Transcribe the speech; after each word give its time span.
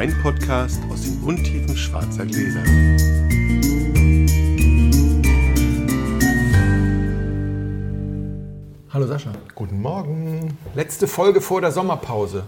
Wein-Podcast 0.00 0.80
aus 0.90 1.02
den 1.02 1.22
Untiefen 1.22 1.76
schwarzer 1.76 2.24
Gläser. 2.24 2.62
Hallo 8.88 9.06
Sascha. 9.06 9.32
Guten 9.54 9.82
Morgen. 9.82 10.56
Letzte 10.74 11.06
Folge 11.06 11.42
vor 11.42 11.60
der 11.60 11.70
Sommerpause. 11.70 12.44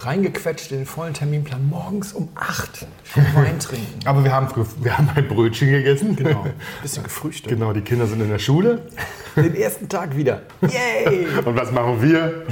Reingequetscht 0.00 0.70
in 0.70 0.78
den 0.78 0.86
vollen 0.86 1.12
Terminplan. 1.12 1.68
Morgens 1.68 2.12
um 2.12 2.28
8 2.34 2.86
schon 3.04 3.24
Wein 3.34 3.58
trinken. 3.60 4.06
Aber 4.06 4.22
wir 4.22 4.32
haben, 4.32 4.48
wir 4.80 4.96
haben 4.96 5.10
ein 5.14 5.26
Brötchen 5.26 5.70
gegessen. 5.70 6.14
Genau. 6.14 6.46
Bisschen 6.82 7.02
gefrühstückt. 7.02 7.48
Genau, 7.48 7.72
die 7.72 7.80
Kinder 7.80 8.06
sind 8.06 8.20
in 8.20 8.28
der 8.28 8.38
Schule. 8.38 8.86
Den 9.34 9.54
ersten 9.54 9.88
Tag 9.88 10.16
wieder. 10.16 10.42
Yay! 10.62 11.26
Und 11.44 11.56
was 11.56 11.72
machen 11.72 12.00
wir? 12.02 12.44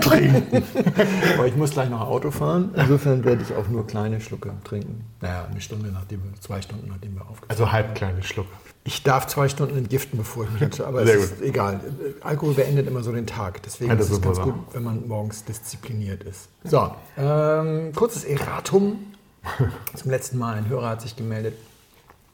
Trinken. 0.00 0.62
Aber 1.34 1.46
ich 1.46 1.56
muss 1.56 1.72
gleich 1.72 1.90
noch 1.90 2.00
Auto 2.00 2.30
fahren. 2.30 2.70
Insofern 2.74 3.24
werde 3.24 3.42
ich 3.42 3.54
auch 3.54 3.68
nur 3.68 3.86
kleine 3.86 4.20
Schlucke 4.20 4.52
trinken. 4.64 5.04
Naja, 5.20 5.46
eine 5.50 5.60
Stunde 5.60 5.90
nachdem 5.92 6.22
wir, 6.24 6.40
zwei 6.40 6.60
Stunden 6.62 6.88
nachdem 6.88 7.14
wir 7.14 7.22
aufgefahren 7.22 7.50
Also 7.50 7.72
halb 7.72 7.94
kleine 7.94 8.22
Schluck. 8.22 8.46
Ich 8.86 9.02
darf 9.02 9.26
zwei 9.26 9.48
Stunden 9.48 9.78
entgiften, 9.78 10.18
bevor 10.18 10.44
ich 10.44 10.50
mich 10.50 10.60
entscheide. 10.62 10.88
Aber 10.88 11.06
Sehr 11.06 11.16
es 11.16 11.24
ist 11.32 11.42
egal. 11.42 11.80
Alkohol 12.20 12.52
beendet 12.52 12.86
immer 12.86 13.02
so 13.02 13.12
den 13.12 13.26
Tag. 13.26 13.62
Deswegen 13.62 13.90
Ja, 13.90 13.96
ist 13.96 14.10
es 14.10 14.20
ganz 14.20 14.36
super. 14.36 14.52
gut, 14.52 14.74
wenn 14.74 14.82
man 14.82 15.08
morgens 15.08 15.44
diszipliniert 15.44 16.22
ist. 16.24 16.48
So, 16.64 16.94
ähm, 17.16 17.92
kurzes 17.94 18.24
Erratum. 18.24 18.98
Zum 19.94 20.10
letzten 20.10 20.38
Mal 20.38 20.56
ein 20.56 20.68
Hörer 20.68 20.90
hat 20.90 21.02
sich 21.02 21.16
gemeldet 21.16 21.54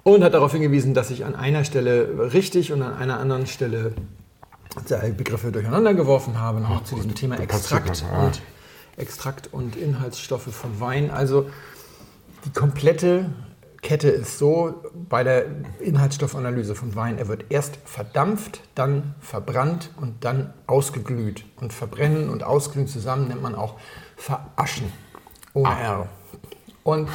und 0.03 0.25
hat 0.25 0.35
darauf 0.35 0.53
hingewiesen, 0.53 0.95
dass 0.95 1.11
ich 1.11 1.25
an 1.25 1.35
einer 1.35 1.65
Stelle 1.65 2.33
richtig 2.33 2.73
und 2.73 2.83
an 2.83 2.95
einer 2.95 3.19
anderen 3.19 3.47
Stelle 3.47 3.93
Begriffe 5.17 5.51
durcheinander 5.51 5.95
geworfen 5.95 6.39
habe, 6.41 6.61
noch 6.61 6.85
zu 6.85 6.95
diesem 6.95 7.15
Thema 7.15 7.39
Extrakt 7.39 8.03
ja. 8.03 8.23
und 8.23 8.43
Extrakt 8.97 9.49
und 9.53 9.77
Inhaltsstoffe 9.77 10.53
von 10.55 10.81
Wein. 10.81 11.11
Also 11.11 11.49
die 12.45 12.51
komplette 12.51 13.31
Kette 13.83 14.09
ist 14.09 14.39
so 14.39 14.83
bei 15.09 15.25
der 15.25 15.47
Inhaltsstoffanalyse 15.81 16.75
von 16.75 16.95
Wein, 16.95 17.19
er 17.19 17.29
wird 17.29 17.47
erst 17.49 17.79
verdampft, 17.85 18.61
dann 18.75 19.15
verbrannt 19.21 19.91
und 19.97 20.25
dann 20.25 20.53
ausgeglüht. 20.67 21.45
Und 21.57 21.73
verbrennen 21.73 22.29
und 22.29 22.43
ausglühen 22.43 22.87
zusammen 22.87 23.29
nennt 23.29 23.43
man 23.43 23.55
auch 23.55 23.77
veraschen. 24.17 24.93
Ohne 25.55 25.81
R. 25.81 26.09
Und 26.83 27.09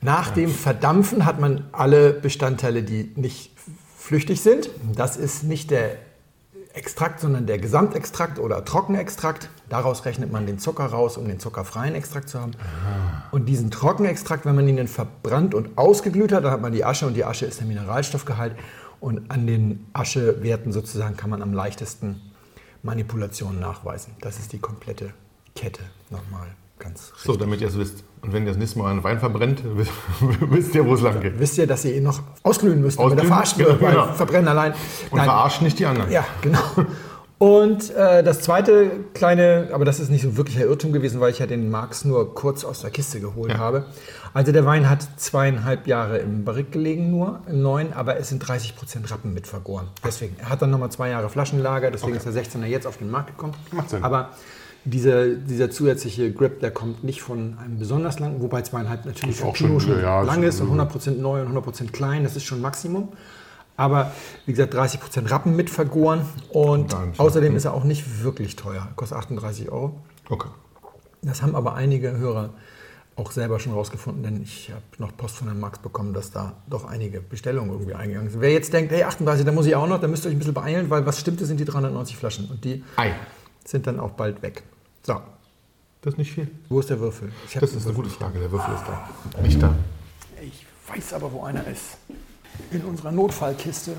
nach 0.00 0.30
dem 0.30 0.50
Verdampfen 0.50 1.24
hat 1.24 1.40
man 1.40 1.68
alle 1.72 2.12
Bestandteile, 2.12 2.82
die 2.82 3.12
nicht 3.16 3.52
flüchtig 3.96 4.40
sind. 4.40 4.70
Das 4.94 5.16
ist 5.16 5.44
nicht 5.44 5.70
der 5.70 5.98
Extrakt, 6.76 7.20
sondern 7.20 7.46
der 7.46 7.56
Gesamtextrakt 7.56 8.38
oder 8.38 8.62
Trockenextrakt. 8.62 9.48
Daraus 9.70 10.04
rechnet 10.04 10.30
man 10.30 10.44
den 10.44 10.58
Zucker 10.58 10.84
raus, 10.84 11.16
um 11.16 11.26
den 11.26 11.40
zuckerfreien 11.40 11.94
Extrakt 11.94 12.28
zu 12.28 12.38
haben. 12.38 12.52
Und 13.30 13.46
diesen 13.46 13.70
Trockenextrakt, 13.70 14.44
wenn 14.44 14.54
man 14.54 14.68
ihn 14.68 14.76
dann 14.76 14.86
verbrannt 14.86 15.54
und 15.54 15.78
ausgeglüht 15.78 16.32
hat, 16.32 16.44
dann 16.44 16.52
hat 16.52 16.60
man 16.60 16.72
die 16.72 16.84
Asche 16.84 17.06
und 17.06 17.14
die 17.14 17.24
Asche 17.24 17.46
ist 17.46 17.60
der 17.60 17.66
Mineralstoffgehalt. 17.66 18.56
Und 19.00 19.30
an 19.30 19.46
den 19.46 19.86
Aschewerten 19.94 20.70
sozusagen 20.70 21.16
kann 21.16 21.30
man 21.30 21.40
am 21.40 21.54
leichtesten 21.54 22.20
Manipulationen 22.82 23.58
nachweisen. 23.58 24.14
Das 24.20 24.38
ist 24.38 24.52
die 24.52 24.58
komplette 24.58 25.14
Kette 25.54 25.80
nochmal 26.10 26.48
ganz 26.78 27.12
richtig. 27.12 27.22
So, 27.24 27.36
damit 27.36 27.60
ihr 27.60 27.68
es 27.68 27.78
wisst. 27.78 28.04
Und 28.22 28.32
wenn 28.32 28.42
ihr 28.44 28.48
das 28.50 28.58
nächste 28.58 28.78
Mal 28.78 28.90
einen 28.90 29.04
Wein 29.04 29.18
verbrennt, 29.20 29.62
wisst 30.40 30.74
ihr, 30.74 30.84
wo 30.86 30.94
es 30.94 31.00
lang 31.00 31.20
geht. 31.20 31.38
Wisst 31.38 31.58
ihr, 31.58 31.66
dass 31.66 31.84
ihr 31.84 31.94
ihn 31.96 32.02
noch 32.02 32.20
ausglühen 32.42 32.80
müsst, 32.80 32.98
damit 32.98 33.18
er 33.18 33.22
Ausglühen? 33.24 33.28
verarscht 33.28 33.58
wird, 33.58 33.78
Genau, 33.78 33.82
weil 33.90 33.92
genau. 34.02 34.12
Verbrennen 34.14 34.48
allein. 34.48 34.72
Und 35.10 35.16
Nein. 35.18 35.24
verarscht 35.26 35.62
nicht 35.62 35.78
die 35.78 35.86
anderen. 35.86 36.10
Ja, 36.10 36.24
genau. 36.42 36.58
Und 37.38 37.90
äh, 37.94 38.22
das 38.24 38.40
zweite 38.40 38.90
kleine, 39.12 39.68
aber 39.72 39.84
das 39.84 40.00
ist 40.00 40.08
nicht 40.08 40.22
so 40.22 40.38
wirklich 40.38 40.56
ein 40.56 40.62
Irrtum 40.62 40.94
gewesen, 40.94 41.20
weil 41.20 41.30
ich 41.32 41.38
ja 41.38 41.46
den 41.46 41.70
Marx 41.70 42.06
nur 42.06 42.34
kurz 42.34 42.64
aus 42.64 42.80
der 42.80 42.90
Kiste 42.90 43.20
geholt 43.20 43.52
Ja. 43.52 43.58
habe. 43.58 43.84
Also 44.32 44.52
der 44.52 44.64
Wein 44.64 44.88
hat 44.88 45.06
zweieinhalb 45.18 45.86
Jahre 45.86 46.16
im 46.18 46.44
Barrik 46.44 46.72
gelegen 46.72 47.10
nur, 47.10 47.40
im 47.46 47.60
neuen, 47.60 47.92
aber 47.92 48.16
es 48.16 48.30
sind 48.30 48.38
30 48.38 48.74
Prozent 48.74 49.10
Rappen 49.10 49.34
mit 49.34 49.46
vergoren. 49.46 49.88
Deswegen, 50.02 50.36
er 50.38 50.48
hat 50.48 50.62
dann 50.62 50.70
nochmal 50.70 50.90
zwei 50.90 51.10
Jahre 51.10 51.28
Flaschenlager, 51.28 51.90
deswegen 51.90 52.16
ist 52.16 52.24
der 52.24 52.32
16er 52.32 52.64
jetzt 52.64 52.86
auf 52.86 52.96
den 52.96 53.10
Markt 53.10 53.28
gekommen. 53.28 53.52
Macht 53.70 53.90
Sinn. 53.90 54.02
Aber 54.02 54.30
dieser, 54.86 55.28
dieser 55.28 55.70
zusätzliche 55.70 56.32
Grip, 56.32 56.60
der 56.60 56.70
kommt 56.70 57.04
nicht 57.04 57.20
von 57.20 57.58
einem 57.58 57.78
besonders 57.78 58.18
langen, 58.18 58.40
wobei 58.40 58.62
zweieinhalb 58.62 59.04
natürlich 59.04 59.36
für 59.36 59.46
auch 59.46 59.54
Pinot 59.54 59.82
schon, 59.82 59.94
schon 59.94 60.02
ja, 60.02 60.22
lang 60.22 60.42
ist 60.42 60.60
und 60.60 60.70
100% 60.70 61.18
neu 61.18 61.42
und 61.42 61.56
100% 61.56 61.90
klein, 61.90 62.24
das 62.24 62.36
ist 62.36 62.44
schon 62.44 62.60
Maximum. 62.60 63.08
Aber 63.76 64.12
wie 64.46 64.52
gesagt, 64.52 64.74
30% 64.74 65.30
Rappen 65.30 65.54
mit 65.54 65.68
vergoren 65.68 66.22
und 66.50 66.98
nicht, 67.06 67.20
außerdem 67.20 67.56
ist 67.56 67.66
er 67.66 67.74
auch 67.74 67.84
nicht 67.84 68.22
wirklich 68.22 68.56
teuer. 68.56 68.88
Kostet 68.96 69.18
38 69.18 69.70
Euro. 69.70 70.00
Okay. 70.30 70.48
Das 71.20 71.42
haben 71.42 71.54
aber 71.54 71.74
einige 71.74 72.16
Hörer 72.16 72.50
auch 73.16 73.32
selber 73.32 73.58
schon 73.58 73.72
rausgefunden, 73.72 74.22
denn 74.22 74.42
ich 74.42 74.70
habe 74.70 74.82
noch 74.98 75.16
Post 75.16 75.36
von 75.36 75.48
Herrn 75.48 75.60
Max 75.60 75.78
bekommen, 75.78 76.14
dass 76.14 76.30
da 76.30 76.54
doch 76.68 76.84
einige 76.84 77.20
Bestellungen 77.20 77.70
irgendwie 77.70 77.94
eingegangen 77.94 78.30
sind. 78.30 78.40
Wer 78.40 78.52
jetzt 78.52 78.72
denkt, 78.72 78.92
hey, 78.92 79.02
38, 79.04 79.44
da 79.44 79.52
muss 79.52 79.66
ich 79.66 79.74
auch 79.74 79.86
noch, 79.86 80.00
dann 80.00 80.10
müsst 80.10 80.24
ihr 80.24 80.28
euch 80.28 80.36
ein 80.36 80.38
bisschen 80.38 80.54
beeilen, 80.54 80.90
weil 80.90 81.06
was 81.06 81.18
stimmte, 81.18 81.46
sind 81.46 81.58
die 81.58 81.64
390 81.64 82.16
Flaschen 82.16 82.48
und 82.50 82.64
die 82.64 82.84
Ei. 82.96 83.14
sind 83.64 83.86
dann 83.86 84.00
auch 84.00 84.12
bald 84.12 84.42
weg. 84.42 84.62
So, 85.06 85.20
Das 86.02 86.14
ist 86.14 86.18
nicht 86.18 86.32
viel. 86.32 86.50
wo 86.68 86.80
ist 86.80 86.90
der 86.90 86.98
Würfel? 86.98 87.30
Das 87.54 87.54
ist 87.54 87.74
eine 87.74 87.84
Würfel 87.84 87.94
gute 87.94 88.10
Frage. 88.10 88.40
Der 88.40 88.50
Würfel 88.50 88.74
ist 88.74 88.82
da. 88.88 89.40
Nicht 89.40 89.62
da. 89.62 89.72
Ich 90.42 90.66
weiß 90.88 91.12
aber, 91.12 91.30
wo 91.32 91.44
einer 91.44 91.64
ist. 91.68 91.96
In 92.72 92.82
unserer 92.82 93.12
Notfallkiste. 93.12 93.92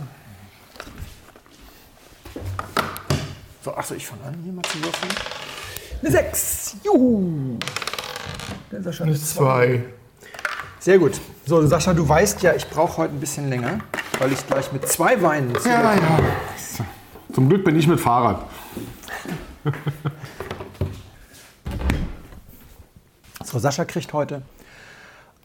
So, 3.64 3.74
achso, 3.74 3.96
ich 3.96 4.06
fange 4.06 4.24
an, 4.24 4.38
hier 4.44 4.52
mal 4.52 4.64
zu 4.64 4.84
würfeln. 4.84 5.14
Eine 6.02 6.12
6. 6.12 6.76
Juhu. 6.84 7.58
Der 8.70 8.84
Sascha 8.84 9.06
Eine 9.06 9.14
ist 9.14 9.30
zwei. 9.30 9.86
Sehr 10.80 11.00
gut. 11.00 11.22
So, 11.46 11.66
Sascha, 11.68 11.94
du 11.94 12.08
weißt 12.08 12.42
ja, 12.44 12.54
ich 12.54 12.70
brauche 12.70 12.98
heute 12.98 13.14
ein 13.14 13.22
bisschen 13.22 13.48
länger, 13.48 13.80
weil 14.20 14.34
ich 14.34 14.46
gleich 14.46 14.74
mit 14.74 14.86
zwei 14.90 15.22
Weinen 15.22 15.56
zu 15.58 15.70
Ja, 15.70 15.94
ja. 15.96 16.20
Zum 17.34 17.48
Glück 17.48 17.64
bin 17.64 17.78
ich 17.80 17.88
mit 17.88 18.02
Fahrrad. 18.02 18.46
So, 23.48 23.60
Sascha 23.60 23.86
kriegt 23.86 24.12
heute 24.12 24.42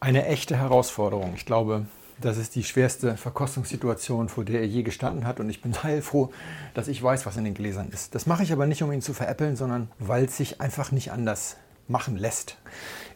eine 0.00 0.26
echte 0.26 0.56
Herausforderung. 0.56 1.34
Ich 1.36 1.46
glaube, 1.46 1.86
das 2.20 2.36
ist 2.36 2.56
die 2.56 2.64
schwerste 2.64 3.16
Verkostungssituation, 3.16 4.28
vor 4.28 4.44
der 4.44 4.58
er 4.62 4.66
je 4.66 4.82
gestanden 4.82 5.24
hat. 5.24 5.38
Und 5.38 5.48
ich 5.48 5.62
bin 5.62 5.72
heilfroh, 5.84 6.32
dass 6.74 6.88
ich 6.88 7.00
weiß, 7.00 7.26
was 7.26 7.36
in 7.36 7.44
den 7.44 7.54
Gläsern 7.54 7.90
ist. 7.90 8.16
Das 8.16 8.26
mache 8.26 8.42
ich 8.42 8.52
aber 8.52 8.66
nicht, 8.66 8.82
um 8.82 8.90
ihn 8.90 9.02
zu 9.02 9.14
veräppeln, 9.14 9.54
sondern 9.54 9.88
weil 10.00 10.24
es 10.24 10.36
sich 10.36 10.60
einfach 10.60 10.90
nicht 10.90 11.12
anders 11.12 11.54
machen 11.86 12.16
lässt. 12.16 12.56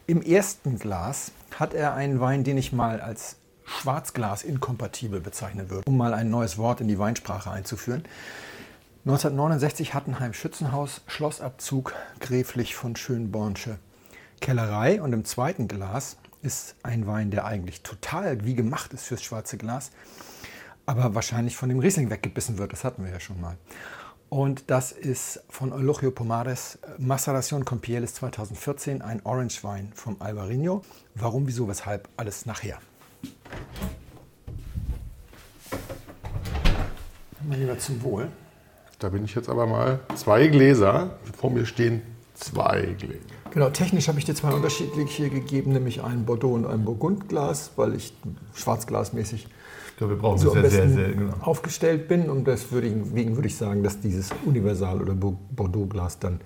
Im 0.05 0.21
ersten 0.21 0.79
Glas 0.79 1.33
hat 1.59 1.73
er 1.73 1.93
einen 1.93 2.21
Wein, 2.21 2.45
den 2.45 2.57
ich 2.57 2.71
mal 2.71 3.01
als 3.01 3.35
Schwarzglas 3.65 4.43
inkompatibel 4.43 5.19
bezeichnen 5.19 5.69
würde, 5.69 5.83
um 5.85 5.97
mal 5.97 6.13
ein 6.13 6.29
neues 6.29 6.57
Wort 6.57 6.79
in 6.79 6.87
die 6.87 6.97
Weinsprache 6.97 7.51
einzuführen. 7.51 8.05
1969 9.03 9.93
Hattenheim 9.93 10.31
Schützenhaus, 10.31 11.01
Schlossabzug, 11.07 11.93
gräflich 12.21 12.73
von 12.73 12.95
Schönbornsche 12.95 13.79
Kellerei. 14.39 15.01
Und 15.01 15.13
im 15.13 15.25
zweiten 15.25 15.67
Glas 15.67 16.17
ist 16.41 16.75
ein 16.83 17.07
Wein, 17.07 17.31
der 17.31 17.45
eigentlich 17.45 17.81
total 17.81 18.45
wie 18.45 18.55
gemacht 18.55 18.93
ist 18.93 19.05
fürs 19.05 19.23
schwarze 19.23 19.57
Glas, 19.57 19.91
aber 20.85 21.15
wahrscheinlich 21.15 21.57
von 21.57 21.69
dem 21.69 21.79
Riesling 21.79 22.09
weggebissen 22.09 22.57
wird. 22.57 22.73
Das 22.73 22.83
hatten 22.83 23.03
wir 23.03 23.11
ja 23.11 23.19
schon 23.19 23.41
mal. 23.41 23.57
Und 24.29 24.69
das 24.69 24.91
ist 24.91 25.41
von 25.49 25.71
Eulogio 25.71 26.11
Pomares 26.11 26.79
Maceración 26.99 27.63
con 27.63 27.79
Pieles 27.79 28.13
2014, 28.15 29.01
ein 29.01 29.21
Orange 29.25 29.63
Wein 29.63 29.91
vom 29.95 30.17
Albarino. 30.19 30.81
Warum, 31.15 31.47
wieso, 31.47 31.67
weshalb, 31.69 32.09
alles 32.17 32.45
nachher. 32.45 32.79
Mein 37.47 37.61
Lieber, 37.61 37.79
zum 37.79 38.03
Wohl. 38.03 38.29
Da 38.99 39.09
bin 39.09 39.23
ich 39.23 39.33
jetzt 39.33 39.47
aber 39.47 39.65
mal 39.65 40.01
zwei 40.15 40.47
Gläser. 40.47 41.17
Vor 41.37 41.49
mir 41.49 41.65
stehen 41.65 42.01
zwei 42.39 42.95
Gläser. 42.97 43.19
Genau, 43.51 43.69
technisch 43.69 44.07
habe 44.07 44.19
ich 44.19 44.25
dir 44.25 44.35
zwei 44.35 44.51
unterschiedliche 44.51 45.29
gegeben, 45.29 45.71
nämlich 45.73 46.03
ein 46.03 46.25
Bordeaux 46.25 46.53
und 46.53 46.65
ein 46.67 46.85
Burgundglas, 46.85 47.71
weil 47.75 47.95
ich 47.95 48.13
schwarzglasmäßig 48.53 49.47
Ich 49.91 49.97
glaube, 49.97 50.13
wir 50.15 50.21
brauchen 50.21 50.37
so 50.37 50.51
sehr, 50.51 50.61
besten 50.61 50.93
sehr 50.93 51.09
genau. 51.13 51.33
aufgestellt 51.41 52.07
bin. 52.07 52.29
Und 52.29 52.45
deswegen 52.45 53.15
würde 53.35 53.47
ich 53.47 53.55
sagen, 53.57 53.83
dass 53.83 53.99
dieses 53.99 54.29
Universal- 54.45 55.01
oder 55.01 55.13
Bo- 55.13 55.39
Bordeaux-Glas 55.55 56.19
dann 56.19 56.39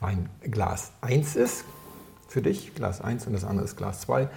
Weinglas 0.00 0.92
1 1.00 1.36
ist. 1.36 1.64
Für 2.28 2.40
dich, 2.42 2.74
Glas 2.74 3.00
1 3.02 3.26
und 3.26 3.34
das 3.34 3.44
andere 3.44 3.64
ist 3.66 3.76
Glas 3.76 4.00
2. 4.02 4.28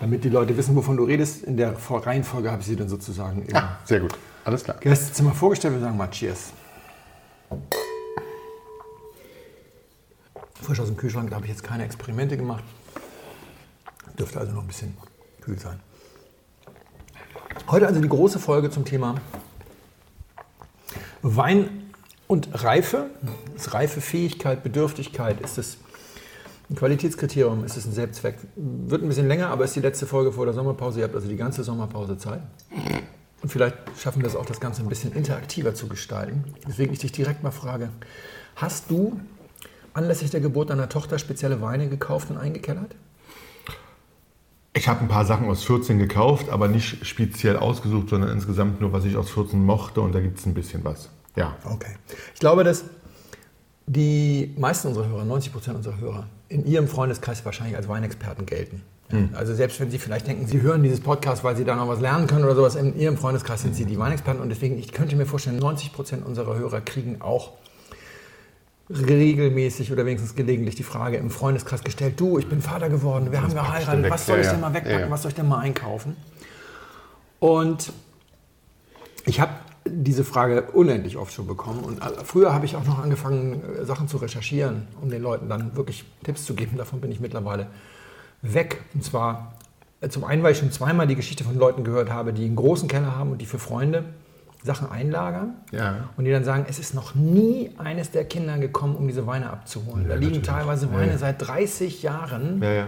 Damit 0.00 0.22
die 0.22 0.28
Leute 0.28 0.56
wissen, 0.56 0.76
wovon 0.76 0.96
du 0.96 1.04
redest, 1.04 1.42
in 1.42 1.56
der 1.56 1.74
Reihenfolge 1.90 2.50
habe 2.50 2.60
ich 2.60 2.66
sie 2.68 2.76
dann 2.76 2.88
sozusagen 2.88 3.42
im 3.46 3.56
Ah, 3.56 3.78
sehr 3.84 3.98
gut. 4.00 4.16
Alles 4.44 4.62
klar. 4.64 4.76
Gästezimmer 4.78 5.32
vorgestellt. 5.32 5.74
Wir 5.74 5.80
sagen 5.80 5.96
mal 5.96 6.08
Cheers. 6.10 6.52
Frisch 10.70 10.78
aus 10.78 10.86
dem 10.86 10.96
Kühlschrank, 10.96 11.30
da 11.30 11.34
habe 11.34 11.46
ich 11.46 11.50
jetzt 11.50 11.64
keine 11.64 11.84
Experimente 11.84 12.36
gemacht. 12.36 12.62
Dürfte 14.16 14.38
also 14.38 14.52
noch 14.52 14.62
ein 14.62 14.68
bisschen 14.68 14.96
kühl 15.40 15.58
sein. 15.58 15.80
Heute 17.66 17.88
also 17.88 18.00
die 18.00 18.08
große 18.08 18.38
Folge 18.38 18.70
zum 18.70 18.84
Thema 18.84 19.16
Wein 21.22 21.90
und 22.28 22.50
Reife. 22.62 23.10
Ist 23.56 23.74
Reifefähigkeit, 23.74 24.62
Bedürftigkeit, 24.62 25.40
ist 25.40 25.58
es 25.58 25.76
Ein 26.70 26.76
Qualitätskriterium 26.76 27.64
ist 27.64 27.76
es 27.76 27.84
ein 27.86 27.92
Selbstzweck. 27.92 28.36
Wird 28.54 29.02
ein 29.02 29.08
bisschen 29.08 29.26
länger, 29.26 29.48
aber 29.48 29.64
ist 29.64 29.74
die 29.74 29.80
letzte 29.80 30.06
Folge 30.06 30.30
vor 30.30 30.44
der 30.44 30.54
Sommerpause. 30.54 31.00
Ihr 31.00 31.04
habt 31.04 31.16
also 31.16 31.26
die 31.26 31.36
ganze 31.36 31.64
Sommerpause 31.64 32.16
Zeit. 32.16 32.42
Und 33.42 33.48
vielleicht 33.48 33.76
schaffen 33.98 34.22
wir 34.22 34.28
es 34.28 34.36
auch, 34.36 34.46
das 34.46 34.60
Ganze 34.60 34.82
ein 34.82 34.88
bisschen 34.88 35.12
interaktiver 35.14 35.74
zu 35.74 35.88
gestalten. 35.88 36.44
Deswegen 36.68 36.92
ich 36.92 37.00
dich 37.00 37.10
direkt 37.10 37.42
mal 37.42 37.50
frage, 37.50 37.88
hast 38.54 38.88
du 38.88 39.18
anlässlich 39.94 40.30
der 40.30 40.40
Geburt 40.40 40.70
deiner 40.70 40.88
Tochter 40.88 41.18
spezielle 41.18 41.60
Weine 41.60 41.88
gekauft 41.88 42.30
und 42.30 42.36
eingekellert? 42.36 42.94
Ich 44.72 44.88
habe 44.88 45.00
ein 45.00 45.08
paar 45.08 45.24
Sachen 45.24 45.48
aus 45.48 45.64
14 45.64 45.98
gekauft, 45.98 46.48
aber 46.48 46.68
nicht 46.68 47.04
speziell 47.04 47.56
ausgesucht, 47.56 48.08
sondern 48.10 48.30
insgesamt 48.30 48.80
nur, 48.80 48.92
was 48.92 49.04
ich 49.04 49.16
aus 49.16 49.30
14 49.30 49.64
mochte. 49.64 50.00
Und 50.00 50.14
da 50.14 50.20
gibt 50.20 50.38
es 50.38 50.46
ein 50.46 50.54
bisschen 50.54 50.84
was. 50.84 51.08
Ja. 51.34 51.56
Okay. 51.64 51.96
Ich 52.34 52.40
glaube, 52.40 52.62
dass 52.62 52.84
die 53.86 54.54
meisten 54.56 54.88
unserer 54.88 55.08
Hörer, 55.08 55.24
90 55.24 55.52
Prozent 55.52 55.76
unserer 55.76 55.98
Hörer, 55.98 56.26
in 56.48 56.64
ihrem 56.66 56.86
Freundeskreis 56.86 57.44
wahrscheinlich 57.44 57.76
als 57.76 57.88
Weinexperten 57.88 58.46
gelten. 58.46 58.82
Also 59.32 59.54
selbst 59.54 59.80
wenn 59.80 59.90
Sie 59.90 59.98
vielleicht 59.98 60.28
denken, 60.28 60.46
Sie 60.46 60.62
hören 60.62 60.84
dieses 60.84 61.00
Podcast, 61.00 61.42
weil 61.42 61.56
Sie 61.56 61.64
da 61.64 61.74
noch 61.74 61.88
was 61.88 61.98
lernen 62.00 62.28
können 62.28 62.44
oder 62.44 62.54
sowas, 62.54 62.76
in 62.76 62.96
Ihrem 62.96 63.16
Freundeskreis 63.16 63.62
sind 63.62 63.74
Sie 63.74 63.84
die 63.84 63.98
Weinexperten 63.98 64.40
und 64.40 64.50
deswegen, 64.50 64.78
ich 64.78 64.92
könnte 64.92 65.16
mir 65.16 65.26
vorstellen, 65.26 65.58
90 65.58 65.92
Prozent 65.92 66.24
unserer 66.24 66.56
Hörer 66.56 66.80
kriegen 66.80 67.20
auch 67.20 67.54
regelmäßig 68.90 69.92
oder 69.92 70.04
wenigstens 70.04 70.34
gelegentlich 70.34 70.74
die 70.74 70.82
Frage 70.82 71.16
im 71.16 71.30
Freundeskreis 71.30 71.84
gestellt, 71.84 72.18
du, 72.18 72.38
ich 72.38 72.48
bin 72.48 72.60
Vater 72.60 72.88
geworden, 72.88 73.30
wir 73.30 73.40
haben 73.40 73.54
geheiratet, 73.54 74.04
weg? 74.04 74.10
was 74.10 74.26
soll 74.26 74.40
ich 74.40 74.48
denn 74.48 74.60
mal 74.60 74.74
wegpacken, 74.74 75.10
was 75.10 75.22
soll 75.22 75.30
ich 75.30 75.36
denn 75.36 75.48
mal 75.48 75.58
einkaufen? 75.58 76.16
Und 77.38 77.92
ich 79.26 79.40
habe 79.40 79.52
diese 79.86 80.24
Frage 80.24 80.62
unendlich 80.72 81.16
oft 81.16 81.32
schon 81.32 81.46
bekommen. 81.46 81.80
Und 81.80 82.02
äh, 82.02 82.24
früher 82.24 82.52
habe 82.52 82.66
ich 82.66 82.76
auch 82.76 82.84
noch 82.84 82.98
angefangen, 82.98 83.62
äh, 83.80 83.84
Sachen 83.84 84.08
zu 84.08 84.18
recherchieren, 84.18 84.88
um 85.00 85.08
den 85.08 85.22
Leuten 85.22 85.48
dann 85.48 85.76
wirklich 85.76 86.04
Tipps 86.22 86.44
zu 86.44 86.54
geben. 86.54 86.76
Davon 86.76 87.00
bin 87.00 87.10
ich 87.10 87.20
mittlerweile 87.20 87.68
weg. 88.42 88.82
Und 88.94 89.04
zwar 89.04 89.54
äh, 90.00 90.08
zum 90.08 90.24
einen, 90.24 90.42
weil 90.42 90.52
ich 90.52 90.58
schon 90.58 90.70
zweimal 90.70 91.06
die 91.06 91.16
Geschichte 91.16 91.44
von 91.44 91.56
Leuten 91.56 91.84
gehört 91.84 92.10
habe, 92.10 92.32
die 92.32 92.44
einen 92.44 92.56
großen 92.56 92.88
Keller 92.88 93.16
haben 93.16 93.32
und 93.32 93.38
die 93.38 93.46
für 93.46 93.58
Freunde 93.58 94.04
Sachen 94.62 94.90
einlagern. 94.90 95.54
Ja. 95.72 96.10
Und 96.16 96.24
die 96.24 96.30
dann 96.30 96.44
sagen, 96.44 96.66
es 96.68 96.78
ist 96.78 96.94
noch 96.94 97.14
nie 97.14 97.70
eines 97.78 98.10
der 98.10 98.24
Kinder 98.24 98.58
gekommen, 98.58 98.96
um 98.96 99.06
diese 99.06 99.26
Weine 99.26 99.50
abzuholen. 99.50 100.04
da 100.04 100.14
Ja, 100.14 100.20
liegen 100.20 100.40
natürlich. 100.40 100.48
teilweise 100.48 100.92
Weine 100.92 101.12
ja. 101.12 101.18
seit 101.18 101.46
30 101.46 102.02
Jahren. 102.02 102.60
Ja, 102.62 102.72
ja. 102.72 102.86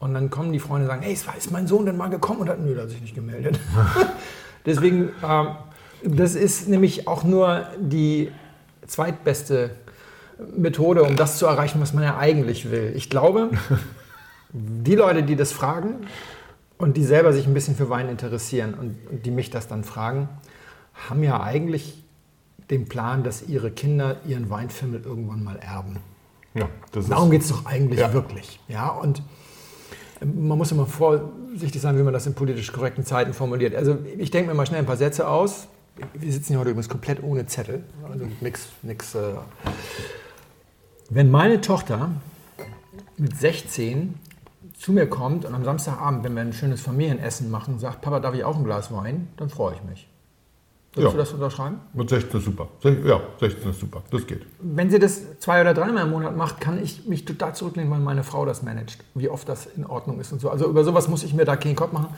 Und 0.00 0.14
dann 0.14 0.30
kommen 0.30 0.52
die 0.52 0.58
Freunde 0.58 0.86
und 0.86 0.88
sagen, 0.88 1.02
hey, 1.02 1.12
ist 1.12 1.52
mein 1.52 1.68
Sohn 1.68 1.86
denn 1.86 1.96
mal 1.96 2.08
gekommen? 2.08 2.40
Und 2.40 2.48
hat, 2.48 2.58
nö, 2.58 2.74
der 2.74 2.84
hat 2.84 2.90
sich 2.90 3.00
nicht 3.00 3.14
gemeldet. 3.14 3.60
Deswegen, 4.66 5.10
ähm, 5.24 5.48
das 6.02 6.34
ist 6.34 6.68
nämlich 6.68 7.06
auch 7.06 7.22
nur 7.22 7.66
die 7.78 8.32
zweitbeste 8.86 9.70
Methode, 10.56 11.04
um 11.04 11.14
das 11.14 11.38
zu 11.38 11.46
erreichen, 11.46 11.80
was 11.80 11.92
man 11.92 12.02
ja 12.02 12.16
eigentlich 12.18 12.72
will. 12.72 12.92
Ich 12.96 13.10
glaube, 13.10 13.50
die 14.52 14.96
Leute, 14.96 15.22
die 15.22 15.36
das 15.36 15.52
fragen 15.52 16.06
und 16.78 16.96
die 16.96 17.04
selber 17.04 17.32
sich 17.32 17.46
ein 17.46 17.54
bisschen 17.54 17.76
für 17.76 17.88
Wein 17.88 18.08
interessieren 18.08 18.74
und, 18.74 18.96
und 19.08 19.24
die 19.24 19.30
mich 19.30 19.50
das 19.50 19.68
dann 19.68 19.84
fragen, 19.84 20.28
haben 20.94 21.22
ja 21.22 21.42
eigentlich 21.42 22.02
den 22.70 22.88
Plan, 22.88 23.22
dass 23.24 23.42
ihre 23.48 23.70
Kinder 23.70 24.16
ihren 24.26 24.48
Weinfimmel 24.50 25.02
irgendwann 25.04 25.42
mal 25.44 25.56
erben. 25.58 25.98
ja 26.54 26.68
Darum 27.08 27.30
geht 27.30 27.42
es 27.42 27.48
doch 27.48 27.66
eigentlich 27.66 28.00
Ja. 28.00 28.12
wirklich. 28.12 28.60
Ja, 28.68 28.88
und 28.88 29.22
man 30.24 30.56
muss 30.56 30.70
immer 30.72 30.86
vorsichtig 30.86 31.80
sein, 31.80 31.98
wie 31.98 32.02
man 32.02 32.12
das 32.12 32.26
in 32.26 32.34
politisch 32.34 32.72
korrekten 32.72 33.04
Zeiten 33.04 33.32
formuliert. 33.34 33.74
Also 33.74 33.98
ich 34.18 34.30
denke 34.30 34.50
mir 34.50 34.54
mal 34.54 34.66
schnell 34.66 34.78
ein 34.80 34.86
paar 34.86 34.96
Sätze 34.96 35.26
aus. 35.28 35.66
Wir 36.14 36.32
sitzen 36.32 36.48
hier 36.52 36.60
heute 36.60 36.70
übrigens 36.70 36.88
komplett 36.88 37.22
ohne 37.22 37.46
Zettel. 37.46 37.84
Also 38.10 38.26
nix, 38.40 38.68
nix. 38.82 39.14
Äh. 39.14 39.34
Wenn 41.10 41.30
meine 41.30 41.60
Tochter 41.60 42.10
mit 43.18 43.36
16 43.36 44.14
zu 44.78 44.92
mir 44.92 45.06
kommt 45.06 45.44
und 45.44 45.54
am 45.54 45.64
Samstagabend, 45.64 46.24
wenn 46.24 46.34
wir 46.34 46.42
ein 46.42 46.52
schönes 46.52 46.80
Familienessen 46.80 47.50
machen, 47.50 47.78
sagt, 47.78 48.00
Papa, 48.00 48.20
darf 48.20 48.34
ich 48.34 48.44
auch 48.44 48.56
ein 48.56 48.64
Glas 48.64 48.90
Wein? 48.92 49.28
Dann 49.36 49.50
freue 49.50 49.74
ich 49.74 49.82
mich. 49.82 50.08
Würdest 50.94 51.04
Ja. 51.06 51.10
du 51.12 51.16
das 51.18 51.32
unterschreiben? 51.32 51.76
mit 51.94 52.08
16 52.10 52.38
ist 52.38 52.44
super. 52.44 52.68
Ja, 53.04 53.20
16 53.40 53.70
ist 53.70 53.80
super. 53.80 54.02
Das 54.10 54.26
geht. 54.26 54.42
Wenn 54.60 54.90
sie 54.90 54.98
das 54.98 55.38
zwei 55.38 55.62
oder 55.62 55.72
dreimal 55.72 56.04
im 56.04 56.10
Monat 56.10 56.36
macht, 56.36 56.60
kann 56.60 56.82
ich 56.82 57.06
mich 57.06 57.24
total 57.24 57.54
zurücklehnen, 57.54 57.90
weil 57.90 58.00
meine 58.00 58.22
Frau 58.24 58.44
das 58.44 58.62
managt, 58.62 58.98
wie 59.14 59.28
oft 59.30 59.48
das 59.48 59.66
in 59.76 59.86
Ordnung 59.86 60.20
ist 60.20 60.32
und 60.32 60.40
so. 60.40 60.50
Also 60.50 60.68
über 60.68 60.84
sowas 60.84 61.08
muss 61.08 61.24
ich 61.24 61.32
mir 61.32 61.46
da 61.46 61.56
keinen 61.56 61.76
Kopf 61.76 61.92
machen. 61.92 62.08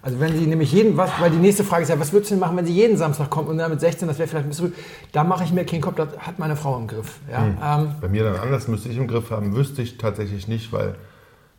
Also 0.00 0.18
wenn 0.20 0.32
sie 0.38 0.46
nämlich 0.46 0.72
jeden, 0.72 0.96
was, 0.96 1.10
weil 1.20 1.30
die 1.30 1.36
nächste 1.36 1.64
Frage 1.64 1.82
ist 1.82 1.88
ja, 1.88 1.98
was 1.98 2.12
würdest 2.12 2.30
du 2.30 2.34
denn 2.36 2.40
machen, 2.40 2.56
wenn 2.56 2.64
sie 2.64 2.72
jeden 2.72 2.96
Samstag 2.96 3.28
kommt 3.28 3.48
und 3.48 3.58
dann 3.58 3.70
mit 3.72 3.80
16, 3.80 4.06
das 4.08 4.18
wäre 4.18 4.28
vielleicht 4.28 4.46
ein 4.46 4.50
bisschen, 4.50 4.72
da 5.12 5.24
mache 5.24 5.42
ich 5.44 5.52
mir 5.52 5.64
keinen 5.66 5.80
Kopf, 5.80 5.96
das 5.96 6.16
hat 6.18 6.38
meine 6.38 6.54
Frau 6.56 6.78
im 6.78 6.86
Griff. 6.86 7.18
Ja? 7.30 7.80
Ähm, 7.80 7.94
Bei 8.00 8.08
mir 8.08 8.22
dann 8.24 8.36
anders 8.36 8.68
müsste 8.68 8.88
ich 8.88 8.96
im 8.96 9.08
Griff 9.08 9.30
haben, 9.30 9.54
wüsste 9.56 9.82
ich 9.82 9.98
tatsächlich 9.98 10.46
nicht, 10.48 10.72
weil 10.72 10.94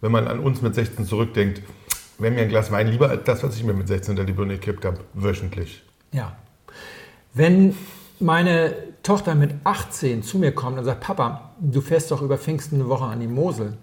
wenn 0.01 0.11
man 0.13 0.27
an 0.27 0.39
uns 0.39 0.61
mit 0.61 0.73
16 0.75 1.05
zurückdenkt, 1.05 1.61
wäre 2.19 2.33
mir 2.33 2.41
ein 2.41 2.49
Glas 2.49 2.71
Wein 2.71 2.87
lieber 2.87 3.09
als 3.09 3.25
das, 3.25 3.43
was 3.43 3.55
ich 3.57 3.63
mir 3.63 3.73
mit 3.73 3.87
16 3.89 4.13
unter 4.13 4.23
die 4.23 4.33
Birne 4.33 4.53
gekippt 4.53 4.85
habe, 4.85 4.99
wöchentlich. 5.13 5.83
Ja. 6.13 6.35
Wenn 7.37 7.75
meine 8.19 8.73
Tochter 9.03 9.35
mit 9.35 9.51
18 9.63 10.23
zu 10.23 10.37
mir 10.39 10.51
kommt 10.51 10.77
und 10.79 10.85
sagt, 10.85 11.01
Papa, 11.01 11.51
du 11.59 11.81
fährst 11.81 12.11
doch 12.11 12.21
über 12.21 12.37
Pfingsten 12.37 12.75
eine 12.81 12.89
Woche 12.89 13.05
an 13.05 13.19
die 13.19 13.27
Mosel. 13.27 13.73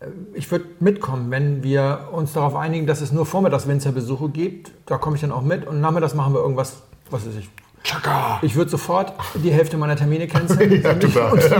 Äh, 0.00 0.06
Ich 0.34 0.50
würde 0.50 0.66
mitkommen, 0.80 1.30
wenn 1.30 1.62
wir 1.62 2.08
uns 2.12 2.32
darauf 2.32 2.54
einigen, 2.56 2.86
dass 2.86 3.00
es 3.00 3.12
nur 3.12 3.26
vormittags 3.26 3.66
Winzerbesuche 3.68 4.28
gibt. 4.28 4.72
Da 4.86 4.98
komme 4.98 5.16
ich 5.16 5.22
dann 5.22 5.32
auch 5.32 5.42
mit 5.42 5.66
und 5.66 5.80
nachmittags 5.80 6.14
machen 6.14 6.34
wir 6.34 6.40
irgendwas, 6.40 6.82
was 7.10 7.26
weiß 7.26 7.34
ich. 7.38 7.48
Chaka! 7.84 8.38
Ich 8.42 8.54
würde 8.56 8.70
sofort 8.70 9.12
die 9.34 9.50
Hälfte 9.52 9.76
meiner 9.76 9.94
Termine 9.94 10.26
canceln 10.26 10.82
Ja, 10.82 10.92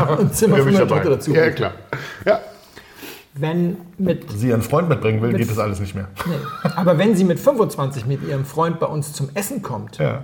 und, 0.07 0.19
und 0.21 0.35
Zimmer 0.35 0.57
für 0.57 0.65
meine. 0.65 0.87
Tochter 0.87 1.11
dazu. 1.11 1.33
Ja, 1.35 1.51
klar. 1.51 1.73
Ja. 2.25 2.41
Wenn 3.35 3.77
mit 3.99 4.31
Sie 4.31 4.49
ihren 4.49 4.63
Freund 4.63 4.89
mitbringen 4.89 5.21
will, 5.21 5.31
Mit- 5.33 5.39
geht 5.41 5.51
das 5.51 5.59
alles 5.59 5.81
nicht 5.81 5.95
mehr. 5.95 6.09
Nee. 6.25 6.71
Aber 6.77 6.97
wenn 6.99 7.17
sie 7.17 7.25
mit 7.25 7.39
25 7.41 8.07
mit 8.07 8.23
ihrem 8.27 8.45
Freund 8.45 8.79
bei 8.81 8.87
uns 8.87 9.13
zum 9.13 9.29
Essen 9.35 9.61
kommt 9.61 9.99
Ja. 9.99 10.23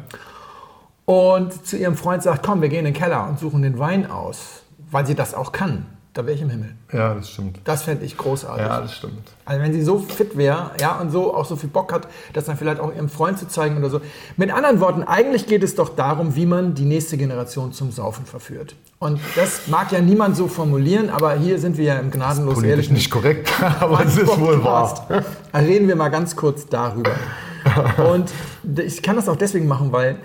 Und 1.11 1.67
zu 1.67 1.77
ihrem 1.77 1.97
Freund 1.97 2.23
sagt, 2.23 2.47
komm, 2.47 2.63
wir 2.63 2.69
gehen 2.69 2.87
in 2.87 2.93
den 2.93 2.95
Keller 2.95 3.27
und 3.29 3.41
suchen 3.41 3.63
den 3.63 3.81
Wein 3.81 4.09
aus, 4.09 4.63
weil 4.93 5.05
sie 5.07 5.17
das 5.17 5.35
auch 5.35 5.51
kann, 5.51 5.87
da 6.13 6.25
wäre 6.25 6.37
ich 6.37 6.41
im 6.41 6.51
Himmel. 6.51 6.77
ja, 6.93 7.15
das 7.15 7.31
stimmt. 7.31 7.59
Das 7.65 7.83
fände 7.83 8.05
ich 8.05 8.17
großartig. 8.17 8.65
Ja, 8.65 8.81
das 8.81 8.95
stimmt. 8.95 9.27
Also 9.45 9.61
wenn 9.61 9.73
sie 9.73 9.83
so 9.83 9.99
fit 9.99 10.37
wäre, 10.37 10.71
ja, 10.79 11.01
und 11.01 11.11
so 11.11 11.35
auch 11.35 11.47
so 11.47 11.57
viel 11.57 11.69
Bock 11.69 11.93
hat, 11.93 12.07
das 12.33 12.45
dann 12.45 12.57
vielleicht 12.57 12.81
auch 12.81 12.95
ihrem 12.95 13.09
Freund 13.09 13.41
zu 13.41 13.49
zeigen 13.49 13.77
oder 13.79 13.91
so. 13.91 14.01
Mit 14.37 14.53
anderen 14.53 14.79
Worten, 14.79 15.03
eigentlich 15.03 15.49
geht 15.49 15.65
es 15.65 15.75
doch 15.75 15.97
darum, 15.97 16.37
wie 16.37 16.47
man 16.47 16.77
die 16.77 16.85
nächste 16.85 17.17
Generation 17.17 17.73
zum 17.73 17.91
Saufen 17.91 18.25
verführt. 18.25 18.77
Und 19.01 19.19
das 19.35 19.67
mag 19.67 19.91
ja 19.91 20.01
niemand 20.01 20.37
so 20.37 20.47
formulieren, 20.47 21.11
aber 21.11 21.35
hier 21.35 21.59
sind 21.59 21.77
wir 21.77 21.87
ja 21.87 21.99
im 21.99 22.13
gnadenlos 22.13 22.55
Politisch 22.55 22.71
ehrlichen 22.71 22.95
nicht 22.95 23.11
korrekt, 23.11 23.51
aber 23.81 24.05
es 24.05 24.17
ist 24.17 24.39
wohl 24.39 24.63
wahr. 24.63 25.09
Reden 25.53 25.89
wir 25.89 25.97
mal 25.97 26.11
ganz 26.11 26.37
kurz 26.37 26.69
darüber. 26.69 27.11
Und 28.13 28.31
ich 28.79 29.03
kann 29.03 29.17
das 29.17 29.29
auch 29.29 29.37
deswegen 29.37 29.67
machen, 29.67 29.91
weil 29.91 30.17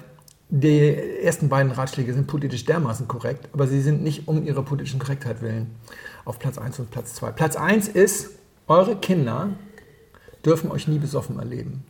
die 0.58 0.96
ersten 1.22 1.50
beiden 1.50 1.72
Ratschläge 1.74 2.14
sind 2.14 2.28
politisch 2.28 2.64
dermaßen 2.64 3.10
korrekt, 3.10 3.50
aber 3.52 3.68
sie 3.68 3.82
sind 3.82 4.02
nicht 4.04 4.28
um 4.28 4.46
ihrer 4.46 4.64
politischen 4.64 5.00
Korrektheit 5.00 5.42
willen 5.42 5.76
auf 6.24 6.40
Platz 6.40 6.58
1 6.58 6.80
und 6.80 6.92
Platz 6.92 7.14
2. 7.16 7.32
Platz 7.32 7.58
1 7.58 7.90
ist, 7.90 8.32
eure 8.68 8.96
Kinder 8.96 9.50
dürfen 10.46 10.72
euch 10.72 10.88
nie 10.88 10.98
besoffen 10.98 11.40
erleben. 11.40 11.84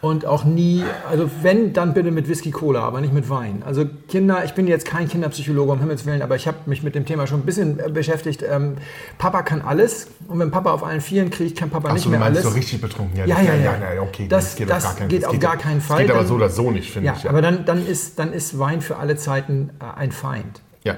Und 0.00 0.26
auch 0.26 0.44
nie, 0.44 0.84
also 1.10 1.28
wenn, 1.42 1.72
dann 1.72 1.92
bitte 1.92 2.12
mit 2.12 2.28
Whisky 2.28 2.52
Cola, 2.52 2.82
aber 2.82 3.00
nicht 3.00 3.12
mit 3.12 3.28
Wein. 3.30 3.64
Also 3.66 3.84
Kinder, 4.08 4.44
ich 4.44 4.52
bin 4.54 4.68
jetzt 4.68 4.86
kein 4.86 5.08
Kinderpsychologe, 5.08 5.72
um 5.72 5.80
Himmels 5.80 6.06
Willen, 6.06 6.22
aber 6.22 6.36
ich 6.36 6.46
habe 6.46 6.58
mich 6.66 6.84
mit 6.84 6.94
dem 6.94 7.04
Thema 7.04 7.26
schon 7.26 7.40
ein 7.40 7.44
bisschen 7.44 7.80
äh, 7.80 7.88
beschäftigt. 7.90 8.44
Ähm, 8.48 8.76
Papa 9.18 9.42
kann 9.42 9.60
alles 9.60 10.06
und 10.28 10.38
wenn 10.38 10.52
Papa 10.52 10.70
auf 10.72 10.84
allen 10.84 11.00
Vieren 11.00 11.30
kriegt, 11.30 11.58
kann 11.58 11.70
Papa 11.70 11.88
nicht 11.88 12.02
Achso, 12.02 12.10
du 12.10 12.16
mehr 12.16 12.24
alles. 12.24 12.44
so 12.44 12.50
richtig 12.50 12.80
betrunken. 12.80 13.16
Ja, 13.18 13.26
das- 13.26 13.44
ja, 13.44 13.54
ja. 13.54 14.00
okay, 14.00 14.28
Das- 14.28 14.54
das 14.54 14.96
geht 15.08 15.24
auf 15.26 15.36
gar 15.40 15.56
keinen 15.56 15.80
Fall. 15.80 15.96
Das 15.98 16.02
geht 16.06 16.10
aber 16.12 16.20
Dann- 16.20 16.28
so 16.28 16.34
oder 16.36 16.48
so 16.50 16.70
nicht, 16.70 16.92
finde 16.92 17.08
ja, 17.08 17.16
ich. 17.18 17.28
aber 17.28 17.42
dann, 17.42 17.64
dann, 17.64 17.84
ist, 17.84 18.20
dann 18.20 18.32
ist 18.32 18.56
Wein 18.56 18.80
für 18.80 18.98
alle 18.98 19.16
Zeiten 19.16 19.70
äh, 19.80 19.98
ein 19.98 20.12
Feind. 20.12 20.60
ja. 20.84 20.94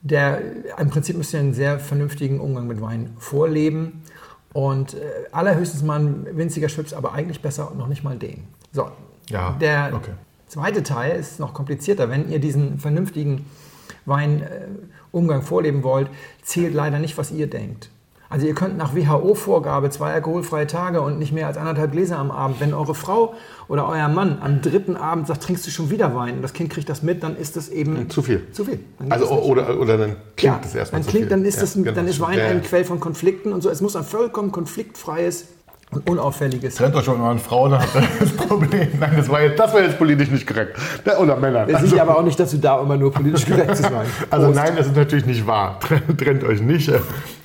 Der, 0.00 0.40
Im 0.78 0.90
Prinzip 0.90 1.16
müsst 1.16 1.32
ihr 1.32 1.40
einen 1.40 1.54
sehr 1.54 1.78
vernünftigen 1.78 2.38
Umgang 2.40 2.66
mit 2.66 2.80
Wein 2.82 3.14
vorleben 3.18 4.02
und 4.54 4.94
äh, 4.94 4.98
allerhöchstens 5.32 5.82
mal 5.82 6.00
ein 6.00 6.26
winziger 6.38 6.70
Schwips, 6.70 6.94
aber 6.94 7.12
eigentlich 7.12 7.42
besser 7.42 7.72
noch 7.76 7.88
nicht 7.88 8.02
mal 8.02 8.16
den. 8.16 8.44
So, 8.72 8.88
Ja, 9.28 9.50
der 9.60 9.90
okay. 9.94 10.12
zweite 10.46 10.82
Teil 10.82 11.18
ist 11.18 11.38
noch 11.40 11.52
komplizierter. 11.52 12.08
Wenn 12.08 12.30
ihr 12.30 12.38
diesen 12.38 12.78
vernünftigen 12.78 13.44
Weinumgang 14.06 15.42
vorleben 15.42 15.82
wollt, 15.82 16.08
zählt 16.42 16.72
leider 16.72 16.98
nicht, 16.98 17.18
was 17.18 17.30
ihr 17.32 17.48
denkt. 17.48 17.90
Also 18.34 18.48
ihr 18.48 18.54
könnt 18.54 18.76
nach 18.76 18.96
WHO-Vorgabe 18.96 19.90
zwei 19.90 20.12
alkoholfreie 20.12 20.66
Tage 20.66 21.00
und 21.00 21.20
nicht 21.20 21.30
mehr 21.32 21.46
als 21.46 21.56
anderthalb 21.56 21.92
Gläser 21.92 22.18
am 22.18 22.32
Abend. 22.32 22.58
Wenn 22.58 22.74
eure 22.74 22.96
Frau 22.96 23.34
oder 23.68 23.88
euer 23.88 24.08
Mann 24.08 24.38
am 24.42 24.60
dritten 24.60 24.96
Abend 24.96 25.28
sagt, 25.28 25.44
trinkst 25.44 25.64
du 25.64 25.70
schon 25.70 25.88
wieder 25.88 26.16
Wein 26.16 26.34
und 26.34 26.42
das 26.42 26.52
Kind 26.52 26.68
kriegt 26.68 26.88
das 26.88 27.04
mit, 27.04 27.22
dann 27.22 27.36
ist 27.36 27.54
das 27.54 27.68
eben 27.68 28.10
Zu 28.10 28.22
viel. 28.22 28.50
Zu 28.50 28.64
viel. 28.64 28.80
Also, 29.08 29.26
das 29.26 29.32
oder, 29.44 29.78
oder 29.78 29.98
dann 29.98 30.16
klingt 30.36 30.54
Ja, 30.56 30.58
das 30.60 30.74
erstmal 30.74 30.98
dann 31.02 31.04
zu 31.04 31.10
klingt, 31.10 31.26
viel. 31.26 31.30
Dann 31.30 31.44
ist, 31.44 31.54
Ja, 31.54 31.60
das 31.60 31.74
genau. 31.74 31.92
dann 31.92 32.08
ist 32.08 32.18
Wein 32.20 32.38
Ja, 32.38 32.46
ein 32.46 32.60
Quell 32.64 32.84
von 32.84 32.98
Konflikten 32.98 33.52
und 33.52 33.62
so. 33.62 33.70
Es 33.70 33.80
muss 33.80 33.94
ein 33.94 34.02
vollkommen 34.02 34.50
konfliktfreies 34.50 35.46
ein 35.92 36.00
unauffälliges. 36.00 36.74
Trennt 36.74 36.96
euch 36.96 37.04
schon 37.04 37.20
mal 37.20 37.30
an 37.30 37.38
Frauen, 37.38 37.70
dann 37.70 37.82
habt 37.82 37.94
ihr 37.94 38.02
das 38.18 38.30
Problem. 38.36 38.88
Nein, 38.98 39.12
das 39.16 39.28
war 39.28 39.42
jetzt, 39.42 39.60
das 39.60 39.72
war 39.72 39.80
jetzt 39.80 39.96
politisch 39.96 40.30
nicht 40.30 40.44
korrekt. 40.44 40.76
Oder 41.20 41.36
Männer. 41.36 41.68
Sind 41.78 41.92
ja 41.94 42.02
aber 42.02 42.18
auch 42.18 42.24
nicht 42.24 42.40
dazu 42.40 42.58
da, 42.58 42.80
immer 42.80 42.96
nur 42.96 43.12
politisch 43.12 43.46
korrekt 43.48 43.76
zu 43.76 43.84
sein. 43.84 44.06
Also 44.28 44.48
nein, 44.50 44.72
das 44.76 44.88
ist 44.88 44.96
natürlich 44.96 45.24
nicht 45.24 45.46
wahr. 45.46 45.78
Trennt, 45.78 46.18
trennt 46.18 46.42
euch 46.42 46.60
nicht. 46.60 46.90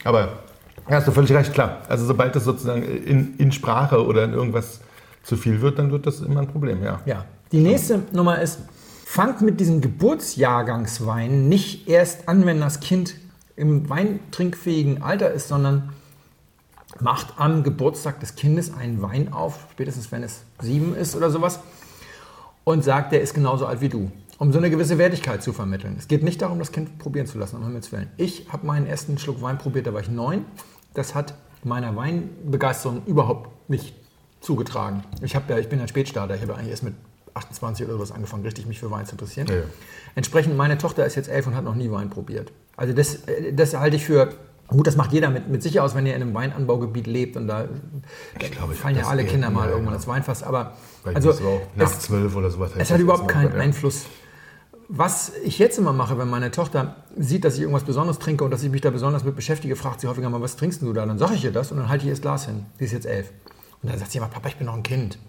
Aber 0.03 0.29
ja, 0.89 0.95
hast 0.97 1.07
du 1.07 1.11
völlig 1.11 1.31
recht, 1.31 1.53
klar. 1.53 1.81
Also 1.87 2.05
sobald 2.05 2.35
das 2.35 2.43
sozusagen 2.43 2.83
in, 2.83 3.35
in 3.37 3.51
Sprache 3.51 4.05
oder 4.05 4.23
in 4.23 4.33
irgendwas 4.33 4.81
zu 5.23 5.37
viel 5.37 5.61
wird, 5.61 5.79
dann 5.79 5.91
wird 5.91 6.07
das 6.07 6.21
immer 6.21 6.41
ein 6.41 6.47
Problem, 6.47 6.83
ja. 6.83 6.99
Ja. 7.05 7.25
Die 7.51 7.59
nächste 7.59 8.03
Nummer 8.11 8.41
ist, 8.41 8.59
fangt 9.05 9.41
mit 9.41 9.59
diesem 9.59 9.81
Geburtsjahrgangswein 9.81 11.49
nicht 11.49 11.87
erst 11.87 12.27
an, 12.27 12.45
wenn 12.45 12.59
das 12.59 12.79
Kind 12.79 13.15
im 13.55 13.89
weintrinkfähigen 13.89 15.01
Alter 15.01 15.31
ist, 15.31 15.47
sondern 15.47 15.89
macht 16.99 17.33
am 17.37 17.63
Geburtstag 17.63 18.19
des 18.19 18.35
Kindes 18.35 18.73
einen 18.73 19.01
Wein 19.01 19.33
auf, 19.33 19.67
spätestens 19.71 20.11
wenn 20.11 20.23
es 20.23 20.41
sieben 20.61 20.95
ist 20.95 21.15
oder 21.15 21.29
sowas, 21.29 21.59
und 22.63 22.83
sagt, 22.83 23.11
der 23.11 23.21
ist 23.21 23.33
genauso 23.33 23.65
alt 23.65 23.81
wie 23.81 23.89
du. 23.89 24.11
Um 24.37 24.53
so 24.53 24.57
eine 24.57 24.69
gewisse 24.69 24.97
Wertigkeit 24.97 25.43
zu 25.43 25.53
vermitteln. 25.53 25.95
Es 25.97 26.07
geht 26.07 26.23
nicht 26.23 26.41
darum, 26.41 26.59
das 26.59 26.71
Kind 26.71 26.97
probieren 26.97 27.27
zu 27.27 27.37
lassen, 27.37 27.57
um 27.57 27.63
Himmels 27.63 27.91
Willen. 27.91 28.09
Ich 28.15 28.47
habe 28.49 28.65
meinen 28.65 28.85
ersten 28.85 29.17
Schluck 29.17 29.41
Wein 29.41 29.57
probiert, 29.57 29.87
da 29.87 29.93
war 29.93 30.01
ich 30.01 30.09
neun. 30.09 30.45
Das 30.99 31.15
hat 31.15 31.33
meiner 31.63 31.95
Weinbegeisterung 31.95 33.03
überhaupt 33.05 33.69
nicht 33.69 33.95
zugetragen. 34.41 35.05
Ich, 35.21 35.33
hab 35.33 35.49
ja, 35.49 35.57
ich 35.57 35.69
bin 35.69 35.79
ein 35.79 35.87
Spätstarter, 35.87 36.35
ich 36.35 36.41
habe 36.41 36.55
eigentlich 36.55 36.71
erst 36.71 36.83
mit 36.83 36.93
28 37.35 37.85
oder 37.85 37.95
sowas 37.95 38.11
angefangen, 38.11 38.43
richtig 38.43 38.65
mich 38.65 38.81
für 38.81 38.91
Wein 38.91 39.05
zu 39.05 39.13
interessieren. 39.13 39.47
Ja, 39.47 39.55
ja. 39.55 39.63
Entsprechend, 40.15 40.57
meine 40.57 40.77
Tochter 40.77 41.05
ist 41.05 41.15
jetzt 41.15 41.29
elf 41.29 41.47
und 41.47 41.55
hat 41.55 41.63
noch 41.63 41.75
nie 41.75 41.89
Wein 41.89 42.09
probiert. 42.09 42.51
Also 42.75 42.93
das, 42.93 43.15
äh, 43.27 43.53
das 43.53 43.73
halte 43.75 43.95
ich 43.95 44.03
für, 44.03 44.33
gut, 44.67 44.87
das 44.87 44.97
macht 44.97 45.13
jeder 45.13 45.29
mit, 45.29 45.47
mit 45.47 45.63
sich 45.63 45.79
aus, 45.79 45.95
wenn 45.95 46.05
ihr 46.05 46.17
in 46.17 46.21
einem 46.21 46.33
Weinanbaugebiet 46.33 47.07
lebt 47.07 47.37
und 47.37 47.47
da, 47.47 47.69
da 48.37 48.47
glaube, 48.49 48.73
ich 48.73 48.79
fallen 48.79 48.97
ja 48.97 49.07
alle 49.07 49.23
Kinder 49.23 49.49
mal 49.49 49.67
ja, 49.67 49.71
irgendwann 49.71 49.93
ja. 49.93 49.99
ins 49.99 50.07
Weinfass. 50.07 50.43
Aber 50.43 50.73
Weil 51.05 51.15
also, 51.15 51.31
auch 51.31 51.61
nach 51.77 51.93
es, 51.93 51.99
zwölf 51.99 52.35
oder 52.35 52.49
sowas. 52.49 52.71
es 52.77 52.91
hat 52.91 52.99
überhaupt 52.99 53.29
keinen. 53.29 53.53
Einfluss. 53.53 54.05
Was 54.91 55.33
ich 55.43 55.59
jetzt 55.59 55.77
immer 55.77 55.93
mache, 55.93 56.17
wenn 56.17 56.27
meine 56.27 56.49
Tochter 56.49 56.95
sieht, 57.15 57.45
dass 57.45 57.53
ich 57.53 57.61
irgendwas 57.61 57.83
Besonderes 57.83 58.17
trinke 58.17 58.43
und 58.43 58.49
dass 58.49 58.63
ich 58.63 58.71
mich 58.71 58.81
da 58.81 58.89
besonders 58.89 59.23
mit 59.23 59.35
beschäftige, 59.35 59.75
fragt 59.75 60.01
sie 60.01 60.07
häufiger 60.07 60.31
mal, 60.31 60.41
was 60.41 60.55
trinkst 60.55 60.81
du 60.81 60.91
da? 60.93 61.05
Dann 61.05 61.19
sage 61.19 61.35
ich 61.35 61.43
ihr 61.45 61.51
das 61.51 61.71
und 61.71 61.77
dann 61.77 61.89
halte 61.89 62.05
ich 62.05 62.07
ihr 62.07 62.13
das 62.13 62.21
Glas 62.21 62.47
hin. 62.47 62.65
Sie 62.79 62.85
ist 62.85 62.93
jetzt 62.93 63.05
elf. 63.05 63.31
Und 63.83 63.91
dann 63.91 63.99
sagt 63.99 64.11
sie 64.11 64.17
immer, 64.17 64.29
Papa, 64.29 64.49
ich 64.49 64.55
bin 64.57 64.65
noch 64.65 64.73
ein 64.73 64.81
Kind. 64.81 65.19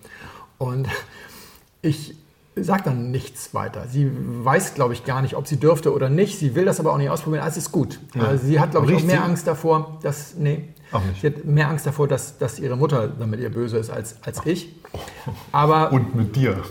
Und 0.57 0.89
ich 1.83 2.15
sage 2.57 2.85
dann 2.85 3.11
nichts 3.11 3.53
weiter. 3.53 3.87
Sie 3.87 4.11
weiß, 4.11 4.73
glaube 4.73 4.95
ich, 4.95 5.05
gar 5.05 5.21
nicht, 5.21 5.37
ob 5.37 5.47
sie 5.47 5.59
dürfte 5.59 5.93
oder 5.93 6.09
nicht. 6.09 6.39
Sie 6.39 6.55
will 6.55 6.65
das 6.65 6.81
aber 6.81 6.95
auch 6.95 6.99
nicht 6.99 7.11
ausprobieren. 7.11 7.43
Alles 7.43 7.59
ist 7.59 7.71
gut. 7.71 8.01
Also 8.19 8.47
sie 8.47 8.59
hat, 8.61 8.71
glaube 8.71 8.91
ich, 8.91 8.97
auch 8.97 9.07
mehr? 9.07 9.23
Angst 9.23 9.47
davor, 9.47 9.99
dass. 10.03 10.37
Nee. 10.37 10.71
Auch 10.91 11.05
nicht. 11.05 11.21
Sie 11.21 11.27
hat 11.27 11.45
mehr 11.45 11.69
Angst 11.69 11.85
davor, 11.85 12.09
dass, 12.09 12.39
dass 12.39 12.59
ihre 12.59 12.77
Mutter 12.77 13.09
damit 13.09 13.41
ihr 13.41 13.51
böse 13.51 13.77
ist 13.77 13.91
als, 13.91 14.17
als 14.23 14.41
ich. 14.47 14.75
Aber 15.53 15.93
Und 15.93 16.15
mit 16.15 16.35
dir. 16.35 16.63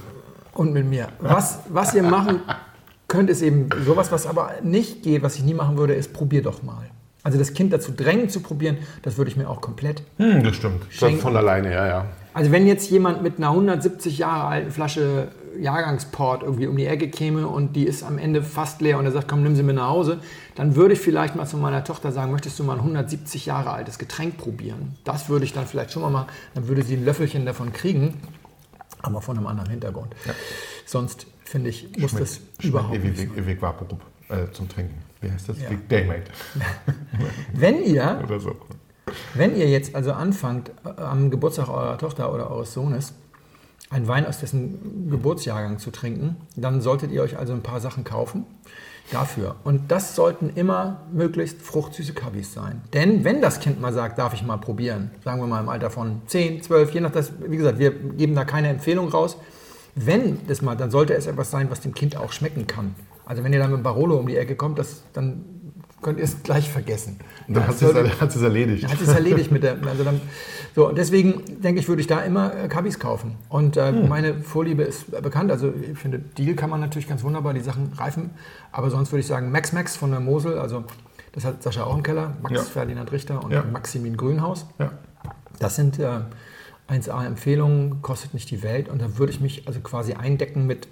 und 0.53 0.73
mit 0.73 0.87
mir. 0.87 1.09
Was, 1.19 1.59
was 1.69 1.93
ihr 1.93 2.03
machen 2.03 2.41
könnt, 3.09 3.29
ist 3.29 3.41
eben 3.41 3.67
sowas, 3.85 4.11
was 4.11 4.25
aber 4.25 4.53
nicht 4.63 5.03
geht, 5.03 5.21
was 5.21 5.35
ich 5.35 5.43
nie 5.43 5.53
machen 5.53 5.77
würde, 5.77 5.93
ist 5.93 6.13
probier 6.13 6.41
doch 6.41 6.63
mal. 6.63 6.89
Also 7.23 7.37
das 7.37 7.53
Kind 7.53 7.73
dazu 7.73 7.91
drängen 7.91 8.29
zu 8.29 8.39
probieren, 8.39 8.77
das 9.01 9.17
würde 9.17 9.29
ich 9.29 9.35
mir 9.35 9.49
auch 9.49 9.59
komplett. 9.59 10.03
Hm, 10.17 10.41
das 10.43 10.55
stimmt. 10.55 10.83
Das 10.87 10.95
Schenken. 10.95 11.19
von 11.19 11.35
alleine, 11.35 11.73
ja, 11.73 11.85
ja. 11.85 12.05
Also 12.33 12.51
wenn 12.51 12.65
jetzt 12.65 12.89
jemand 12.89 13.21
mit 13.21 13.37
einer 13.37 13.49
170 13.49 14.19
Jahre 14.19 14.47
alten 14.47 14.71
Flasche 14.71 15.29
Jahrgangsport 15.59 16.43
irgendwie 16.43 16.67
um 16.67 16.77
die 16.77 16.85
Ecke 16.85 17.09
käme 17.09 17.47
und 17.47 17.75
die 17.75 17.83
ist 17.83 18.03
am 18.03 18.17
Ende 18.17 18.41
fast 18.41 18.81
leer 18.81 18.97
und 18.97 19.05
er 19.05 19.11
sagt, 19.11 19.27
komm, 19.27 19.43
nimm 19.43 19.55
sie 19.55 19.63
mir 19.63 19.73
nach 19.73 19.89
Hause, 19.89 20.19
dann 20.55 20.75
würde 20.75 20.93
ich 20.93 20.99
vielleicht 21.01 21.35
mal 21.35 21.45
zu 21.45 21.57
meiner 21.57 21.83
Tochter 21.83 22.11
sagen, 22.11 22.31
möchtest 22.31 22.57
du 22.59 22.63
mal 22.63 22.73
ein 22.73 22.79
170 22.79 23.45
Jahre 23.45 23.71
altes 23.71 23.97
Getränk 23.97 24.37
probieren? 24.37 24.95
Das 25.03 25.27
würde 25.27 25.43
ich 25.43 25.53
dann 25.53 25.65
vielleicht 25.65 25.91
schon 25.91 26.01
mal 26.01 26.11
machen. 26.11 26.27
Dann 26.53 26.67
würde 26.67 26.83
sie 26.83 26.95
ein 26.95 27.03
Löffelchen 27.03 27.45
davon 27.45 27.73
kriegen, 27.73 28.21
aber 29.01 29.21
von 29.21 29.37
einem 29.37 29.47
anderen 29.47 29.69
Hintergrund. 29.69 30.15
Sonst 30.85 31.27
finde 31.49 31.69
ich, 31.69 31.97
muss 31.97 32.13
das 32.13 32.41
überhaupt 32.61 32.95
Ewig, 32.95 33.17
nicht 33.17 33.29
sein. 33.29 33.37
ewig, 33.37 33.61
Vaporub 33.61 34.01
äh, 34.29 34.51
zum 34.51 34.69
Trinken. 34.69 34.95
Wie 35.21 35.31
heißt 35.31 35.49
das? 35.49 35.59
Ja. 35.59 35.69
Daymate. 35.89 36.31
Wenn 37.53 37.83
ihr 37.83 38.21
Oder 38.23 38.39
so. 38.39 38.55
Wenn 39.33 39.55
ihr 39.55 39.67
jetzt 39.67 39.95
also 39.95 40.13
anfangt, 40.13 40.71
äh, 40.85 41.01
am 41.01 41.31
Geburtstag 41.31 41.69
eurer 41.69 41.97
Tochter 41.97 42.31
oder 42.33 42.51
eures 42.51 42.73
Sohnes 42.73 43.13
einen 43.89 44.07
Wein 44.07 44.27
aus 44.27 44.39
dessen 44.39 45.09
Geburtsjahrgang 45.09 45.79
zu 45.79 45.89
trinken, 45.89 46.37
dann 46.55 46.81
solltet 46.81 47.11
ihr 47.11 47.23
euch 47.23 47.37
also 47.37 47.53
ein 47.53 47.63
paar 47.63 47.79
Sachen 47.79 48.03
kaufen 48.03 48.45
dafür. 49.11 49.55
Und 49.63 49.89
das 49.91 50.15
sollten 50.15 50.51
immer 50.53 51.01
möglichst 51.11 51.63
fruchtsüße 51.63 52.13
Kabis 52.13 52.53
sein. 52.53 52.83
Denn 52.93 53.23
wenn 53.23 53.41
das 53.41 53.59
Kind 53.59 53.81
mal 53.81 53.91
sagt, 53.91 54.19
darf 54.19 54.35
ich 54.35 54.43
mal 54.43 54.57
probieren, 54.57 55.09
sagen 55.23 55.41
wir 55.41 55.47
mal 55.47 55.61
im 55.61 55.69
Alter 55.69 55.89
von 55.89 56.21
10, 56.27 56.61
12, 56.61 56.91
je 56.91 57.01
nach 57.01 57.11
das, 57.11 57.31
wie 57.41 57.57
gesagt, 57.57 57.79
wir 57.79 57.89
geben 57.89 58.35
da 58.35 58.45
keine 58.45 58.69
Empfehlung 58.69 59.09
raus. 59.09 59.37
Wenn 60.05 60.39
das 60.47 60.61
mal, 60.61 60.75
dann 60.75 60.91
sollte 60.91 61.13
es 61.13 61.27
etwas 61.27 61.51
sein, 61.51 61.69
was 61.69 61.81
dem 61.81 61.93
Kind 61.93 62.15
auch 62.17 62.31
schmecken 62.31 62.67
kann. 62.67 62.95
Also 63.25 63.43
wenn 63.43 63.53
ihr 63.53 63.59
dann 63.59 63.71
mit 63.71 63.83
Barolo 63.83 64.17
um 64.17 64.27
die 64.27 64.37
Ecke 64.37 64.55
kommt, 64.55 64.79
das, 64.79 65.03
dann 65.13 65.43
könnt 66.01 66.17
ihr 66.17 66.23
es 66.23 66.41
gleich 66.43 66.69
vergessen. 66.69 67.19
Dann 67.47 67.67
hat 67.67 67.75
es 67.81 68.21
hat 68.21 68.31
sie's 68.31 68.41
erledigt. 68.41 68.87
hat 68.87 68.99
sich 68.99 69.07
erledigt 69.07 69.51
mit 69.51 69.63
der. 69.63 69.75
Also 69.85 70.03
dann, 70.03 70.21
so, 70.75 70.87
und 70.87 70.97
deswegen 70.97 71.61
denke 71.61 71.81
ich, 71.81 71.87
würde 71.87 72.01
ich 72.01 72.07
da 72.07 72.21
immer 72.21 72.55
äh, 72.55 72.67
Kabis 72.67 72.99
kaufen. 72.99 73.35
Und 73.49 73.75
äh, 73.77 73.91
meine 73.91 74.35
Vorliebe 74.35 74.83
ist 74.83 75.13
äh, 75.13 75.21
bekannt. 75.21 75.51
Also 75.51 75.73
ich 75.91 75.97
finde, 75.97 76.19
Deal 76.19 76.55
kann 76.55 76.69
man 76.69 76.79
natürlich 76.79 77.07
ganz 77.07 77.23
wunderbar, 77.23 77.53
die 77.53 77.61
Sachen 77.61 77.91
reifen. 77.97 78.31
Aber 78.71 78.89
sonst 78.89 79.11
würde 79.11 79.21
ich 79.21 79.27
sagen, 79.27 79.51
Max 79.51 79.73
Max 79.73 79.97
von 79.97 80.11
der 80.11 80.19
Mosel, 80.19 80.57
also 80.57 80.83
das 81.33 81.45
hat 81.45 81.61
Sascha 81.61 81.83
auch 81.83 81.95
im 81.95 82.03
Keller, 82.03 82.33
Max 82.41 82.55
Ja. 82.55 82.61
Ferdinand 82.63 83.11
Richter 83.11 83.43
und 83.43 83.51
Ja. 83.51 83.63
Maximin 83.71 84.15
Grünhaus. 84.15 84.65
Ja. 84.79 84.91
Das 85.59 85.75
sind 85.75 85.99
äh, 85.99 86.21
1A-Empfehlungen, 86.89 88.01
kostet 88.01 88.33
nicht 88.33 88.49
die 88.51 88.63
Welt. 88.63 88.89
Und 88.89 89.01
da 89.01 89.17
würde 89.17 89.31
ich 89.31 89.39
mich 89.39 89.67
also 89.67 89.79
quasi 89.79 90.13
eindecken 90.13 90.67
mit 90.67 90.87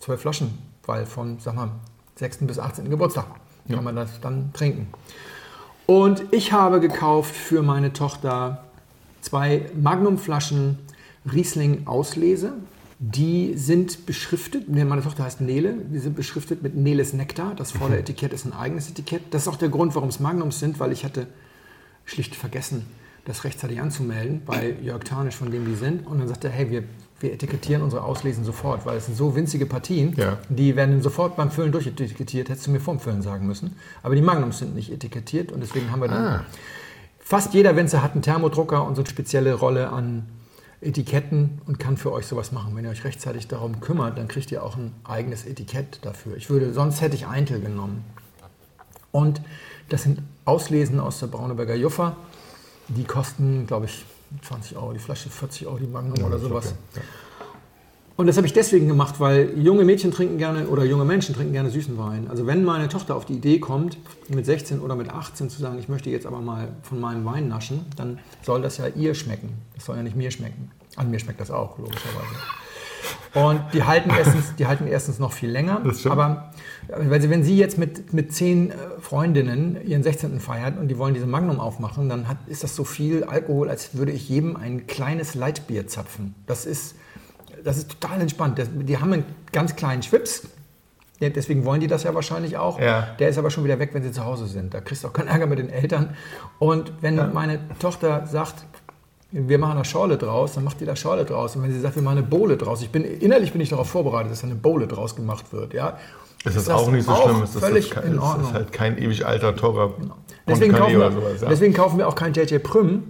zwölf 0.00 0.20
Flaschen, 0.20 0.58
weil 0.84 1.06
von, 1.06 1.38
sag 1.38 1.54
mal, 1.54 1.70
6. 2.16 2.38
bis 2.38 2.58
18. 2.58 2.90
Geburtstag 2.90 3.26
kann 3.68 3.84
man 3.84 3.96
das 3.96 4.20
dann 4.20 4.52
trinken. 4.52 4.88
Und 5.86 6.24
ich 6.30 6.52
habe 6.52 6.80
gekauft 6.80 7.34
für 7.34 7.62
meine 7.62 7.92
Tochter 7.92 8.64
zwei 9.20 9.70
Magnumflaschen 9.74 10.78
Riesling 11.30 11.86
Auslese. 11.86 12.52
Die 12.98 13.54
sind 13.56 14.06
beschriftet, 14.06 14.68
meine 14.68 15.02
Tochter 15.02 15.24
heißt 15.24 15.40
Nele, 15.40 15.74
die 15.74 15.98
sind 15.98 16.16
beschriftet 16.16 16.62
mit 16.62 16.74
Neles 16.74 17.12
Nektar. 17.12 17.54
Das 17.54 17.72
Vorderetikett 17.72 18.32
ist 18.32 18.44
ein 18.44 18.52
eigenes 18.52 18.88
Etikett. 18.88 19.22
Das 19.32 19.42
ist 19.42 19.48
auch 19.48 19.56
der 19.56 19.68
Grund, 19.68 19.94
warum 19.94 20.08
es 20.08 20.20
Magnums 20.20 20.60
sind, 20.60 20.78
weil 20.78 20.92
ich 20.92 21.04
hatte 21.04 21.26
schlicht 22.04 22.34
vergessen, 22.34 22.86
das 23.24 23.44
rechtzeitig 23.44 23.80
anzumelden 23.80 24.42
bei 24.44 24.76
Jörg 24.82 25.04
Tarnisch, 25.04 25.36
von 25.36 25.50
dem 25.50 25.64
die 25.64 25.74
sind. 25.74 26.06
Und 26.06 26.18
dann 26.18 26.28
sagte 26.28 26.48
er, 26.48 26.52
hey, 26.54 26.70
wir, 26.70 26.84
wir 27.20 27.32
etikettieren 27.32 27.82
unsere 27.82 28.02
Auslesen 28.02 28.44
sofort, 28.44 28.84
weil 28.84 28.98
es 28.98 29.06
sind 29.06 29.16
so 29.16 29.34
winzige 29.34 29.66
Partien, 29.66 30.14
Ja. 30.16 30.38
die 30.48 30.76
werden 30.76 31.00
sofort 31.02 31.36
beim 31.36 31.50
Füllen 31.50 31.72
durchetikettiert. 31.72 32.48
Hättest 32.48 32.66
du 32.66 32.70
mir 32.70 32.80
vorm 32.80 33.00
Füllen 33.00 33.22
sagen 33.22 33.46
müssen. 33.46 33.76
Aber 34.02 34.14
die 34.14 34.22
Magnums 34.22 34.58
sind 34.58 34.74
nicht 34.74 34.90
etikettiert 34.92 35.52
und 35.52 35.60
deswegen 35.60 35.90
haben 35.90 36.00
wir 36.00 36.08
dann... 36.08 36.24
Ah. 36.24 36.44
Fast 37.26 37.54
jeder 37.54 37.74
Winzer 37.74 38.02
hat 38.02 38.12
einen 38.12 38.20
Thermodrucker 38.20 38.86
und 38.86 38.96
so 38.96 39.00
eine 39.02 39.08
spezielle 39.08 39.54
Rolle 39.54 39.88
an 39.88 40.26
Etiketten 40.82 41.62
und 41.66 41.78
kann 41.78 41.96
für 41.96 42.12
euch 42.12 42.26
sowas 42.26 42.52
machen. 42.52 42.76
Wenn 42.76 42.84
ihr 42.84 42.90
euch 42.90 43.04
rechtzeitig 43.04 43.48
darum 43.48 43.80
kümmert, 43.80 44.18
dann 44.18 44.28
kriegt 44.28 44.52
ihr 44.52 44.62
auch 44.62 44.76
ein 44.76 44.92
eigenes 45.04 45.46
Etikett 45.46 46.00
dafür. 46.02 46.36
Ich 46.36 46.50
würde, 46.50 46.74
sonst 46.74 47.00
hätte 47.00 47.16
ich 47.16 47.26
Eintel 47.26 47.60
genommen. 47.62 48.04
Und 49.10 49.40
das 49.88 50.02
sind 50.02 50.20
Auslesen 50.44 51.00
aus 51.00 51.20
der 51.20 51.28
Brauneberger 51.28 51.74
Juffer. 51.74 52.16
Die 52.88 53.04
kosten, 53.04 53.66
glaube 53.66 53.86
ich, 53.86 54.04
20 54.42 54.76
Euro 54.76 54.92
die 54.92 54.98
Flasche, 54.98 55.30
40 55.30 55.66
Euro 55.66 55.78
die 55.78 55.86
Magnum 55.86 56.18
oder 56.18 56.30
das 56.30 56.42
ist 56.42 56.48
sowas. 56.48 56.66
okay. 56.66 56.76
Ja. 56.96 57.02
Und 58.16 58.28
das 58.28 58.36
habe 58.36 58.46
ich 58.46 58.52
deswegen 58.52 58.86
gemacht, 58.86 59.18
weil 59.18 59.58
junge 59.58 59.84
Mädchen 59.84 60.12
trinken 60.12 60.38
gerne 60.38 60.68
oder 60.68 60.84
junge 60.84 61.04
Menschen 61.04 61.34
trinken 61.34 61.52
gerne 61.52 61.70
süßen 61.70 61.98
Wein. 61.98 62.28
Also 62.30 62.46
wenn 62.46 62.62
meine 62.62 62.88
Tochter 62.88 63.16
auf 63.16 63.24
die 63.24 63.34
Idee 63.34 63.58
kommt, 63.58 63.98
mit 64.28 64.46
16 64.46 64.78
oder 64.78 64.94
mit 64.94 65.10
18 65.10 65.50
zu 65.50 65.60
sagen, 65.60 65.80
ich 65.80 65.88
möchte 65.88 66.10
jetzt 66.10 66.24
aber 66.24 66.40
mal 66.40 66.68
von 66.82 67.00
meinem 67.00 67.24
Wein 67.24 67.48
naschen, 67.48 67.86
dann 67.96 68.20
soll 68.42 68.62
das 68.62 68.76
ja 68.76 68.86
ihr 68.86 69.16
schmecken. 69.16 69.54
Das 69.74 69.86
soll 69.86 69.96
ja 69.96 70.02
nicht 70.04 70.14
mir 70.14 70.30
schmecken. 70.30 70.70
An 70.94 71.10
mir 71.10 71.18
schmeckt 71.18 71.40
das 71.40 71.50
auch, 71.50 71.76
logischerweise. 71.76 72.36
Und 73.34 73.60
die 73.72 73.82
halten 73.82 74.10
erstens, 74.10 74.54
die 74.56 74.66
halten 74.66 74.86
erstens 74.86 75.18
noch 75.18 75.32
viel 75.32 75.50
länger. 75.50 75.82
Aber 76.08 76.52
weil 76.88 77.20
sie, 77.20 77.30
wenn 77.30 77.42
sie 77.42 77.56
jetzt 77.56 77.78
mit, 77.78 78.12
mit 78.12 78.32
zehn 78.32 78.70
äh, 78.70 78.74
Freundinnen 79.00 79.78
ihren 79.84 80.02
16. 80.02 80.38
feiert 80.40 80.78
und 80.78 80.88
die 80.88 80.98
wollen 80.98 81.14
diese 81.14 81.26
Magnum 81.26 81.58
aufmachen, 81.58 82.08
dann 82.08 82.28
hat, 82.28 82.36
ist 82.46 82.62
das 82.62 82.76
so 82.76 82.84
viel 82.84 83.24
Alkohol, 83.24 83.68
als 83.68 83.96
würde 83.96 84.12
ich 84.12 84.28
jedem 84.28 84.56
ein 84.56 84.86
kleines 84.86 85.34
Leitbier 85.34 85.86
zapfen. 85.86 86.34
Das 86.46 86.66
ist, 86.66 86.94
das 87.64 87.78
ist 87.78 88.00
total 88.00 88.20
entspannt. 88.20 88.58
Das, 88.58 88.68
die 88.72 88.98
haben 88.98 89.12
einen 89.12 89.24
ganz 89.52 89.74
kleinen 89.76 90.02
Schwips. 90.02 90.48
Deswegen 91.20 91.64
wollen 91.64 91.80
die 91.80 91.86
das 91.86 92.02
ja 92.02 92.14
wahrscheinlich 92.14 92.56
auch. 92.56 92.78
Ja. 92.78 93.08
Der 93.18 93.28
ist 93.28 93.38
aber 93.38 93.50
schon 93.50 93.64
wieder 93.64 93.78
weg, 93.78 93.90
wenn 93.94 94.02
sie 94.02 94.12
zu 94.12 94.24
Hause 94.24 94.46
sind. 94.46 94.74
Da 94.74 94.80
kriegst 94.80 95.04
du 95.04 95.08
auch 95.08 95.12
keinen 95.12 95.28
Ärger 95.28 95.46
mit 95.46 95.58
den 95.58 95.70
Eltern. 95.70 96.16
Und 96.58 96.92
wenn 97.00 97.32
meine 97.32 97.60
Tochter 97.78 98.26
sagt, 98.26 98.66
wir 99.36 99.58
machen 99.58 99.76
da 99.76 99.84
Schorle 99.84 100.16
draus, 100.16 100.54
dann 100.54 100.62
macht 100.62 100.80
die 100.80 100.84
da 100.84 100.94
Schorle 100.94 101.24
draus. 101.24 101.56
Und 101.56 101.64
wenn 101.64 101.72
sie 101.72 101.80
sagt, 101.80 101.96
wir 101.96 102.02
machen 102.02 102.18
eine 102.18 102.26
Bowle 102.26 102.56
draus, 102.56 102.82
ich 102.82 102.90
bin, 102.90 103.04
innerlich 103.04 103.50
bin 103.50 103.60
ich 103.60 103.68
darauf 103.68 103.88
vorbereitet, 103.88 104.30
dass 104.30 104.42
da 104.42 104.46
eine 104.46 104.54
Bowle 104.54 104.86
draus 104.86 105.16
gemacht 105.16 105.52
wird. 105.52 105.74
Ja. 105.74 105.98
Es 106.44 106.54
ist 106.54 106.68
das 106.68 106.76
auch 106.76 106.90
nicht 106.90 107.04
so 107.04 107.14
schlimm. 107.16 107.42
Es 107.42 107.54
ist, 107.54 107.64
völlig 107.64 107.90
kein, 107.90 108.04
in 108.04 108.18
Ordnung. 108.18 108.48
ist 108.48 108.54
halt 108.54 108.72
kein 108.72 108.96
ewig 108.98 109.26
alter, 109.26 109.56
teurer 109.56 109.94
Deswegen 110.46 110.72
Ponte 110.72 110.86
kaufen, 110.86 111.00
wir, 111.00 111.10
sowas. 111.10 111.40
Ja. 111.40 111.48
deswegen 111.48 111.74
kaufen 111.74 111.98
wir 111.98 112.06
auch 112.06 112.14
kein 112.14 112.32
JJ 112.32 112.58
Prüm. 112.58 113.02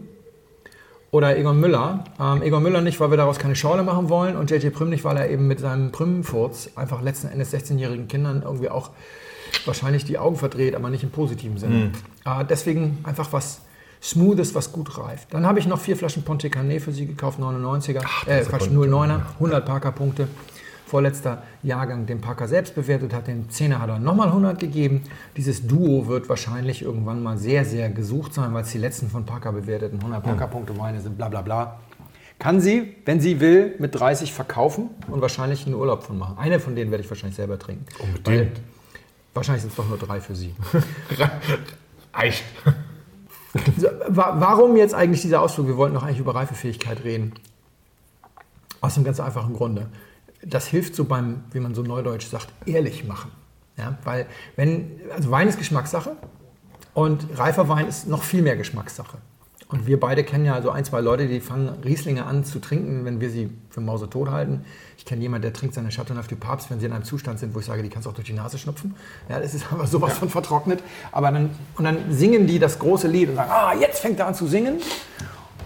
oder 1.11 1.37
Egon 1.37 1.61
Müller. 1.61 2.04
Ähm, 2.19 2.43
Egon 2.43 2.62
Müller 2.62 2.81
nicht, 2.81 3.00
weil 3.00 3.11
wir 3.11 3.16
daraus 3.19 3.38
keine 3.38 3.57
Schorle 3.57 3.83
machen 3.83 4.09
wollen 4.09 4.37
und 4.37 4.50
JJ 4.50 4.71
Prüm 4.71 4.88
nicht, 4.88 5.04
weil 5.04 5.16
er 5.19 5.28
eben 5.28 5.47
mit 5.47 5.61
seinem 5.61 5.93
Prümfurz 5.93 6.71
einfach 6.76 7.02
letzten 7.02 7.28
Endes 7.28 7.52
16-jährigen 7.52 8.09
Kindern 8.09 8.43
irgendwie 8.43 8.71
auch 8.71 8.90
wahrscheinlich 9.66 10.04
die 10.04 10.16
Augen 10.19 10.37
verdreht, 10.37 10.75
aber 10.75 10.88
nicht 10.88 11.02
im 11.02 11.11
positiven 11.11 11.59
Sinne. 11.59 11.90
Äh, 12.25 12.45
deswegen 12.49 12.99
einfach 13.02 13.33
was 13.33 13.61
Smoothes, 14.04 14.54
was 14.54 14.70
gut 14.70 14.99
reift. 14.99 15.32
Dann 15.32 15.46
habe 15.46 15.58
ich 15.58 15.66
noch 15.66 15.80
vier 15.80 15.96
Flaschen 15.96 16.25
Ponte 16.25 16.50
Canet 16.50 16.82
für 16.82 16.92
Sie 16.92 17.06
gekauft, 17.06 17.40
99er, 17.40 18.04
äh, 18.26 18.42
Quatsch, 18.42 18.68
09er, 18.68 19.20
100 19.38 19.64
Parker-Punkte. 19.64 20.28
Vorletzter 20.87 21.42
Jahrgang 21.62 22.04
den 22.04 22.20
Parker 22.20 22.46
selbst 22.46 22.75
bewertet 22.75 23.14
hat, 23.14 23.26
den 23.26 23.49
10er 23.49 23.78
hat 23.78 23.88
er 23.88 23.99
nochmal 23.99 24.28
100 24.28 24.61
gegeben. 24.61 25.02
Dieses 25.38 25.66
Duo 25.66 26.06
wird 26.06 26.28
wahrscheinlich 26.28 26.82
irgendwann 26.82 27.23
mal 27.23 27.38
sehr, 27.38 27.64
sehr 27.64 27.88
gesucht 27.88 28.34
sein, 28.34 28.52
weil 28.52 28.64
es 28.64 28.70
die 28.73 28.78
letzten 28.78 29.08
von 29.08 29.25
Parker 29.25 29.52
bewerteten 29.52 29.99
100 29.99 30.23
Parker-Punkte 30.23 30.78
Weine 30.78 31.00
sind, 31.00 31.16
bla 31.16 31.30
bla 31.30 31.40
bla. 31.40 31.80
Kann 32.38 32.61
sie, 32.61 32.96
wenn 33.06 33.20
sie 33.20 33.40
will, 33.40 33.75
mit 33.78 33.99
30 33.99 34.34
verkaufen 34.34 34.90
und 35.08 35.23
wahrscheinlich 35.23 35.64
einen 35.64 35.76
Urlaub 35.76 36.02
von 36.02 36.18
machen. 36.18 36.37
Eine 36.37 36.61
von 36.61 36.76
denen 36.76 36.90
werde 36.90 37.02
ich 37.02 37.11
wahrscheinlich 37.11 37.37
selber 37.37 37.58
trinken. 37.58 37.87
Unbedingt. 38.00 38.56
Weil 38.56 38.62
Wahrscheinlich 39.32 39.62
sind 39.62 39.70
es 39.70 39.76
doch 39.76 39.88
nur 39.88 39.99
drei 39.99 40.20
für 40.20 40.34
Sie. 40.34 40.54
Echt. 42.12 42.44
Warum 44.08 44.76
jetzt 44.76 44.94
eigentlich 44.94 45.23
dieser 45.23 45.40
Ausflug? 45.40 45.68
Wir 45.68 45.76
wollten 45.76 45.94
doch 45.94 46.02
eigentlich 46.02 46.18
über 46.18 46.34
Reifefähigkeit 46.34 47.04
reden. 47.04 47.32
Aus 48.80 48.94
dem 48.94 49.04
ganz 49.04 49.20
einfachen 49.20 49.54
Grunde. 49.54 49.87
Das 50.42 50.66
hilft 50.66 50.94
so 50.94 51.04
beim, 51.04 51.44
wie 51.52 51.61
man 51.61 51.75
so 51.75 51.82
neudeutsch 51.82 52.26
sagt, 52.26 52.49
ehrlich 52.66 53.04
machen. 53.04 53.30
Ja, 53.76 53.99
weil 54.04 54.26
wenn, 54.56 55.00
also 55.14 55.30
Wein 55.30 55.49
ist 55.49 55.58
Geschmackssache 55.58 56.16
und 56.92 57.26
reifer 57.37 57.68
Wein 57.68 57.88
ist 57.88 58.06
noch 58.06 58.23
viel 58.23 58.42
mehr 58.42 58.56
Geschmackssache. 58.56 59.18
Und 59.68 59.87
wir 59.87 59.99
beide 59.99 60.25
kennen 60.25 60.44
ja 60.44 60.61
so 60.62 60.71
ein, 60.71 60.85
zwei 60.85 61.00
Leute, 61.00 61.26
die 61.26 61.40
fangen 61.40 61.68
Rieslinge 61.85 62.26
an 62.26 62.44
zu 62.44 62.59
trinken, 62.59 63.04
wenn 63.04 63.21
wir 63.21 63.30
sie 63.30 63.50
für 63.71 63.80
Mause 63.80 64.09
tot 64.11 64.30
halten. 64.30 64.64
Ich 64.99 65.04
kenne 65.04 65.23
jemanden, 65.23 65.42
der 65.42 65.52
trinkt 65.52 65.75
seine 65.75 65.88
Chateauneuf 65.88 66.28
du 66.28 66.37
Papst, 66.37 66.71
wenn 66.71 66.80
sie 66.80 66.87
in 66.87 66.92
einem 66.92 67.04
Zustand 67.04 67.38
sind, 67.38 67.54
wo 67.54 67.61
ich 67.61 67.66
sage, 67.66 67.83
die 67.83 67.88
kannst 67.88 68.06
du 68.06 68.11
auch 68.11 68.14
durch 68.14 68.26
die 68.26 68.35
Nase 68.35 68.59
schnupfen. 68.59 68.94
Ja, 69.28 69.40
das 69.40 69.54
ist 69.54 69.66
aber 69.73 69.87
sowas 69.87 70.18
von 70.18 70.28
vertrocknet. 70.28 70.83
Aber 71.12 71.30
dann, 71.30 71.50
und 71.76 71.85
dann 71.85 71.99
singen 72.11 72.47
die 72.47 72.59
das 72.59 72.78
große 72.78 73.09
Lied 73.09 73.30
und 73.30 73.37
sagen, 73.37 73.50
ah, 73.50 73.75
jetzt 73.78 74.00
fängt 74.00 74.18
er 74.21 74.26
an 74.26 74.35
zu 74.35 74.47
singen. 74.47 74.80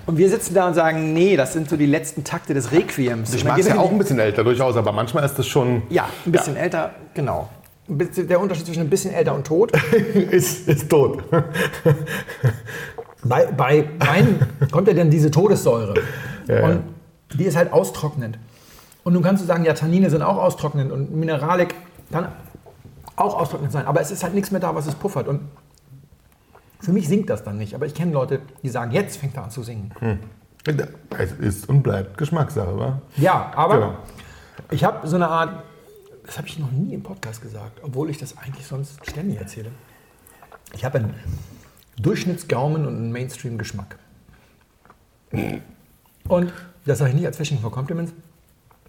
Und 0.06 0.16
wir 0.16 0.30
sitzen 0.30 0.54
da 0.54 0.66
und 0.66 0.72
sagen, 0.72 1.12
nee, 1.12 1.36
das 1.36 1.52
sind 1.52 1.68
so 1.68 1.76
die 1.76 1.84
letzten 1.84 2.24
Takte 2.24 2.54
des 2.54 2.72
Requiems. 2.72 3.34
Ich 3.34 3.44
mag 3.44 3.58
es 3.58 3.68
ja 3.68 3.76
auch 3.76 3.90
ein 3.90 3.98
bisschen 3.98 4.18
älter 4.18 4.42
durchaus, 4.42 4.74
aber 4.76 4.90
manchmal 4.90 5.22
ist 5.22 5.38
das 5.38 5.46
schon. 5.46 5.82
Ja, 5.90 6.08
ein 6.24 6.32
bisschen 6.32 6.56
älter, 6.56 6.94
genau. 7.12 7.50
Der 7.88 8.40
Unterschied 8.40 8.64
zwischen 8.66 8.80
ein 8.80 8.90
bisschen 8.90 9.12
älter 9.12 9.34
und 9.34 9.46
tot. 9.46 9.72
ist, 10.30 10.66
ist 10.66 10.88
tot. 10.88 11.24
Bei, 13.28 13.46
bei 13.46 13.88
Wein 13.98 14.46
kommt 14.70 14.88
ja 14.88 14.94
dann 14.94 15.10
diese 15.10 15.30
Todessäure. 15.30 15.94
Ja, 16.46 16.64
und 16.64 16.82
die 17.34 17.44
ist 17.44 17.56
halt 17.56 17.72
austrocknend. 17.72 18.38
Und 19.04 19.12
nun 19.12 19.22
kannst 19.22 19.42
du 19.42 19.46
sagen, 19.46 19.64
ja, 19.64 19.74
Tannine 19.74 20.10
sind 20.10 20.22
auch 20.22 20.36
austrocknend 20.36 20.92
und 20.92 21.14
Mineralik 21.14 21.74
kann 22.10 22.28
auch 23.16 23.38
austrocknend 23.38 23.72
sein. 23.72 23.86
Aber 23.86 24.00
es 24.00 24.10
ist 24.10 24.22
halt 24.22 24.34
nichts 24.34 24.50
mehr 24.50 24.60
da, 24.60 24.74
was 24.74 24.86
es 24.86 24.94
puffert. 24.94 25.28
Und 25.28 25.40
für 26.80 26.92
mich 26.92 27.08
singt 27.08 27.28
das 27.30 27.42
dann 27.44 27.58
nicht. 27.58 27.74
Aber 27.74 27.86
ich 27.86 27.94
kenne 27.94 28.12
Leute, 28.12 28.40
die 28.62 28.68
sagen, 28.68 28.92
jetzt 28.92 29.16
fängt 29.18 29.36
er 29.36 29.44
an 29.44 29.50
zu 29.50 29.62
singen. 29.62 29.92
Es 31.16 31.32
ist 31.32 31.68
und 31.68 31.82
bleibt 31.82 32.18
Geschmackssache, 32.18 32.78
wa? 32.78 33.00
Ja, 33.16 33.50
aber 33.56 33.74
Genau. 33.74 33.92
ich 34.70 34.84
habe 34.84 35.06
so 35.08 35.16
eine 35.16 35.28
Art, 35.28 35.62
das 36.26 36.36
habe 36.36 36.46
ich 36.48 36.58
noch 36.58 36.70
nie 36.70 36.92
im 36.94 37.02
Podcast 37.02 37.40
gesagt, 37.40 37.80
obwohl 37.82 38.10
ich 38.10 38.18
das 38.18 38.36
eigentlich 38.38 38.66
sonst 38.66 38.98
ständig 39.08 39.38
erzähle. 39.38 39.70
Ich 40.74 40.84
habe 40.84 40.98
einen 40.98 41.14
Durchschnittsgaumen 42.00 42.86
und 42.86 42.96
einen 42.96 43.12
Mainstream-Geschmack. 43.12 43.96
Und 46.28 46.52
das 46.86 46.98
sage 46.98 47.10
ich 47.10 47.16
nicht 47.16 47.26
als 47.26 47.36
Fishing 47.36 47.58
for 47.58 47.70
Compliments. 47.72 48.12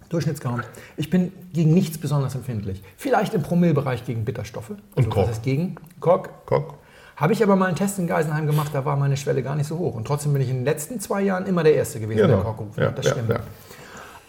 Durchschnittsgaumen. 0.10 0.64
Ich 0.98 1.10
bin 1.10 1.32
gegen 1.54 1.74
nichts 1.74 1.98
besonders 1.98 2.34
empfindlich. 2.36 2.82
Vielleicht 2.98 3.34
im 3.34 3.44
Promillbereich 3.44 4.06
gegen 4.06 4.26
Bitterstoffe. 4.26 4.72
Also 4.96 5.10
Kork. 5.10 5.28
Was 5.28 5.38
ist 5.38 5.44
gegen? 5.44 5.76
Kork. 6.00 6.46
Kock. 6.48 6.76
Habe 7.16 7.34
ich 7.34 7.44
aber 7.44 7.56
mal 7.56 7.66
einen 7.68 7.76
Test 7.76 8.00
in 8.00 8.08
Geisenheim 8.08 8.48
gemacht, 8.48 8.70
da 8.74 8.86
war 8.86 8.96
meine 8.96 9.18
Schwelle 9.18 9.44
gar 9.44 9.56
nicht 9.56 9.68
so 9.68 9.78
hoch. 9.78 9.94
Und 9.96 10.08
trotzdem 10.08 10.32
bin 10.34 10.42
ich 10.42 10.50
in 10.50 10.58
den 10.58 10.66
letzten 10.66 11.00
zwei 11.02 11.22
Jahren 11.22 11.46
immer 11.46 11.64
der 11.64 11.76
Erste 11.76 12.00
gewesen, 12.00 12.18
der 12.28 12.38
Genau. 12.38 12.54
Kork 12.54 12.78
Ja, 12.78 12.92
das 12.92 13.06
ja, 13.06 13.12
stimmt. 13.12 13.30
ja. 13.30 13.40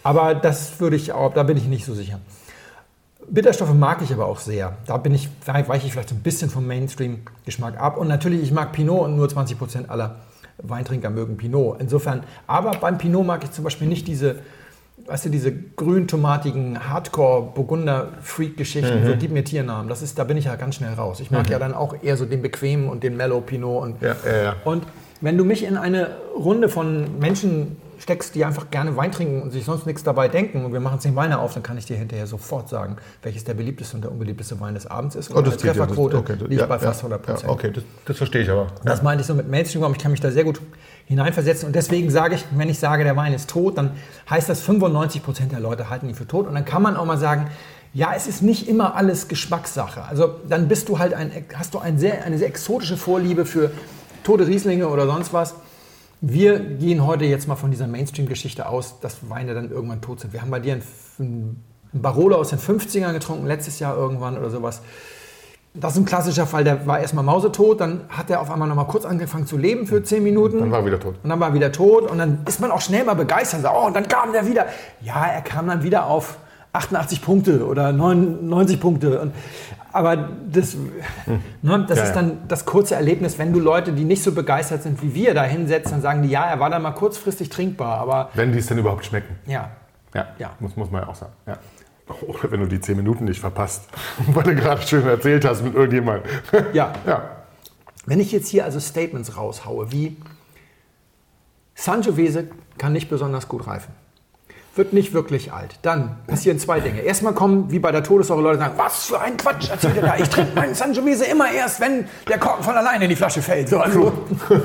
Aber 0.03 0.35
das 0.35 0.79
würde 0.79 0.97
ich 0.97 1.13
auch, 1.13 1.33
da 1.33 1.43
bin 1.43 1.55
ich 1.57 1.65
nicht 1.67 1.85
so 1.85 1.93
sicher. 1.95 2.19
Bitterstoffe 3.29 3.73
mag 3.73 4.01
ich 4.01 4.11
aber 4.11 4.25
auch 4.25 4.39
sehr. 4.39 4.77
Da 4.87 4.97
bin 4.97 5.13
ich, 5.13 5.29
weiche 5.45 5.85
ich 5.85 5.93
vielleicht 5.93 6.09
so 6.09 6.15
ein 6.15 6.21
bisschen 6.21 6.49
vom 6.49 6.67
Mainstream-Geschmack 6.67 7.79
ab. 7.79 7.97
Und 7.97 8.07
natürlich, 8.07 8.43
ich 8.43 8.51
mag 8.51 8.71
Pinot 8.71 9.05
und 9.05 9.15
nur 9.15 9.27
20% 9.27 9.87
aller 9.87 10.15
Weintrinker 10.61 11.09
mögen 11.09 11.37
Pinot. 11.37 11.77
Insofern, 11.79 12.23
aber 12.47 12.71
beim 12.71 12.97
Pinot 12.97 13.25
mag 13.25 13.43
ich 13.43 13.51
zum 13.51 13.63
Beispiel 13.63 13.87
nicht 13.87 14.07
diese, 14.07 14.37
weißt 15.07 15.25
du, 15.25 15.29
diese 15.29 15.51
grün-tomatigen 15.53 16.89
Hardcore-Burgunder-Freak-Geschichten, 16.89 19.05
so 19.05 19.15
gib 19.17 19.31
mir 19.31 19.43
Tiernamen. 19.43 19.89
Das 19.89 20.01
ist, 20.01 20.17
da 20.19 20.23
bin 20.23 20.37
ich 20.37 20.45
ja 20.45 20.55
ganz 20.55 20.75
schnell 20.75 20.93
raus. 20.93 21.19
Ich 21.19 21.31
mag 21.31 21.49
ja 21.49 21.59
dann 21.59 21.73
auch 21.73 21.95
eher 22.01 22.17
so 22.17 22.25
den 22.25 22.41
bequemen 22.41 22.89
und 22.89 23.03
den 23.03 23.17
Mellow 23.17 23.41
Pinot 23.41 23.83
und 23.83 24.01
Ja, 24.01 24.15
ja, 24.25 24.43
ja. 24.43 24.55
und 24.65 24.83
wenn 25.21 25.37
du 25.37 25.45
mich 25.45 25.63
in 25.63 25.77
eine 25.77 26.09
Runde 26.35 26.69
von 26.69 27.19
Menschen 27.19 27.77
steckst, 28.01 28.33
die 28.35 28.43
einfach 28.45 28.69
gerne 28.71 28.97
Wein 28.97 29.11
trinken 29.11 29.41
und 29.41 29.51
sich 29.51 29.63
sonst 29.65 29.85
nichts 29.85 30.03
dabei 30.03 30.27
denken 30.27 30.65
und 30.65 30.73
wir 30.73 30.79
machen 30.79 30.99
zehn 30.99 31.15
Weine 31.15 31.39
auf, 31.39 31.53
dann 31.53 31.61
kann 31.63 31.77
ich 31.77 31.85
dir 31.85 31.95
hinterher 31.97 32.25
sofort 32.27 32.67
sagen, 32.67 32.97
welches 33.21 33.43
der 33.43 33.53
beliebteste 33.53 33.95
und 33.95 34.01
der 34.03 34.11
unbeliebteste 34.11 34.59
Wein 34.59 34.73
des 34.73 34.87
Abends 34.87 35.15
ist. 35.15 35.29
Und 35.29 35.37
Oh, 35.37 35.41
das 35.41 35.61
ja. 35.61 35.73
Das, 35.73 35.77
Trefferquote 35.77 36.17
okay, 36.17 36.35
das- 36.39 36.47
liegt 36.49 36.61
ja, 36.61 36.67
bei 36.67 36.79
fast 36.79 37.01
ja, 37.01 37.07
100 37.07 37.21
Prozent. 37.21 37.43
Ja, 37.43 37.49
okay, 37.49 37.71
das, 37.71 37.83
das 38.05 38.17
verstehe 38.17 38.41
ich 38.41 38.49
aber. 38.49 38.67
Das 38.83 39.03
meinte 39.03 39.21
ich 39.21 39.27
so 39.27 39.33
mit 39.35 39.47
Mainstream, 39.49 39.83
ich 39.91 39.99
kann 39.99 40.11
mich 40.11 40.19
da 40.21 40.31
sehr 40.31 40.43
gut 40.43 40.59
hineinversetzen. 41.05 41.67
Und 41.67 41.75
deswegen 41.75 42.09
sage 42.09 42.35
ich, 42.35 42.45
wenn 42.51 42.69
ich 42.69 42.79
sage, 42.79 43.03
der 43.03 43.15
Wein 43.15 43.33
ist 43.33 43.49
tot, 43.49 43.77
dann 43.77 43.91
heißt 44.29 44.49
das 44.49 44.61
95 44.61 45.23
Prozent 45.23 45.51
der 45.51 45.59
Leute 45.59 45.89
halten 45.89 46.09
ihn 46.09 46.15
für 46.15 46.27
tot. 46.27 46.47
Und 46.47 46.55
dann 46.55 46.65
kann 46.65 46.81
man 46.81 46.95
auch 46.95 47.05
mal 47.05 47.17
sagen, 47.17 47.47
ja, 47.93 48.13
es 48.15 48.25
ist 48.27 48.41
nicht 48.41 48.67
immer 48.69 48.95
alles 48.95 49.27
Geschmackssache. 49.27 50.03
Also 50.03 50.35
dann 50.47 50.67
bist 50.69 50.87
du 50.89 50.97
halt 50.97 51.13
ein, 51.13 51.29
hast 51.53 51.73
du 51.73 51.79
ein 51.79 51.99
sehr, 51.99 52.23
eine 52.23 52.37
sehr 52.37 52.47
exotische 52.47 52.95
Vorliebe 52.97 53.45
für 53.45 53.71
tote 54.23 54.47
Rieslinge 54.47 54.87
oder 54.87 55.05
sonst 55.05 55.33
was. 55.33 55.55
Wir 56.23 56.59
gehen 56.59 57.03
heute 57.07 57.25
jetzt 57.25 57.47
mal 57.47 57.55
von 57.55 57.71
dieser 57.71 57.87
Mainstream-Geschichte 57.87 58.69
aus, 58.69 58.99
dass 58.99 59.27
Weine 59.27 59.55
dann 59.55 59.71
irgendwann 59.71 60.01
tot 60.01 60.19
sind. 60.19 60.33
Wir 60.33 60.41
haben 60.41 60.51
bei 60.51 60.59
dir 60.59 60.73
einen, 60.73 60.83
einen 61.17 61.65
Barolo 61.93 62.35
aus 62.35 62.49
den 62.49 62.59
50ern 62.59 63.11
getrunken, 63.13 63.47
letztes 63.47 63.79
Jahr 63.79 63.97
irgendwann 63.97 64.37
oder 64.37 64.51
sowas. 64.51 64.83
Das 65.73 65.93
ist 65.93 65.99
ein 65.99 66.05
klassischer 66.05 66.45
Fall, 66.45 66.63
der 66.63 66.85
war 66.85 66.99
erstmal 66.99 67.23
mausetot, 67.23 67.81
dann 67.81 68.01
hat 68.09 68.29
er 68.29 68.41
auf 68.41 68.51
einmal 68.51 68.67
noch 68.67 68.75
mal 68.75 68.83
kurz 68.83 69.05
angefangen 69.05 69.47
zu 69.47 69.57
leben 69.57 69.87
für 69.87 70.03
10 70.03 70.21
Minuten. 70.21 70.59
Dann 70.59 70.69
war 70.69 70.81
er 70.81 70.85
wieder 70.85 70.99
tot. 70.99 71.15
Und 71.23 71.29
dann 71.29 71.39
war 71.39 71.49
er 71.49 71.53
wieder 71.55 71.71
tot 71.71 72.11
und 72.11 72.19
dann 72.19 72.43
ist 72.45 72.59
man 72.59 72.69
auch 72.69 72.81
schnell 72.81 73.03
mal 73.03 73.15
begeistert. 73.15 73.63
So, 73.63 73.69
oh, 73.69 73.87
und 73.87 73.95
dann 73.95 74.07
kam 74.07 74.31
der 74.31 74.45
wieder. 74.45 74.67
Ja, 75.01 75.25
er 75.25 75.41
kam 75.41 75.67
dann 75.67 75.81
wieder 75.81 76.05
auf 76.05 76.37
88 76.73 77.21
Punkte 77.21 77.65
oder 77.65 77.91
99 77.91 78.79
Punkte. 78.79 79.19
Und, 79.21 79.33
aber 79.91 80.29
das, 80.49 80.75
ne, 81.61 81.85
das 81.87 81.97
Ja, 81.97 82.03
ist 82.05 82.13
dann 82.13 82.47
das 82.47 82.65
kurze 82.65 82.95
Erlebnis, 82.95 83.37
wenn 83.37 83.51
du 83.51 83.59
Leute, 83.59 83.91
die 83.91 84.05
nicht 84.05 84.23
so 84.23 84.31
begeistert 84.31 84.83
sind 84.83 85.01
wie 85.01 85.13
wir, 85.13 85.33
da 85.33 85.43
hinsetzt, 85.43 85.91
dann 85.91 86.01
sagen 86.01 86.21
die, 86.21 86.29
ja, 86.29 86.45
er 86.45 86.59
war 86.61 86.69
dann 86.69 86.81
mal 86.81 86.91
kurzfristig 86.91 87.49
trinkbar, 87.49 87.99
aber 87.99 88.29
Wenn 88.33 88.53
die 88.53 88.59
es 88.59 88.67
denn 88.67 88.77
überhaupt 88.77 89.05
schmecken. 89.05 89.35
ja. 89.45 89.71
Ja, 90.13 90.27
Ja. 90.39 90.51
Muss, 90.59 90.75
muss 90.75 90.91
man 90.91 91.03
ja 91.03 91.07
auch 91.07 91.15
sagen. 91.15 91.31
Ja. 91.47 91.57
Oder 92.27 92.51
wenn 92.51 92.59
du 92.59 92.65
die 92.67 92.81
10 92.81 92.97
Minuten 92.97 93.23
nicht 93.23 93.39
verpasst, 93.39 93.87
weil 94.27 94.43
du 94.43 94.55
gerade 94.55 94.81
schön 94.81 95.07
erzählt 95.07 95.45
hast 95.45 95.63
mit 95.63 95.73
irgendjemandem. 95.73 96.29
Ja. 96.73 96.91
ja. 97.05 97.23
Wenn 98.05 98.19
ich 98.19 98.31
jetzt 98.33 98.49
hier 98.49 98.65
also 98.65 98.79
Statements 98.81 99.37
raushaue, 99.37 99.91
wie 99.93 100.17
Sangiovese 101.75 102.47
kann 102.77 102.93
nicht 102.93 103.09
besonders 103.09 103.47
gut 103.47 103.67
reifen, 103.67 103.93
wird 104.75 104.93
nicht 104.93 105.13
wirklich 105.13 105.51
alt, 105.51 105.75
dann 105.81 106.15
passieren 106.27 106.57
zwei 106.59 106.79
Dinge. 106.79 107.01
Erstmal 107.01 107.33
kommen, 107.33 107.71
wie 107.71 107.79
bei 107.79 107.91
der 107.91 108.03
Todessäure, 108.03 108.41
Leute 108.41 108.59
sagen, 108.59 108.73
was 108.77 109.05
für 109.05 109.19
ein 109.19 109.35
Quatsch 109.37 109.69
erzählt 109.69 109.95
ihr 109.97 110.01
da? 110.01 110.15
Ich 110.17 110.29
trinke 110.29 110.55
meinen 110.55 110.73
Sangiovese 110.75 111.25
immer 111.25 111.51
erst, 111.51 111.81
wenn 111.81 112.05
der 112.29 112.37
Korken 112.37 112.63
von 112.63 112.75
alleine 112.75 113.03
in 113.03 113.09
die 113.09 113.15
Flasche 113.15 113.41
fällt. 113.41 113.67
So, 113.69 113.79
also. 113.79 114.13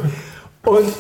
Und 0.65 0.93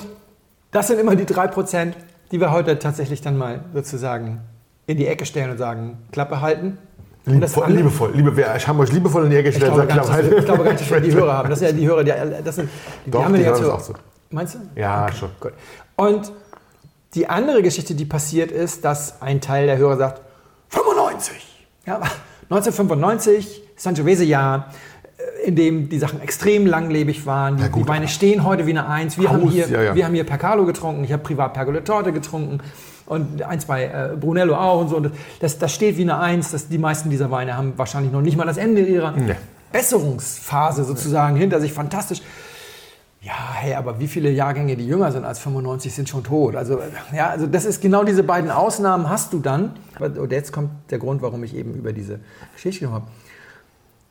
das 0.72 0.88
sind 0.88 0.98
immer 1.00 1.14
die 1.16 1.26
drei 1.26 1.46
Prozent, 1.46 1.96
die 2.32 2.40
wir 2.40 2.50
heute 2.50 2.78
tatsächlich 2.78 3.20
dann 3.20 3.36
mal 3.38 3.60
sozusagen 3.74 4.40
in 4.86 4.96
die 4.96 5.06
Ecke 5.06 5.24
stellen 5.26 5.50
und 5.50 5.58
sagen, 5.58 5.98
Klappe 6.12 6.40
halten. 6.40 6.78
Liebevoll, 7.24 7.64
andere- 7.64 7.78
liebevoll, 7.78 8.10
liebe, 8.14 8.36
wir 8.36 8.46
haben 8.54 8.78
euch 8.78 8.92
liebevoll 8.92 9.24
in 9.24 9.30
die 9.30 9.36
Ecke 9.36 9.48
ich 9.48 9.54
gestellt. 9.56 9.72
glaube, 9.74 9.82
und 9.82 10.08
gar 10.08 10.22
nicht, 10.22 10.32
ich 10.32 10.44
glaube 10.44 10.62
gar 10.64 10.70
nicht, 10.72 10.80
dass 10.82 10.90
wir 10.90 11.00
die 11.00 11.12
Hörer 11.12 11.32
haben. 11.32 11.50
Das 11.50 11.58
sind 11.58 11.68
ja 11.72 11.74
die 11.74 11.86
Hörer, 11.88 12.04
die, 12.04 12.12
das 12.44 12.54
sind, 12.56 12.68
die, 13.04 13.10
Doch, 13.10 13.24
haben 13.24 13.34
wir 13.34 13.40
die 13.40 13.46
jetzt 13.46 13.58
so. 13.58 13.78
so. 13.78 13.94
Meinst 14.30 14.54
du? 14.54 14.58
Ja, 14.80 15.10
schon. 15.12 15.30
Gut. 15.40 15.52
Und 15.96 16.32
die 17.16 17.28
andere 17.28 17.62
Geschichte, 17.62 17.94
die 17.94 18.04
passiert 18.04 18.50
ist, 18.50 18.84
dass 18.84 19.20
ein 19.22 19.40
Teil 19.40 19.66
der 19.66 19.78
Hörer 19.78 19.96
sagt, 19.96 20.20
95. 20.68 21.32
Ja, 21.86 22.00
1995, 22.50 23.62
Sangiovese-Jahr, 23.76 24.72
äh, 25.16 25.48
in 25.48 25.56
dem 25.56 25.88
die 25.88 25.98
Sachen 25.98 26.20
extrem 26.20 26.66
langlebig 26.66 27.26
waren. 27.26 27.56
Die, 27.56 27.62
Ja, 27.62 27.68
gut, 27.68 27.84
die 27.84 27.88
Weine 27.88 28.08
stehen 28.08 28.44
heute 28.44 28.66
wie 28.66 28.70
eine 28.70 28.86
Eins. 28.86 29.18
Wir, 29.18 29.30
Haus, 29.30 29.40
haben 29.40 29.50
hier, 29.50 29.68
ja, 29.68 29.82
ja. 29.82 29.94
wir 29.94 30.04
haben 30.04 30.14
hier 30.14 30.24
Percalo 30.24 30.64
getrunken, 30.66 31.04
ich 31.04 31.12
habe 31.12 31.22
privat 31.22 31.54
Pergole 31.54 31.82
Torte 31.82 32.12
getrunken 32.12 32.60
und 33.06 33.42
ein, 33.42 33.60
zwei 33.60 33.84
äh, 33.84 34.16
Brunello 34.18 34.54
auch 34.56 34.80
und 34.80 34.88
so. 34.88 34.96
Und 34.96 35.12
das, 35.40 35.58
das 35.58 35.72
steht 35.72 35.96
wie 35.96 36.02
eine 36.02 36.18
Eins. 36.18 36.50
Das, 36.50 36.68
die 36.68 36.78
meisten 36.78 37.08
dieser 37.08 37.30
Weine 37.30 37.56
haben 37.56 37.72
wahrscheinlich 37.76 38.12
noch 38.12 38.22
nicht 38.22 38.36
mal 38.36 38.46
das 38.46 38.56
Ende 38.56 38.82
ihrer 38.82 39.12
Nee. 39.12 39.34
Besserungsphase 39.72 40.84
sozusagen 40.84 41.36
hinter 41.36 41.60
sich. 41.60 41.72
Fantastisch. 41.72 42.20
Ja, 43.26 43.54
hey, 43.54 43.74
aber 43.74 43.98
wie 43.98 44.06
viele 44.06 44.30
Jahrgänge, 44.30 44.76
die 44.76 44.86
jünger 44.86 45.10
sind 45.10 45.24
als 45.24 45.40
95, 45.40 45.92
sind 45.92 46.08
schon 46.08 46.22
tot? 46.22 46.54
Also, 46.54 46.78
ja, 47.12 47.28
also 47.30 47.48
das 47.48 47.64
ist 47.64 47.82
genau 47.82 48.04
diese 48.04 48.22
beiden 48.22 48.52
Ausnahmen 48.52 49.10
hast 49.10 49.32
du 49.32 49.40
dann. 49.40 49.72
Und 49.98 50.30
jetzt 50.30 50.52
kommt 50.52 50.70
der 50.90 51.00
Grund, 51.00 51.22
warum 51.22 51.42
ich 51.42 51.56
eben 51.56 51.74
über 51.74 51.92
diese 51.92 52.20
Geschichte 52.54 52.84
genommen 52.84 53.02
habe. 53.02 53.10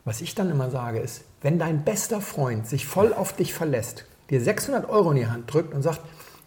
Was 0.04 0.19
ich 0.19 0.36
dann 0.36 0.51
immer 0.51 0.69
sage 0.69 0.99
ist, 0.99 1.23
wenn 1.41 1.58
dein 1.58 1.86
bester 1.86 2.19
Freund 2.19 2.67
sich 2.67 2.86
voll 2.86 3.13
auf 3.13 3.32
dich 3.32 3.54
verlässt, 3.54 4.04
dir 4.30 4.41
600 4.41 4.89
Euro 4.89 5.12
in 5.12 5.17
die 5.17 5.28
Hand 5.28 5.54
drückt 5.54 5.73
und 5.73 5.82
sagt, 5.82 6.01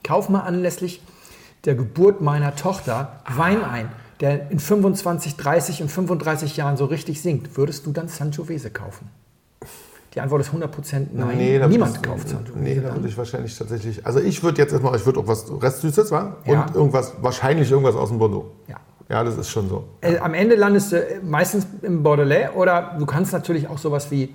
kauf 0.04 0.28
mal 0.28 0.40
anlässlich 0.40 1.02
der 1.64 1.74
Geburt 1.74 2.20
meiner 2.20 2.54
Tochter 2.54 3.22
Wein 3.34 3.64
ein, 3.64 3.88
der 4.20 4.50
in 4.50 4.58
25, 4.58 5.36
30 5.36 5.80
und 5.80 5.88
35 5.88 6.58
Jahren 6.58 6.76
so 6.76 6.84
richtig 6.84 7.22
singt, 7.22 7.56
würdest 7.56 7.86
du 7.86 7.92
dann 7.92 8.08
Sangiovese 8.08 8.70
kaufen? 8.70 9.08
Die 10.14 10.20
Antwort 10.20 10.40
ist 10.40 10.50
100% 10.50 11.08
nein. 11.12 11.36
Nee, 11.36 11.66
Niemand 11.66 12.02
kauft 12.02 12.28
Sangiovese. 12.28 12.58
Nee, 12.58 12.80
da 12.80 12.94
würde 12.94 13.08
ich 13.08 13.16
wahrscheinlich 13.16 13.56
tatsächlich. 13.56 14.04
Also 14.06 14.20
ich 14.20 14.42
würde 14.42 14.62
jetzt 14.62 14.72
erstmal, 14.72 14.96
ich 14.96 15.04
würde 15.04 15.20
auch 15.20 15.26
was 15.26 15.46
Restsüßes, 15.50 16.10
war? 16.10 16.38
Ja. 16.46 16.62
Und 16.62 16.74
irgendwas, 16.74 17.12
wahrscheinlich 17.20 17.70
irgendwas 17.70 17.94
aus 17.94 18.08
dem 18.08 18.18
Bordeaux. 18.18 18.50
Ja. 18.68 18.76
Ja, 19.10 19.24
das 19.24 19.38
ist 19.38 19.48
schon 19.50 19.68
so. 19.68 19.84
Äh, 20.02 20.18
Am 20.18 20.34
Ende 20.34 20.54
landest 20.54 20.92
du 20.92 20.96
äh, 20.96 21.20
meistens 21.22 21.66
im 21.82 22.02
Bordelais 22.02 22.50
oder 22.54 22.96
du 22.98 23.06
kannst 23.06 23.32
natürlich 23.32 23.66
auch 23.68 23.78
sowas 23.78 24.10
wie, 24.10 24.34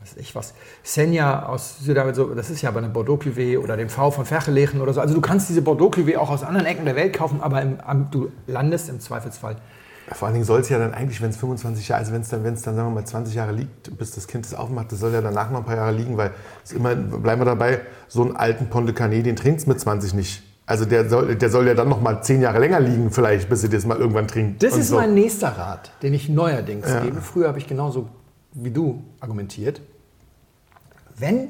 was 0.00 0.10
weiß 0.12 0.18
ich 0.18 0.34
was, 0.36 0.54
Senja 0.84 1.46
aus 1.46 1.78
Südafrika, 1.80 2.14
so, 2.14 2.34
das 2.34 2.48
ist 2.48 2.62
ja 2.62 2.68
aber 2.68 2.78
eine 2.78 2.90
Bordeaux 2.90 3.16
Cuvée 3.20 3.58
oder 3.58 3.76
den 3.76 3.88
V 3.88 4.12
von 4.12 4.24
Ferchelegen 4.24 4.80
oder 4.80 4.92
so. 4.92 5.00
Also 5.00 5.14
du 5.14 5.20
kannst 5.20 5.48
diese 5.48 5.62
Bordeaux 5.62 5.90
Cuvée 5.90 6.16
auch 6.16 6.30
aus 6.30 6.44
anderen 6.44 6.66
Ecken 6.66 6.84
der 6.84 6.94
Welt 6.94 7.12
kaufen, 7.12 7.40
aber 7.40 7.60
im, 7.60 7.78
du 8.12 8.30
landest 8.46 8.88
im 8.88 9.00
Zweifelsfall. 9.00 9.56
Vor 10.12 10.26
allen 10.26 10.34
Dingen 10.34 10.44
soll 10.46 10.60
es 10.60 10.68
ja 10.68 10.78
dann 10.78 10.94
eigentlich, 10.94 11.20
wenn 11.20 11.30
es 11.30 11.36
25 11.36 11.88
Jahre, 11.88 12.00
also 12.00 12.12
wenn 12.12 12.22
es 12.22 12.28
dann, 12.28 12.44
wenn 12.44 12.54
es 12.54 12.62
dann, 12.62 12.74
sagen 12.76 12.88
wir 12.88 12.94
mal, 12.94 13.04
20 13.04 13.34
Jahre 13.34 13.52
liegt, 13.52 13.96
bis 13.98 14.10
das 14.12 14.26
Kind 14.26 14.44
es 14.46 14.54
aufmacht, 14.54 14.90
das 14.92 15.00
soll 15.00 15.12
ja 15.12 15.20
danach 15.20 15.50
noch 15.50 15.58
ein 15.60 15.64
paar 15.64 15.76
Jahre 15.76 15.92
liegen, 15.92 16.16
weil 16.16 16.30
es 16.64 16.72
immer, 16.72 16.94
bleiben 16.94 17.40
wir 17.40 17.44
dabei, 17.46 17.80
so 18.08 18.22
einen 18.22 18.36
alten 18.36 18.68
Pont 18.68 18.88
de 18.88 18.94
Canet, 18.94 19.26
den 19.26 19.36
trinkst 19.36 19.66
du 19.66 19.70
mit 19.70 19.80
20 19.80 20.14
nicht. 20.14 20.42
Also 20.66 20.84
der 20.84 21.08
soll, 21.08 21.34
der 21.34 21.48
soll 21.50 21.66
ja 21.66 21.74
dann 21.74 21.88
noch 21.88 22.00
mal 22.02 22.20
10 22.22 22.42
Jahre 22.42 22.58
länger 22.58 22.78
liegen 22.80 23.10
vielleicht, 23.10 23.48
bis 23.48 23.62
ihr 23.64 23.70
das 23.70 23.86
mal 23.86 23.96
irgendwann 23.96 24.28
trinkt. 24.28 24.62
Das 24.62 24.76
ist 24.76 24.88
so. 24.88 24.96
mein 24.96 25.14
nächster 25.14 25.48
Rat, 25.48 25.92
den 26.02 26.12
ich 26.12 26.28
neuerdings 26.28 26.86
Ja. 26.88 27.00
gebe. 27.00 27.20
Früher 27.22 27.48
habe 27.48 27.58
ich 27.58 27.66
genauso 27.66 28.08
wie 28.52 28.70
du 28.70 29.02
argumentiert. 29.20 29.80
Wenn 31.16 31.48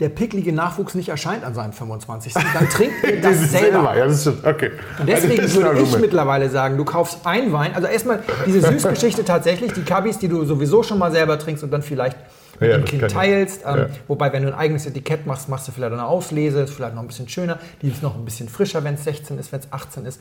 der 0.00 0.08
picklige 0.10 0.52
Nachwuchs 0.52 0.94
nicht 0.94 1.08
erscheint 1.08 1.42
an 1.44 1.54
seinem 1.54 1.72
25. 1.72 2.34
dann 2.34 2.68
trinkt 2.68 3.02
ihr 3.02 3.20
das, 3.20 3.32
Das 3.32 3.42
ist 3.42 3.52
selber. 3.52 3.96
Ja, 3.96 4.06
das 4.06 4.20
stimmt. 4.22 4.44
Okay. 4.44 4.70
Und 4.98 5.08
deswegen 5.08 5.42
ist 5.42 5.56
ein 5.56 5.64
würde 5.64 5.80
ich 5.80 5.98
mittlerweile 5.98 6.50
sagen, 6.50 6.76
du 6.76 6.84
kaufst 6.84 7.26
einen 7.26 7.52
Wein. 7.52 7.74
Also 7.74 7.88
erstmal 7.88 8.20
diese 8.46 8.60
Süßgeschichte 8.60 9.24
tatsächlich, 9.24 9.72
die 9.72 9.82
Kabis, 9.82 10.18
die 10.18 10.28
du 10.28 10.44
sowieso 10.44 10.82
schon 10.82 10.98
mal 10.98 11.10
selber 11.12 11.38
trinkst 11.38 11.64
und 11.64 11.70
dann 11.70 11.82
vielleicht 11.82 12.16
mit 12.60 12.70
Ja, 12.70 12.78
dem 12.78 12.84
Kind 12.84 13.10
teilst. 13.10 13.62
Ähm, 13.66 13.76
Ja. 13.76 13.86
Wobei, 14.08 14.32
wenn 14.32 14.42
du 14.42 14.48
ein 14.48 14.54
eigenes 14.54 14.86
Etikett 14.86 15.26
machst, 15.26 15.48
machst 15.48 15.66
du 15.68 15.72
vielleicht 15.72 15.92
eine 15.92 16.06
Auslese, 16.06 16.60
ist 16.60 16.72
vielleicht 16.74 16.94
noch 16.94 17.02
ein 17.02 17.08
bisschen 17.08 17.28
schöner. 17.28 17.58
Die 17.82 17.88
ist 17.88 18.02
noch 18.02 18.16
ein 18.16 18.24
bisschen 18.24 18.48
frischer, 18.48 18.84
wenn 18.84 18.94
es 18.94 19.04
16 19.04 19.38
ist, 19.38 19.52
wenn 19.52 19.60
es 19.60 19.72
18 19.72 20.04
ist. 20.06 20.20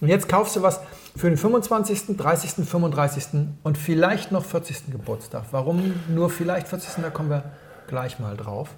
Und 0.00 0.08
jetzt 0.08 0.28
kaufst 0.28 0.56
du 0.56 0.62
was 0.62 0.80
für 1.16 1.28
den 1.28 1.36
25., 1.38 2.16
30., 2.16 2.66
35. 2.66 3.24
und 3.62 3.78
vielleicht 3.78 4.32
noch 4.32 4.44
40. 4.44 4.90
Geburtstag. 4.90 5.44
Warum 5.52 5.94
nur 6.08 6.28
vielleicht 6.28 6.66
40.? 6.68 7.02
Da 7.02 7.10
kommen 7.10 7.30
wir 7.30 7.44
gleich 7.86 8.18
mal 8.18 8.36
drauf. 8.36 8.68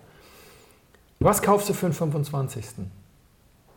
Was 1.25 1.41
kaufst 1.43 1.69
du 1.69 1.73
für 1.73 1.87
den 1.87 1.93
25.? 1.95 2.65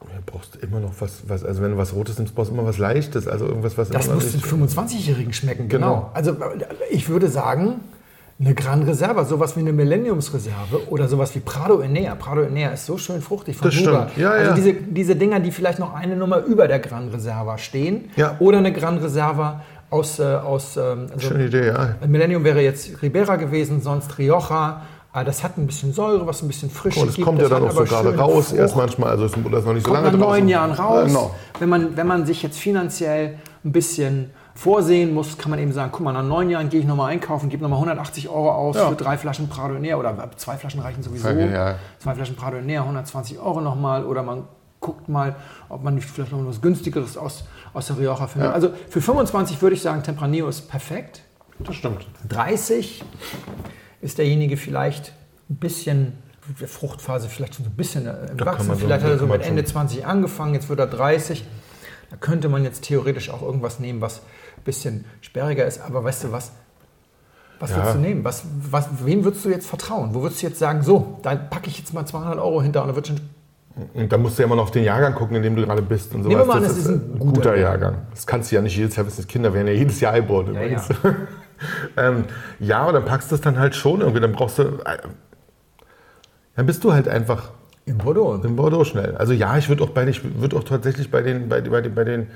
Ja, 0.01 0.19
brauchst 0.25 0.55
du 0.55 0.59
immer 0.59 0.79
noch 0.79 0.91
was, 0.99 1.21
was, 1.27 1.43
also 1.43 1.61
wenn 1.63 1.71
du 1.71 1.77
was 1.77 1.93
Rotes 1.95 2.17
nimmst, 2.17 2.35
brauchst 2.35 2.51
du 2.51 2.55
immer 2.55 2.65
was 2.65 2.77
Leichtes, 2.77 3.27
also 3.27 3.45
irgendwas, 3.45 3.77
was 3.77 3.89
Das 3.89 4.07
muss 4.13 4.31
den 4.31 4.41
nicht- 4.41 4.45
25-Jährigen 4.45 5.33
schmecken, 5.33 5.69
genau. 5.69 5.87
Genau. 5.95 6.11
Also 6.13 6.35
ich 6.91 7.09
würde 7.09 7.29
sagen, 7.29 7.79
eine 8.39 8.53
Gran 8.53 8.83
Reserva, 8.83 9.23
sowas 9.25 9.55
wie 9.55 9.61
eine 9.61 9.73
Millenniumsreserve 9.73 10.89
oder 10.91 11.07
sowas 11.07 11.33
wie 11.35 11.39
Prado 11.39 11.79
Enea. 11.79 12.13
Prado 12.15 12.41
Enea 12.41 12.69
ist 12.71 12.85
so 12.85 12.97
schön 12.97 13.21
fruchtig 13.21 13.55
von 13.57 13.65
Das 13.69 13.73
stimmt. 13.75 14.17
Ja, 14.17 14.31
also 14.31 14.49
ja. 14.49 14.53
Diese, 14.53 14.73
diese 14.73 15.15
Dinger, 15.15 15.39
die 15.39 15.51
vielleicht 15.51 15.79
noch 15.79 15.93
eine 15.95 16.15
Nummer 16.15 16.43
über 16.43 16.67
der 16.67 16.79
Gran 16.79 17.07
Reserva 17.09 17.57
stehen. 17.57 18.11
Ja. 18.17 18.35
Oder 18.39 18.59
eine 18.59 18.71
Gran 18.73 18.97
Reserva 18.99 19.63
aus, 19.89 20.19
äh, 20.19 20.23
aus 20.23 20.77
ähm, 20.77 21.07
also 21.13 21.29
Schöne 21.29 21.45
Idee, 21.47 21.67
ja. 21.67 21.95
Millennium 22.05 22.43
wäre 22.43 22.61
jetzt 22.61 23.01
Ribera 23.01 23.37
gewesen, 23.37 23.81
sonst 23.81 24.17
Rioja. 24.19 24.81
Äh, 25.21 25.25
Das 25.25 25.43
hat 25.43 25.57
ein 25.57 25.67
bisschen 25.67 25.93
Säure, 25.93 26.25
was 26.27 26.41
ein 26.41 26.47
bisschen 26.47 26.69
Frische 26.69 26.99
Oh, 27.01 27.05
das 27.05 27.15
gibt. 27.15 27.25
kommt 27.25 27.39
ja 27.41 27.47
Das 27.49 27.59
dann 27.59 27.67
auch 27.67 27.71
so 27.71 27.77
aber 27.79 27.85
gerade 27.87 28.17
raus, 28.17 28.47
Frucht 28.49 28.59
erst 28.59 28.75
manchmal, 28.75 29.09
also 29.11 29.25
es 29.25 29.33
ist 29.35 29.45
oder 29.45 29.57
ist 29.59 29.65
noch 29.65 29.73
nicht 29.73 29.85
so 29.85 29.91
kommt 29.91 30.03
lange 30.05 30.17
nach 30.17 30.25
draußen. 30.25 30.39
neun 30.41 30.49
Jahren 30.49 30.71
raus. 30.71 31.05
Genau. 31.07 31.35
Wenn, 31.59 31.69
man, 31.69 31.97
wenn 31.97 32.07
man 32.07 32.25
sich 32.25 32.41
jetzt 32.43 32.57
finanziell 32.59 33.37
ein 33.63 33.71
bisschen 33.71 34.31
vorsehen 34.55 35.13
muss, 35.13 35.37
kann 35.37 35.51
man 35.51 35.59
eben 35.59 35.71
sagen, 35.71 35.91
guck 35.91 36.01
mal, 36.03 36.13
nach 36.13 36.23
neun 36.23 36.49
Jahren 36.49 36.69
gehe 36.69 36.79
ich 36.79 36.85
nochmal 36.87 37.11
einkaufen, 37.11 37.49
gebe 37.49 37.61
nochmal 37.61 37.77
180 37.77 38.27
Euro 38.29 38.51
aus 38.51 38.75
Ja. 38.75 38.89
für 38.89 38.95
drei 38.95 39.17
Flaschen 39.17 39.49
Prado 39.49 39.75
Nea 39.75 39.95
oder 39.97 40.15
zwei 40.37 40.57
Flaschen 40.57 40.79
reichen 40.81 41.03
sowieso. 41.03 41.27
Okay, 41.29 41.51
ja. 41.53 41.75
Zwei 41.99 42.15
Flaschen 42.15 42.35
Prado 42.35 42.57
Nea, 42.61 42.81
120 42.81 43.37
Euro 43.39 43.61
nochmal 43.61 44.03
oder 44.05 44.23
man 44.23 44.45
guckt 44.79 45.09
mal, 45.09 45.35
ob 45.69 45.83
man 45.83 45.95
nicht 45.95 46.07
vielleicht 46.09 46.31
noch 46.31 46.39
was 46.45 46.61
günstigeres 46.61 47.17
aus, 47.17 47.43
aus 47.73 47.87
der 47.87 47.97
Rioja 47.99 48.27
findet. 48.27 48.49
Ja. 48.49 48.53
Also 48.53 48.69
für 48.89 49.01
25 49.01 49.61
würde 49.61 49.75
ich 49.75 49.81
sagen, 49.81 50.01
Tempranillo 50.03 50.47
ist 50.47 50.69
perfekt. 50.69 51.21
Das 51.59 51.75
stimmt. 51.75 52.05
30 52.29 53.03
ist 54.01 54.17
derjenige 54.17 54.57
vielleicht 54.57 55.13
ein 55.49 55.55
bisschen, 55.57 56.13
der 56.61 56.67
Fruchtphase 56.67 57.29
vielleicht 57.29 57.55
schon 57.55 57.65
so 57.65 57.71
ein 57.71 57.75
bisschen 57.75 58.05
äh, 58.07 58.11
im 58.31 58.37
Da 58.37 58.45
kann 58.45 58.53
Wachsen. 58.55 58.67
man 58.67 58.77
so- 58.77 58.85
Vielleicht 58.85 59.03
hat 59.03 59.11
er 59.11 59.17
so 59.19 59.27
mit 59.27 59.41
Ende 59.43 59.61
schon- 59.63 59.71
20 59.71 60.05
angefangen, 60.05 60.53
jetzt 60.53 60.69
wird 60.69 60.79
er 60.79 60.87
30. 60.87 61.45
Da 62.09 62.15
könnte 62.17 62.47
man 62.49 62.63
jetzt 62.63 62.83
theoretisch 62.83 63.29
auch 63.29 63.41
irgendwas 63.41 63.79
nehmen, 63.79 63.99
was 64.01 64.19
ein 64.57 64.63
bisschen 64.63 65.05
sperriger 65.21 65.65
ist. 65.65 65.81
Aber 65.81 66.03
weißt 66.03 66.25
du 66.25 66.31
was? 66.31 66.51
Was 67.59 67.71
Ja. 67.71 67.77
würdest 67.77 67.95
du 67.95 67.99
nehmen? 67.99 68.23
Was, 68.23 68.43
was, 68.71 68.87
wem 69.03 69.23
würdest 69.25 69.43
du 69.43 69.49
jetzt 69.49 69.67
vertrauen? 69.67 70.11
Wo 70.13 70.21
würdest 70.21 70.41
du 70.41 70.47
jetzt 70.47 70.59
sagen, 70.59 70.83
so, 70.83 71.19
da 71.23 71.35
packe 71.35 71.67
ich 71.67 71.79
jetzt 71.79 71.93
mal 71.93 72.05
200 72.05 72.37
Euro 72.39 72.61
hinter 72.61 72.83
und 72.83 72.89
da 72.89 72.95
wird 72.95 73.07
schon 73.07 73.19
Und 73.93 74.11
da 74.11 74.17
musst 74.17 74.37
du 74.37 74.43
ja 74.43 74.45
immer 74.45 74.55
noch 74.55 74.63
auf 74.63 74.71
den 74.71 74.83
Jahrgang 74.83 75.15
gucken, 75.15 75.35
in 75.35 75.43
dem 75.43 75.55
du 75.55 75.63
gerade 75.65 75.81
bist 75.81 76.13
und 76.15 76.23
sowas. 76.23 76.29
Nehmen 76.29 76.41
wir 76.41 76.45
mal 76.45 76.57
an, 76.57 76.63
das 76.63 76.77
ist 76.77 76.87
ein 76.87 77.19
guter 77.19 77.55
Jahrgang. 77.57 77.95
Das 78.11 78.25
kannst 78.25 78.51
du 78.51 78.55
ja 78.55 78.61
nicht 78.61 78.77
jedes 78.77 78.95
Jahr 78.95 79.05
wissen. 79.05 79.27
Kinder 79.27 79.53
werden 79.53 79.67
ja 79.67 79.73
jedes 79.73 79.99
Jahr 79.99 80.13
geboren. 80.13 80.53
Ja, 80.53 80.61
übrigens. 80.61 80.87
ähm, 81.97 82.25
ja, 82.59 82.79
aber 82.79 82.93
dann 82.93 83.05
packst 83.05 83.31
du 83.31 83.35
es 83.35 83.41
dann 83.41 83.57
halt 83.59 83.75
schon 83.75 84.01
irgendwie. 84.01 84.21
Dann 84.21 84.31
brauchst 84.33 84.59
du. 84.59 84.63
Äh, 84.63 84.97
dann 86.55 86.65
bist 86.65 86.83
du 86.83 86.93
halt 86.93 87.07
einfach 87.07 87.51
im 87.85 87.97
Bordeaux. 87.99 88.35
im 88.43 88.55
Bordeaux 88.55 88.83
schnell. 88.83 89.15
Also 89.15 89.33
ja, 89.33 89.57
ich 89.57 89.69
würde 89.69 89.83
auch, 89.83 89.89
bei, 89.89 90.05
ich 90.07 90.21
würd 90.41 90.53
auch 90.55 90.63
tatsächlich 90.63 91.11
bei 91.11 91.21
den, 91.21 91.47
bei, 91.49 91.61
bei, 91.61 91.81
den- 91.81 91.95
bei 91.95 92.03
den 92.03 92.27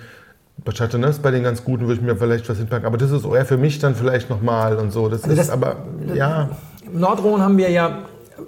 bei 0.63 0.71
Chateauneuf, 0.73 1.19
bei 1.21 1.31
den 1.31 1.43
ganz 1.43 1.63
guten, 1.63 1.87
würde 1.87 1.95
ich 1.95 2.01
mir 2.01 2.15
vielleicht 2.15 2.47
was 2.47 2.57
hinpacken. 2.57 2.85
Aber 2.85 2.97
das 2.97 3.09
ist 3.09 3.25
eher 3.25 3.45
für 3.45 3.57
mich 3.57 3.79
dann 3.79 3.95
vielleicht 3.95 4.29
nochmal 4.29 4.77
und 4.77 4.91
so. 4.91 5.09
Das 5.09 5.23
Also 5.23 5.31
ist 5.31 5.39
das- 5.39 5.49
aber, 5.49 5.77
ja. 6.13 6.49
Im 6.85 6.99
Nordrhein 6.99 7.41
haben 7.41 7.57
wir 7.57 7.69
ja 7.71 7.99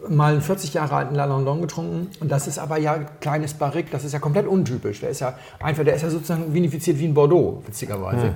mal 0.09 0.33
einen 0.33 0.41
40 0.41 0.73
Jahre 0.75 0.95
alten 0.95 1.15
La 1.15 1.25
Landon 1.25 1.61
getrunken 1.61 2.09
und 2.19 2.31
das 2.31 2.47
ist 2.47 2.59
aber 2.59 2.77
ja 2.77 2.97
kleines 3.19 3.53
Barrique, 3.55 3.89
das 3.91 4.03
ist 4.03 4.11
ja 4.11 4.19
komplett 4.19 4.47
untypisch. 4.47 4.99
Der 5.01 5.09
ist 5.09 5.21
ja 5.21 5.33
einfach, 5.59 5.83
der 5.83 5.95
ist 5.95 6.01
ja 6.03 6.09
sozusagen 6.09 6.53
vinifiziert 6.53 6.99
wie 6.99 7.05
ein 7.07 7.13
Bordeaux, 7.13 7.61
witzigerweise. 7.65 8.33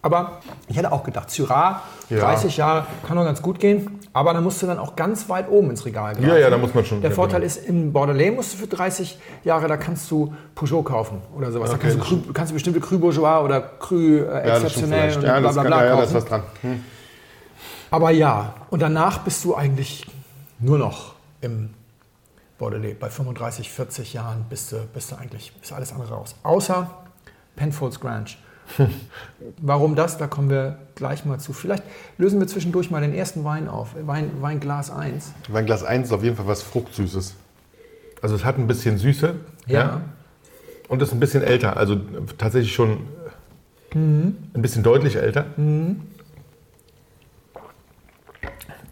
Aber 0.00 0.38
ich 0.68 0.76
hätte 0.76 0.92
auch 0.92 1.02
gedacht, 1.02 1.28
Syrah, 1.30 1.82
Ja. 2.08 2.20
30 2.20 2.56
Jahre, 2.56 2.86
kann 3.06 3.16
doch 3.16 3.24
ganz 3.24 3.42
gut 3.42 3.58
gehen, 3.58 3.98
aber 4.12 4.32
da 4.32 4.40
musst 4.40 4.62
du 4.62 4.66
dann 4.66 4.78
auch 4.78 4.94
ganz 4.94 5.28
weit 5.28 5.50
oben 5.50 5.70
ins 5.70 5.84
Regal 5.84 6.14
greifen. 6.14 6.28
Ja, 6.28 6.36
ja, 6.38 6.50
da 6.50 6.56
muss 6.56 6.72
man 6.72 6.84
schon- 6.84 7.00
Der 7.00 7.10
ja, 7.10 7.16
Vorteil 7.16 7.40
genau. 7.40 7.46
ist, 7.52 7.66
im 7.66 7.92
Bordelais 7.92 8.30
musst 8.30 8.52
du 8.54 8.58
für 8.58 8.68
30 8.68 9.18
Jahre, 9.44 9.66
da 9.66 9.76
kannst 9.76 10.08
du 10.10 10.32
Peugeot 10.54 10.84
kaufen 10.84 11.20
oder 11.36 11.50
sowas. 11.50 11.70
Okay, 11.70 11.88
da 11.88 11.94
kannst 11.96 12.10
du, 12.10 12.32
kannst 12.32 12.50
du 12.50 12.54
bestimmte 12.54 12.80
Cru 12.80 12.98
Bourgeois 12.98 13.42
oder 13.42 13.60
Cru 13.60 13.96
äh, 13.96 14.18
Ja, 14.24 14.54
exceptionell 14.54 14.98
vielleicht. 15.10 15.16
und 15.18 15.22
Ja, 15.24 15.32
bla 15.40 15.48
das 15.48 15.52
bla 15.54 15.62
kann, 15.62 15.70
bla 15.72 15.78
ja, 15.80 15.84
ja, 15.84 15.90
da 15.90 15.96
kaufen. 15.96 16.08
ist 16.08 16.14
was 16.14 16.24
dran. 16.26 16.42
Hm. 16.62 16.84
Aber 17.90 18.10
ja, 18.10 18.54
und 18.70 18.80
danach 18.82 19.18
bist 19.18 19.44
du 19.44 19.54
eigentlich 19.56 20.06
nur 20.60 20.78
noch 20.78 21.14
im 21.40 21.70
Bordelais. 22.58 22.94
Bei 22.94 23.10
35, 23.10 23.70
40 23.70 24.12
Jahren 24.14 24.44
bist 24.48 24.70
du, 24.72 24.76
bist 24.94 25.10
du 25.10 25.16
eigentlich 25.16 25.52
ist 25.60 25.72
alles 25.72 25.92
andere 25.92 26.14
raus. 26.14 26.36
Außer 26.44 26.88
Penfolds 27.56 27.98
Grange. 28.00 28.36
Warum 29.60 29.94
das? 29.96 30.18
Da 30.18 30.26
kommen 30.26 30.50
wir 30.50 30.78
gleich 30.94 31.24
mal 31.24 31.38
zu. 31.38 31.52
Vielleicht 31.52 31.82
lösen 32.18 32.38
wir 32.40 32.46
zwischendurch 32.46 32.90
mal 32.90 33.00
den 33.00 33.14
ersten 33.14 33.44
Wein 33.44 33.68
auf. 33.68 33.94
Wein, 34.04 34.30
Weinglas 34.40 34.90
1. 34.90 35.32
Weinglas 35.48 35.84
1 35.84 36.08
ist 36.08 36.12
auf 36.12 36.22
jeden 36.22 36.36
Fall 36.36 36.46
was 36.46 36.62
Fruchtsüßes. 36.62 37.34
Also 38.20 38.34
es 38.34 38.44
hat 38.44 38.58
ein 38.58 38.66
bisschen 38.66 38.98
Süße. 38.98 39.34
Ja. 39.66 40.02
Und 40.88 41.02
ist 41.02 41.12
ein 41.12 41.20
bisschen 41.20 41.42
älter. 41.42 41.76
Also 41.76 41.96
tatsächlich 42.36 42.74
schon 42.74 43.00
Mhm. 43.94 44.36
ein 44.54 44.60
bisschen 44.60 44.82
deutlich 44.82 45.16
älter. 45.16 45.46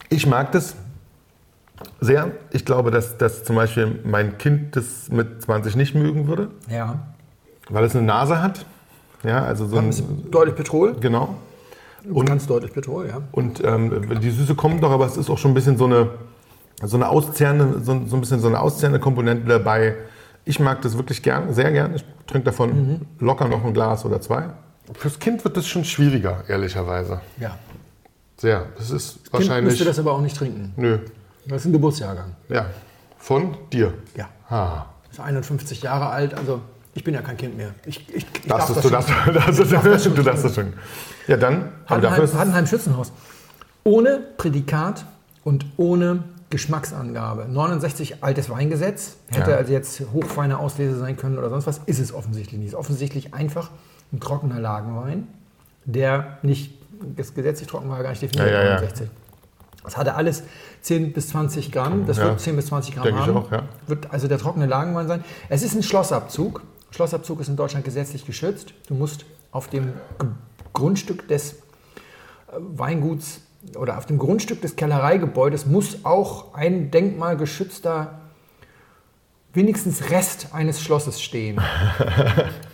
Ich 0.09 0.27
mag 0.27 0.53
das 0.53 0.75
sehr. 2.01 2.31
Ich 2.51 2.65
glaube, 2.65 2.91
dass, 2.91 3.19
dass 3.19 3.45
zum 3.45 3.57
Beispiel 3.57 3.99
mein 4.05 4.39
Kind 4.39 4.77
das 4.77 5.11
mit 5.11 5.43
20 5.43 5.77
nicht 5.77 5.95
mögen 5.95 6.29
würde, 6.29 6.49
Ja. 6.71 7.01
weil 7.69 7.85
es 7.85 7.95
eine 7.95 8.07
Nase 8.07 8.41
hat. 8.43 8.65
Ja, 9.23 9.45
also 9.45 9.67
so 9.67 9.79
Ein 9.79 9.93
deutlich 10.31 10.55
Petrol. 10.57 10.95
genau. 11.01 11.35
Und 12.09 12.27
ganz 12.27 12.47
deutlich 12.47 12.73
Petrol, 12.73 13.09
ja. 13.09 13.21
Und 13.33 13.63
ähm, 13.65 14.21
die 14.21 14.31
Süße 14.31 14.55
kommt 14.55 14.83
doch, 14.83 14.93
aber 14.93 15.07
es 15.07 15.17
ist 15.17 15.29
auch 15.29 15.39
schon 15.39 15.51
ein 15.51 15.55
bisschen 15.55 15.77
so 15.77 15.87
eine, 15.87 16.11
so 16.83 16.97
eine 16.97 17.09
auszehrende, 17.09 17.81
so, 17.83 18.01
so 18.07 18.17
ein 18.17 18.21
bisschen 18.21 18.39
so 18.41 18.47
eine 18.47 18.61
auszehrende 18.61 19.01
Komponente 19.01 19.47
dabei. 19.49 19.97
Ich 20.45 20.61
mag 20.61 20.81
das 20.83 20.97
wirklich 20.97 21.23
gern, 21.23 21.53
sehr 21.53 21.73
gern. 21.73 21.95
Ich 21.97 22.05
trinke 22.29 22.45
davon 22.45 22.71
Mhm. 22.71 23.01
locker 23.19 23.49
noch 23.49 23.65
ein 23.65 23.75
Glas 23.75 24.05
oder 24.05 24.21
zwei. 24.21 24.51
Fürs 24.95 25.19
Kind 25.19 25.43
wird 25.45 25.57
das 25.57 25.67
schon 25.67 25.85
schwieriger, 25.85 26.45
ehrlicherweise. 26.47 27.21
Ja. 27.41 27.59
Sehr. 28.37 28.67
Das 28.79 28.91
ist 28.93 29.15
Kind 29.25 29.33
wahrscheinlich. 29.33 29.73
müsste 29.73 29.85
das 29.85 29.99
aber 29.99 30.13
auch 30.13 30.21
nicht 30.21 30.37
trinken. 30.37 30.73
nö. 30.77 30.99
Das 31.49 31.63
ist 31.63 31.67
ein 31.67 31.73
Geburtsjahrgang. 31.73 32.37
Ja. 32.49 32.67
Von 33.19 33.57
dir? 33.73 33.95
Ja. 34.17 34.29
Ah. 34.49 34.87
Ist 35.11 35.19
51 35.19 35.83
Jahre 35.83 36.09
alt, 36.11 36.35
also 36.35 36.61
ich 36.97 37.05
bin 37.05 37.13
ja 37.15 37.21
kein 37.21 37.37
Kind 37.37 37.57
mehr. 37.57 37.75
Ich, 37.85 38.09
ich, 38.09 38.17
ich 38.17 38.25
du 38.43 38.49
das 38.49 38.67
darfst, 38.67 38.73
schon. 38.75 38.83
du 38.83 38.89
Ich 39.63 39.71
darf 39.71 39.85
das 39.85 40.03
schon 40.05 40.15
du 40.15 40.23
darfst 40.23 40.45
das 40.45 40.55
schon. 40.55 40.73
Ja, 41.27 41.37
dann. 41.37 41.73
Hattenheim, 41.87 42.65
ist 42.65 42.71
Schützenhaus. 42.71 43.13
Ohne 43.85 44.21
Prädikat 44.39 45.05
und 45.45 45.67
ohne 45.77 46.25
Geschmacksangabe. 46.49 47.47
69 47.51 48.25
altes 48.25 48.49
Weingesetz. 48.49 49.17
Hätte 49.29 49.51
Ja. 49.51 49.57
also 49.59 49.73
jetzt 49.73 50.03
hochfeine 50.13 50.59
Auslese 50.59 50.99
sein 50.99 51.17
können 51.17 51.39
oder 51.39 51.51
sonst 51.51 51.67
was. 51.67 51.81
Ist 51.85 51.99
es 51.99 52.15
offensichtlich 52.15 52.59
nicht. 52.59 52.69
Ist 52.69 52.75
offensichtlich 52.75 53.35
einfach 53.35 53.71
ein 54.13 54.21
trockener 54.21 54.59
Lagenwein, 54.59 55.29
der 55.85 56.39
nicht, 56.43 56.79
das 57.17 57.35
gesetzlich 57.35 57.69
trocken 57.69 57.91
war 57.91 58.03
gar 58.03 58.11
nicht 58.11 58.23
definiert. 58.23 58.49
Ja, 58.49 58.55
ja, 58.63 58.65
ja. 58.65 58.75
69. 58.77 59.09
Das 59.85 59.97
hatte 59.99 60.15
alles 60.15 60.45
10 60.81 61.13
bis 61.13 61.29
20 61.29 61.71
Gramm. 61.71 62.07
Das 62.07 62.17
wird 62.17 62.41
10 62.41 62.57
bis 62.57 62.67
20 62.67 62.95
Gramm 62.95 63.05
Denke 63.05 63.21
ich 63.21 63.27
haben. 63.27 63.37
auch, 63.37 63.53
ja. 63.53 63.63
Wird 63.87 64.11
also 64.11 64.29
der 64.29 64.39
trockene 64.39 64.67
Lagenwein 64.67 65.07
sein. 65.09 65.23
Es 65.51 65.63
ist 65.63 65.75
ein 65.75 65.83
Schlossabzug. 65.83 66.63
Schlossabzug 66.91 67.41
ist 67.41 67.49
in 67.49 67.57
Deutschland 67.57 67.85
gesetzlich 67.85 68.25
geschützt. 68.27 68.73
Du 68.89 68.95
musst 68.95 69.25
auf 69.53 69.69
dem 69.69 69.93
Ge- 70.19 70.29
Grundstück 70.73 71.29
des 71.29 71.53
äh, 71.55 71.57
Weinguts 72.59 73.41
oder 73.77 73.99
auf 73.99 74.07
dem 74.07 74.19
Grundstück 74.19 74.61
des 74.63 74.77
Kellereigebäudes 74.77 75.67
muss 75.67 76.05
auch 76.05 76.55
ein 76.55 76.91
denkmalgeschützter 76.91 78.21
wenigstens 79.53 80.11
Rest 80.11 80.49
eines 80.53 80.81
Schlosses 80.83 81.21
stehen. 81.23 81.61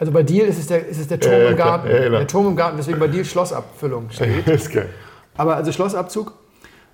Also 0.00 0.12
bei 0.12 0.24
Diel 0.24 0.42
ist 0.46 0.58
es 0.58 0.66
der, 0.66 0.84
ist 0.88 0.98
es 0.98 1.06
der 1.06 1.20
Turm 1.20 1.32
Ja, 1.32 1.38
ja, 1.44 1.50
im. 1.50 1.56
Garten. 1.56 1.86
Ja. 1.88 2.08
Der 2.10 2.26
Turm 2.26 2.48
im 2.48 2.56
Garten, 2.56 2.76
deswegen 2.76 2.98
bei 2.98 3.06
Diel 3.06 3.24
Schlossabfüllung 3.24 4.10
steht. 4.10 4.46
ist 4.48 4.72
geil. 4.72 4.88
Aber 5.36 5.54
also 5.54 5.70
Schlossabzug, 5.70 6.32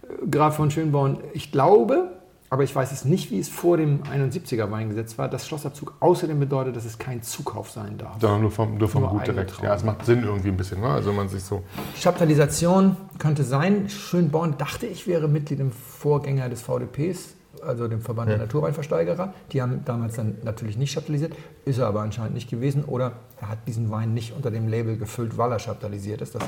äh, 0.03 0.27
Graf 0.31 0.57
von 0.57 0.71
Schönborn, 0.71 1.19
ich 1.33 1.51
glaube, 1.51 2.18
aber 2.51 2.65
ich 2.65 2.75
weiß 2.75 2.93
es 2.93 3.05
nicht, 3.05 3.31
wie 3.31 3.39
es 3.39 3.49
vor 3.49 3.77
dem 3.77 4.03
71er 4.05 4.71
Weingesetz 4.71 5.19
war, 5.19 5.29
dass 5.29 5.47
Schlossabzug 5.47 5.95
außerdem 6.01 6.41
bedeutet, 6.41 6.77
dass 6.77 6.87
es 6.87 6.99
kein 6.99 7.23
Zukauf 7.23 7.71
sein 7.71 7.99
darf. 7.99 8.21
Sondern 8.21 8.41
nur 8.41 8.51
vom, 8.51 8.79
nur 8.79 8.89
vom 8.89 9.03
Nur 9.03 9.11
Gut 9.11 9.27
direkt. 9.27 9.51
Trauben. 9.51 9.67
Ja, 9.67 9.75
es 9.75 9.85
macht 9.85 10.07
Sinn 10.07 10.23
irgendwie 10.23 10.49
ein 10.49 10.57
bisschen, 10.57 10.81
ne? 10.81 10.89
Also 10.89 11.13
man 11.13 11.29
sich 11.29 11.43
so. 11.43 11.63
Chaptalisation 12.01 12.97
könnte 13.19 13.45
sein. 13.45 13.89
Schönborn 13.89 14.57
dachte 14.57 14.87
ich 14.87 15.07
wäre 15.07 15.29
Mitglied 15.29 15.61
im 15.61 15.73
Vorgänger 15.73 16.49
des 16.49 16.63
VDPs, 16.63 17.35
also 17.63 17.87
dem 17.87 18.01
Verband 18.01 18.31
der 18.31 18.39
Naturweinversteigerer. 18.39 19.35
Die 19.53 19.61
haben 19.61 19.83
damals 19.85 20.17
dann 20.17 20.37
natürlich 20.43 20.79
nicht 20.79 20.95
chaptalisiert, 20.95 21.35
ist 21.67 21.79
er 21.79 21.87
aber 21.87 22.01
anscheinend 22.01 22.35
nicht 22.35 22.49
gewesen. 22.49 22.85
Oder 22.85 23.13
er 23.41 23.51
hat 23.51 23.59
diesen 23.67 23.91
Wein 23.91 24.15
nicht 24.15 24.33
unter 24.35 24.51
dem 24.51 24.69
Label 24.69 24.97
gefüllt, 24.97 25.37
weil 25.37 25.53
er 25.53 25.59
chaptalisiert 25.59 26.23
ist. 26.23 26.35
Das 26.35 26.43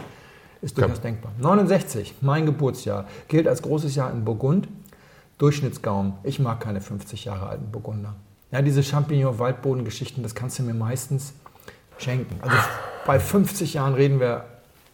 ist 0.63 0.79
durchaus 0.79 1.01
denkbar. 1.01 1.33
69, 1.39 2.15
mein 2.23 2.47
Geburtsjahr, 2.47 3.07
gilt 3.29 3.47
als 3.49 3.61
großes 3.63 3.95
Jahr 3.95 4.11
in 4.13 4.25
Burgund. 4.25 4.69
Durchschnittsgaumen. 5.41 6.15
Ich 6.23 6.39
mag 6.39 6.61
keine 6.61 6.81
50 6.81 7.25
Jahre 7.25 7.49
alten 7.49 7.71
Burgunder. 7.71 8.15
Ja, 8.53 8.63
diese 8.63 8.83
Champignon-Waldboden-Geschichten, 8.83 10.23
das 10.23 10.35
kannst 10.35 10.59
du 10.59 10.63
mir 10.63 10.75
meistens 10.75 11.33
schenken. 11.99 12.37
Also 12.43 12.57
bei 13.07 13.19
50 13.19 13.75
Jahren 13.75 13.95
reden 13.95 14.21
wir 14.21 14.45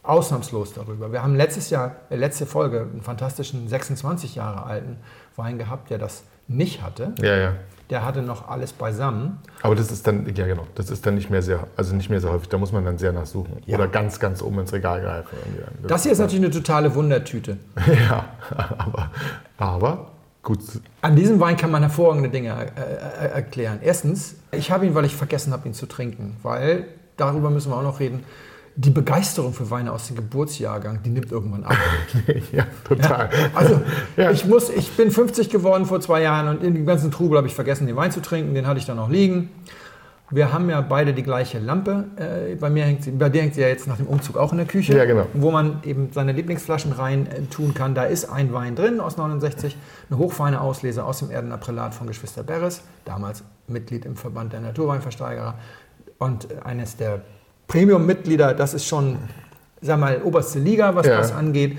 ausnahmslos 0.03 0.73
darüber. 0.73 1.11
Wir 1.11 1.23
haben 1.23 1.35
letztes 1.35 1.71
Jahr, 1.71 1.97
äh, 2.11 2.17
letzte 2.17 2.47
Folge, 2.47 2.81
einen 2.81 3.03
fantastischen 3.03 3.67
26 3.69 4.37
Jahre 4.37 4.65
alten 4.65 4.99
Wein 5.35 5.59
gehabt, 5.59 5.91
der 5.91 5.99
das 5.99 6.23
nicht 6.47 6.83
hatte. 6.83 7.13
Ja, 7.21 7.37
ja. 7.37 7.53
Der 7.91 8.05
hatte 8.05 8.23
noch 8.23 8.49
alles 8.49 8.73
beisammen. 8.73 9.39
Aber 9.63 9.75
das 9.75 9.91
ist 9.91 10.07
dann, 10.07 10.33
ja 10.35 10.47
genau, 10.47 10.67
das 10.75 10.91
ist 10.91 11.07
dann 11.07 11.15
nicht 11.17 11.31
mehr 11.31 11.43
sehr, 11.43 11.67
also 11.77 11.95
nicht 11.95 12.11
mehr 12.11 12.21
sehr 12.21 12.31
häufig. 12.31 12.49
Da 12.49 12.59
muss 12.59 12.71
man 12.73 12.85
dann 12.85 12.99
sehr 12.99 13.13
nachsuchen. 13.13 13.59
Ja. 13.65 13.79
Oder 13.79 13.89
ganz, 13.89 14.21
ganz 14.21 14.43
oben 14.43 14.61
ins 14.61 14.73
Regal 14.73 15.01
greifen. 15.01 15.37
dann. 15.81 15.89
Das 15.89 16.05
hier 16.05 16.13
ist 16.13 16.19
natürlich 16.19 16.45
eine 16.45 16.55
totale 16.55 16.95
Wundertüte. 16.95 17.59
Ja, 17.87 18.27
aber, 18.79 19.11
aber 19.57 20.16
gut. 20.47 20.61
An 21.03 21.17
diesem 21.17 21.41
Wein 21.41 21.57
kann 21.57 21.71
man 21.71 21.83
hervorragende 21.83 22.31
Dinge 22.31 22.51
äh, 22.77 23.27
äh, 23.27 23.29
erklären. 23.35 23.81
Erstens, 23.83 24.37
ich 24.53 24.71
habe 24.71 24.87
ihn, 24.87 24.95
weil 24.95 25.05
ich 25.05 25.15
vergessen 25.15 25.53
habe, 25.53 25.69
ihn 25.69 25.75
zu 25.75 25.87
trinken. 25.87 26.37
Weil, 26.43 26.87
darüber 27.17 27.51
müssen 27.51 27.71
wir 27.71 27.77
auch 27.77 27.83
noch 27.83 28.01
reden, 28.01 28.25
die 28.77 28.91
Begeisterung 28.91 29.53
für 29.55 29.71
Weine 29.71 29.93
aus 29.93 30.07
dem 30.07 30.17
Geburtsjahrgang, 30.17 31.01
die 31.03 31.11
nimmt 31.11 31.33
irgendwann 31.33 31.65
ab. 31.65 31.77
ja, 32.53 32.67
total. 32.87 33.29
Also, 33.55 33.81
Ja. 34.17 34.31
ich, 34.31 34.47
muss, 34.47 34.71
ich 34.71 34.93
bin 34.93 35.11
50 35.11 35.51
geworden 35.51 35.85
vor 35.85 36.01
zwei 36.01 36.23
Jahren 36.23 36.49
und 36.49 36.63
in 36.63 36.75
dem 36.75 36.87
ganzen 36.87 37.11
Trubel 37.11 37.39
habe 37.39 37.49
ich 37.49 37.55
vergessen, 37.55 37.87
den 37.87 37.97
Wein 37.97 38.13
zu 38.13 38.23
trinken. 38.23 38.55
Den 38.55 38.67
hatte 38.67 38.79
ich 38.79 38.87
dann 38.87 38.97
noch 38.97 39.11
liegen. 39.11 39.49
Wir 40.31 40.53
haben 40.53 40.69
ja 40.69 40.81
beide 40.81 41.15
die 41.15 41.23
gleiche 41.23 41.61
Lampe. 41.61 42.05
Äh, 42.17 42.57
bei, 42.57 42.69
mir 42.69 42.85
hängt 42.85 43.05
sie, 43.05 43.13
bei 43.13 43.29
dir 43.29 43.43
hängt 43.43 43.55
sie 43.55 43.61
ja 43.61 43.69
jetzt 43.69 43.87
nach 43.87 43.97
dem 43.97 44.07
Umzug 44.09 44.37
auch 44.37 44.51
in 44.51 44.59
der 44.59 44.67
Küche. 44.67 44.97
Ja, 44.97 45.05
genau. 45.05 45.27
Wo 45.35 45.53
man 45.53 45.81
eben 45.85 46.11
seine 46.13 46.33
Lieblingsflaschen 46.33 46.91
rein 46.93 47.29
äh, 47.29 47.43
tun 47.43 47.75
kann. 47.75 47.95
Da 47.95 48.05
ist 48.05 48.25
ein 48.25 48.53
Wein 48.53 48.75
drin 48.75 48.99
aus 49.01 49.17
69, 49.17 49.77
eine 50.11 50.19
hochfeine 50.19 50.61
Auslese 50.61 51.05
aus 51.05 51.21
dem 51.21 51.31
Erdenaprälat 51.31 51.95
von 51.95 52.09
Geschwister 52.09 52.43
Beres, 52.43 52.83
damals 53.05 53.45
Mitglied 53.69 54.05
im 54.05 54.17
Verband 54.17 54.53
der 54.53 54.61
Naturweinversteigerer. 54.61 55.55
Und 56.19 56.49
eines 56.65 56.97
der 56.97 57.21
Premium-Mitglieder, 57.69 58.55
das 58.55 58.75
ist 58.75 58.87
schon, 58.87 59.19
sag 59.81 60.01
mal, 60.01 60.23
oberste 60.23 60.59
Liga, 60.59 60.95
was 60.97 61.07
Ja. 61.07 61.19
das 61.19 61.33
angeht. 61.33 61.79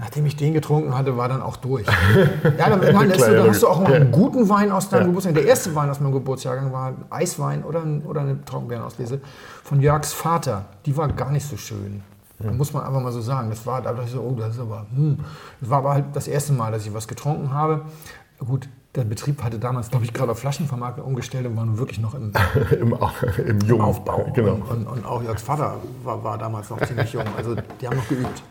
Nachdem 0.00 0.26
ich 0.26 0.36
den 0.36 0.54
getrunken 0.54 0.96
hatte, 0.96 1.16
war 1.16 1.28
dann 1.28 1.42
auch 1.42 1.56
durch. 1.56 1.84
ja, 1.86 2.50
dann, 2.70 2.80
nein, 2.92 3.08
das, 3.08 3.18
Klar, 3.18 3.32
ja, 3.32 3.42
da 3.42 3.48
hast 3.50 3.62
du 3.62 3.68
auch 3.68 3.80
mal 3.80 3.92
einen 3.94 4.12
guten 4.12 4.48
Wein 4.48 4.70
aus 4.70 4.88
deinem 4.88 5.00
Ja. 5.00 5.06
Geburtsjahr. 5.08 5.34
Der 5.34 5.46
erste 5.46 5.74
Wein 5.74 5.90
aus 5.90 5.98
meinem 6.00 6.12
Geburtsjahrgang 6.12 6.72
war 6.72 6.88
ein 6.88 7.04
Eiswein 7.10 7.64
oder, 7.64 7.82
oder 8.06 8.20
eine 8.20 8.44
Trockenbeerenauslese 8.44 9.20
von 9.64 9.80
Jörgs 9.80 10.12
Vater. 10.12 10.66
Die 10.86 10.96
war 10.96 11.08
gar 11.08 11.30
nicht 11.32 11.46
so 11.48 11.56
schön. 11.56 12.02
Da 12.38 12.52
muss 12.52 12.72
man 12.72 12.84
einfach 12.84 13.00
mal 13.00 13.10
so 13.10 13.20
sagen. 13.20 13.50
Das 13.50 13.66
war, 13.66 13.82
da 13.82 13.90
dachte 13.92 14.04
ich 14.04 14.12
so, 14.12 14.20
oh, 14.20 14.36
das 14.38 14.54
ist 14.54 14.60
aber, 14.60 14.86
hm. 14.94 15.18
Das 15.60 15.70
war 15.70 15.78
aber 15.78 15.94
halt 15.94 16.04
das 16.12 16.28
erste 16.28 16.52
Mal, 16.52 16.70
dass 16.70 16.86
ich 16.86 16.94
was 16.94 17.08
getrunken 17.08 17.52
habe. 17.52 17.82
Gut, 18.38 18.68
der 18.94 19.02
Betrieb 19.02 19.42
hatte 19.42 19.58
damals, 19.58 19.90
glaube 19.90 20.04
ich, 20.04 20.12
gerade 20.12 20.30
auf 20.30 20.38
Flaschenvermarktung 20.38 21.04
umgestellt 21.04 21.46
und 21.46 21.56
war 21.56 21.66
nun 21.66 21.78
wirklich 21.78 21.98
noch 21.98 22.14
im 22.14 22.32
Im, 22.80 22.96
im 23.44 23.60
Jungen. 23.62 23.82
Aufbau. 23.82 24.30
Genau. 24.32 24.52
Und, 24.52 24.62
und, 24.62 24.86
und 24.86 25.06
auch 25.06 25.24
Jörgs 25.24 25.42
Vater 25.42 25.74
war, 26.04 26.22
war 26.22 26.38
damals 26.38 26.70
noch 26.70 26.80
ziemlich 26.86 27.12
jung. 27.12 27.24
Also 27.36 27.56
die 27.80 27.88
haben 27.88 27.96
noch 27.96 28.08
geübt. 28.08 28.42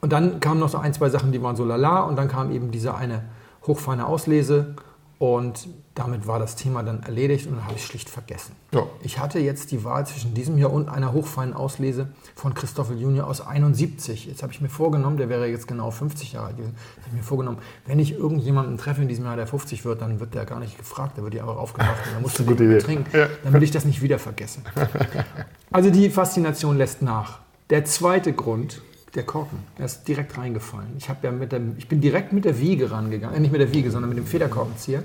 Und 0.00 0.12
dann 0.12 0.40
kamen 0.40 0.60
noch 0.60 0.68
so 0.70 0.78
ein, 0.78 0.94
zwei 0.94 1.10
Sachen, 1.10 1.32
die 1.32 1.42
waren 1.42 1.56
so 1.56 1.64
lala. 1.64 2.00
Und 2.00 2.16
dann 2.16 2.28
kam 2.28 2.50
eben 2.52 2.70
diese 2.70 2.94
eine 2.94 3.22
hochfeine 3.66 4.06
Auslese. 4.06 4.74
Und 5.18 5.68
damit 5.94 6.26
war 6.26 6.38
das 6.38 6.56
Thema 6.56 6.82
dann 6.82 7.02
erledigt 7.02 7.46
und 7.46 7.56
dann 7.56 7.64
habe 7.64 7.74
ich 7.74 7.82
es 7.82 7.86
schlicht 7.88 8.08
vergessen. 8.08 8.56
Ja. 8.72 8.84
Ich 9.02 9.18
hatte 9.18 9.38
jetzt 9.38 9.70
die 9.70 9.84
Wahl 9.84 10.06
zwischen 10.06 10.32
diesem 10.32 10.56
hier 10.56 10.70
und 10.72 10.88
einer 10.88 11.12
hochfeinen 11.12 11.52
Auslese 11.52 12.08
von 12.34 12.54
Christoffel 12.54 12.98
Junior 12.98 13.26
aus 13.26 13.46
71. 13.46 14.24
Jetzt 14.24 14.42
habe 14.42 14.50
ich 14.54 14.62
mir 14.62 14.70
vorgenommen, 14.70 15.18
der 15.18 15.28
wäre 15.28 15.46
jetzt 15.46 15.68
genau 15.68 15.90
50 15.90 16.32
Jahre 16.32 16.46
alt 16.46 16.56
gewesen. 16.56 16.74
Jetzt 16.96 17.04
habe 17.04 17.16
ich 17.16 17.20
mir 17.20 17.22
vorgenommen, 17.22 17.58
wenn 17.84 17.98
ich 17.98 18.12
irgendjemanden 18.12 18.78
treffe 18.78 19.02
in 19.02 19.08
diesem 19.08 19.26
Jahr, 19.26 19.36
der 19.36 19.46
50 19.46 19.84
wird, 19.84 20.00
dann 20.00 20.20
wird 20.20 20.32
der 20.32 20.46
gar 20.46 20.58
nicht 20.58 20.78
gefragt, 20.78 21.18
der 21.18 21.24
wird 21.24 21.34
ja 21.34 21.42
einfach 21.42 21.58
aufgemacht 21.58 21.98
und 22.06 22.12
dann 22.14 22.22
musst 22.22 22.38
du 22.38 22.44
den 22.44 22.78
trinken, 22.78 23.04
Ja. 23.14 23.26
damit 23.44 23.62
ich 23.62 23.70
das 23.72 23.84
nicht 23.84 24.00
wieder 24.00 24.18
vergesse. 24.18 24.60
Also 25.70 25.90
die 25.90 26.08
Faszination 26.10 26.78
lässt 26.78 27.02
nach. 27.02 27.40
Der 27.68 27.84
zweite 27.84 28.32
Grund, 28.32 28.80
der 29.14 29.24
Korken, 29.24 29.58
der 29.76 29.86
ist 29.86 30.06
direkt 30.06 30.36
reingefallen. 30.38 30.90
Ich, 30.96 31.08
ja 31.08 31.30
mit 31.32 31.52
dem, 31.52 31.74
ich 31.78 31.88
bin 31.88 32.00
direkt 32.00 32.32
mit 32.32 32.44
der 32.44 32.58
Wiege 32.60 32.90
rangegangen, 32.90 33.36
äh, 33.36 33.40
nicht 33.40 33.50
mit 33.50 33.60
der 33.60 33.72
Wiege, 33.72 33.90
sondern 33.90 34.08
mit 34.08 34.18
dem 34.18 34.26
Federkorkenzieher, 34.26 35.02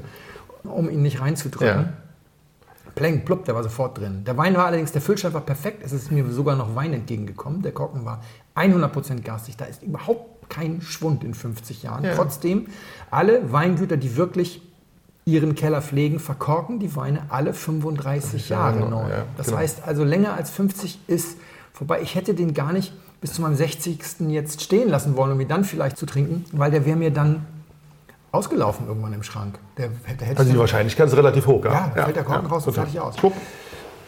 um 0.63 0.89
ihn 0.89 1.01
nicht 1.01 1.21
reinzudrücken. 1.21 1.67
Ja. 1.67 1.93
Pleng, 2.93 3.25
plupp, 3.25 3.43
der 3.45 3.55
war 3.55 3.63
sofort 3.63 3.97
drin. 3.97 4.23
Der 4.25 4.37
Wein 4.37 4.55
war 4.55 4.67
allerdings, 4.67 4.93
der 4.93 5.01
Füllstand 5.01 5.33
war 5.33 5.41
perfekt. 5.41 5.81
Es 5.83 5.91
ist 5.91 6.11
mir 6.11 6.31
sogar 6.31 6.55
noch 6.55 6.75
Wein 6.75 6.93
entgegengekommen. 6.93 7.61
Der 7.61 7.73
Korken 7.73 8.05
war 8.05 8.21
100% 8.55 9.21
garstig. 9.21 9.57
Da 9.57 9.65
ist 9.65 9.83
überhaupt 9.83 10.49
kein 10.49 10.81
Schwund 10.81 11.23
in 11.25 11.33
50 11.33 11.83
Jahren. 11.83 12.05
Ja. 12.05 12.15
Trotzdem, 12.15 12.67
alle 13.11 13.51
Weingüter, 13.51 13.97
die 13.97 14.15
wirklich 14.15 14.61
ihren 15.25 15.55
Keller 15.55 15.81
pflegen, 15.81 16.19
verkorken 16.19 16.79
die 16.79 16.95
Weine 16.95 17.23
alle 17.29 17.53
35 17.53 18.47
Jahre 18.49 18.79
Jahre, 18.79 18.89
neu. 18.89 19.09
ja, 19.09 19.25
das 19.35 19.47
genau. 19.47 19.57
heißt 19.57 19.83
also, 19.85 20.03
länger 20.03 20.35
als 20.35 20.51
50 20.51 20.99
ist 21.07 21.37
vorbei. 21.73 21.99
Ich 22.01 22.15
hätte 22.15 22.33
den 22.33 22.53
gar 22.53 22.71
nicht 22.71 22.93
bis 23.25 23.33
zu 23.33 23.41
meinem 23.41 23.55
60. 23.55 23.97
jetzt 24.29 24.61
stehen 24.61 24.87
lassen 24.87 25.17
wollen, 25.17 25.31
um 25.31 25.39
ihn 25.41 25.47
dann 25.47 25.63
vielleicht 25.63 25.97
zu 25.97 26.05
trinken, 26.05 26.45
weil 26.51 26.69
der 26.69 26.85
wäre 26.85 26.95
mir 26.95 27.09
dann 27.09 27.43
ausgelaufen 28.31 28.85
irgendwann 28.87 29.13
im 29.13 29.23
Schrank. 29.23 29.57
Der, 29.79 29.89
hätte, 30.03 30.25
hätte 30.25 30.37
Also 30.39 30.51
die 30.53 30.59
Wahrscheinlichkeit 30.59 31.07
ist 31.07 31.17
relativ 31.17 31.47
hoch, 31.47 31.65
ja, 31.65 31.91
da 31.95 32.03
fällt 32.03 32.15
der 32.17 32.23
Korken 32.23 32.45
raus 32.45 32.67
und 32.67 32.73
total. 32.75 32.85
fertig 32.85 33.01
aus. 33.01 33.17
Schwupp. 33.17 33.33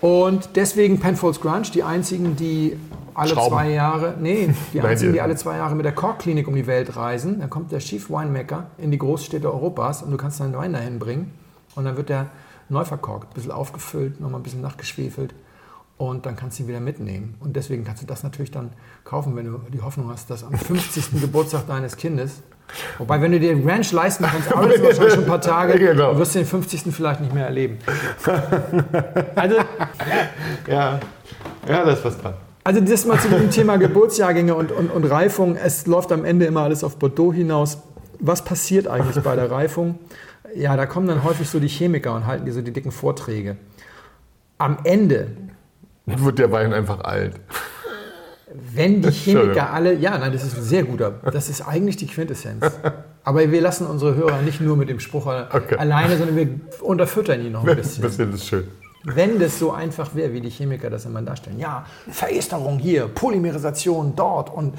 Und 0.01 0.49
deswegen 0.56 0.99
Penfolds 0.99 1.41
Grunge, 1.41 1.63
die 1.73 1.82
einzigen, 1.82 2.36
die 2.36 2.77
alle 3.15 3.30
Schrauben. 3.32 3.49
zwei 3.49 3.71
Jahre, 3.71 4.13
nee, 4.21 4.53
die 4.71 4.82
einzigen, 4.84 5.13
die- 5.13 5.17
die 5.17 5.21
alle 5.21 5.36
zwei 5.36 5.58
Jahre 5.58 5.73
mit 5.73 5.84
der 5.86 5.93
Korkklinik 5.93 6.47
um 6.47 6.53
die 6.53 6.67
Welt 6.67 6.95
reisen. 6.95 7.39
Dann 7.39 7.49
kommt 7.49 7.71
der 7.71 7.80
Chief 7.80 8.08
Winemaker 8.12 8.67
in 8.77 8.91
die 8.91 8.99
Großstädte 8.99 9.51
Europas 9.51 10.03
und 10.03 10.12
du 10.12 10.17
kannst 10.17 10.39
deinen 10.39 10.56
Wein 10.56 10.73
dahin 10.73 10.99
bringen. 10.99 11.32
Und 11.73 11.86
dann 11.86 11.97
wird 11.97 12.10
der 12.10 12.27
neu 12.69 12.86
verkorkt, 12.86 13.32
ein 13.32 13.34
bisschen 13.34 13.51
aufgefüllt, 13.51 14.19
nochmal 14.21 14.39
ein 14.39 14.43
bisschen 14.43 14.62
nachgeschwefelt. 14.62 15.34
Und 15.98 16.28
dann 16.28 16.36
kannst 16.36 16.60
du 16.60 16.64
ihn 16.64 16.70
wieder 16.70 16.80
mitnehmen. 16.80 17.34
Und 17.40 17.56
deswegen 17.56 17.84
kannst 17.84 18.04
du 18.04 18.06
das 18.08 18.22
natürlich 18.22 18.52
dann 18.52 18.70
kaufen, 19.04 19.36
wenn 19.36 19.46
du 19.46 19.60
die 19.74 19.82
Hoffnung 19.82 20.10
hast, 20.10 20.30
dass 20.30 20.44
am 20.44 20.54
50. 20.58 21.20
Geburtstag 21.22 21.66
deines 21.68 21.98
Kindes, 21.98 22.44
wobei, 23.00 23.20
wenn 23.20 23.32
du 23.32 23.40
dir 23.40 23.56
den 23.56 23.68
Ranch 23.68 23.92
leisten 23.92 24.26
kannst, 24.26 24.54
arbeitest 24.54 24.80
du 24.80 24.84
wahrscheinlich 24.88 25.14
schon 25.14 25.24
ein 25.24 25.28
paar 25.30 25.42
Tage, 25.42 25.80
Genau. 25.80 26.16
wirst 26.18 26.36
du 26.36 26.40
den 26.40 26.46
50. 26.48 26.94
vielleicht 26.94 27.22
nicht 27.22 27.34
mehr 27.34 27.46
erleben. 27.48 27.80
Also, 29.36 29.56
Ja. 30.68 31.00
ja, 31.68 31.86
da 31.86 31.92
ist 31.92 32.06
was 32.06 32.18
dran. 32.20 32.34
Also 32.64 32.82
das 32.82 33.06
mal 33.06 33.18
zu 33.20 33.30
dem 33.30 33.50
Thema 33.50 33.78
Geburtsjahrgänge 33.78 34.54
und, 34.54 34.72
und, 34.74 34.92
und 34.92 35.04
Reifung. 35.06 35.56
Es 35.56 35.88
läuft 35.88 36.12
am 36.12 36.26
Ende 36.26 36.46
immer 36.46 36.62
alles 36.64 36.84
auf 36.84 36.98
Bordeaux 36.98 37.34
hinaus. 37.34 37.78
Was 38.20 38.44
passiert 38.44 38.88
eigentlich 38.88 39.24
bei 39.24 39.36
der 39.36 39.50
Reifung? 39.50 40.00
Ja, 40.54 40.76
da 40.76 40.86
kommen 40.86 41.08
dann 41.08 41.24
häufig 41.24 41.50
so 41.50 41.60
die 41.60 41.70
Chemiker 41.70 42.14
und 42.14 42.26
halten 42.28 42.46
die 42.46 42.52
so 42.52 42.62
die 42.62 42.74
dicken 42.74 42.92
Vorträge. 42.92 43.56
Am 44.58 44.80
Ende, 44.84 45.28
Dann 46.08 46.24
wird 46.26 46.39
der 46.39 46.52
Wein 46.52 46.74
einfach 46.74 47.02
alt. 47.02 47.36
wenn 48.52 49.02
die 49.02 49.12
Chemiker 49.12 49.72
alle, 49.72 49.93
ja, 49.93 50.17
nein, 50.17 50.32
das 50.34 50.43
ist 50.43 50.58
ein 50.58 50.63
sehr 50.63 50.84
guter, 50.84 51.12
das 51.32 51.50
ist 51.50 51.62
eigentlich 51.67 51.98
die 51.98 52.08
Quintessenz. 52.08 52.65
Aber 53.24 53.52
wir 53.52 53.62
lassen 53.62 53.86
unsere 53.88 54.15
Hörer 54.15 54.41
nicht 54.41 54.62
nur 54.62 54.78
mit 54.78 54.89
dem 54.89 55.00
Spruch 55.00 55.26
Okay. 55.28 55.76
alleine, 55.78 56.17
sondern 56.17 56.36
wir 56.38 56.50
unterfüttern 56.82 57.41
ihn 57.46 57.52
noch 57.52 57.63
ein 57.63 57.70
Ein 57.70 57.76
bisschen. 57.76 58.02
bisschen 58.02 58.34
ist 58.34 58.46
schön. 58.48 58.63
Wenn 59.04 59.38
das 59.39 59.60
so 59.60 59.72
einfach 59.72 60.15
wäre, 60.15 60.34
wie 60.34 60.41
die 60.41 60.50
Chemiker 60.50 60.89
das 60.89 61.06
immer 61.06 61.22
darstellen, 61.22 61.60
ja, 61.60 61.86
Veresterung 62.10 62.80
hier, 62.80 63.08
Polymerisation 63.08 64.13
dort 64.15 64.50
und 64.54 64.76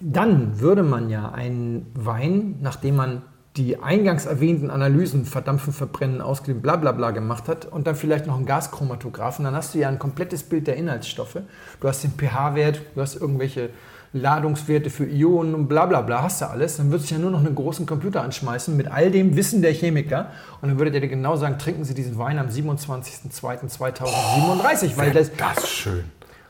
dann 0.00 0.60
würde 0.60 0.82
man 0.82 1.08
ja 1.10 1.30
einen 1.30 1.86
Wein, 1.94 2.56
nachdem 2.60 2.96
man 2.96 3.22
die 3.58 3.78
eingangs 3.82 4.26
erwähnten 4.26 4.70
Analysen, 4.70 5.24
Verdampfen, 5.26 5.72
Verbrennen, 5.72 6.20
Auskleben, 6.20 6.62
bla 6.62 6.76
bla 6.76 6.92
bla 6.92 7.10
gemacht 7.10 7.48
hat 7.48 7.66
und 7.66 7.86
dann 7.86 7.96
vielleicht 7.96 8.26
noch 8.26 8.36
einen 8.36 8.46
Gaschromatographen, 8.46 9.44
dann 9.44 9.54
hast 9.54 9.74
du 9.74 9.78
ja 9.78 9.88
ein 9.88 9.98
komplettes 9.98 10.42
Bild 10.44 10.66
der 10.66 10.76
Inhaltsstoffe. 10.76 11.38
Du 11.80 11.88
hast 11.88 12.04
den 12.04 12.12
pH-Wert, 12.12 12.80
du 12.94 13.00
hast 13.00 13.16
irgendwelche 13.16 13.70
Ladungswerte 14.14 14.88
für 14.88 15.04
Ionen 15.04 15.54
und 15.54 15.68
bla 15.68 15.84
bla 15.84 16.00
bla, 16.00 16.22
hast 16.22 16.40
du 16.40 16.48
alles. 16.48 16.78
Dann 16.78 16.90
würdest 16.90 17.10
du 17.10 17.16
ja 17.16 17.20
nur 17.20 17.30
noch 17.30 17.44
einen 17.44 17.54
großen 17.54 17.84
Computer 17.84 18.22
anschmeißen 18.22 18.74
mit 18.76 18.90
all 18.90 19.10
dem 19.10 19.36
Wissen 19.36 19.60
der 19.60 19.72
Chemiker 19.72 20.30
und 20.62 20.70
dann 20.70 20.78
würde 20.78 20.90
der 20.92 21.02
dir 21.02 21.08
genau 21.08 21.36
sagen, 21.36 21.58
trinken 21.58 21.84
Sie 21.84 21.92
diesen 21.94 22.16
Wein 22.16 22.38
am 22.38 22.48
27.02.2037, 22.48 24.96
weil 24.96 25.12
das, 25.12 25.30
Das 25.36 25.58
ist 25.58 25.68
schön. 25.68 26.04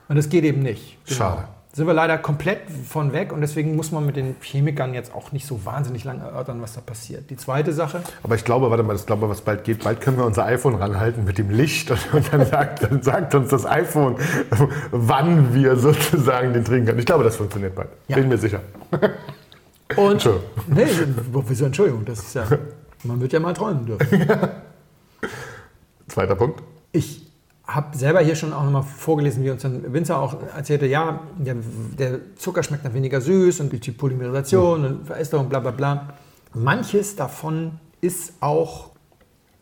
und 0.08 0.14
das 0.16 0.28
geht 0.28 0.44
eben 0.44 0.62
nicht. 0.62 0.98
Genau. 1.06 1.18
Schade. 1.18 1.44
Sind 1.78 1.86
wir 1.86 1.94
leider 1.94 2.18
komplett 2.18 2.62
von 2.88 3.12
weg 3.12 3.32
und 3.32 3.40
deswegen 3.40 3.76
muss 3.76 3.92
man 3.92 4.04
mit 4.04 4.16
den 4.16 4.34
Chemikern 4.42 4.94
jetzt 4.94 5.14
auch 5.14 5.30
nicht 5.30 5.46
so 5.46 5.64
wahnsinnig 5.64 6.02
lang 6.02 6.18
erörtern, 6.20 6.60
was 6.60 6.72
da 6.72 6.80
passiert. 6.80 7.30
Die 7.30 7.36
zweite 7.36 7.72
Sache, 7.72 8.02
Aber 8.24 8.34
ich 8.34 8.44
glaube, 8.44 8.68
warte 8.68 8.82
mal, 8.82 8.96
ich 8.96 9.06
glaube, 9.06 9.28
was 9.28 9.42
bald 9.42 9.62
geht, 9.62 9.84
bald 9.84 10.00
können 10.00 10.18
wir 10.18 10.26
unser 10.26 10.44
iPhone 10.44 10.74
ranhalten 10.74 11.24
mit 11.24 11.38
dem 11.38 11.50
Licht 11.50 11.88
und, 11.92 12.00
dann, 12.32 12.44
sagt, 12.46 12.82
dann 12.82 13.00
sagt 13.00 13.36
uns 13.36 13.50
das 13.50 13.64
iPhone, 13.64 14.16
wann 14.90 15.54
wir 15.54 15.76
sozusagen 15.76 16.52
den 16.52 16.64
trinken 16.64 16.86
können. 16.86 16.98
Ich 16.98 17.06
glaube, 17.06 17.22
das 17.22 17.36
funktioniert 17.36 17.76
bald. 17.76 17.90
Ja. 18.08 18.16
Bin 18.16 18.28
mir 18.28 18.38
sicher. 18.38 18.60
Und 19.94 20.14
Entschuldigung. 20.14 20.50
nee, 20.66 20.86
wieso 21.46 21.64
Entschuldigung, 21.64 22.04
das 22.04 22.18
ist 22.18 22.34
ja, 22.34 22.44
man 23.04 23.20
wird 23.20 23.32
ja 23.32 23.38
mal 23.38 23.54
träumen 23.54 23.86
dürfen. 23.86 24.26
Zweiter 26.08 26.34
Punkt. 26.34 26.60
Ich 26.90 27.27
habe 27.68 27.96
selber 27.96 28.20
hier 28.20 28.34
schon 28.34 28.54
auch 28.54 28.64
nochmal 28.64 28.82
vorgelesen, 28.82 29.44
wie 29.44 29.50
uns 29.50 29.60
dann 29.60 29.92
Winzer 29.92 30.18
auch 30.18 30.36
erzählte, 30.56 30.86
ja, 30.86 31.20
der, 31.36 31.56
der 31.98 32.34
Zucker 32.36 32.62
schmeckt 32.62 32.86
dann 32.86 32.94
weniger 32.94 33.20
süß 33.20 33.60
und 33.60 33.70
durch 33.70 33.82
die 33.82 33.92
Polymerisation 33.92 34.84
und 34.84 35.06
Veresterung, 35.06 35.50
bla 35.50 35.60
bla 35.60 35.70
bla. 35.70 36.14
Manches 36.54 37.14
davon 37.14 37.78
ist 38.00 38.32
auch 38.40 38.90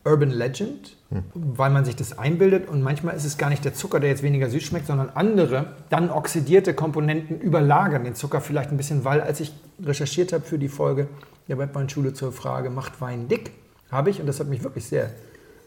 Urban 0.05 0.29
Legend, 0.29 0.95
weil 1.33 1.69
man 1.69 1.83
sich 1.83 1.97
das 1.97 2.17
einbildet 2.17 2.69
und 2.69 2.81
manchmal 2.81 3.15
ist 3.15 3.25
es 3.25 3.37
gar 3.37 3.49
nicht 3.49 3.65
der 3.65 3.73
Zucker, 3.73 3.99
der 3.99 4.09
jetzt 4.09 4.23
weniger 4.23 4.49
süß 4.49 4.63
schmeckt, 4.63 4.87
sondern 4.87 5.09
andere, 5.09 5.73
dann 5.89 6.09
oxidierte 6.09 6.73
Komponenten 6.73 7.41
überlagern 7.41 8.05
den 8.05 8.15
Zucker 8.15 8.39
vielleicht 8.39 8.71
ein 8.71 8.77
bisschen, 8.77 9.03
weil 9.03 9.19
als 9.19 9.41
ich 9.41 9.53
recherchiert 9.83 10.31
habe 10.31 10.45
für 10.45 10.57
die 10.57 10.69
Folge 10.69 11.09
der 11.49 11.57
Webweinschule 11.57 12.13
zur 12.13 12.31
Frage, 12.31 12.69
macht 12.69 13.01
Wein 13.01 13.27
dick, 13.27 13.51
habe 13.91 14.09
ich, 14.09 14.21
und 14.21 14.27
das 14.27 14.39
hat 14.39 14.47
mich 14.47 14.63
wirklich 14.63 14.85
sehr 14.85 15.11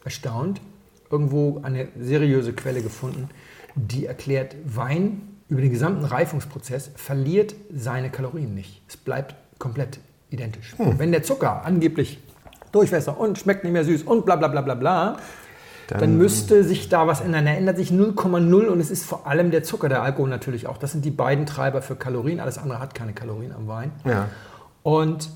erstaunt, 0.05 0.61
irgendwo 1.11 1.61
eine 1.62 1.88
seriöse 1.99 2.53
Quelle 2.53 2.83
gefunden, 2.83 3.29
die 3.75 4.07
erklärt, 4.07 4.57
Wein 4.64 5.23
über 5.49 5.61
den 5.61 5.70
gesamten 5.70 6.05
Reifungsprozess 6.05 6.92
verliert 6.94 7.55
seine 7.75 8.11
Kalorien 8.11 8.55
nicht. 8.55 8.83
Es 8.88 8.96
bleibt 8.96 9.35
komplett 9.59 9.99
identisch. 10.31 10.75
Wenn 10.79 11.11
der 11.11 11.23
Zucker 11.23 11.64
angeblich 11.64 12.20
durchwässer 12.73 13.18
und 13.18 13.38
schmeckt 13.38 13.64
nicht 13.64 13.73
mehr 13.73 13.85
süß 13.85 14.05
und 14.05 14.25
bla 14.25 14.37
bla 14.37 14.49
bla 14.49 14.61
bla 14.61 14.75
bla, 14.75 15.16
dann, 15.88 16.16
müsste 16.16 16.62
sich 16.62 16.88
da 16.88 17.09
was 17.09 17.20
ändern. 17.20 17.49
Er 17.49 17.57
ändert 17.57 17.77
sich 17.77 17.90
0,0 17.90 18.66
und 18.66 18.79
es 18.79 18.92
ist 18.92 19.05
vor 19.05 19.27
allem 19.27 19.51
der 19.51 19.64
Zucker, 19.64 19.88
der 19.88 20.03
Alkohol 20.03 20.29
natürlich 20.29 20.68
auch. 20.68 20.79
Das 20.79 20.92
sind 20.92 21.05
die 21.05 21.11
beiden 21.11 21.46
Treiber 21.46 21.83
für 21.83 21.96
Kalorien. 21.96 22.38
Alles 22.38 22.59
andere 22.59 22.79
hat 22.79 22.94
keine 22.94 23.12
Kalorien 23.12 23.51
am 23.51 23.66
Wein. 23.66 23.90
Ja. 24.05 24.29
Und 24.85 25.31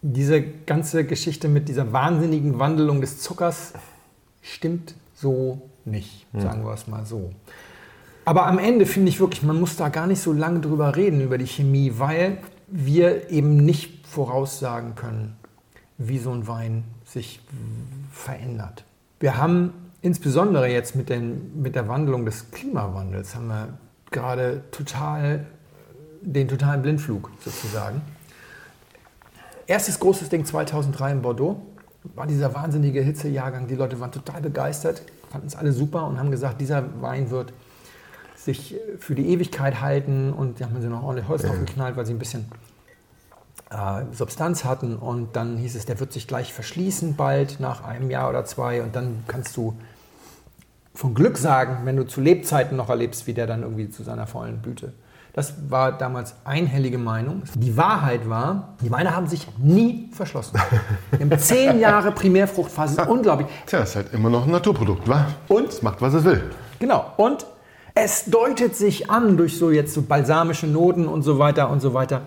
diese 0.00 0.40
ganze 0.42 1.04
Geschichte 1.04 1.48
mit 1.48 1.68
dieser 1.68 1.92
wahnsinnigen 1.92 2.58
Wandelung 2.58 3.02
des 3.02 3.20
Zuckers 3.20 3.74
stimmt 4.42 4.94
so 5.14 5.70
nicht, 5.84 6.26
sagen 6.36 6.64
wir 6.64 6.72
es 6.72 6.86
mal 6.86 7.06
so. 7.06 7.32
Aber 8.24 8.46
am 8.46 8.58
Ende 8.58 8.86
finde 8.86 9.08
ich 9.08 9.18
wirklich, 9.18 9.42
man 9.42 9.58
muss 9.58 9.76
da 9.76 9.88
gar 9.88 10.06
nicht 10.06 10.20
so 10.20 10.32
lange 10.32 10.60
drüber 10.60 10.94
reden, 10.94 11.20
über 11.20 11.38
die 11.38 11.46
Chemie, 11.46 11.94
weil 11.96 12.38
wir 12.68 13.30
eben 13.30 13.56
nicht 13.56 14.06
voraussagen 14.06 14.94
können, 14.94 15.36
wie 15.98 16.18
so 16.18 16.30
ein 16.30 16.46
Wein 16.46 16.84
sich 17.04 17.40
verändert. 18.12 18.84
Wir 19.18 19.36
haben 19.36 19.72
insbesondere 20.02 20.68
jetzt 20.68 20.94
mit, 20.96 21.08
den, 21.08 21.62
mit 21.62 21.74
der 21.74 21.88
Wandlung 21.88 22.24
des 22.24 22.50
Klimawandels, 22.50 23.34
haben 23.34 23.48
wir 23.48 23.68
gerade 24.10 24.62
total 24.70 25.46
den 26.20 26.46
totalen 26.46 26.82
Blindflug 26.82 27.30
sozusagen. 27.40 28.02
Erstes 29.66 29.98
großes 29.98 30.28
Ding 30.28 30.44
2003 30.44 31.12
in 31.12 31.22
Bordeaux 31.22 31.56
war 32.14 32.26
dieser 32.26 32.54
wahnsinnige 32.54 33.00
Hitzejahrgang. 33.00 33.66
Die 33.68 33.74
Leute 33.74 34.00
waren 34.00 34.12
total 34.12 34.40
begeistert, 34.40 35.02
fanden 35.30 35.46
es 35.46 35.56
alle 35.56 35.72
super 35.72 36.06
und 36.06 36.18
haben 36.18 36.30
gesagt, 36.30 36.60
dieser 36.60 36.84
Wein 37.00 37.30
wird 37.30 37.52
sich 38.36 38.76
für 38.98 39.14
die 39.14 39.28
Ewigkeit 39.28 39.80
halten. 39.80 40.32
Und 40.32 40.58
die 40.58 40.64
haben 40.64 40.80
sie 40.80 40.88
noch 40.88 41.02
ordentlich 41.02 41.28
Holz 41.28 41.42
draufgeknallt, 41.42 41.96
weil 41.96 42.06
sie 42.06 42.12
ein 42.12 42.18
bisschen 42.18 42.46
äh, 43.70 44.02
Substanz 44.12 44.64
hatten. 44.64 44.96
Und 44.96 45.36
dann 45.36 45.56
hieß 45.56 45.76
es, 45.76 45.86
der 45.86 46.00
wird 46.00 46.12
sich 46.12 46.26
gleich 46.26 46.52
verschließen 46.52 47.16
bald, 47.16 47.60
nach 47.60 47.84
einem 47.84 48.10
Jahr 48.10 48.28
oder 48.28 48.44
zwei. 48.44 48.82
Und 48.82 48.96
dann 48.96 49.24
kannst 49.28 49.56
du 49.56 49.76
von 50.94 51.14
Glück 51.14 51.38
sagen, 51.38 51.84
wenn 51.84 51.96
du 51.96 52.04
zu 52.04 52.20
Lebzeiten 52.20 52.76
noch 52.76 52.90
erlebst, 52.90 53.26
wie 53.26 53.32
der 53.32 53.46
dann 53.46 53.62
irgendwie 53.62 53.88
zu 53.88 54.02
seiner 54.02 54.26
vollen 54.26 54.60
Blüte. 54.60 54.92
Das 55.34 55.54
war 55.70 55.92
damals 55.92 56.34
einhellige 56.44 56.98
Meinung. 56.98 57.42
Die 57.54 57.74
Wahrheit 57.76 58.28
war, 58.28 58.74
die 58.82 58.90
Weine 58.90 59.16
haben 59.16 59.26
sich 59.26 59.46
nie 59.56 60.10
verschlossen. 60.12 60.60
Wir 61.10 61.20
haben 61.20 61.38
zehn 61.38 61.80
Jahre 61.80 62.12
Primärfruchtphase, 62.12 63.00
ist 63.00 63.08
unglaublich. 63.08 63.48
Tja, 63.64 63.80
ist 63.80 63.96
halt 63.96 64.12
immer 64.12 64.28
noch 64.28 64.44
ein 64.44 64.50
Naturprodukt, 64.50 65.08
wa? 65.08 65.26
Und? 65.48 65.68
Es 65.70 65.80
macht, 65.80 66.02
was 66.02 66.12
es 66.12 66.24
will. 66.24 66.50
Genau. 66.80 67.12
Und 67.16 67.46
es 67.94 68.26
deutet 68.26 68.76
sich 68.76 69.10
an 69.10 69.38
durch 69.38 69.58
so 69.58 69.70
jetzt 69.70 69.94
so 69.94 70.02
balsamische 70.02 70.66
Noten 70.66 71.08
und 71.08 71.22
so 71.22 71.38
weiter 71.38 71.70
und 71.70 71.80
so 71.80 71.94
weiter, 71.94 72.22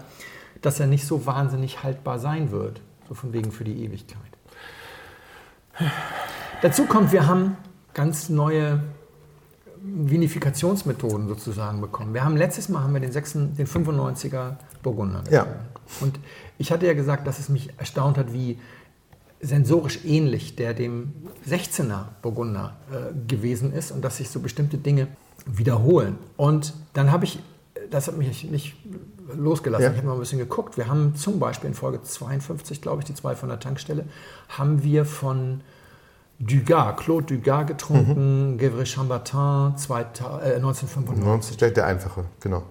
dass 0.61 0.79
er 0.79 0.87
nicht 0.87 1.05
so 1.05 1.27
wahnsinnig 1.27 1.83
haltbar 1.83 2.17
sein 2.17 2.49
wird. 2.49 2.81
So 3.07 3.13
von 3.13 3.33
wegen 3.33 3.51
für 3.51 3.63
die 3.63 3.83
Ewigkeit. 3.83 4.19
Dazu 6.63 6.85
kommt, 6.85 7.11
wir 7.11 7.27
haben 7.27 7.57
ganz 7.93 8.29
neue 8.29 8.81
Vinifikationsmethoden 9.93 11.27
sozusagen 11.27 11.81
bekommen. 11.81 12.13
Wir 12.13 12.23
haben 12.23 12.37
letztes 12.37 12.69
Mal 12.69 12.81
haben 12.83 12.93
wir 12.93 12.99
den, 13.01 13.11
6, 13.11 13.33
den 13.33 13.67
95er 13.67 14.55
Burgunder. 14.83 15.23
Ja. 15.29 15.45
Und 16.01 16.19
ich 16.57 16.71
hatte 16.71 16.85
ja 16.87 16.93
gesagt, 16.93 17.27
dass 17.27 17.39
es 17.39 17.49
mich 17.49 17.69
erstaunt 17.77 18.17
hat, 18.17 18.33
wie 18.33 18.59
sensorisch 19.41 20.03
ähnlich 20.05 20.55
der 20.55 20.73
dem 20.73 21.13
16er 21.47 22.05
Burgunder 22.21 22.75
äh, 22.91 23.13
gewesen 23.27 23.73
ist 23.73 23.91
und 23.91 24.01
dass 24.03 24.17
sich 24.17 24.29
so 24.29 24.39
bestimmte 24.39 24.77
Dinge 24.77 25.07
wiederholen. 25.45 26.17
Und 26.37 26.73
dann 26.93 27.11
habe 27.11 27.25
ich, 27.25 27.39
das 27.91 28.07
hat 28.07 28.17
mich 28.17 28.49
nicht 28.49 28.75
losgelassen, 29.35 29.83
Ja. 29.83 29.91
ich 29.91 29.97
habe 29.97 30.07
mal 30.07 30.13
ein 30.13 30.19
bisschen 30.19 30.39
geguckt. 30.39 30.77
Wir 30.77 30.87
haben 30.87 31.15
zum 31.15 31.39
Beispiel 31.39 31.69
in 31.69 31.73
Folge 31.75 32.01
52, 32.01 32.81
glaube 32.81 33.01
ich, 33.01 33.05
die 33.05 33.13
zwei 33.13 33.35
von 33.35 33.49
der 33.49 33.59
Tankstelle, 33.59 34.05
haben 34.49 34.83
wir 34.83 35.05
von 35.05 35.61
Dugas, 36.39 36.97
Claude 36.97 37.35
Dugas 37.35 37.67
getrunken, 37.67 38.57
Gevry 38.57 38.85
Chambertin 38.85 39.77
2000, 39.77 40.43
äh, 40.43 40.55
1995 40.55 41.25
90 41.25 41.53
stellt 41.55 41.77
der 41.77 41.85
einfache, 41.85 42.25
genau. 42.41 42.63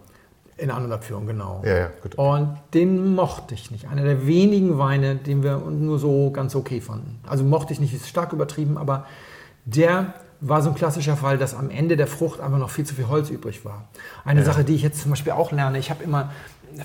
in 0.56 0.70
anderen 0.70 0.92
Abführung, 0.92 1.26
genau. 1.26 1.62
Ja, 1.64 1.76
ja, 1.76 1.90
gut. 2.02 2.14
Und 2.16 2.58
den 2.74 3.14
mochte 3.14 3.54
ich 3.54 3.70
nicht. 3.70 3.88
Einer 3.88 4.02
der 4.04 4.26
wenigen 4.26 4.78
Weine, 4.78 5.16
den 5.16 5.42
wir 5.42 5.58
nur 5.58 5.98
so 5.98 6.30
ganz 6.30 6.54
okay 6.54 6.80
fanden. 6.80 7.20
Also 7.26 7.42
mochte 7.44 7.72
ich 7.72 7.80
nicht, 7.80 7.94
ist 7.94 8.08
stark 8.08 8.32
übertrieben, 8.32 8.76
aber 8.76 9.06
der 9.64 10.14
war 10.40 10.60
so 10.60 10.68
ein 10.68 10.74
klassischer 10.74 11.16
Fall, 11.16 11.38
dass 11.38 11.54
am 11.54 11.70
Ende 11.70 11.96
der 11.96 12.06
Frucht 12.06 12.40
einfach 12.40 12.58
noch 12.58 12.68
viel 12.68 12.84
zu 12.84 12.94
viel 12.94 13.08
Holz 13.08 13.30
übrig 13.30 13.64
war. 13.64 13.88
Eine 14.26 14.44
Sache, 14.44 14.62
die 14.62 14.74
ich 14.74 14.82
jetzt 14.82 15.00
zum 15.00 15.10
Beispiel 15.10 15.32
auch 15.32 15.52
lerne, 15.52 15.78
ich 15.78 15.88
habe 15.88 16.04
immer, 16.04 16.32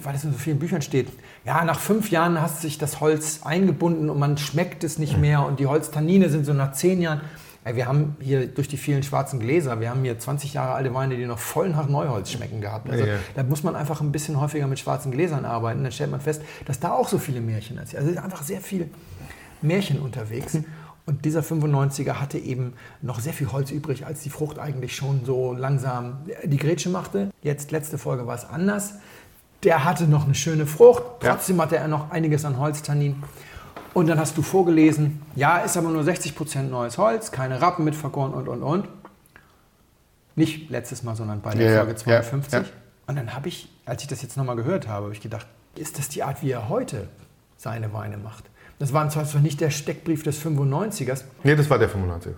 weil 0.04 0.16
es 0.16 0.24
in 0.24 0.32
so 0.32 0.38
vielen 0.38 0.60
Büchern 0.60 0.82
steht, 0.82 1.08
ja, 1.46 1.64
nach 1.64 1.80
fünf 1.80 2.12
Jahren 2.12 2.42
hat 2.42 2.60
sich 2.60 2.78
das 2.78 3.00
Holz 3.00 3.42
eingebunden 3.44 4.10
und 4.10 4.20
man 4.20 4.38
schmeckt 4.38 4.84
es 4.84 4.98
nicht 4.98 5.18
mehr 5.18 5.46
und 5.46 5.60
die 5.60 5.68
Holztannine 5.68 6.30
sind 6.30 6.46
so 6.46 6.54
nach 6.54 6.74
zehn 6.74 7.02
Jahren. 7.02 7.22
Ey, 7.66 7.76
wir 7.76 7.88
haben 7.88 8.16
hier 8.22 8.48
durch 8.48 8.70
die 8.70 8.78
vielen 8.78 9.04
schwarzen 9.04 9.40
Gläser, 9.40 9.82
wir 9.82 9.90
haben 9.90 10.02
hier 10.04 10.18
20 10.18 10.54
Jahre 10.54 10.74
alte 10.74 10.94
Weine, 10.94 11.18
die 11.18 11.26
noch 11.26 11.40
voll 11.40 11.70
nach 11.70 11.90
Neuholz 11.90 12.32
schmecken 12.32 12.62
gehabt. 12.62 12.90
Also 12.90 13.06
Ja, 13.06 13.16
da 13.36 13.44
muss 13.44 13.64
man 13.64 13.76
einfach 13.76 14.00
ein 14.00 14.12
bisschen 14.12 14.40
häufiger 14.40 14.66
mit 14.66 14.80
schwarzen 14.80 15.12
Gläsern 15.12 15.44
arbeiten. 15.44 15.84
Dann 15.84 15.92
stellt 15.92 16.10
man 16.10 16.22
fest, 16.22 16.42
dass 16.66 16.80
da 16.80 16.92
auch 16.92 17.10
so 17.10 17.18
viele 17.18 17.42
Märchen 17.42 17.78
erzählen. 17.78 18.00
Also 18.00 18.12
es 18.12 18.18
ist 18.18 18.24
einfach 18.24 18.44
sehr 18.44 18.62
viel 18.62 18.90
Märchen 19.62 20.00
unterwegs. 20.00 20.58
Und 21.06 21.26
dieser 21.26 21.42
95er 21.42 22.14
hatte 22.14 22.38
eben 22.38 22.74
noch 23.02 23.20
sehr 23.20 23.34
viel 23.34 23.52
Holz 23.52 23.72
übrig, 23.72 24.06
als 24.06 24.22
die 24.22 24.30
Frucht 24.30 24.60
eigentlich 24.60 24.96
schon 24.96 25.26
so 25.26 25.54
langsam 25.54 26.20
die 26.44 26.58
Grätsche 26.58 26.90
machte. 26.90 27.32
Jetzt, 27.42 27.72
letzte 27.72 27.98
Folge 27.98 28.28
war 28.28 28.36
es 28.36 28.46
anders. 28.46 28.94
Der 29.64 29.84
hatte 29.84 30.06
noch 30.08 30.26
eine 30.26 30.36
schöne 30.36 30.66
Frucht, 30.66 31.04
Ja. 31.24 31.34
trotzdem 31.34 31.62
hatte 31.62 31.78
er 31.78 31.88
noch 31.88 32.12
einiges 32.12 32.46
an 32.46 32.58
Holztannin. 32.58 33.22
Und 33.94 34.08
dann 34.08 34.20
hast 34.20 34.38
du 34.38 34.42
vorgelesen, 34.42 35.22
ja, 35.36 35.58
ist 35.58 35.76
aber 35.76 35.90
nur 35.90 36.04
60% 36.04 36.70
neues 36.70 36.98
Holz, 36.98 37.32
keine 37.32 37.60
Rappen 37.62 37.84
mit 37.84 37.96
vergoren 37.96 38.34
und, 38.34 38.48
und, 38.48 38.62
und. 38.64 38.88
Nicht 40.36 40.70
letztes 40.70 41.04
Mal, 41.04 41.16
sondern 41.16 41.42
bei 41.42 41.54
der 41.54 41.66
Ja, 41.66 41.72
ja, 41.72 41.78
Folge 41.80 41.96
52. 41.96 42.54
ja, 42.54 42.60
ja. 42.60 42.66
Und 43.08 43.16
dann 43.18 43.34
habe 43.34 43.50
ich, 43.50 43.68
als 43.86 44.04
ich 44.04 44.08
das 44.08 44.22
jetzt 44.22 44.38
nochmal 44.38 44.56
gehört 44.56 44.88
habe, 44.88 45.06
habe 45.06 45.14
ich 45.14 45.22
gedacht, 45.22 45.48
ist 45.76 45.98
das 45.98 46.10
die 46.10 46.24
Art, 46.24 46.42
wie 46.44 46.52
er 46.52 46.70
heute 46.70 47.08
seine 47.58 47.92
Weine 47.94 48.18
macht? 48.18 48.46
Das 48.78 48.94
war 48.94 49.10
zwar 49.10 49.26
nicht 49.42 49.60
der 49.60 49.72
Steckbrief 49.72 50.24
des 50.24 50.40
95ers, 50.40 51.24
Nee, 51.44 51.56
das 51.56 51.70
war 51.70 51.80
der 51.80 51.90
95. 51.90 52.34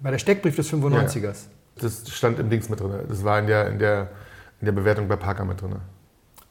war 0.00 0.10
der 0.12 0.18
Steckbrief 0.18 0.54
des 0.54 0.70
95ers. 0.72 1.46
Das 1.78 2.08
stand 2.10 2.38
im 2.38 2.50
Dings 2.50 2.68
mit 2.68 2.78
drin. 2.78 2.92
Das 3.08 3.24
war 3.24 3.38
in 3.38 3.46
der, 3.46 3.68
in 3.68 3.78
der, 3.78 4.08
in 4.60 4.66
der 4.66 4.72
Bewertung 4.72 5.08
bei 5.08 5.16
Parker 5.16 5.44
mit 5.44 5.60
drin. 5.60 5.76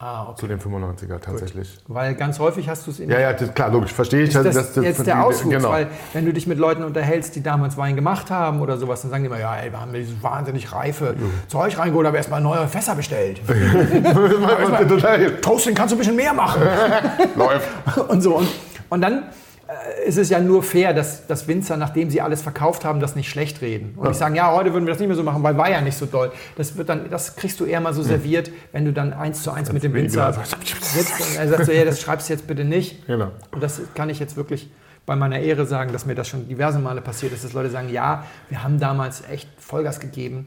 Ah, 0.02 0.28
okay. 0.30 0.40
Zu 0.40 0.46
den 0.46 0.58
95er 0.58 1.20
tatsächlich. 1.20 1.78
Weil 1.86 2.14
ganz 2.14 2.38
häufig 2.38 2.70
hast 2.70 2.86
du 2.86 2.90
es 2.90 3.00
in 3.00 3.10
Ja, 3.10 3.20
ja, 3.20 3.32
das, 3.34 3.52
klar, 3.52 3.68
logisch, 3.70 3.92
verstehe 3.92 4.22
ich. 4.22 4.30
ist 4.30 4.34
das, 4.34 4.54
dass 4.56 4.72
das- 4.72 4.82
jetzt 4.82 5.06
der 5.06 5.22
Auswuchs, 5.22 5.54
Genau. 5.54 5.68
weil 5.68 5.88
wenn 6.14 6.24
du 6.24 6.32
dich 6.32 6.46
mit 6.46 6.58
Leuten 6.58 6.84
unterhältst, 6.84 7.36
die 7.36 7.42
damals 7.42 7.76
Wein 7.76 7.96
gemacht 7.96 8.30
haben 8.30 8.62
oder 8.62 8.78
sowas, 8.78 9.02
dann 9.02 9.10
sagen 9.10 9.24
die 9.24 9.26
immer, 9.26 9.38
ja, 9.38 9.54
ey, 9.56 9.70
wir 9.70 9.78
haben 9.78 9.92
dieses 9.92 10.22
wahnsinnig 10.22 10.72
reife 10.72 11.14
Zeug 11.48 11.76
reingeholt, 11.78 12.06
aber 12.06 12.16
erstmal 12.16 12.40
neue 12.40 12.66
Fässer 12.66 12.94
bestellt. 12.94 13.42
Toasting 15.42 15.74
kannst 15.74 15.92
du 15.92 15.96
ein 15.96 15.98
bisschen 15.98 16.16
mehr 16.16 16.32
machen. 16.32 16.62
Läuft. 17.36 17.68
und 18.08 18.20
so. 18.22 18.36
Und, 18.36 18.48
und 18.88 19.00
dann 19.02 19.24
äh, 19.70 20.08
ist 20.08 20.18
es 20.18 20.28
ja 20.30 20.40
nur 20.40 20.62
fair, 20.62 20.92
dass, 20.94 21.26
dass 21.26 21.46
Winzer, 21.48 21.76
nachdem 21.76 22.10
sie 22.10 22.20
alles 22.20 22.42
verkauft 22.42 22.84
haben, 22.84 23.00
das 23.00 23.16
nicht 23.16 23.28
schlecht 23.28 23.60
reden. 23.62 23.94
Und 23.96 24.08
nicht 24.08 24.16
sagen, 24.18 24.34
ja, 24.34 24.52
heute 24.52 24.72
würden 24.72 24.86
wir 24.86 24.92
das 24.92 24.98
nicht 25.00 25.08
mehr 25.08 25.16
so 25.16 25.22
machen, 25.22 25.42
weil 25.42 25.56
war 25.56 25.70
ja 25.70 25.80
nicht 25.80 25.96
so 25.96 26.06
doll. 26.06 26.32
Das, 26.56 26.76
wird 26.76 26.88
dann, 26.88 27.08
das 27.10 27.36
kriegst 27.36 27.60
du 27.60 27.64
eher 27.64 27.80
mal 27.80 27.94
so 27.94 28.02
serviert, 28.02 28.50
wenn 28.72 28.84
du 28.84 28.92
dann 28.92 29.12
eins 29.12 29.42
zu 29.42 29.50
eins 29.50 29.72
mit 29.72 29.82
dem 29.82 29.94
Winzer 29.94 30.32
sitzt 30.32 31.20
und 31.20 31.36
er 31.36 31.48
sagt 31.48 31.66
so, 31.66 31.72
ja, 31.72 31.84
das 31.84 32.00
schreibst 32.00 32.28
du 32.28 32.32
jetzt 32.32 32.46
bitte 32.46 32.64
nicht. 32.64 33.06
Genau. 33.06 33.30
Und 33.52 33.62
das 33.62 33.80
kann 33.94 34.10
ich 34.10 34.18
jetzt 34.18 34.36
wirklich 34.36 34.70
bei 35.06 35.16
meiner 35.16 35.38
Ehre 35.40 35.66
sagen, 35.66 35.92
dass 35.92 36.06
mir 36.06 36.14
das 36.14 36.28
schon 36.28 36.48
diverse 36.48 36.78
Male 36.78 37.00
passiert 37.00 37.32
ist, 37.32 37.44
dass 37.44 37.52
Leute 37.52 37.70
sagen, 37.70 37.88
ja, 37.88 38.24
wir 38.48 38.62
haben 38.62 38.78
damals 38.78 39.22
echt 39.28 39.48
Vollgas 39.58 39.98
gegeben 39.98 40.46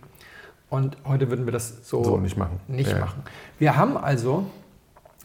und 0.70 0.98
heute 1.06 1.30
würden 1.30 1.46
wir 1.46 1.52
das 1.52 1.74
so, 1.84 2.04
So 2.04 2.18
nicht 2.18 2.38
machen. 2.38 2.60
Nicht 2.68 2.92
Ja. 2.92 3.00
machen. 3.00 3.24
Wir 3.60 3.76
haben 3.76 3.98
also, 3.98 4.46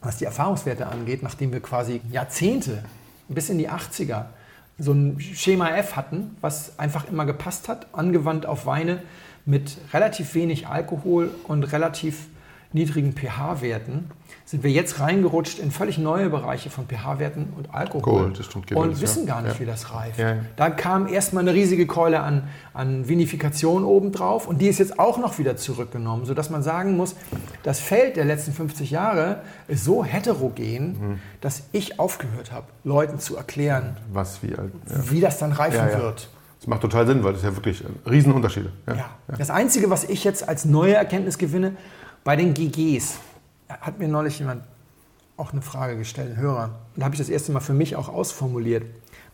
was 0.02 0.16
die 0.18 0.24
Erfahrungswerte 0.24 0.86
angeht, 0.86 1.22
nachdem 1.22 1.52
wir 1.52 1.60
quasi 1.60 2.00
Jahrzehnte 2.10 2.82
bis 3.28 3.50
in 3.50 3.58
die 3.58 3.70
80er 3.70 4.26
so 4.78 4.92
ein 4.92 5.20
Schema 5.20 5.70
F 5.76 5.96
hatten, 5.96 6.36
was 6.40 6.78
einfach 6.78 7.08
immer 7.08 7.26
gepasst 7.26 7.68
hat, 7.68 7.88
angewandt 7.92 8.46
auf 8.46 8.66
Weine 8.66 9.02
mit 9.44 9.78
relativ 9.92 10.34
wenig 10.34 10.68
Alkohol 10.68 11.34
und 11.48 11.64
relativ 11.64 12.26
niedrigen 12.72 13.12
pH-Werten, 13.14 14.10
sind 14.44 14.62
wir 14.62 14.70
jetzt 14.70 15.00
reingerutscht 15.00 15.58
in 15.58 15.70
völlig 15.70 15.96
neue 15.98 16.28
Bereiche 16.30 16.68
von 16.70 16.86
pH-Werten 16.86 17.52
und 17.56 17.74
Alkohol. 17.74 18.30
Geht 18.32 18.76
und 18.76 19.00
wissen 19.00 19.26
gar 19.26 19.40
nicht, 19.42 19.54
Ja. 19.54 19.60
wie 19.60 19.64
das 19.66 19.94
reift. 19.94 20.18
Ja, 20.18 20.34
ja. 20.34 20.36
Da 20.56 20.70
kam 20.70 21.06
erstmal 21.08 21.42
eine 21.42 21.54
riesige 21.54 21.86
Keule 21.86 22.20
an, 22.20 22.48
an 22.74 23.08
Vinifikation 23.08 23.84
obendrauf 23.84 24.46
und 24.46 24.60
die 24.60 24.68
ist 24.68 24.78
jetzt 24.78 24.98
auch 24.98 25.18
noch 25.18 25.38
wieder 25.38 25.56
zurückgenommen, 25.56 26.24
sodass 26.26 26.50
man 26.50 26.62
sagen 26.62 26.96
muss, 26.96 27.14
das 27.62 27.80
Feld 27.80 28.16
der 28.16 28.24
letzten 28.26 28.52
50 28.52 28.90
Jahre 28.90 29.40
ist 29.66 29.84
so 29.84 30.04
heterogen, 30.04 30.88
Mhm. 30.98 31.18
dass 31.40 31.62
ich 31.72 31.98
aufgehört 31.98 32.52
habe, 32.52 32.66
Leuten 32.84 33.18
zu 33.18 33.36
erklären, 33.36 33.96
Was 34.12 34.42
wie 34.42 34.54
wie 35.10 35.20
das 35.20 35.38
dann 35.38 35.52
reifen 35.52 35.98
wird. 36.00 36.28
Das 36.60 36.66
macht 36.66 36.80
total 36.80 37.06
Sinn, 37.06 37.22
weil 37.22 37.34
das 37.34 37.42
ja 37.44 37.54
wirklich 37.54 37.84
Riesenunterschiede. 38.08 38.72
Ja. 38.88 38.94
Ja. 38.96 39.04
Das 39.38 39.48
Einzige, 39.48 39.90
was 39.90 40.04
ich 40.04 40.24
jetzt 40.24 40.48
als 40.48 40.64
neue 40.64 40.94
Erkenntnis 40.94 41.38
gewinne, 41.38 41.74
bei 42.28 42.36
den 42.36 42.52
GGs, 42.52 43.20
hat 43.70 43.98
mir 43.98 44.06
neulich 44.06 44.38
jemand 44.38 44.62
auch 45.38 45.54
eine 45.54 45.62
Frage 45.62 45.96
gestellt, 45.96 46.32
ein 46.32 46.36
Hörer. 46.36 46.74
Da 46.94 47.06
habe 47.06 47.14
ich 47.14 47.18
das 47.18 47.30
erste 47.30 47.52
Mal 47.52 47.60
für 47.60 47.72
mich 47.72 47.96
auch 47.96 48.10
ausformuliert. 48.10 48.84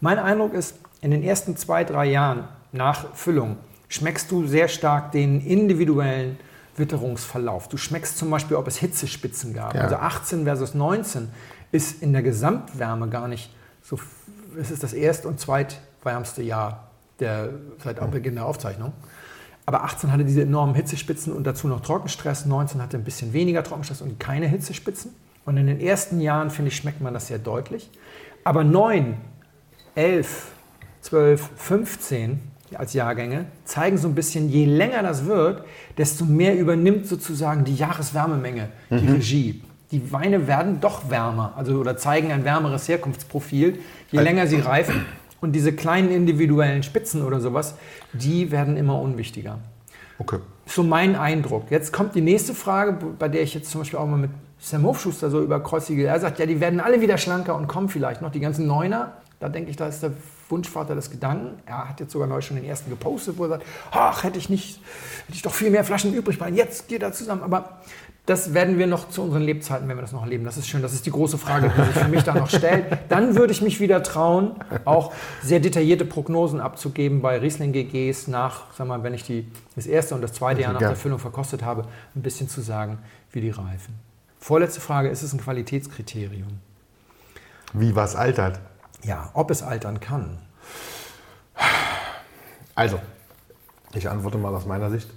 Mein 0.00 0.20
Eindruck 0.20 0.54
ist, 0.54 0.76
in 1.00 1.10
den 1.10 1.24
ersten 1.24 1.56
zwei, 1.56 1.82
drei 1.82 2.04
Jahren 2.04 2.44
nach 2.70 3.12
Füllung 3.16 3.56
schmeckst 3.88 4.30
du 4.30 4.46
sehr 4.46 4.68
stark 4.68 5.10
den 5.10 5.44
individuellen 5.44 6.38
Witterungsverlauf. 6.76 7.68
Du 7.68 7.78
schmeckst 7.78 8.16
zum 8.16 8.30
Beispiel, 8.30 8.56
ob 8.56 8.68
es 8.68 8.76
Hitzespitzen 8.76 9.54
gab. 9.54 9.74
Ja. 9.74 9.80
Also 9.80 9.96
18 9.96 10.44
versus 10.44 10.74
19 10.74 11.30
ist 11.72 12.00
in 12.00 12.12
der 12.12 12.22
Gesamtwärme 12.22 13.08
gar 13.08 13.26
nicht 13.26 13.52
so. 13.82 13.98
Es 14.56 14.70
ist 14.70 14.84
das 14.84 14.92
erst- 14.92 15.26
und 15.26 15.40
zweitwärmste 15.40 16.42
Jahr 16.42 16.90
der, 17.18 17.54
seit 17.82 18.08
Beginn 18.12 18.36
der 18.36 18.46
Aufzeichnung. 18.46 18.92
Aber 19.66 19.84
18 19.84 20.12
hatte 20.12 20.24
diese 20.24 20.42
enormen 20.42 20.74
Hitzespitzen 20.74 21.32
und 21.32 21.46
dazu 21.46 21.68
noch 21.68 21.80
Trockenstress. 21.80 22.44
19 22.44 22.82
hatte 22.82 22.96
ein 22.96 23.04
bisschen 23.04 23.32
weniger 23.32 23.62
Trockenstress 23.62 24.02
und 24.02 24.20
keine 24.20 24.46
Hitzespitzen. 24.46 25.14
Und 25.46 25.56
in 25.56 25.66
den 25.66 25.80
ersten 25.80 26.20
Jahren, 26.20 26.50
finde 26.50 26.68
ich, 26.68 26.76
schmeckt 26.76 27.00
man 27.00 27.14
das 27.14 27.28
sehr 27.28 27.38
deutlich. 27.38 27.90
Aber 28.44 28.64
9, 28.64 29.16
11, 29.94 30.52
12, 31.00 31.50
15 31.56 32.40
als 32.74 32.92
Jahrgänge 32.92 33.46
zeigen 33.64 33.98
so 33.98 34.08
ein 34.08 34.14
bisschen, 34.14 34.48
je 34.48 34.64
länger 34.64 35.02
das 35.02 35.26
wird, 35.26 35.64
desto 35.96 36.24
mehr 36.24 36.58
übernimmt 36.58 37.06
sozusagen 37.06 37.64
die 37.64 37.74
Jahreswärmemenge 37.74 38.68
die 38.90 39.06
Regie. 39.06 39.62
Die 39.90 40.12
Weine 40.12 40.48
werden 40.48 40.80
doch 40.80 41.08
wärmer, 41.08 41.52
also 41.56 41.78
oder 41.78 41.96
zeigen 41.96 42.32
ein 42.32 42.44
wärmeres 42.44 42.88
Herkunftsprofil, 42.88 43.78
je 44.10 44.20
länger 44.20 44.46
sie 44.46 44.58
reifen. 44.58 45.06
Und 45.40 45.52
diese 45.52 45.72
kleinen 45.72 46.10
individuellen 46.10 46.82
Spitzen 46.82 47.22
oder 47.22 47.40
sowas, 47.40 47.74
die 48.12 48.50
werden 48.50 48.76
immer 48.76 49.00
unwichtiger. 49.00 49.58
Okay. 50.18 50.38
So 50.66 50.82
mein 50.82 51.16
Eindruck. 51.16 51.70
Jetzt 51.70 51.92
kommt 51.92 52.14
die 52.14 52.20
nächste 52.20 52.54
Frage, 52.54 52.96
bei 53.18 53.28
der 53.28 53.42
ich 53.42 53.54
jetzt 53.54 53.70
zum 53.70 53.80
Beispiel 53.80 53.98
auch 53.98 54.06
mal 54.06 54.16
mit 54.16 54.30
Sam 54.58 54.84
Hofschuster 54.84 55.28
so 55.28 55.42
über 55.42 55.60
Kreuzige, 55.62 56.06
er 56.06 56.18
sagt, 56.20 56.38
ja, 56.38 56.46
die 56.46 56.60
werden 56.60 56.80
alle 56.80 57.00
wieder 57.00 57.18
schlanker 57.18 57.54
und 57.56 57.66
kommen 57.66 57.88
vielleicht 57.88 58.22
noch, 58.22 58.30
die 58.30 58.40
ganzen 58.40 58.66
Neuner. 58.66 59.12
Da 59.40 59.48
denke 59.50 59.70
ich, 59.70 59.76
da 59.76 59.88
ist 59.88 60.02
der 60.02 60.12
Wunschvater 60.48 60.94
des 60.94 61.10
Gedanken. 61.10 61.58
Er 61.66 61.88
hat 61.88 62.00
jetzt 62.00 62.12
sogar 62.12 62.28
neu 62.28 62.40
schon 62.40 62.56
den 62.56 62.64
ersten 62.64 62.88
gepostet, 62.88 63.36
wo 63.36 63.44
er 63.44 63.50
sagt, 63.50 63.66
ach, 63.90 64.22
hätte 64.22 64.38
ich 64.38 64.48
nicht, 64.48 64.80
hätte 65.26 65.36
ich 65.36 65.42
doch 65.42 65.52
viel 65.52 65.70
mehr 65.70 65.84
Flaschen 65.84 66.14
übrig, 66.14 66.40
weil 66.40 66.54
jetzt 66.54 66.88
geht 66.88 67.02
er 67.02 67.12
zusammen. 67.12 67.42
Aber 67.42 67.80
das 68.26 68.54
werden 68.54 68.78
wir 68.78 68.86
noch 68.86 69.10
zu 69.10 69.22
unseren 69.22 69.42
Lebzeiten, 69.42 69.86
wenn 69.86 69.98
wir 69.98 70.00
das 70.00 70.12
noch 70.12 70.22
erleben. 70.22 70.44
Das 70.44 70.56
ist 70.56 70.66
schön. 70.66 70.80
Das 70.80 70.94
ist 70.94 71.04
die 71.04 71.10
große 71.10 71.36
Frage, 71.36 71.70
die 71.76 71.84
sich 71.84 71.94
für 71.94 72.08
mich 72.08 72.22
da 72.22 72.34
noch 72.34 72.48
stellt. 72.48 72.86
Dann 73.10 73.36
würde 73.36 73.52
ich 73.52 73.60
mich 73.60 73.80
wieder 73.80 74.02
trauen, 74.02 74.52
auch 74.86 75.12
sehr 75.42 75.60
detaillierte 75.60 76.06
Prognosen 76.06 76.58
abzugeben 76.58 77.20
bei 77.20 77.38
Riesling 77.38 77.72
GGs 77.72 78.28
nach, 78.28 78.72
sag 78.76 78.86
mal, 78.86 79.02
wenn 79.02 79.12
ich 79.12 79.24
die, 79.24 79.46
das 79.76 79.86
erste 79.86 80.14
und 80.14 80.22
das 80.22 80.32
zweite 80.32 80.62
Jahr 80.62 80.72
nach 80.72 80.80
der 80.80 80.96
Füllung 80.96 81.18
verkostet 81.18 81.62
habe, 81.62 81.82
ein 82.14 82.22
bisschen 82.22 82.48
zu 82.48 82.62
sagen, 82.62 82.98
wie 83.30 83.42
die 83.42 83.50
reifen. 83.50 83.94
Vorletzte 84.38 84.80
Frage, 84.80 85.10
ist 85.10 85.22
es 85.22 85.34
ein 85.34 85.40
Qualitätskriterium? 85.40 86.60
Wie 87.74 87.94
was 87.94 88.16
altert? 88.16 88.58
Ja, 89.02 89.30
ob 89.34 89.50
es 89.50 89.62
altern 89.62 90.00
kann. 90.00 90.38
Also, 92.74 92.98
ich 93.92 94.08
antworte 94.08 94.38
mal 94.38 94.54
aus 94.54 94.64
meiner 94.64 94.90
Sicht. 94.90 95.10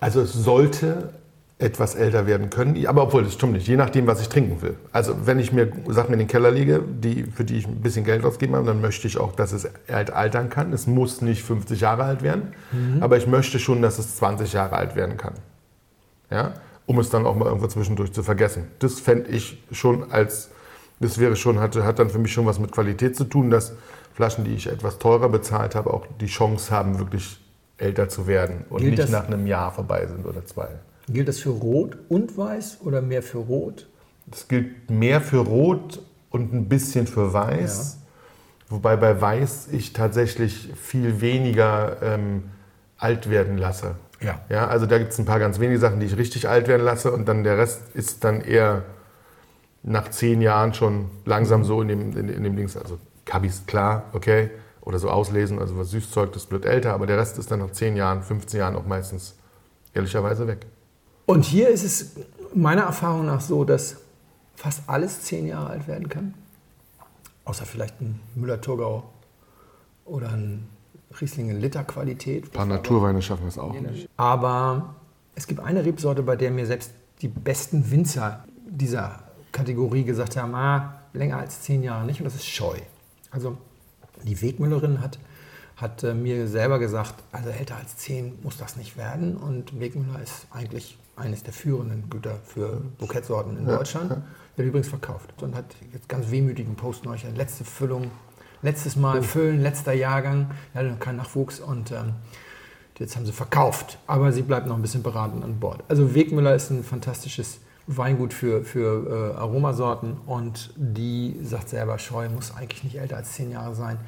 Also 0.00 0.22
es 0.22 0.32
sollte 0.32 1.12
etwas 1.60 1.94
älter 1.94 2.26
werden 2.26 2.48
können, 2.48 2.86
aber 2.86 3.02
obwohl, 3.02 3.22
das 3.22 3.34
stimmt 3.34 3.52
nicht, 3.52 3.68
je 3.68 3.76
nachdem, 3.76 4.06
was 4.06 4.20
ich 4.22 4.28
trinken 4.30 4.62
will. 4.62 4.76
Also 4.92 5.14
wenn 5.26 5.38
ich 5.38 5.52
mir 5.52 5.70
Sachen 5.88 6.12
in 6.14 6.18
den 6.18 6.26
Keller 6.28 6.50
lege, 6.50 6.82
die, 6.82 7.24
für 7.24 7.44
die 7.44 7.58
ich 7.58 7.66
ein 7.68 7.82
bisschen 7.82 8.04
Geld 8.04 8.24
ausgeben 8.24 8.56
habe, 8.56 8.66
dann 8.66 8.80
möchte 8.80 9.06
ich 9.06 9.18
auch, 9.18 9.32
dass 9.32 9.52
es 9.52 9.68
halt 9.90 10.10
altern 10.10 10.48
kann. 10.48 10.72
Es 10.72 10.86
muss 10.86 11.20
nicht 11.20 11.42
50 11.42 11.80
Jahre 11.80 12.04
alt 12.04 12.22
werden, 12.22 12.54
aber 13.00 13.18
ich 13.18 13.26
möchte 13.26 13.58
schon, 13.58 13.82
dass 13.82 13.98
es 13.98 14.16
20 14.16 14.54
Jahre 14.54 14.74
alt 14.76 14.96
werden 14.96 15.18
kann. 15.18 15.34
Ja? 16.30 16.54
Um 16.86 16.98
es 16.98 17.10
dann 17.10 17.26
auch 17.26 17.36
mal 17.36 17.44
irgendwo 17.46 17.66
zwischendurch 17.66 18.12
zu 18.12 18.22
vergessen. 18.22 18.64
Das 18.78 18.98
fände 18.98 19.28
ich 19.30 19.62
schon 19.70 20.10
als, 20.10 20.50
das 20.98 21.18
wäre 21.18 21.36
schon, 21.36 21.60
hat, 21.60 21.76
hat 21.76 21.98
dann 21.98 22.08
für 22.10 22.18
mich 22.18 22.32
schon 22.32 22.46
was 22.46 22.58
mit 22.58 22.72
Qualität 22.72 23.16
zu 23.16 23.24
tun, 23.24 23.50
dass 23.50 23.74
Flaschen, 24.14 24.44
die 24.44 24.54
ich 24.54 24.66
etwas 24.66 24.98
teurer 24.98 25.28
bezahlt 25.28 25.74
habe, 25.74 25.92
auch 25.92 26.06
die 26.20 26.26
Chance 26.26 26.70
haben, 26.74 26.98
wirklich 26.98 27.38
älter 27.76 28.08
zu 28.08 28.26
werden 28.26 28.64
und 28.70 28.78
Gilt 28.80 28.90
nicht 28.92 29.02
das- 29.04 29.10
nach 29.10 29.26
einem 29.26 29.46
Jahr 29.46 29.70
vorbei 29.72 30.06
sind 30.06 30.24
oder 30.26 30.44
zwei. 30.46 30.68
Gilt 31.12 31.28
das 31.28 31.40
für 31.40 31.50
Rot 31.50 31.98
und 32.08 32.36
Weiß 32.36 32.78
oder 32.84 33.02
mehr 33.02 33.22
für 33.22 33.38
Rot? 33.38 33.88
Das 34.26 34.46
gilt 34.46 34.90
mehr 34.90 35.20
für 35.20 35.38
Rot 35.38 36.00
und 36.30 36.52
ein 36.52 36.68
bisschen 36.68 37.06
für 37.06 37.32
Weiß. 37.32 37.98
Wobei 38.68 38.96
bei 38.96 39.20
Weiß 39.20 39.68
ich 39.72 39.92
tatsächlich 39.92 40.72
viel 40.80 41.20
weniger 41.20 41.96
ähm, 42.00 42.44
alt 42.96 43.28
werden 43.28 43.58
lasse. 43.58 43.96
Ja. 44.20 44.40
ja 44.48 44.68
also 44.68 44.86
da 44.86 44.98
gibt 44.98 45.12
es 45.12 45.18
ein 45.18 45.24
paar 45.24 45.40
ganz 45.40 45.58
wenige 45.58 45.80
Sachen, 45.80 45.98
die 45.98 46.06
ich 46.06 46.16
richtig 46.16 46.48
alt 46.48 46.68
werden 46.68 46.84
lasse 46.84 47.10
und 47.10 47.26
dann 47.26 47.42
der 47.42 47.58
Rest 47.58 47.82
ist 47.94 48.22
dann 48.22 48.40
eher 48.40 48.84
nach 49.82 50.10
zehn 50.10 50.40
Jahren 50.40 50.74
schon 50.74 51.10
langsam 51.24 51.64
so 51.64 51.82
in 51.82 51.88
dem, 51.88 52.16
in, 52.16 52.28
in 52.28 52.44
dem 52.44 52.54
Dings. 52.54 52.76
Also 52.76 52.98
Kabis, 53.24 53.64
klar, 53.66 54.04
okay. 54.12 54.50
Oder 54.82 54.98
so 54.98 55.10
auslesen, 55.10 55.58
also 55.58 55.76
was 55.76 55.90
Süßzeug, 55.90 56.32
das 56.32 56.50
wird 56.50 56.64
älter, 56.66 56.94
aber 56.94 57.06
der 57.06 57.18
Rest 57.18 57.38
ist 57.38 57.50
dann 57.50 57.58
nach 57.58 57.70
10 57.70 57.96
Jahren, 57.96 58.22
15 58.22 58.60
Jahren 58.60 58.76
auch 58.76 58.86
meistens 58.86 59.36
ehrlicherweise 59.92 60.46
weg. 60.46 60.66
Und 61.30 61.44
hier 61.44 61.68
ist 61.68 61.84
es 61.84 62.10
meiner 62.54 62.82
Erfahrung 62.82 63.26
nach 63.26 63.40
so, 63.40 63.62
dass 63.64 63.98
fast 64.56 64.82
alles 64.88 65.22
zehn 65.22 65.46
Jahre 65.46 65.70
alt 65.70 65.86
werden 65.86 66.08
kann. 66.08 66.34
Außer 67.44 67.64
vielleicht 67.64 68.00
ein 68.00 68.18
Müller-Thurgau 68.34 69.04
oder 70.06 70.30
ein 70.30 70.66
Riesling 71.20 71.48
in 71.50 71.60
Literqualität. 71.60 72.46
Ein 72.46 72.50
paar 72.50 72.66
Naturweine 72.66 73.22
schaffen 73.22 73.44
das 73.44 73.58
auch 73.58 73.72
nicht. 73.72 74.08
Aber 74.16 74.96
es 75.36 75.46
gibt 75.46 75.60
eine 75.60 75.84
Rebsorte, 75.84 76.24
bei 76.24 76.34
der 76.34 76.50
mir 76.50 76.66
selbst 76.66 76.90
die 77.22 77.28
besten 77.28 77.88
Winzer 77.92 78.44
dieser 78.66 79.20
Kategorie 79.52 80.02
gesagt 80.02 80.36
haben, 80.36 80.52
ah, 80.56 81.00
länger 81.12 81.38
als 81.38 81.62
zehn 81.62 81.84
Jahre 81.84 82.06
nicht, 82.06 82.18
und 82.18 82.24
das 82.24 82.34
ist 82.34 82.46
Scheu. 82.46 82.76
Also 83.30 83.56
die 84.24 84.42
Wegmüllerin 84.42 85.00
hat, 85.00 85.20
hat 85.76 86.02
äh, 86.02 86.12
mir 86.12 86.48
selber 86.48 86.80
gesagt, 86.80 87.14
also 87.30 87.50
älter 87.50 87.76
als 87.76 87.96
10 87.98 88.40
muss 88.42 88.56
das 88.56 88.74
nicht 88.74 88.96
werden. 88.96 89.36
Und 89.36 89.78
Wegmüller 89.78 90.20
ist 90.20 90.48
eigentlich 90.50 90.98
eines 91.16 91.42
der 91.42 91.52
führenden 91.52 92.08
Güter 92.08 92.38
für 92.44 92.80
Bukettsorten 92.98 93.58
in 93.58 93.66
Deutschland. 93.66 94.22
Wird 94.56 94.68
übrigens 94.68 94.88
verkauft 94.88 95.42
und 95.42 95.54
hat 95.54 95.76
jetzt 95.92 96.08
ganz 96.08 96.30
wehmütigen 96.30 96.74
Post 96.76 97.04
neulich, 97.04 97.24
letzte 97.36 97.64
Füllung, 97.64 98.10
letztes 98.62 98.96
Mal 98.96 99.22
füllen, 99.22 99.62
letzter 99.62 99.92
Jahrgang, 99.92 100.50
ja, 100.74 100.82
noch 100.82 100.98
kein 100.98 101.16
Nachwuchs 101.16 101.60
und 101.60 101.92
ähm, 101.92 102.14
jetzt 102.98 103.16
haben 103.16 103.24
sie 103.24 103.32
verkauft, 103.32 103.98
aber 104.06 104.32
sie 104.32 104.42
bleibt 104.42 104.66
noch 104.66 104.76
ein 104.76 104.82
bisschen 104.82 105.02
beratend 105.02 105.42
an 105.44 105.58
Bord. 105.58 105.82
Also 105.88 106.14
Wegmüller 106.14 106.54
ist 106.54 106.70
ein 106.70 106.84
fantastisches 106.84 107.60
Weingut 107.86 108.32
für, 108.32 108.62
für 108.62 109.34
äh, 109.34 109.38
Aromasorten 109.38 110.18
und 110.26 110.72
die 110.76 111.36
sagt 111.42 111.70
selber, 111.70 111.98
Scheu 111.98 112.28
muss 112.28 112.54
eigentlich 112.54 112.84
nicht 112.84 112.96
älter 112.96 113.16
als 113.16 113.32
zehn 113.32 113.50
Jahre 113.50 113.74
sein. 113.74 113.98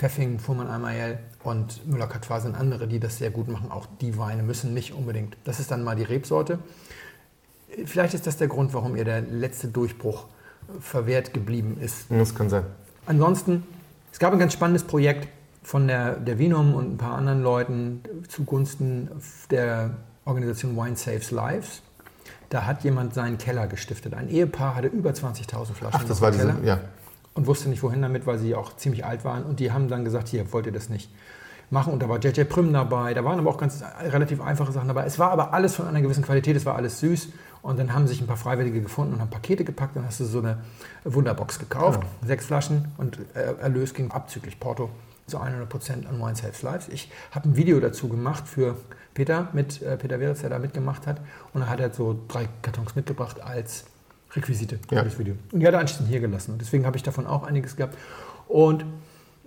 Pfeffing, 0.00 0.38
Fuhrmann 0.38 0.68
Amayel 0.68 1.18
und 1.44 1.86
Müller-Catois 1.86 2.40
sind 2.40 2.54
andere, 2.56 2.88
die 2.88 2.98
das 2.98 3.18
sehr 3.18 3.30
gut 3.30 3.48
machen. 3.48 3.70
Auch 3.70 3.86
die 4.00 4.16
Weine 4.16 4.42
müssen 4.42 4.72
nicht 4.72 4.94
unbedingt. 4.94 5.36
Das 5.44 5.60
ist 5.60 5.70
dann 5.70 5.84
mal 5.84 5.94
die 5.94 6.04
Rebsorte. 6.04 6.58
Vielleicht 7.84 8.14
ist 8.14 8.26
das 8.26 8.38
der 8.38 8.48
Grund, 8.48 8.72
warum 8.72 8.96
ihr 8.96 9.04
der 9.04 9.20
letzte 9.20 9.68
Durchbruch 9.68 10.24
verwehrt 10.80 11.34
geblieben 11.34 11.76
ist. 11.78 12.06
Das 12.08 12.34
kann 12.34 12.48
sein. 12.48 12.64
Ansonsten, 13.04 13.62
es 14.10 14.18
gab 14.18 14.32
ein 14.32 14.38
ganz 14.38 14.54
spannendes 14.54 14.84
Projekt 14.84 15.28
von 15.62 15.86
der, 15.86 16.14
der 16.14 16.38
Vinom 16.38 16.74
und 16.74 16.94
ein 16.94 16.96
paar 16.96 17.18
anderen 17.18 17.42
Leuten 17.42 18.00
zugunsten 18.26 19.10
der 19.50 19.90
Organisation 20.24 20.78
Wine 20.78 20.96
Saves 20.96 21.30
Lives. 21.30 21.82
Da 22.48 22.64
hat 22.64 22.84
jemand 22.84 23.12
seinen 23.12 23.36
Keller 23.36 23.66
gestiftet. 23.66 24.14
Ein 24.14 24.30
Ehepaar 24.30 24.76
hatte 24.76 24.88
über 24.88 25.10
20.000 25.10 25.74
Flaschen 25.74 26.00
Ach, 26.00 26.04
das 26.04 26.22
war 26.22 26.30
diese, 26.30 26.46
Keller 26.46 26.64
ja. 26.64 26.80
Und 27.34 27.46
wusste 27.46 27.68
nicht 27.68 27.82
wohin 27.82 28.02
damit, 28.02 28.26
weil 28.26 28.38
sie 28.38 28.54
auch 28.54 28.76
ziemlich 28.76 29.04
alt 29.04 29.24
waren. 29.24 29.44
Und 29.44 29.60
die 29.60 29.72
haben 29.72 29.88
dann 29.88 30.04
gesagt, 30.04 30.28
hier, 30.28 30.52
wollt 30.52 30.66
ihr 30.66 30.72
das 30.72 30.88
nicht 30.88 31.10
machen? 31.70 31.92
Und 31.92 32.02
da 32.02 32.08
war 32.08 32.18
JJ 32.18 32.44
Prüm 32.44 32.72
dabei, 32.72 33.14
da 33.14 33.24
waren 33.24 33.38
aber 33.38 33.50
auch 33.50 33.58
ganz 33.58 33.82
relativ 34.02 34.40
einfache 34.40 34.72
Sachen 34.72 34.88
dabei. 34.88 35.04
Es 35.04 35.18
war 35.18 35.30
aber 35.30 35.52
alles 35.52 35.76
von 35.76 35.86
einer 35.86 36.00
gewissen 36.00 36.24
Qualität, 36.24 36.56
es 36.56 36.66
war 36.66 36.76
alles 36.76 37.00
süß. 37.00 37.28
Und 37.62 37.78
dann 37.78 37.92
haben 37.92 38.06
sich 38.06 38.20
ein 38.20 38.26
paar 38.26 38.38
Freiwillige 38.38 38.80
gefunden 38.80 39.14
und 39.14 39.20
haben 39.20 39.30
Pakete 39.30 39.64
gepackt. 39.64 39.94
Dann 39.94 40.06
hast 40.06 40.18
du 40.20 40.24
so 40.24 40.38
eine 40.38 40.58
Wunderbox 41.04 41.58
gekauft, 41.58 42.00
sechs 42.24 42.46
Flaschen 42.46 42.86
und 42.96 43.18
äh, 43.34 43.54
Erlös 43.60 43.92
ging 43.92 44.10
abzüglich 44.10 44.58
Porto 44.58 44.88
zu 45.26 45.38
100% 45.38 46.08
an 46.08 46.18
Wine 46.18 46.34
Saves 46.34 46.62
Lives. 46.62 46.88
Ich 46.88 47.10
habe 47.30 47.48
ein 47.48 47.56
Video 47.56 47.78
dazu 47.80 48.08
gemacht 48.08 48.48
für 48.48 48.76
Peter, 49.14 49.48
mit 49.52 49.82
äh, 49.82 49.96
Peter 49.96 50.18
Weritz, 50.20 50.40
der 50.40 50.50
da 50.50 50.58
mitgemacht 50.58 51.06
hat. 51.06 51.20
Und 51.52 51.62
er 51.62 51.68
hat 51.68 51.80
halt 51.80 51.94
so 51.94 52.18
drei 52.28 52.48
Kartons 52.62 52.96
mitgebracht 52.96 53.40
als 53.42 53.84
Requisite 54.34 54.78
für 54.88 54.94
Ja. 54.96 55.02
das 55.04 55.18
Video. 55.18 55.34
Und 55.52 55.60
die 55.60 55.66
hat 55.66 55.74
er 55.74 55.80
anschließend 55.80 56.08
hier 56.08 56.20
gelassen. 56.20 56.52
Und 56.52 56.60
deswegen 56.60 56.86
habe 56.86 56.96
ich 56.96 57.02
davon 57.02 57.26
auch 57.26 57.42
einiges 57.42 57.76
gehabt. 57.76 57.96
Und 58.48 58.84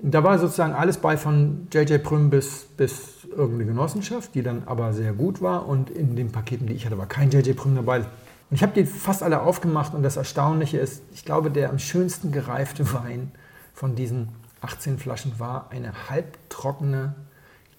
da 0.01 0.23
war 0.23 0.37
sozusagen 0.39 0.73
alles 0.73 0.97
bei 0.97 1.15
von 1.17 1.67
JJ 1.71 1.99
Prüm 1.99 2.29
bis, 2.29 2.65
bis 2.77 3.25
irgendeine 3.29 3.65
Genossenschaft, 3.65 4.35
die 4.35 4.43
dann 4.43 4.63
aber 4.65 4.93
sehr 4.93 5.13
gut 5.13 5.41
war. 5.41 5.67
Und 5.67 5.89
in 5.89 6.15
den 6.15 6.31
Paketen, 6.31 6.67
die 6.67 6.73
ich 6.73 6.85
hatte, 6.85 6.97
war 6.97 7.05
kein 7.07 7.31
JJ 7.31 7.53
Prüm 7.53 7.75
dabei. 7.75 7.99
Und 7.99 8.07
ich 8.51 8.61
habe 8.63 8.73
die 8.73 8.85
fast 8.85 9.23
alle 9.23 9.41
aufgemacht. 9.41 9.93
Und 9.93 10.03
das 10.03 10.17
Erstaunliche 10.17 10.77
ist, 10.77 11.01
ich 11.13 11.23
glaube, 11.23 11.49
der 11.51 11.69
am 11.69 11.79
schönsten 11.79 12.31
gereifte 12.31 12.91
Wein 12.93 13.31
von 13.73 13.95
diesen 13.95 14.29
18 14.61 14.97
Flaschen 14.99 15.39
war 15.39 15.67
eine 15.71 15.91
halbtrockene 16.09 17.15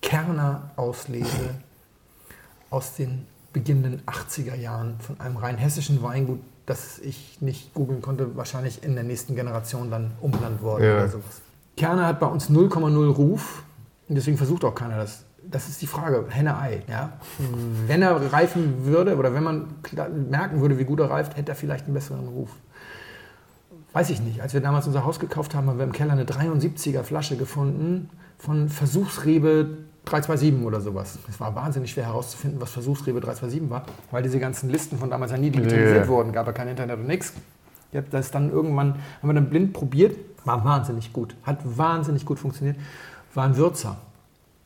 Kerner-Auslese 0.02 1.55
aus 2.70 2.94
den 2.94 3.26
beginnenden 3.52 4.02
80er 4.07 4.55
Jahren 4.57 4.98
von 5.00 5.20
einem 5.20 5.36
rein 5.36 5.57
hessischen 5.57 6.02
Weingut, 6.02 6.40
das 6.66 6.98
ich 6.98 7.38
nicht 7.40 7.74
googeln 7.74 8.00
konnte, 8.02 8.36
wahrscheinlich 8.36 8.82
in 8.82 8.94
der 8.94 9.04
nächsten 9.04 9.34
Generation 9.36 9.90
dann 9.90 10.12
umbenannt 10.20 10.62
worden 10.62 10.84
Ja. 10.84 10.94
oder 10.96 11.08
sowas. 11.08 11.42
Kerner 11.76 12.06
hat 12.06 12.20
bei 12.20 12.26
uns 12.26 12.48
0,0 12.50 13.10
Ruf 13.10 13.62
und 14.08 14.14
deswegen 14.14 14.36
versucht 14.36 14.64
auch 14.64 14.74
keiner 14.74 14.96
das. 14.96 15.24
Das 15.46 15.68
ist 15.68 15.82
die 15.82 15.86
Frage, 15.86 16.24
Henne-Ei. 16.30 16.82
Ja? 16.88 17.12
Wenn 17.86 18.00
er 18.00 18.32
reifen 18.32 18.86
würde 18.86 19.16
oder 19.16 19.34
wenn 19.34 19.42
man 19.42 19.66
merken 20.30 20.60
würde, 20.60 20.78
wie 20.78 20.84
gut 20.84 21.00
er 21.00 21.10
reift, 21.10 21.36
hätte 21.36 21.52
er 21.52 21.56
vielleicht 21.56 21.84
einen 21.84 21.94
besseren 21.94 22.28
Ruf. 22.28 22.48
Weiß 23.92 24.10
ich 24.10 24.20
nicht. 24.20 24.40
Als 24.40 24.54
wir 24.54 24.60
damals 24.60 24.86
unser 24.86 25.04
Haus 25.04 25.20
gekauft 25.20 25.54
haben, 25.54 25.68
haben 25.68 25.76
wir 25.78 25.84
im 25.84 25.92
Keller 25.92 26.12
eine 26.12 26.24
73er 26.24 27.02
Flasche 27.02 27.36
gefunden 27.36 28.08
von 28.38 28.68
Versuchsrebe 28.68 29.68
327 30.05 30.66
oder 30.66 30.80
sowas. 30.80 31.18
Es 31.28 31.40
war 31.40 31.55
wahnsinnig 31.55 31.90
schwer 31.90 32.07
herauszufinden, 32.07 32.61
was 32.61 32.70
Versuchsrebe 32.70 33.20
327 33.20 33.70
war, 33.70 33.84
weil 34.11 34.22
diese 34.22 34.38
ganzen 34.38 34.68
Listen 34.70 34.98
von 34.98 35.11
damals 35.11 35.32
ja 35.32 35.38
nie 35.38 35.50
digitalisiert 35.50 36.05
Ja. 36.05 36.09
wurden. 36.09 36.32
Gab 36.32 36.46
ja 36.46 36.52
kein 36.52 36.68
Internet 36.68 36.98
und 36.98 37.07
nichts. 37.07 37.32
Ich 37.92 37.98
hab 37.98 38.11
das 38.11 38.30
dann 38.30 38.50
irgendwann, 38.50 38.94
haben 39.22 39.28
wir 39.28 39.34
dann 39.34 39.48
blind 39.48 39.72
probiert, 39.72 40.16
war 40.44 40.64
wahnsinnig 40.64 41.12
gut. 41.12 41.34
Hat 41.44 41.59
wahnsinnig 41.64 42.26
gut 42.26 42.38
funktioniert. 42.38 42.76
War 43.34 43.44
ein 43.44 43.57
Würzer. 43.57 43.96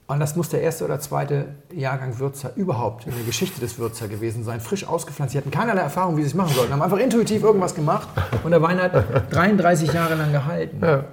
Und 0.07 0.21
das 0.21 0.37
muss 0.37 0.49
der 0.49 0.63
erste 0.63 0.87
oder 0.87 0.99
zweite 1.01 1.45
Jahrgang 1.71 2.19
Würzer 2.19 2.53
überhaupt 2.57 3.07
in 3.07 3.13
der 3.15 3.25
Geschichte 3.25 3.61
des 3.61 3.79
Würzer 3.79 4.09
gewesen 4.09 4.43
sein. 4.43 4.59
Frisch 4.61 4.89
ausgepflanzt. 4.89 5.33
Sie 5.33 5.39
hatten 5.39 5.51
keinerlei 5.51 5.83
Erfahrung, 5.83 6.17
wie 6.17 6.23
sie 6.23 6.29
es 6.29 6.35
machen 6.35 6.55
sollten. 6.55 6.73
Haben 6.73 6.81
einfach 6.81 6.97
intuitiv 6.99 7.43
irgendwas 7.43 7.75
gemacht 7.75 8.09
und 8.43 8.51
der 8.51 8.63
Wein 8.63 8.81
hat 8.81 8.95
33 9.31 9.93
Jahre 9.93 10.15
lang 10.15 10.33
gehalten. 10.33 10.79
Ja. 10.83 11.05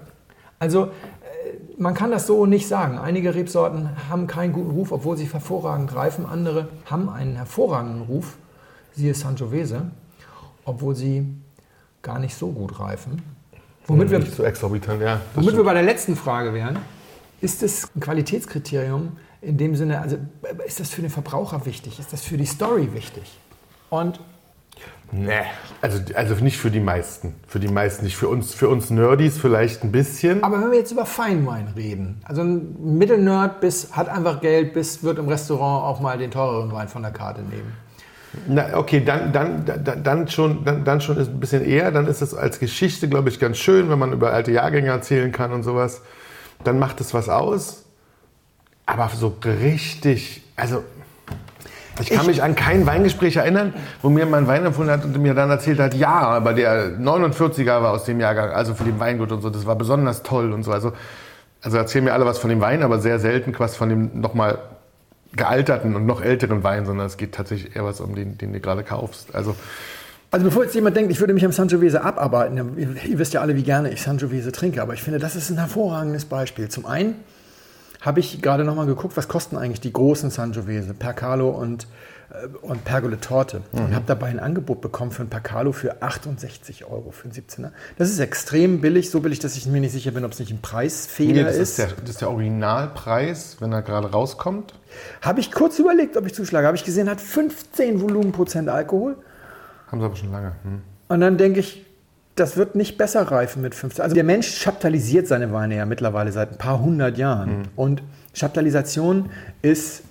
Also 0.57 0.87
man 1.77 1.93
kann 1.93 2.11
das 2.11 2.27
so 2.27 2.45
nicht 2.45 2.67
sagen. 2.67 2.97
Einige 2.97 3.35
Rebsorten 3.35 3.89
haben 4.09 4.27
keinen 4.27 4.53
guten 4.53 4.71
Ruf, 4.71 4.91
obwohl 4.91 5.17
sie 5.17 5.25
hervorragend 5.25 5.95
reifen. 5.95 6.25
Andere 6.25 6.69
haben 6.85 7.09
einen 7.09 7.35
hervorragenden 7.35 8.03
Ruf, 8.03 8.37
siehe 8.93 9.13
Sangiovese, 9.13 9.91
obwohl 10.63 10.95
sie 10.95 11.25
gar 12.01 12.19
nicht 12.19 12.35
so 12.35 12.51
gut 12.51 12.79
reifen. 12.79 13.21
Womit 13.87 14.09
wir 14.09 14.19
Nicht 14.19 14.35
so 14.35 14.43
exorbitant, 14.43 15.01
ja. 15.01 15.21
Womit 15.35 15.55
wir 15.55 15.63
bei 15.63 15.73
der 15.73 15.83
letzten 15.83 16.15
Frage 16.15 16.53
wären, 16.53 16.79
ist 17.41 17.61
es 17.61 17.89
ein 17.95 17.99
Qualitätskriterium 17.99 19.17
in 19.41 19.57
dem 19.57 19.75
Sinne, 19.75 20.01
also 20.01 20.17
ist 20.65 20.79
das 20.79 20.89
für 20.89 21.01
den 21.01 21.11
Verbraucher 21.11 21.65
wichtig? 21.65 21.99
Ist 21.99 22.11
das 22.11 22.23
für 22.23 22.37
die 22.37 22.45
Story 22.45 22.93
wichtig? 22.93 23.39
Und 23.89 24.19
Nee, 25.17 25.43
also, 25.81 25.99
also 26.13 26.35
nicht 26.43 26.57
für 26.57 26.69
die 26.69 26.81
meisten. 26.81 27.35
Für 27.47 27.59
die 27.59 27.69
meisten 27.69 28.03
nicht. 28.03 28.17
Für 28.17 28.27
uns, 28.27 28.53
für 28.53 28.67
uns 28.67 28.89
Nerdies 28.89 29.37
vielleicht 29.37 29.83
ein 29.83 29.91
bisschen. 29.91 30.43
aber 30.43 30.61
wenn 30.61 30.71
wir 30.71 30.77
jetzt 30.77 30.91
über 30.91 31.05
Feinwein 31.05 31.69
reden, 31.75 32.21
also 32.25 32.41
ein 32.41 32.97
Mittelnerd 32.97 33.61
bis 33.61 33.95
hat 33.95 34.09
einfach 34.09 34.41
Geld, 34.41 34.73
bis 34.73 35.03
wird 35.03 35.17
im 35.17 35.29
Restaurant 35.29 35.85
auch 35.85 36.01
mal 36.01 36.17
den 36.17 36.31
teureren 36.31 36.71
Wein 36.73 36.89
von 36.89 37.01
der 37.01 37.11
Karte 37.11 37.41
nehmen. 37.41 37.73
Na, 38.47 38.75
okay, 38.75 39.01
dann, 39.05 39.31
dann, 39.31 39.63
dann, 39.65 40.03
dann, 40.03 40.27
schon, 40.27 40.65
dann, 40.65 40.83
dann 40.83 40.99
schon 40.99 41.17
ist 41.17 41.29
ein 41.29 41.39
bisschen 41.39 41.63
eher. 41.63 41.91
Dann 41.91 42.07
ist 42.07 42.21
es 42.21 42.33
als 42.33 42.59
Geschichte, 42.59 43.07
glaube 43.07 43.29
ich, 43.29 43.39
ganz 43.39 43.57
schön, 43.57 43.89
wenn 43.89 43.97
man 43.97 44.11
über 44.11 44.33
alte 44.33 44.51
Jahrgänge 44.51 44.89
erzählen 44.89 45.31
kann 45.31 45.53
und 45.53 45.63
sowas. 45.63 46.01
Dann 46.65 46.77
macht 46.77 46.99
es 46.99 47.13
was 47.13 47.29
aus. 47.29 47.85
Aber 48.85 49.09
so 49.15 49.37
richtig, 49.45 50.43
also 50.57 50.83
ich 52.01 52.09
kann 52.09 52.25
mich 52.25 52.43
an 52.43 52.55
kein 52.55 52.85
Weingespräch 52.85 53.37
erinnern, 53.37 53.73
wo 54.01 54.09
mir 54.09 54.25
mein 54.25 54.47
Wein 54.47 54.65
empfohlen 54.65 54.89
hat 54.89 55.05
und 55.05 55.17
mir 55.21 55.33
dann 55.33 55.49
erzählt 55.49 55.79
hat, 55.79 55.93
ja, 55.93 56.13
aber 56.13 56.53
der 56.53 56.97
49er 56.99 57.81
war 57.81 57.91
aus 57.91 58.03
dem 58.03 58.19
Jahrgang, 58.19 58.51
also 58.51 58.73
für 58.73 58.83
den 58.83 58.99
Weingut 58.99 59.31
und 59.31 59.41
so, 59.41 59.49
das 59.49 59.65
war 59.65 59.75
besonders 59.75 60.23
toll 60.23 60.51
und 60.53 60.63
so. 60.63 60.71
Also, 60.71 60.91
also 61.61 61.77
erzählen 61.77 62.05
mir 62.05 62.13
alle 62.13 62.25
was 62.25 62.37
von 62.37 62.49
dem 62.49 62.61
Wein, 62.61 62.83
aber 62.83 62.99
sehr 62.99 63.19
selten 63.19 63.53
was 63.57 63.75
von 63.75 63.89
dem 63.89 64.19
nochmal 64.19 64.59
gealterten 65.35 65.95
und 65.95 66.05
noch 66.05 66.21
älteren 66.21 66.63
Wein, 66.63 66.85
sondern 66.85 67.07
es 67.07 67.17
geht 67.17 67.33
tatsächlich 67.33 67.75
eher 67.75 67.85
was 67.85 67.99
um 68.01 68.15
den, 68.15 68.37
den 68.37 68.53
du 68.53 68.59
gerade 68.59 68.83
kaufst. 68.83 69.35
Also 69.35 69.55
Also 70.31 70.45
bevor 70.45 70.63
jetzt 70.63 70.75
jemand 70.75 70.95
denkt, 70.95 71.11
ich 71.11 71.19
würde 71.19 71.33
mich 71.33 71.45
am 71.45 71.51
Sangiovese 71.51 72.03
abarbeiten, 72.03 72.57
ihr, 72.77 73.05
ihr 73.05 73.19
wisst 73.19 73.33
ja 73.33 73.41
alle, 73.41 73.55
wie 73.55 73.63
gerne 73.63 73.89
ich 73.91 74.01
Sangiovese 74.01 74.51
trinke, 74.51 74.81
aber 74.81 74.93
ich 74.93 75.01
finde, 75.01 75.19
das 75.19 75.35
ist 75.35 75.49
ein 75.49 75.57
hervorragendes 75.57 76.25
Beispiel. 76.25 76.67
Zum 76.69 76.85
einen 76.85 77.15
habe 78.01 78.19
ich 78.19 78.41
gerade 78.41 78.63
noch 78.63 78.75
mal 78.75 78.85
geguckt, 78.85 79.17
was 79.17 79.27
kosten 79.27 79.57
eigentlich 79.57 79.81
die 79.81 79.93
großen 79.93 80.29
Sangiovese, 80.29 80.93
Percalo 80.93 81.49
und, 81.49 81.87
äh, 82.29 82.47
und 82.61 82.83
Pergole 82.85 83.19
Torte. 83.19 83.61
Und 83.71 83.93
habe 83.93 84.05
dabei 84.05 84.27
ein 84.27 84.39
Angebot 84.39 84.81
bekommen 84.81 85.11
für 85.11 85.23
ein 85.23 85.29
Percalo 85.29 85.71
für 85.71 86.01
68 86.01 86.85
Euro 86.85 87.11
für 87.11 87.25
einen 87.25 87.33
17er. 87.33 87.71
Das 87.97 88.09
ist 88.09 88.19
extrem 88.19 88.81
billig, 88.81 89.09
so 89.09 89.19
billig, 89.19 89.39
dass 89.39 89.55
ich 89.55 89.65
mir 89.65 89.79
nicht 89.79 89.93
sicher 89.93 90.11
bin, 90.11 90.25
ob 90.25 90.31
es 90.31 90.39
nicht 90.39 90.51
ein 90.51 90.61
Preisfehler 90.61 91.43
das, 91.43 91.55
ist 91.55 91.61
ist. 91.61 91.77
der, 91.77 91.87
das 92.01 92.09
ist 92.11 92.21
der 92.21 92.29
Originalpreis, 92.29 93.57
wenn 93.59 93.71
er 93.71 93.81
gerade 93.81 94.11
rauskommt. 94.11 94.73
Habe 95.21 95.39
ich 95.39 95.51
kurz 95.51 95.79
überlegt, 95.79 96.17
ob 96.17 96.25
ich 96.25 96.33
zuschlage. 96.33 96.67
Habe 96.67 96.77
ich 96.77 96.83
gesehen, 96.83 97.09
hat 97.09 97.21
15 97.21 98.01
Volumenprozent 98.01 98.69
Alkohol. 98.69 99.17
Haben 99.87 99.99
sie 99.99 100.05
aber 100.05 100.15
schon 100.15 100.31
lange. 100.31 100.53
Hm. 100.63 100.81
Und 101.07 101.21
dann 101.21 101.37
denke 101.37 101.59
ich, 101.59 101.85
das 102.35 102.57
wird 102.57 102.75
nicht 102.75 102.97
besser 102.97 103.23
reifen 103.23 103.61
mit 103.61 103.73
15. 103.75 104.03
Also 104.03 104.13
der 104.13 104.23
Mensch 104.25 104.61
chaptalisiert 104.61 105.27
seine 105.27 105.53
Weine 105.53 105.77
ja 105.77 105.85
mittlerweile 105.85 106.31
seit 106.31 106.51
ein 106.51 106.57
paar 106.57 106.81
hundert 106.81 107.17
Jahren. 107.17 107.69
Und 107.75 108.03
Chaptalisation 108.33 109.29
ist 109.61 110.03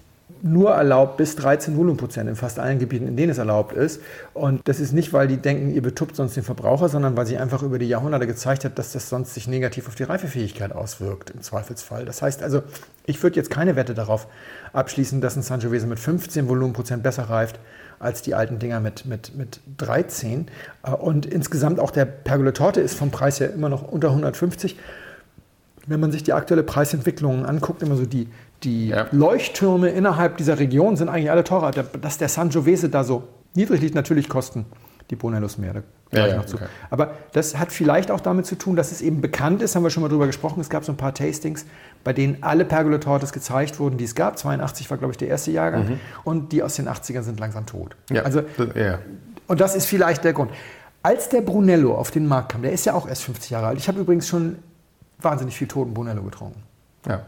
nur 0.43 0.73
erlaubt 0.73 1.17
bis 1.17 1.37
13 1.37 1.77
Volumenprozent 1.77 2.29
in 2.29 2.37
fast 2.37 2.59
allen 2.59 2.79
Gebieten, 2.79 3.09
in 3.09 3.17
denen 3.17 3.31
es 3.31 3.39
erlaubt 3.39 3.73
ist. 3.73 4.03
Und 4.35 4.61
das 4.69 4.79
ist 4.79 4.93
nicht, 4.93 5.15
weil 5.15 5.27
die 5.27 5.39
denken, 5.39 5.75
ihr 5.75 5.81
betuppt 5.81 6.17
sonst 6.17 6.37
den 6.37 6.43
Verbraucher, 6.43 6.91
sondern 6.91 7.17
weil 7.17 7.27
sie 7.27 7.39
einfach 7.39 7.63
über 7.63 7.79
die 7.79 7.89
Jahrhunderte 7.89 8.27
gezeigt 8.27 8.65
hat, 8.65 8.79
dass 8.79 8.93
das 8.93 9.09
sonst 9.09 9.33
sich 9.33 9.49
negativ 9.49 9.89
auf 9.89 9.95
die 9.95 10.03
Reifefähigkeit 10.03 10.73
auswirkt, 10.73 11.31
im 11.31 11.41
Zweifelsfall. 11.41 12.05
Das 12.05 12.21
heißt 12.21 12.43
also, 12.43 12.63
ich 13.07 13.23
würde 13.23 13.37
jetzt 13.37 13.51
keine 13.51 13.75
Wette 13.75 13.95
darauf 13.95 14.27
abschließen, 14.75 15.23
dass 15.23 15.37
ein 15.37 15.43
Sangiovese 15.43 15.87
mit 15.87 15.99
15 15.99 16.47
Volumenprozent 16.47 17.03
besser 17.03 17.25
reift 17.25 17.59
als 18.05 18.23
die 18.23 18.35
alten 18.35 18.59
Dinger 18.59 18.81
mit, 18.81 19.07
mit, 19.07 19.35
mit 19.37 19.61
13. 19.79 20.47
Äh, 20.85 20.91
Und 20.93 21.27
insgesamt 21.27 21.81
auch 21.81 21.91
der 21.91 22.05
Pergole 22.05 22.53
Torte 22.53 22.81
ist 22.81 22.95
vom 22.97 23.11
Preis 23.11 23.41
her 23.41 23.53
immer 23.53 23.69
noch 23.69 23.83
unter 23.91 24.09
150. 24.11 24.77
wenn 25.87 26.01
man 26.01 26.13
sich 26.13 26.23
die 26.23 26.33
aktuelle 26.33 26.63
Preisentwicklung 26.63 27.45
anguckt, 27.45 27.83
immer 27.83 27.97
so 27.97 28.07
die, 28.07 28.29
die 28.63 28.89
Ja. 28.89 29.07
Leuchttürme 29.13 29.91
innerhalb 29.91 30.39
dieser 30.39 30.59
Region 30.59 30.97
sind 30.97 31.09
eigentlich 31.11 31.31
alle 31.31 31.45
teurer. 31.45 31.73
Der- 31.73 31.85
Dass 32.01 32.17
der 32.17 32.29
Sangiovese 32.31 32.89
da 32.89 33.05
so 33.05 33.25
niedrig 33.55 33.83
liegt, 33.83 33.95
natürlich 33.95 34.29
kosten 34.31 34.65
die 35.11 35.17
Brunellos 35.17 35.59
mehr. 35.59 35.75
Da 35.75 35.83
gleich 36.11 36.31
ja, 36.31 36.37
noch 36.37 36.47
zu. 36.47 36.57
okay. 36.57 36.67
Aber 36.91 37.15
das 37.33 37.59
hat 37.59 37.73
vielleicht 37.73 38.11
auch 38.11 38.21
damit 38.21 38.47
zu 38.47 38.57
tun, 38.57 38.77
dass 38.77 38.93
es 38.93 39.03
eben 39.03 39.21
bekannt 39.21 39.63
ist, 39.63 39.75
haben 39.75 39.83
wir 39.83 39.91
schon 39.91 40.03
mal 40.03 40.09
drüber 40.09 40.27
gesprochen. 40.27 40.61
Es 40.61 40.71
gab 40.71 40.85
so 40.85 40.93
ein 40.93 40.97
paar 40.97 41.13
Tastings, 41.15 41.67
bei 42.05 42.13
denen 42.13 42.43
alle 42.43 42.65
Pergola 42.65 42.99
Tortes 42.99 43.33
gezeigt 43.33 43.79
wurden, 43.81 43.99
die 43.99 44.05
es 44.05 44.15
gab. 44.15 44.39
82 44.39 44.91
war, 44.91 44.99
glaube 44.99 45.13
ich, 45.13 45.19
der 45.19 45.29
erste 45.29 45.51
Jahrgang. 45.51 45.99
Und 46.23 46.53
die 46.53 46.63
aus 46.63 46.77
den 46.77 46.89
80ern 46.89 47.23
sind 47.23 47.41
langsam 47.41 47.67
tot. 47.67 47.97
Mhm. 48.11 48.17
Ja, 48.17 48.23
Also 48.23 48.43
ja. 48.75 48.99
und 49.49 49.61
das 49.61 49.75
ist 49.75 49.87
vielleicht 49.87 50.25
der 50.25 50.33
Grund. 50.33 50.51
Als 51.03 51.29
der 51.29 51.43
Brunello 51.43 51.95
auf 51.95 52.11
den 52.11 52.27
Markt 52.27 52.53
kam, 52.53 52.63
der 52.63 52.73
ist 52.73 52.87
ja 52.87 52.95
auch 52.95 53.07
erst 53.09 53.25
50 53.25 53.51
Jahre 53.51 53.67
alt. 53.67 53.79
Ich 53.79 53.89
habe 53.89 54.01
übrigens 54.01 54.27
schon 54.29 54.57
wahnsinnig 55.21 55.57
viel 55.57 55.69
toten 55.69 55.93
Brunello 55.95 56.23
getrunken. 56.23 56.63
ja. 57.09 57.23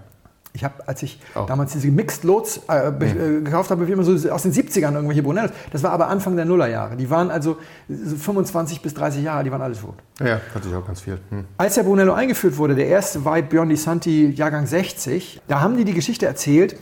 Ich 0.56 0.64
habe, 0.64 0.88
als 0.88 1.02
ich 1.02 1.20
Oh. 1.34 1.44
damals 1.46 1.72
diese 1.72 1.88
Mixed 1.88 2.24
Lots 2.24 2.60
äh, 2.68 2.88
äh, 2.88 3.42
gekauft 3.42 3.70
habe, 3.70 3.86
wie 3.86 3.92
immer 3.92 4.02
so 4.02 4.12
aus 4.30 4.42
den 4.42 4.52
70ern 4.52 4.94
irgendwelche 4.94 5.22
Brunellos. 5.22 5.50
Das 5.70 5.82
war 5.82 5.92
aber 5.92 6.08
Anfang 6.08 6.34
der 6.34 6.46
Nullerjahre. 6.46 6.96
Die 6.96 7.08
waren 7.10 7.30
also 7.30 7.58
so 7.88 8.16
25 8.16 8.80
bis 8.80 8.94
30 8.94 9.22
Jahre, 9.22 9.44
die 9.44 9.52
waren 9.52 9.62
alle 9.62 9.74
tot. 9.76 9.94
Ja, 10.18 10.40
hatte 10.54 10.68
ich 10.68 10.74
auch 10.74 10.86
ganz 10.86 11.02
viel. 11.02 11.18
Hm. 11.30 11.44
Als 11.58 11.74
der 11.74 11.82
Brunello 11.82 12.14
eingeführt 12.14 12.56
wurde, 12.56 12.74
der 12.74 12.88
erste 12.88 13.24
White 13.24 13.48
Biondi 13.48 13.76
Santi 13.76 14.30
Jahrgang 14.30 14.66
60, 14.66 15.42
da 15.46 15.60
haben 15.60 15.76
die 15.76 15.84
die 15.84 15.94
Geschichte 15.94 16.26
erzählt, 16.26 16.76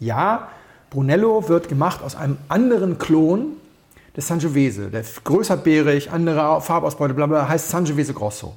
ja, 0.00 0.48
Brunello 0.90 1.48
wird 1.48 1.68
gemacht 1.68 2.02
aus 2.02 2.16
einem 2.16 2.36
anderen 2.48 2.98
Klon 2.98 3.52
des 4.16 4.26
Sangiovese. 4.26 4.88
Der 4.90 5.04
größer 5.22 5.56
bärig, 5.56 6.10
andere 6.10 6.60
Farbausbeute, 6.60 7.14
bla 7.14 7.26
bla, 7.26 7.48
heißt 7.48 7.70
Sangiovese 7.70 8.12
Grosso. 8.14 8.54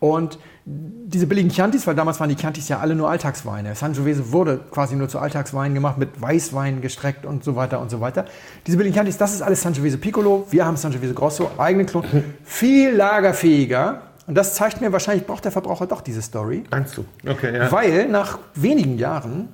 Und 0.00 0.38
diese 0.64 1.26
billigen 1.26 1.50
Chiantis, 1.50 1.86
weil 1.86 1.94
damals 1.94 2.20
waren 2.20 2.28
die 2.28 2.36
Chiantis 2.36 2.68
ja 2.68 2.78
alle 2.78 2.94
nur 2.94 3.10
Alltagsweine. 3.10 3.74
Sangiovese 3.74 4.30
wurde 4.30 4.60
quasi 4.70 4.94
nur 4.94 5.08
zu 5.08 5.18
Alltagsweinen 5.18 5.74
gemacht, 5.74 5.98
mit 5.98 6.20
Weißwein 6.20 6.80
gestreckt 6.80 7.24
und 7.24 7.42
so 7.42 7.56
weiter 7.56 7.80
und 7.80 7.90
so 7.90 8.00
weiter. 8.00 8.26
Diese 8.66 8.76
billigen 8.76 8.94
Chiantis, 8.94 9.16
das 9.16 9.32
ist 9.32 9.42
alles 9.42 9.62
Sangiovese 9.62 9.98
Piccolo. 9.98 10.46
Wir 10.50 10.66
haben 10.66 10.76
Sangiovese 10.76 11.14
Grosso, 11.14 11.50
eigenen 11.58 11.86
Klon. 11.86 12.04
Viel 12.44 12.94
lagerfähiger. 12.94 14.02
Und 14.26 14.34
das 14.34 14.54
zeigt 14.54 14.80
mir, 14.80 14.92
wahrscheinlich 14.92 15.26
braucht 15.26 15.44
der 15.44 15.50
Verbraucher 15.50 15.86
doch 15.86 16.02
diese 16.02 16.22
Story. 16.22 16.62
Meinst 16.70 16.96
du? 16.96 17.04
Okay, 17.26 17.56
ja. 17.56 17.72
Weil 17.72 18.08
nach 18.08 18.38
wenigen 18.54 18.96
Jahren, 18.98 19.48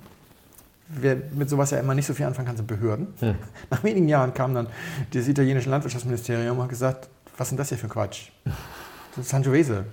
wer 0.88 1.16
mit 1.34 1.48
sowas 1.48 1.70
ja 1.70 1.78
immer 1.78 1.94
nicht 1.94 2.06
so 2.06 2.12
viel 2.12 2.26
anfangen 2.26 2.48
kann, 2.48 2.56
sind 2.56 2.66
Behörden. 2.66 3.06
Nach 3.70 3.82
wenigen 3.82 4.08
Jahren 4.08 4.34
kam 4.34 4.54
dann 4.54 4.66
das 5.14 5.28
italienische 5.28 5.70
Landwirtschaftsministerium 5.70 6.58
und 6.58 6.64
hat 6.64 6.68
gesagt, 6.68 7.08
was 7.38 7.46
ist 7.46 7.50
denn 7.52 7.58
das 7.58 7.68
hier 7.70 7.78
für 7.78 7.88
Quatsch? 7.88 8.30
Sangiovese. 9.22 9.84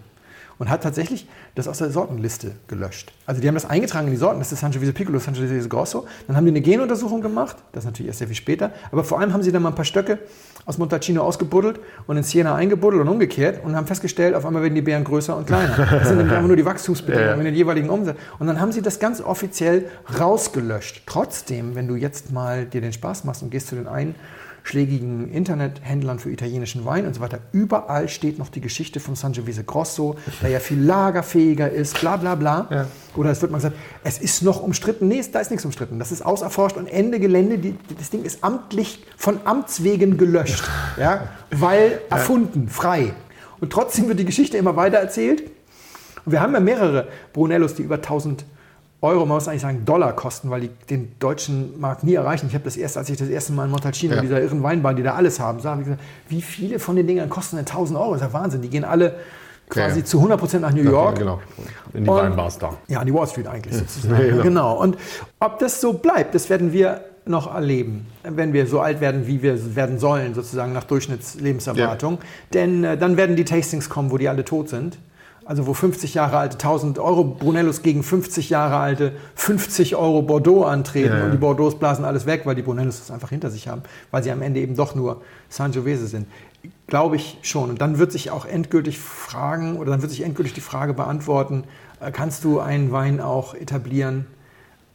Und 0.63 0.69
hat 0.69 0.81
tatsächlich 0.81 1.27
das 1.55 1.67
aus 1.67 1.79
der 1.79 1.89
Sortenliste 1.89 2.53
gelöscht. 2.69 3.11
Also 3.25 3.41
die 3.41 3.49
haben 3.49 3.55
das 3.55 3.69
eingetragen 3.69 4.07
in 4.07 4.13
die 4.13 4.17
Sorten, 4.17 4.39
das 4.39 4.53
ist 4.53 4.61
Sangiovese 4.61 4.93
Piccolo, 4.93 5.19
Sangiovese 5.19 5.67
Grosso. 5.67 6.07
Dann 6.25 6.37
haben 6.37 6.45
die 6.45 6.51
eine 6.51 6.61
Genuntersuchung 6.61 7.19
gemacht, 7.19 7.57
das 7.73 7.83
ist 7.83 7.87
natürlich 7.87 8.07
erst 8.07 8.19
sehr 8.19 8.27
viel 8.29 8.37
später. 8.37 8.71
Aber 8.89 9.03
vor 9.03 9.19
allem 9.19 9.33
haben 9.33 9.43
sie 9.43 9.51
dann 9.51 9.61
mal 9.61 9.71
ein 9.71 9.75
paar 9.75 9.83
Stöcke 9.83 10.19
aus 10.65 10.77
Montalcino 10.77 11.21
ausgebuddelt 11.21 11.81
und 12.07 12.15
in 12.15 12.23
Siena 12.23 12.55
eingebuddelt 12.55 13.01
und 13.01 13.09
umgekehrt 13.09 13.61
und 13.65 13.75
haben 13.75 13.87
festgestellt, 13.87 14.35
auf 14.35 14.45
einmal 14.45 14.63
werden 14.63 14.75
die 14.75 14.81
Beeren 14.81 15.03
größer 15.03 15.35
und 15.35 15.47
kleiner. 15.47 15.75
Das 15.75 16.07
sind 16.07 16.19
nämlich 16.19 16.33
einfach 16.33 16.47
nur 16.47 16.55
die 16.55 16.63
Wachstumsbedingungen 16.63 17.39
in 17.39 17.45
den 17.47 17.55
jeweiligen 17.55 17.89
Umsatz. 17.89 18.15
Und 18.39 18.47
dann 18.47 18.61
haben 18.61 18.71
sie 18.71 18.81
das 18.81 18.99
ganz 18.99 19.19
offiziell 19.19 19.89
rausgelöscht. 20.17 21.03
Trotzdem, 21.05 21.75
wenn 21.75 21.89
du 21.89 21.95
jetzt 21.95 22.31
mal 22.31 22.65
dir 22.65 22.79
den 22.79 22.93
Spaß 22.93 23.25
machst 23.25 23.43
und 23.43 23.49
gehst 23.49 23.67
zu 23.67 23.75
den 23.75 23.89
einschlägigen 24.63 25.31
Internethändlern 25.31 26.19
für 26.19 26.31
italienischen 26.31 26.85
Wein 26.85 27.05
und 27.05 27.13
so 27.13 27.21
weiter, 27.21 27.39
überall 27.51 28.07
steht 28.07 28.39
noch 28.39 28.49
die 28.49 28.61
Geschichte 28.61 28.99
von 28.99 29.15
Sangiovese 29.15 29.63
Grosso, 29.63 30.15
der 30.41 30.49
ja 30.49 30.59
viel 30.59 30.81
lagerfähiger 30.81 31.69
ist, 31.69 31.99
bla 31.99 32.17
bla 32.17 32.35
bla. 32.35 32.67
Ja. 32.71 32.87
Oder 33.15 33.31
es 33.31 33.41
wird 33.41 33.51
mal 33.51 33.57
gesagt, 33.57 33.75
es 34.03 34.19
ist 34.19 34.41
noch 34.41 34.63
umstritten. 34.63 35.07
Nee, 35.07 35.23
da 35.31 35.39
ist 35.39 35.51
nichts 35.51 35.65
umstritten. 35.65 35.99
Das 35.99 36.11
ist 36.11 36.25
auserforscht 36.25 36.77
und 36.77 36.87
Ende 36.87 37.19
Gelände. 37.19 37.57
Die, 37.57 37.75
das 37.97 38.09
Ding 38.09 38.23
ist 38.23 38.43
amtlich 38.43 39.05
von 39.17 39.39
Amts 39.43 39.83
wegen 39.83 40.17
gelöscht. 40.17 40.63
Ja? 40.97 41.29
Weil 41.51 42.01
erfunden, 42.09 42.69
frei. 42.69 43.13
Und 43.59 43.71
trotzdem 43.71 44.07
wird 44.07 44.19
die 44.19 44.25
Geschichte 44.25 44.57
immer 44.57 44.75
weiter 44.75 44.97
erzählt. 44.97 45.43
Und 46.25 46.31
wir 46.31 46.41
haben 46.41 46.53
ja 46.53 46.59
mehrere 46.59 47.09
Brunellos, 47.33 47.75
die 47.75 47.83
über 47.83 47.95
1000 47.95 48.45
Euro, 49.03 49.25
man 49.25 49.35
muss 49.35 49.47
eigentlich 49.49 49.61
sagen 49.61 49.83
Dollar 49.83 50.13
kosten, 50.13 50.49
weil 50.49 50.61
die 50.61 50.69
den 50.89 51.11
deutschen 51.19 51.77
Markt 51.79 52.03
nie 52.05 52.13
erreichen. 52.13 52.45
Ich 52.47 52.53
habe 52.53 52.63
das 52.63 52.77
erst, 52.77 52.97
als 52.97 53.09
ich 53.09 53.17
das 53.17 53.27
erste 53.27 53.51
Mal 53.51 53.65
in 53.65 53.71
Montalcino, 53.71 54.15
Ja. 54.15 54.21
dieser 54.21 54.41
irren 54.41 54.63
Weinbahn, 54.63 54.95
die 54.95 55.03
da 55.03 55.13
alles 55.15 55.39
haben, 55.41 55.59
sah, 55.59 55.73
ich 55.77 55.83
gesagt, 55.83 56.01
wie 56.29 56.41
viele 56.41 56.79
von 56.79 56.95
den 56.95 57.05
Dingern 57.05 57.29
kosten 57.29 57.57
denn 57.57 57.65
1000 57.65 57.99
Euro? 57.99 58.13
Das 58.13 58.21
ist 58.21 58.27
ja 58.27 58.33
Wahnsinn. 58.33 58.61
Die 58.61 58.69
gehen 58.69 58.85
alle 58.85 59.15
quasi 59.69 59.99
Ja. 59.99 60.05
zu 60.05 60.21
100% 60.21 60.61
nach 60.61 60.71
New 60.71 60.83
York. 60.83 61.19
Genau. 61.19 61.41
In 61.93 62.05
die 62.05 62.09
Und- 62.09 62.15
Weinbars 62.17 62.57
da. 62.59 62.77
Ja, 62.87 62.99
an 63.01 63.05
die 63.05 63.13
Wall 63.13 63.27
Street 63.27 63.47
eigentlich 63.47 63.75
sozusagen. 63.77 64.13
Ja, 64.21 64.27
genau. 64.31 64.41
genau. 64.43 64.79
Und 64.81 64.97
ob 65.41 65.59
das 65.59 65.81
so 65.81 65.91
bleibt, 65.93 66.33
das 66.33 66.49
werden 66.49 66.71
wir 66.71 67.01
noch 67.25 67.53
erleben, 67.53 68.05
wenn 68.23 68.53
wir 68.53 68.67
so 68.67 68.79
alt 68.79 69.01
werden, 69.01 69.27
wie 69.27 69.41
wir 69.43 69.75
werden 69.75 69.99
sollen, 69.99 70.33
sozusagen 70.33 70.71
nach 70.73 70.83
Durchschnittslebenserwartung. 70.85 72.19
Denn 72.53 72.83
äh, 72.85 72.97
dann 72.97 73.17
werden 73.17 73.35
die 73.35 73.45
Tastings 73.45 73.89
kommen, 73.89 74.11
wo 74.11 74.17
die 74.17 74.29
alle 74.29 74.45
tot 74.45 74.69
sind. 74.69 74.97
Also 75.45 75.67
wo 75.67 75.73
50 75.73 76.13
Jahre 76.13 76.37
alte 76.37 76.55
1000 76.55 76.99
Euro 76.99 77.23
Brunellos 77.23 77.81
gegen 77.81 78.03
50 78.03 78.49
Jahre 78.49 78.77
alte 78.77 79.13
50 79.35 79.95
Euro 79.95 80.21
Bordeaux 80.21 80.63
antreten 80.63 81.17
Ja, 81.17 81.25
und 81.25 81.31
die 81.31 81.37
Bordeaux 81.37 81.71
blasen 81.71 82.05
alles 82.05 82.25
weg, 82.25 82.41
weil 82.45 82.55
die 82.55 82.61
Brunellos 82.61 82.99
das 82.99 83.11
einfach 83.11 83.29
hinter 83.29 83.49
sich 83.49 83.67
haben, 83.67 83.83
weil 84.11 84.23
sie 84.23 84.31
am 84.31 84.41
Ende 84.41 84.61
eben 84.61 84.75
doch 84.75 84.95
nur 84.95 85.21
Sangiovese 85.49 86.07
sind. 86.07 86.27
Glaube 86.87 87.17
ich 87.17 87.39
schon. 87.41 87.69
Und 87.69 87.81
dann 87.81 87.97
wird 87.99 88.11
sich 88.11 88.31
auch 88.31 88.45
endgültig 88.45 88.99
fragen, 88.99 89.77
oder 89.77 89.91
dann 89.91 90.01
wird 90.01 90.11
sich 90.11 90.21
endgültig 90.21 90.53
die 90.53 90.61
Frage 90.61 90.93
beantworten, 90.93 91.65
äh, 91.99 92.11
kannst 92.11 92.43
du 92.43 92.59
einen 92.59 92.91
Wein 92.91 93.19
auch 93.19 93.53
etablieren, 93.53 94.27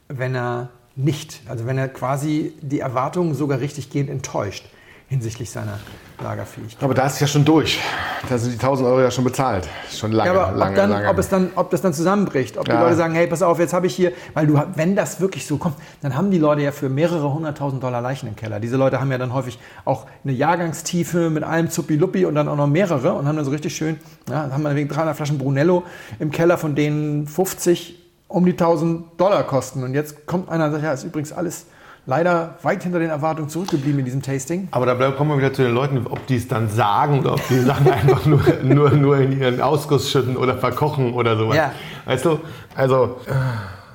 wenn 0.07 0.33
er 0.35 0.69
nicht, 0.95 1.41
also 1.47 1.65
wenn 1.65 1.77
er 1.77 1.87
quasi 1.87 2.53
die 2.61 2.79
Erwartungen 2.79 3.35
sogar 3.35 3.59
richtiggehend 3.59 4.09
enttäuscht 4.09 4.65
hinsichtlich 5.07 5.49
seiner 5.49 5.79
Lagerfähigkeit. 6.21 6.83
Aber 6.83 6.93
da 6.93 7.05
ist 7.05 7.13
es 7.13 7.19
ja 7.21 7.27
schon 7.27 7.45
durch. 7.45 7.79
Da 8.27 8.37
sind 8.37 8.51
die 8.51 8.57
1000 8.59 8.87
Euro 8.87 9.01
ja 9.01 9.11
schon 9.11 9.23
bezahlt. 9.23 9.67
Schon 9.91 10.11
lange, 10.11 10.33
Ja, 10.33 10.41
aber 10.43 10.57
lange, 10.57 10.71
ob, 10.71 10.75
dann, 10.77 10.89
lange. 10.89 11.09
ob, 11.09 11.17
es 11.17 11.29
dann, 11.29 11.51
ob 11.55 11.69
das 11.71 11.81
dann 11.81 11.93
zusammenbricht, 11.93 12.57
ob 12.57 12.65
die 12.65 12.71
Ja. 12.71 12.81
Leute 12.81 12.95
sagen, 12.95 13.13
hey, 13.13 13.27
pass 13.27 13.41
auf, 13.41 13.59
jetzt 13.59 13.73
habe 13.73 13.87
ich 13.87 13.95
hier, 13.95 14.11
weil 14.33 14.47
du, 14.47 14.61
wenn 14.75 14.95
das 14.95 15.19
wirklich 15.21 15.45
so 15.47 15.57
kommt, 15.57 15.75
dann 16.01 16.15
haben 16.15 16.31
die 16.31 16.37
Leute 16.37 16.61
ja 16.61 16.71
für 16.71 16.89
mehrere 16.89 17.33
hunderttausend 17.33 17.81
Dollar 17.83 18.01
Leichen 18.01 18.27
im 18.27 18.35
Keller. 18.35 18.59
Diese 18.59 18.75
Leute 18.77 18.99
haben 18.99 19.11
ja 19.11 19.17
dann 19.17 19.33
häufig 19.33 19.59
auch 19.85 20.05
eine 20.23 20.33
Jahrgangstiefe 20.33 21.29
mit 21.29 21.43
allem 21.43 21.69
Zuppi-Luppi 21.69 22.25
und 22.25 22.35
dann 22.35 22.47
auch 22.47 22.57
noch 22.57 22.67
mehrere 22.67 23.13
und 23.13 23.27
haben 23.27 23.35
dann 23.35 23.45
so 23.45 23.51
richtig 23.51 23.75
schön, 23.75 23.97
ja, 24.29 24.49
haben 24.51 24.63
dann 24.63 24.75
wegen 24.75 24.89
300 24.89 25.15
Flaschen 25.15 25.37
Brunello 25.37 25.83
im 26.19 26.31
Keller, 26.31 26.57
von 26.57 26.75
denen 26.75 27.27
50 27.27 27.95
um 28.27 28.45
die 28.45 28.51
1000 28.51 29.19
Dollar 29.19 29.43
kosten. 29.43 29.83
Und 29.83 29.93
jetzt 29.95 30.27
kommt 30.27 30.49
einer 30.49 30.65
und 30.65 30.71
sagt, 30.73 30.83
ja, 30.83 30.93
ist 30.93 31.03
übrigens 31.03 31.31
alles 31.31 31.65
leider 32.09 32.55
weit 32.63 32.81
hinter 32.81 32.97
den 32.97 33.11
Erwartungen 33.11 33.49
zurückgeblieben 33.49 33.99
in 33.99 34.05
diesem 34.05 34.21
Tasting. 34.23 34.67
Aber 34.71 34.87
da 34.87 35.11
kommen 35.11 35.29
wir 35.29 35.37
wieder 35.37 35.53
zu 35.53 35.61
den 35.61 35.73
Leuten, 35.73 36.07
ob 36.07 36.25
die 36.25 36.37
es 36.37 36.47
dann 36.47 36.67
sagen 36.67 37.19
oder 37.19 37.33
ob 37.33 37.47
die 37.47 37.59
Sachen 37.59 37.87
einfach 37.91 38.25
nur, 38.25 38.41
nur, 38.63 38.89
nur 38.89 39.17
in 39.17 39.39
ihren 39.39 39.61
Ausguss 39.61 40.09
schütten 40.09 40.35
oder 40.35 40.57
verkochen 40.57 41.13
oder 41.13 41.37
sowas. 41.37 41.55
Ja. 41.55 41.71
Weißt 42.05 42.25
du, 42.25 42.39
also 42.75 43.17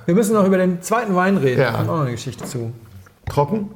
Wir 0.05 0.15
müssen 0.15 0.33
noch 0.33 0.45
über 0.45 0.57
den 0.57 0.81
zweiten 0.81 1.13
Wein 1.13 1.35
reden. 1.35 1.59
Ja. 1.59 1.71
Da 1.71 1.77
kommt 1.77 1.89
auch 1.89 1.95
noch 1.95 2.03
eine 2.03 2.11
Geschichte 2.11 2.45
zu. 2.45 2.71
trocken, 3.27 3.71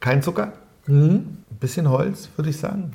kein 0.00 0.22
Zucker, 0.22 0.52
ein 0.88 1.44
bisschen 1.60 1.90
Holz, 1.90 2.30
würde 2.36 2.48
ich 2.48 2.56
sagen. 2.56 2.92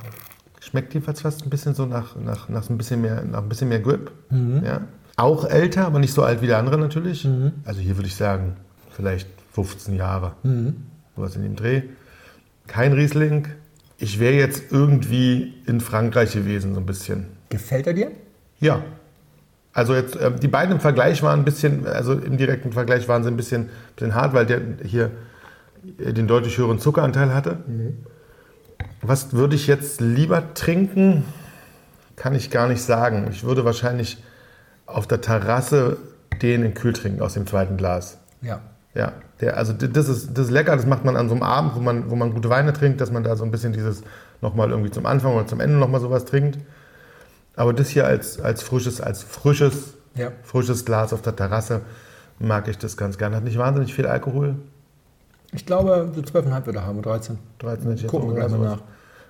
Schmeckt 0.59 0.93
jedenfalls 0.95 1.21
fast 1.21 1.43
ein 1.43 1.51
bisschen 1.51 1.75
so 1.75 1.85
nach, 1.85 2.15
nach, 2.15 2.49
nach, 2.49 2.67
ein, 2.67 2.77
bisschen 2.77 3.01
mehr, 3.01 3.23
nach 3.23 3.43
ein 3.43 3.49
bisschen 3.49 3.69
mehr 3.69 3.79
Grip. 3.79 4.11
Ja. 4.31 4.81
Auch 5.17 5.45
älter, 5.45 5.85
aber 5.85 5.99
nicht 5.99 6.13
so 6.13 6.23
alt 6.23 6.41
wie 6.41 6.47
der 6.47 6.57
andere 6.57 6.79
natürlich. 6.79 7.27
Also 7.65 7.79
hier 7.79 7.97
würde 7.97 8.07
ich 8.07 8.15
sagen, 8.15 8.55
vielleicht 8.89 9.27
15 9.51 9.95
Jahre. 9.95 10.33
Sowas 11.15 11.35
in 11.35 11.43
dem 11.43 11.55
Dreh. 11.55 11.83
Kein 12.67 12.93
Riesling. 12.93 13.47
Ich 13.97 14.19
wäre 14.19 14.33
jetzt 14.33 14.71
irgendwie 14.71 15.53
in 15.67 15.79
Frankreich 15.79 16.33
gewesen, 16.33 16.73
so 16.73 16.79
ein 16.79 16.85
bisschen. 16.85 17.27
Gefällt 17.49 17.87
er 17.87 17.93
dir? 17.93 18.11
Ja. 18.59 18.81
Also 19.73 19.93
jetzt, 19.95 20.17
ähm, 20.19 20.39
die 20.39 20.47
beiden 20.47 20.73
im 20.73 20.79
Vergleich 20.81 21.21
waren 21.23 21.39
ein 21.39 21.45
bisschen, 21.45 21.85
also 21.87 22.13
im 22.13 22.37
direkten 22.37 22.73
Vergleich 22.73 23.07
waren 23.07 23.23
sie 23.23 23.29
ein 23.29 23.37
bisschen, 23.37 23.69
bisschen 23.95 24.15
hart, 24.15 24.33
weil 24.33 24.45
der 24.45 24.61
hier 24.83 25.11
äh, 25.97 26.13
den 26.13 26.27
deutlich 26.27 26.57
höheren 26.57 26.79
Zuckeranteil 26.79 27.33
hatte. 27.33 27.57
Was 29.01 29.33
würde 29.33 29.55
ich 29.55 29.67
jetzt 29.67 30.01
lieber 30.01 30.53
trinken? 30.53 31.23
Kann 32.15 32.35
ich 32.35 32.51
gar 32.51 32.67
nicht 32.67 32.81
sagen. 32.81 33.27
Ich 33.31 33.43
würde 33.43 33.65
wahrscheinlich 33.65 34.21
auf 34.85 35.07
der 35.07 35.21
Terrasse 35.21 35.97
den 36.41 36.63
in 36.63 36.73
Kühl 36.73 36.93
trinken 36.93 37.21
aus 37.21 37.33
dem 37.33 37.47
zweiten 37.47 37.77
Glas. 37.77 38.17
Ja. 38.41 38.61
Ja, 38.93 39.13
der, 39.39 39.57
also 39.57 39.73
das 39.73 40.09
ist, 40.09 40.37
das 40.37 40.45
ist 40.47 40.51
lecker, 40.51 40.75
das 40.75 40.85
macht 40.85 41.05
man 41.05 41.15
an 41.15 41.29
so 41.29 41.33
einem 41.35 41.43
Abend, 41.43 41.75
wo 41.75 41.79
man, 41.79 42.09
wo 42.11 42.15
man 42.15 42.33
gute 42.33 42.49
Weine 42.49 42.73
trinkt, 42.73 42.99
dass 42.99 43.11
man 43.11 43.23
da 43.23 43.35
so 43.35 43.43
ein 43.45 43.51
bisschen 43.51 43.71
dieses 43.73 44.03
nochmal 44.41 44.69
irgendwie 44.71 44.91
zum 44.91 45.05
Anfang 45.05 45.33
oder 45.35 45.47
zum 45.47 45.59
Ende 45.61 45.77
nochmal 45.77 46.01
sowas 46.01 46.25
trinkt. 46.25 46.57
Aber 47.55 47.73
das 47.73 47.89
hier 47.89 48.05
als, 48.05 48.39
als 48.39 48.61
frisches, 48.63 48.99
als 49.01 49.23
frisches, 49.23 49.93
Ja. 50.15 50.31
frisches 50.43 50.83
Glas 50.85 51.13
auf 51.13 51.21
der 51.21 51.35
Terrasse 51.35 51.81
mag 52.39 52.67
ich 52.67 52.77
das 52.77 52.97
ganz 52.97 53.17
gern. 53.17 53.33
Hat 53.35 53.43
nicht 53.43 53.57
wahnsinnig 53.57 53.93
viel 53.93 54.07
Alkohol. 54.07 54.55
Ich 55.53 55.65
glaube, 55.65 56.11
so 56.15 56.21
12,5 56.21 56.65
wird 56.65 56.75
er 56.77 56.85
haben, 56.85 56.99
oder 56.99 57.11
13. 57.11 57.37
13 57.59 57.81
hätte 57.83 57.95
ich 57.95 58.01
jetzt 58.03 58.11
Gucken 58.11 58.29
wir 58.29 58.35
gleich 58.35 58.51
mal 58.51 58.57
gesagt. 58.57 58.81
nach. 58.81 58.87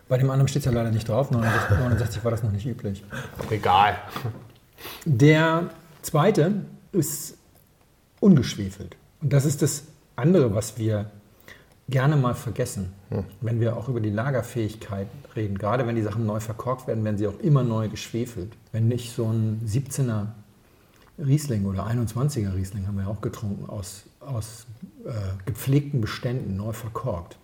Bei 0.07 0.17
dem 0.17 0.29
anderen 0.29 0.47
steht 0.47 0.61
es 0.61 0.65
ja 0.65 0.71
leider 0.71 0.91
nicht 0.91 1.07
drauf. 1.07 1.31
69, 1.31 1.77
69 1.79 2.23
war 2.23 2.31
das 2.31 2.43
noch 2.43 2.51
nicht 2.51 2.65
üblich. 2.65 3.03
Auch 3.39 3.51
egal. 3.51 3.95
Der 5.05 5.69
Zweite 6.01 6.53
ist 6.91 7.37
ungeschwefelt. 8.19 8.95
Und 9.21 9.33
das 9.33 9.45
ist 9.45 9.61
das 9.61 9.83
andere, 10.15 10.53
was 10.55 10.77
wir 10.77 11.11
gerne 11.89 12.15
mal 12.15 12.35
vergessen, 12.35 12.93
wenn 13.41 13.59
wir 13.59 13.75
auch 13.75 13.89
über 13.89 13.99
die 13.99 14.09
Lagerfähigkeit 14.09 15.07
reden. 15.35 15.57
Gerade 15.57 15.85
wenn 15.85 15.95
die 15.95 16.01
Sachen 16.01 16.25
neu 16.25 16.39
verkorkt 16.39 16.87
werden, 16.87 17.03
werden 17.03 17.17
sie 17.17 17.27
auch 17.27 17.39
immer 17.39 17.63
neu 17.63 17.89
geschwefelt. 17.89 18.53
Wenn 18.71 18.87
nicht 18.87 19.13
so 19.13 19.25
ein 19.25 19.61
17er 19.67 20.27
Riesling 21.19 21.65
oder 21.65 21.85
21er 21.85 22.55
Riesling 22.55 22.87
haben 22.87 22.97
wir 22.97 23.07
auch 23.07 23.21
getrunken, 23.21 23.69
aus, 23.69 24.03
aus 24.21 24.65
äh, 25.05 25.11
gepflegten 25.45 26.01
Beständen 26.01 26.55
neu 26.55 26.71
verkorkt. 26.71 27.37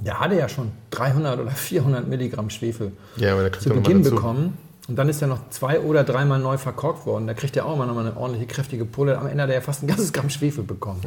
Der 0.00 0.20
hatte 0.20 0.36
ja 0.36 0.48
schon 0.48 0.70
300 0.90 1.40
oder 1.40 1.50
400 1.50 2.06
Milligramm 2.06 2.50
Schwefel 2.50 2.92
Ja, 3.16 3.52
zu 3.52 3.70
Beginn 3.70 4.02
bekommen. 4.02 4.56
Und 4.90 4.96
dann 4.96 5.08
ist 5.08 5.22
er 5.22 5.28
noch 5.28 5.48
zwei 5.50 5.78
oder 5.78 6.02
dreimal 6.02 6.40
neu 6.40 6.58
verkorkt 6.58 7.06
worden. 7.06 7.28
Da 7.28 7.34
kriegt 7.34 7.56
er 7.56 7.64
auch 7.64 7.76
immer 7.76 7.86
noch 7.86 7.94
mal 7.94 8.04
eine 8.04 8.16
ordentliche, 8.16 8.48
kräftige 8.48 8.84
Pulle. 8.84 9.18
Am 9.18 9.28
Ende 9.28 9.44
hat 9.44 9.50
er 9.50 9.54
ja 9.54 9.60
fast 9.60 9.84
ein 9.84 9.86
ganzes 9.86 10.12
Gramm 10.12 10.30
Schwefel 10.30 10.64
bekommen. 10.64 11.00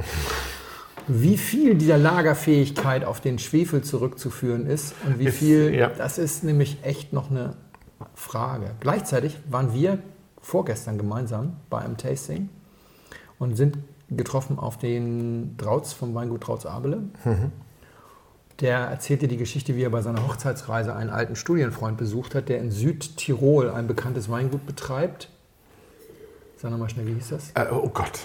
Wie 1.10 1.38
viel 1.38 1.76
dieser 1.76 1.98
Lagerfähigkeit 1.98 3.04
auf 3.04 3.20
den 3.20 3.40
Schwefel 3.40 3.82
zurückzuführen 3.82 4.68
ist 4.68 4.96
und 5.06 5.20
wie 5.20 5.32
viel, 5.32 5.76
ja. 5.76 5.90
das 5.90 6.18
ist 6.18 6.46
nämlich 6.46 6.78
echt 6.84 7.12
noch 7.12 7.30
eine 7.30 7.58
Frage. 8.16 8.72
Gleichzeitig 8.80 9.38
waren 9.50 9.74
wir 9.74 10.00
vorgestern 10.42 10.98
gemeinsam 10.98 11.58
bei 11.70 11.80
einem 11.80 11.98
Tasting 11.98 12.48
und 13.38 13.58
sind 13.58 13.80
getroffen 14.10 14.60
auf 14.60 14.78
den 14.78 15.58
Drauz 15.58 15.92
vom 15.92 16.16
Weingut 16.16 16.48
Drauz 16.48 16.66
Abele. 16.66 17.04
Der 18.60 18.78
erzählte 18.78 19.28
die 19.28 19.38
Geschichte, 19.38 19.76
wie 19.76 19.84
er 19.84 19.90
bei 19.90 20.02
seiner 20.02 20.28
Hochzeitsreise 20.28 20.96
einen 20.96 21.10
alten 21.10 21.36
Studienfreund 21.36 21.98
besucht 21.98 22.36
hat, 22.36 22.50
der 22.50 22.60
in 22.60 22.72
Südtirol 22.72 23.72
ein 23.72 23.88
bekanntes 23.88 24.30
Weingut 24.30 24.66
betreibt. 24.66 25.30
Sag 26.58 26.72
nochmal 26.72 26.90
schnell, 26.90 27.08
wie 27.08 27.14
hieß 27.14 27.30
das? 27.30 27.52
Äh, 27.56 27.66
oh 27.72 27.90
Gott. 27.90 28.20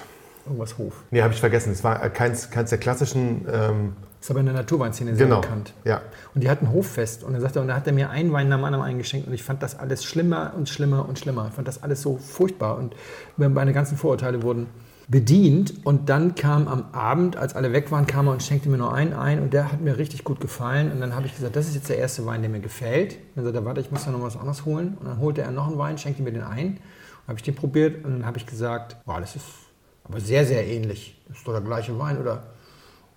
Irgendwas 0.46 0.78
Hof. 0.78 1.02
Nee, 1.10 1.22
habe 1.22 1.34
ich 1.34 1.40
vergessen. 1.40 1.72
Es 1.72 1.82
war 1.82 2.02
äh, 2.02 2.08
keins, 2.10 2.50
keins 2.50 2.70
der 2.70 2.78
klassischen. 2.78 3.46
Ähm, 3.50 3.96
Ist 4.20 4.30
aber 4.30 4.40
in 4.40 4.46
der 4.46 4.54
Naturweinszene 4.54 5.14
sehr 5.16 5.26
genau. 5.26 5.40
bekannt. 5.40 5.74
Ja. 5.84 6.02
Und 6.34 6.42
die 6.42 6.48
hatten 6.48 6.72
Hoffest 6.72 7.24
und 7.24 7.32
dann 7.32 7.42
sagte 7.42 7.58
er, 7.58 7.62
und 7.62 7.68
da 7.68 7.74
hat 7.74 7.86
er 7.86 7.92
mir 7.92 8.10
einen 8.10 8.32
Wein 8.32 8.48
nach 8.48 8.56
dem 8.56 8.64
anderen 8.64 8.84
eingeschenkt 8.84 9.26
und 9.26 9.34
ich 9.34 9.42
fand 9.42 9.62
das 9.62 9.78
alles 9.78 10.04
schlimmer 10.04 10.52
und 10.56 10.68
schlimmer 10.68 11.08
und 11.08 11.18
schlimmer. 11.18 11.46
Ich 11.48 11.54
fand 11.54 11.68
das 11.68 11.82
alles 11.82 12.00
so 12.00 12.16
furchtbar 12.16 12.78
und 12.78 12.94
meine 13.36 13.72
ganzen 13.72 13.98
Vorurteile 13.98 14.42
wurden 14.42 14.68
bedient 15.08 15.86
und 15.86 16.10
dann 16.10 16.34
kam 16.34 16.68
am 16.68 16.92
Abend, 16.92 17.36
als 17.36 17.56
alle 17.56 17.72
weg 17.72 17.90
waren, 17.90 18.06
kam 18.06 18.26
er 18.26 18.32
und 18.32 18.42
schenkte 18.42 18.68
mir 18.68 18.76
noch 18.76 18.92
einen 18.92 19.14
ein 19.14 19.40
und 19.40 19.54
der 19.54 19.72
hat 19.72 19.80
mir 19.80 19.96
richtig 19.96 20.22
gut 20.22 20.38
gefallen. 20.38 20.92
Und 20.92 21.00
dann 21.00 21.16
habe 21.16 21.26
ich 21.26 21.34
gesagt, 21.34 21.56
das 21.56 21.66
ist 21.66 21.74
jetzt 21.74 21.88
der 21.88 21.96
erste 21.96 22.26
Wein, 22.26 22.42
der 22.42 22.50
mir 22.50 22.60
gefällt. 22.60 23.16
Dann 23.34 23.44
sagte 23.44 23.58
er, 23.58 23.64
warte, 23.64 23.80
ich 23.80 23.90
muss 23.90 24.04
da 24.04 24.10
noch 24.10 24.20
was 24.20 24.36
anderes 24.36 24.66
holen. 24.66 24.98
Und 25.00 25.06
dann 25.06 25.18
holte 25.18 25.40
er 25.40 25.50
noch 25.50 25.66
einen 25.66 25.78
Wein, 25.78 25.96
schenkte 25.96 26.22
mir 26.22 26.32
den 26.32 26.42
ein, 26.42 26.78
habe 27.26 27.38
ich 27.38 27.42
den 27.42 27.54
probiert 27.54 28.04
und 28.04 28.12
dann 28.12 28.26
habe 28.26 28.36
ich 28.36 28.46
gesagt, 28.46 28.96
boah, 29.06 29.18
das 29.18 29.34
ist 29.34 29.46
aber 30.04 30.20
sehr, 30.20 30.44
sehr 30.44 30.66
ähnlich. 30.66 31.18
Das 31.26 31.38
ist 31.38 31.48
doch 31.48 31.52
der 31.52 31.62
gleiche 31.62 31.98
Wein 31.98 32.18
oder? 32.18 32.42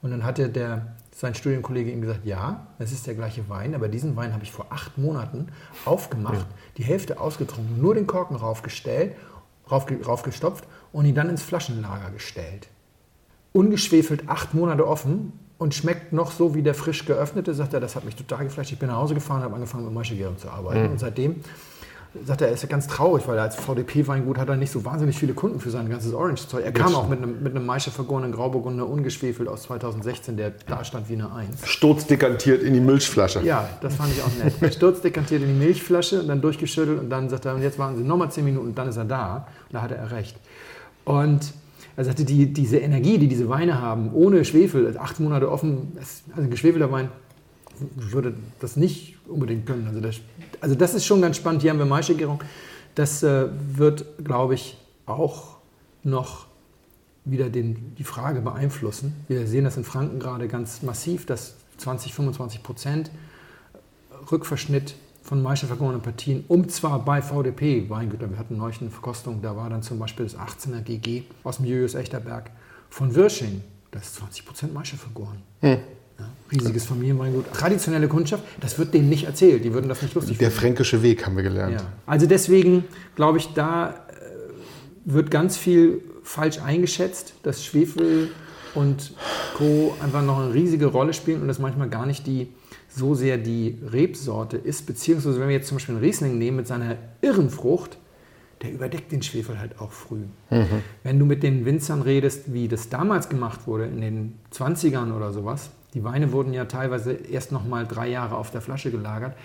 Und 0.02 0.12
dann 0.12 0.24
hatte 0.24 0.50
der, 0.50 0.96
sein 1.14 1.36
Studienkollege 1.36 1.92
ihm 1.92 2.02
gesagt, 2.02 2.26
ja, 2.26 2.68
es 2.80 2.92
ist 2.92 3.06
der 3.06 3.16
gleiche 3.16 3.48
Wein, 3.50 3.76
aber 3.76 3.88
diesen 3.88 4.16
Wein 4.16 4.34
habe 4.34 4.44
ich 4.44 4.52
vor 4.52 4.68
acht 4.70 4.98
Monaten 4.98 5.50
aufgemacht, 5.86 6.48
die 6.78 6.84
Hälfte 6.84 7.20
ausgetrunken, 7.20 7.80
nur 7.80 7.94
den 7.94 8.08
Korken 8.08 8.36
raufgestellt, 8.36 9.16
raufge, 9.70 10.04
raufgestopft 10.04 10.66
und 10.94 11.06
ihn 11.06 11.16
dann 11.16 11.30
ins 11.30 11.42
Flaschenlager 11.42 12.12
gestellt. 12.12 12.68
Ungeschwefelt, 13.54 14.28
acht 14.28 14.54
Monate 14.54 14.88
offen 14.88 15.34
und 15.58 15.74
schmeckt 15.74 16.14
noch 16.14 16.32
so 16.32 16.56
wie 16.56 16.62
der 16.62 16.74
frisch 16.74 17.06
geöffnete, 17.06 17.54
sagt 17.54 17.74
er, 17.74 17.80
das 17.80 17.96
hat 17.96 18.06
mich 18.06 18.16
total 18.16 18.46
geflasht. 18.46 18.72
Ich 18.72 18.80
bin 18.80 18.90
nach 18.90 18.98
Hause 18.98 19.14
gefahren, 19.14 19.44
habe 19.44 19.56
angefangen 19.56 19.86
mit 19.86 19.94
Maischegärung 19.94 20.38
zu 20.38 20.50
arbeiten 20.50 20.92
und 20.92 21.00
seitdem 21.00 21.44
sagt 22.26 22.42
er, 22.42 22.48
er 22.48 22.54
ist 22.54 22.64
ja 22.64 22.68
ganz 22.68 22.88
traurig, 22.88 23.28
weil 23.28 23.38
er 23.38 23.44
als 23.44 23.56
VDP-Weingut 23.56 24.38
hat 24.38 24.50
er 24.50 24.58
nicht 24.58 24.72
so 24.72 24.84
wahnsinnig 24.84 25.18
viele 25.18 25.34
Kunden 25.34 25.60
für 25.60 25.70
sein 25.70 25.90
ganzes 25.90 26.14
Orange-Zeug. 26.14 26.64
Er 26.66 26.72
kam 26.72 26.94
auch 26.94 27.08
mit 27.08 27.20
einem, 27.20 27.42
mit 27.42 27.56
einem 27.56 27.66
Maische 27.66 27.90
vergorenen 27.90 28.32
Grauburgunder 28.32 28.88
ungeschwefelt 28.88 29.48
aus 29.48 29.64
2016, 29.64 30.36
der 30.36 30.52
da 30.68 30.84
stand 30.84 31.10
wie 31.10 31.14
eine 31.14 31.32
Eins. 31.34 31.66
Sturzdekantiert 31.66 32.64
in 32.64 32.74
die 32.74 32.82
Milchflasche. 32.82 33.42
Ja, 33.44 33.70
das 33.82 33.96
fand 33.96 34.12
ich 34.12 34.22
auch 34.24 34.62
nett. 34.62 34.74
Sturzdekantiert 34.76 35.42
in 35.42 35.48
die 35.48 35.66
Milchflasche 35.66 36.22
und 36.22 36.28
dann 36.28 36.42
durchgeschüttelt 36.42 37.00
und 37.00 37.10
dann 37.10 37.30
sagt 37.30 37.46
er, 37.46 37.56
und 37.56 37.62
jetzt 37.62 37.80
warten 37.80 37.98
Sie 37.98 38.04
nochmal 38.04 38.32
10 38.32 38.44
Minuten 38.44 38.68
und 38.68 38.78
dann 38.78 38.90
ist 38.90 38.98
er 38.98 39.06
da. 39.06 39.48
Und 39.70 39.76
da 39.76 39.82
hatte 39.82 39.96
er 39.96 40.12
recht. 40.12 40.36
Und 41.06 41.54
er 41.96 42.06
sagte, 42.06 42.26
die, 42.26 42.54
diese 42.54 42.78
Energie, 42.78 43.18
die 43.18 43.28
diese 43.28 43.50
Weine 43.50 43.82
haben, 43.82 44.14
ohne 44.14 44.46
Schwefel, 44.46 44.86
also 44.86 45.00
acht 45.00 45.20
Monate 45.20 45.52
offen, 45.52 45.92
also 46.00 46.42
ein 46.42 46.50
geschwefelter 46.50 46.92
Wein 46.92 47.10
würde 47.96 48.36
das 48.60 48.76
nicht 48.76 49.18
unbedingt 49.28 49.66
können. 49.66 49.88
Also 49.88 50.00
das, 50.00 50.18
also 50.60 50.76
das 50.76 50.94
ist 50.94 51.06
schon 51.06 51.22
ganz 51.22 51.38
spannend. 51.38 51.62
Hier 51.62 51.72
haben 51.72 51.80
wir 51.80 51.86
Maischegärung. 51.86 52.42
Das 52.96 53.24
äh, 53.24 53.48
wird, 53.74 54.06
glaube 54.24 54.54
ich, 54.54 54.78
auch 55.06 55.58
noch 56.04 56.46
wieder 57.26 57.50
den, 57.50 57.96
die 57.98 58.04
Frage 58.04 58.42
beeinflussen. 58.42 59.14
Wir 59.28 59.48
sehen 59.48 59.64
das 59.64 59.78
in 59.78 59.84
Franken 59.84 60.20
gerade 60.20 60.48
ganz 60.48 60.82
massiv, 60.82 61.26
dass 61.26 61.56
20, 61.78 62.14
25 62.14 62.64
Prozent 62.64 63.12
Rückverschnitt 64.32 64.96
von 65.32 65.42
Maische 65.42 65.66
vergorenen 65.66 66.02
Partien, 66.02 66.44
um 66.50 66.68
zwar 66.68 67.06
bei 67.06 67.22
VDP 67.22 67.90
Weingüter, 67.90 68.30
wir 68.30 68.38
hatten 68.38 68.58
neulich 68.58 68.82
eine 68.82 68.90
Verkostung, 68.90 69.42
da 69.42 69.56
war 69.56 69.70
dann 69.70 69.82
zum 69.82 69.98
Beispiel 69.98 70.26
das 70.26 70.36
18er 70.36 70.82
GG 70.82 71.24
aus 71.46 71.56
dem 71.56 71.68
Julius 71.68 71.96
Echterberg 71.96 72.52
von 72.90 73.16
Wirsching, 73.16 73.62
da 73.92 74.00
ist 74.00 74.16
20 74.16 74.46
Prozent 74.46 74.74
Maische 74.74 74.98
vergoren. 74.98 75.38
Ja, 75.62 75.78
riesiges 76.52 76.84
Familienweingut, 76.84 77.46
traditionelle 77.54 78.10
Kundschaft, 78.10 78.44
das 78.60 78.78
wird 78.78 78.94
denen 78.94 79.08
nicht 79.08 79.24
erzählt, 79.24 79.64
die 79.64 79.72
würden 79.72 79.88
das 79.88 80.02
nicht 80.02 80.14
lustig 80.16 80.38
Der 80.38 80.50
finden. 80.50 80.60
fränkische 80.60 81.02
Weg 81.02 81.26
haben 81.26 81.38
wir 81.38 81.44
gelernt. 81.44 81.76
Ja. 81.80 81.88
Also 82.06 82.26
deswegen 82.28 82.84
glaube 83.16 83.38
ich, 83.38 83.54
da 83.54 83.92
äh, 83.92 83.94
wird 85.06 85.32
ganz 85.32 85.56
viel 85.56 86.02
falsch 86.24 86.60
eingeschätzt, 86.60 87.36
dass 87.44 87.64
Schwefel 87.64 88.32
und 88.76 89.14
Co. 89.56 89.96
einfach 90.04 90.24
noch 90.24 90.40
eine 90.40 90.54
riesige 90.54 90.88
Rolle 90.88 91.14
spielen 91.14 91.42
und 91.42 91.48
das 91.48 91.58
manchmal 91.58 91.88
gar 91.88 92.06
nicht 92.06 92.28
die 92.28 92.50
so 92.96 93.16
sehr 93.16 93.38
die 93.38 93.78
Rebsorte 93.92 94.58
ist, 94.58 94.86
beziehungsweise 94.86 95.40
wenn 95.40 95.48
wir 95.48 95.56
jetzt 95.56 95.68
zum 95.68 95.78
Beispiel 95.78 95.96
einen 95.96 96.04
Riesling 96.04 96.38
nehmen 96.38 96.58
mit 96.58 96.68
seiner 96.68 96.98
irren 97.22 97.50
Frucht, 97.50 97.98
der 98.62 98.72
überdeckt 98.72 99.12
den 99.12 99.24
Schwefel 99.24 99.60
halt 99.60 99.80
auch 99.80 99.92
früh. 99.92 100.24
Wenn 101.04 101.18
du 101.18 101.26
mit 101.26 101.42
den 101.42 101.66
Winzern 101.66 102.02
redest, 102.02 102.54
wie 102.54 102.68
das 102.68 102.90
damals 102.90 103.30
gemacht 103.30 103.66
wurde, 103.66 103.86
in 103.86 104.02
den 104.02 104.40
20ern 104.54 105.16
oder 105.16 105.32
sowas, 105.32 105.72
die 105.94 106.04
Weine 106.04 106.32
wurden 106.32 106.54
ja 106.54 106.66
teilweise 106.66 107.12
erst 107.12 107.52
noch 107.52 107.66
mal 107.66 107.86
drei 107.88 108.08
Jahre 108.08 108.36
auf 108.38 108.52
der 108.52 108.62
Flasche 108.62 108.92
gelagert. 108.92 109.36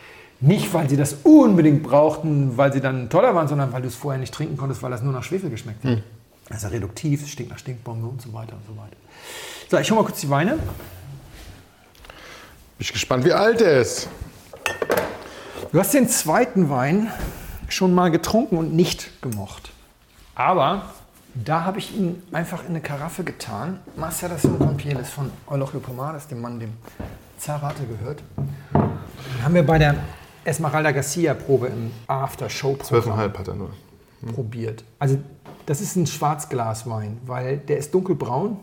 Nicht, 0.40 0.74
weil 0.74 0.88
sie 0.88 0.98
das 0.98 1.16
unbedingt 1.22 1.82
brauchten, 1.82 2.58
weil 2.58 2.72
sie 2.72 2.80
dann 2.80 3.08
toller 3.08 3.34
waren, 3.34 3.48
sondern 3.48 3.72
weil 3.72 3.80
du 3.80 3.88
es 3.88 3.94
vorher 3.94 4.20
nicht 4.20 4.34
trinken 4.34 4.56
konntest, 4.56 4.82
weil 4.82 4.90
das 4.90 5.02
nur 5.02 5.12
nach 5.12 5.24
Schwefel 5.24 5.48
geschmeckt 5.48 5.82
hat. 5.84 6.02
Ist 6.50 6.62
ja 6.62 6.68
reduktiv, 6.68 7.26
stinkt 7.26 7.50
nach 7.50 7.58
Stinkbombe 7.58 8.06
und 8.06 8.20
so 8.20 8.32
weiter 8.32 8.52
und 8.52 8.66
so 8.66 8.80
weiter. 8.80 8.96
So, 9.68 9.78
ich 9.78 9.90
hole 9.90 10.00
mal 10.00 10.06
kurz 10.06 10.20
die 10.20 10.30
Weine. 10.30 10.58
Bin 12.78 12.84
ich 12.84 12.92
gespannt, 12.92 13.24
wie 13.24 13.32
alt 13.32 13.62
er 13.62 13.80
ist. 13.80 14.08
Du 15.72 15.78
hast 15.80 15.94
den 15.94 16.08
zweiten 16.08 16.68
Wein 16.68 17.10
schon 17.68 17.94
mal 17.94 18.10
getrunken 18.10 18.58
und 18.58 18.74
nicht 18.74 19.22
gemocht. 19.22 19.72
Aber 20.34 20.90
da 21.34 21.64
habe 21.64 21.78
ich 21.78 21.96
ihn 21.96 22.22
einfach 22.32 22.62
in 22.64 22.70
eine 22.70 22.80
Karaffe 22.82 23.24
getan. 23.24 23.80
Maceras 23.96 24.44
und 24.44 24.58
Compieles 24.58 25.08
von 25.08 25.30
Eulogio 25.46 25.80
Pomares, 25.80 26.26
dem 26.28 26.40
Mann, 26.42 26.60
dem 26.60 26.74
Zarate 27.38 27.84
gehört. 27.86 28.22
Den 28.74 29.42
haben 29.44 29.54
wir 29.54 29.64
bei 29.64 29.78
der 29.78 29.94
Esmeralda 30.44 30.92
Garcia 30.92 31.32
Probe 31.34 31.68
im 31.68 31.90
After-Show-Programm 32.06 33.18
12,5 33.18 33.38
hat 33.38 33.48
er 33.48 33.54
nur. 33.54 33.70
probiert. 34.34 34.84
Also 34.98 35.18
das 35.64 35.80
ist 35.80 35.96
ein 35.96 36.06
Schwarzglaswein, 36.06 37.18
weil 37.26 37.56
der 37.56 37.78
ist 37.78 37.92
dunkelbraun 37.94 38.58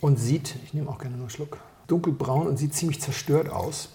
und 0.00 0.18
sieht, 0.18 0.56
ich 0.64 0.74
nehme 0.74 0.90
auch 0.90 0.98
gerne 0.98 1.14
nur 1.16 1.26
einen 1.26 1.30
Schluck, 1.30 1.58
dunkelbraun 1.86 2.46
und 2.46 2.56
sieht 2.56 2.74
ziemlich 2.74 3.00
zerstört 3.00 3.48
aus. 3.48 3.90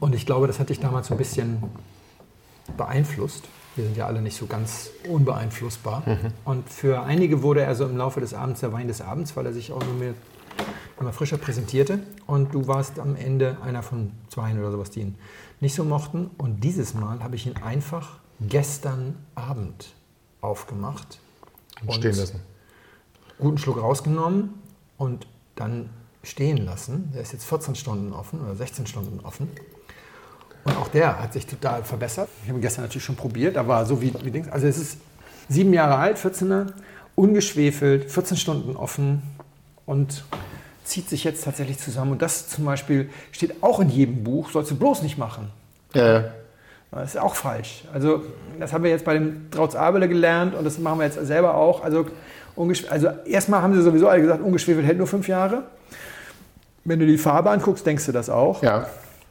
Und 0.00 0.14
ich 0.14 0.26
glaube, 0.26 0.46
das 0.46 0.58
hat 0.58 0.68
dich 0.70 0.80
damals 0.80 1.08
so 1.08 1.14
ein 1.14 1.18
bisschen 1.18 1.62
beeinflusst. 2.76 3.44
Wir 3.76 3.84
sind 3.84 3.96
ja 3.96 4.06
alle 4.06 4.20
nicht 4.20 4.36
so 4.36 4.46
ganz 4.46 4.90
unbeeinflussbar. 5.08 6.02
Und 6.44 6.68
für 6.68 7.02
einige 7.02 7.42
wurde 7.42 7.62
er 7.62 7.74
so 7.74 7.84
im 7.86 7.96
Laufe 7.96 8.20
des 8.20 8.34
Abends 8.34 8.60
der 8.60 8.72
Wein 8.72 8.88
des 8.88 9.00
Abends, 9.00 9.36
weil 9.36 9.46
er 9.46 9.52
sich 9.52 9.72
auch 9.72 9.82
nur 9.84 9.94
mehr 9.94 10.14
immer 10.98 11.12
frischer 11.12 11.38
präsentierte. 11.38 12.00
Und 12.26 12.54
du 12.54 12.66
warst 12.66 12.98
am 12.98 13.16
Ende 13.16 13.56
einer 13.62 13.82
von 13.82 14.12
zwei 14.28 14.52
oder 14.52 14.70
sowas, 14.70 14.90
die 14.90 15.00
ihn 15.00 15.14
nicht 15.60 15.74
so 15.74 15.84
mochten. 15.84 16.30
Und 16.38 16.64
dieses 16.64 16.94
Mal 16.94 17.22
habe 17.22 17.36
ich 17.36 17.46
ihn 17.46 17.56
einfach 17.56 18.18
gestern 18.40 19.16
Abend 19.34 19.94
aufgemacht. 20.40 21.20
Und 21.82 21.94
stehen 21.94 22.14
lassen. 22.16 22.40
Guten 23.38 23.58
Schluck 23.58 23.80
rausgenommen 23.80 24.54
und 24.98 25.26
dann 25.60 25.90
stehen 26.22 26.64
lassen. 26.64 27.10
Der 27.14 27.22
ist 27.22 27.32
jetzt 27.32 27.44
14 27.44 27.74
Stunden 27.74 28.12
offen 28.12 28.40
oder 28.40 28.54
16 28.54 28.86
Stunden 28.86 29.20
offen. 29.24 29.48
Und 30.64 30.76
auch 30.76 30.88
der 30.88 31.22
hat 31.22 31.32
sich 31.32 31.46
total 31.46 31.84
verbessert. 31.84 32.28
Ich 32.42 32.48
habe 32.48 32.58
ihn 32.58 32.62
gestern 32.62 32.84
natürlich 32.84 33.04
schon 33.04 33.16
probiert, 33.16 33.56
aber 33.56 33.86
so 33.86 34.02
wie, 34.02 34.12
wie 34.22 34.30
Dings. 34.30 34.48
Also 34.48 34.66
es 34.66 34.78
ist 34.78 34.98
sieben 35.48 35.72
Jahre 35.72 35.96
alt, 35.96 36.18
14er, 36.18 36.72
ungeschwefelt, 37.14 38.10
14 38.10 38.36
Stunden 38.36 38.76
offen 38.76 39.22
und 39.86 40.24
zieht 40.84 41.08
sich 41.08 41.24
jetzt 41.24 41.44
tatsächlich 41.44 41.78
zusammen. 41.78 42.12
Und 42.12 42.22
das 42.22 42.48
zum 42.48 42.64
Beispiel 42.64 43.08
steht 43.32 43.62
auch 43.62 43.80
in 43.80 43.88
jedem 43.88 44.22
Buch, 44.24 44.50
sollst 44.50 44.70
du 44.70 44.76
bloß 44.76 45.02
nicht 45.02 45.18
machen. 45.18 45.50
Ja, 45.94 46.12
ja. 46.12 46.24
Das 46.92 47.14
ist 47.14 47.20
auch 47.20 47.36
falsch. 47.36 47.84
Also 47.92 48.24
das 48.58 48.72
haben 48.72 48.82
wir 48.82 48.90
jetzt 48.90 49.04
bei 49.04 49.14
dem 49.14 49.50
Trautz 49.50 49.76
Abele 49.76 50.08
gelernt 50.08 50.54
und 50.54 50.64
das 50.64 50.78
machen 50.78 50.98
wir 50.98 51.06
jetzt 51.06 51.24
selber 51.24 51.54
auch. 51.54 51.84
Also, 51.84 52.06
also 52.90 53.08
erstmal 53.24 53.62
haben 53.62 53.74
sie 53.74 53.82
sowieso 53.82 54.08
alle 54.08 54.20
gesagt, 54.20 54.42
ungeschwefelt 54.42 54.86
hält 54.86 54.98
nur 54.98 55.06
fünf 55.06 55.28
Jahre. 55.28 55.64
Wenn 56.84 56.98
du 56.98 57.06
die 57.06 57.18
Farbe 57.18 57.50
anguckst, 57.50 57.86
denkst 57.86 58.06
du 58.06 58.12
das 58.12 58.30
auch. 58.30 58.62
Ja. 58.62 58.86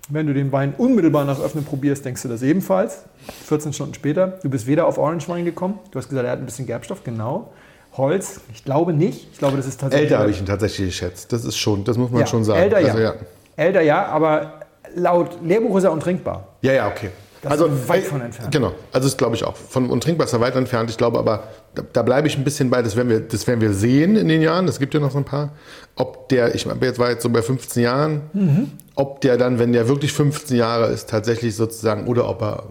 Wenn 0.10 0.28
du 0.28 0.34
den 0.34 0.52
Wein 0.52 0.74
unmittelbar 0.78 1.26
nach 1.26 1.40
Öffnen 1.40 1.64
probierst, 1.66 2.04
denkst 2.04 2.24
du 2.24 2.28
das 2.28 2.42
ebenfalls. 2.42 3.04
14 3.46 3.74
Stunden 3.74 3.94
später. 3.94 4.40
Du 4.42 4.50
bist 4.50 4.66
weder 4.66 4.88
auf 4.88 4.98
Orange 4.98 5.28
Wein 5.30 5.46
gekommen. 5.46 5.80
Du 5.92 6.00
hast 6.00 6.10
gesagt, 6.10 6.26
er 6.26 6.32
hat 6.32 6.40
ein 6.40 6.46
bisschen 6.46 6.66
Gerbstoff, 6.66 7.04
genau. 7.04 7.52
Holz, 7.98 8.42
ich 8.54 8.64
glaube 8.64 8.94
nicht. 8.94 9.28
Ich 9.32 9.40
glaube, 9.40 9.58
das 9.58 9.68
ist 9.68 9.80
tatsächlich. 9.80 10.10
Älter 10.10 10.22
habe 10.22 10.32
ich 10.32 10.40
ihn 10.40 10.46
tatsächlich 10.46 10.88
geschätzt. 10.88 11.32
Das 11.34 11.44
ist 11.46 11.58
schon, 11.58 11.84
das 11.84 11.98
muss 11.98 12.12
man 12.12 12.22
ja, 12.22 12.28
schon 12.28 12.44
sagen. 12.44 12.60
Älter, 12.60 12.78
also, 12.78 12.98
ja. 12.98 13.04
ja. 13.04 13.14
Älter 13.56 13.82
ja, 13.82 14.06
aber 14.06 14.62
laut 14.96 15.38
Lehrbuch 15.44 15.78
ist 15.78 15.84
er 15.84 15.92
untrinkbar. 15.92 16.48
Ja, 16.62 16.74
ja, 16.74 16.88
okay. 16.88 17.10
Das 17.42 17.54
also 17.54 17.68
ist 17.68 17.88
weit 17.88 18.04
von 18.04 18.22
entfernt. 18.22 18.52
Genau, 18.52 18.74
also 18.92 19.08
das 19.08 19.18
glaube 19.18 19.36
ich 19.36 19.44
auch. 19.44 19.56
Von 19.56 19.90
untrinkbar 19.90 20.28
ist 20.28 20.34
er 20.34 20.42
weit 20.42 20.56
entfernt. 20.56 20.90
Ich 20.90 20.98
glaube 20.98 21.20
aber, 21.20 21.44
da, 21.82 21.86
da 21.94 22.02
bleibe 22.04 22.28
ich 22.28 22.38
ein 22.38 22.44
bisschen 22.44 22.70
bei, 22.70 22.82
das 22.82 22.96
werden, 22.96 23.10
wir, 23.10 23.20
das 23.20 23.48
werden 23.48 23.62
wir 23.62 23.74
sehen 23.74 24.16
in 24.16 24.28
den 24.28 24.42
Jahren. 24.42 24.68
Es 24.68 24.80
gibt 24.80 24.94
ja 24.94 25.00
noch 25.00 25.12
so 25.12 25.18
ein 25.18 25.26
paar. 25.26 25.54
Ob 25.96 26.30
der, 26.30 26.56
ich 26.56 26.66
meine, 26.66 26.80
jetzt 26.86 27.00
war 27.00 27.10
jetzt 27.10 27.24
so 27.24 27.30
bei 27.30 27.42
15 27.42 27.84
Jahren, 27.84 28.22
Mhm. 28.34 28.72
ob 28.96 29.22
der 29.22 29.38
dann, 29.38 29.60
wenn 29.60 29.74
der 29.74 29.88
wirklich 29.88 30.14
15 30.14 30.58
Jahre 30.58 30.88
ist, 30.88 31.10
tatsächlich 31.10 31.56
sozusagen, 31.56 32.08
oder 32.08 32.28
ob 32.30 32.42
er 32.42 32.64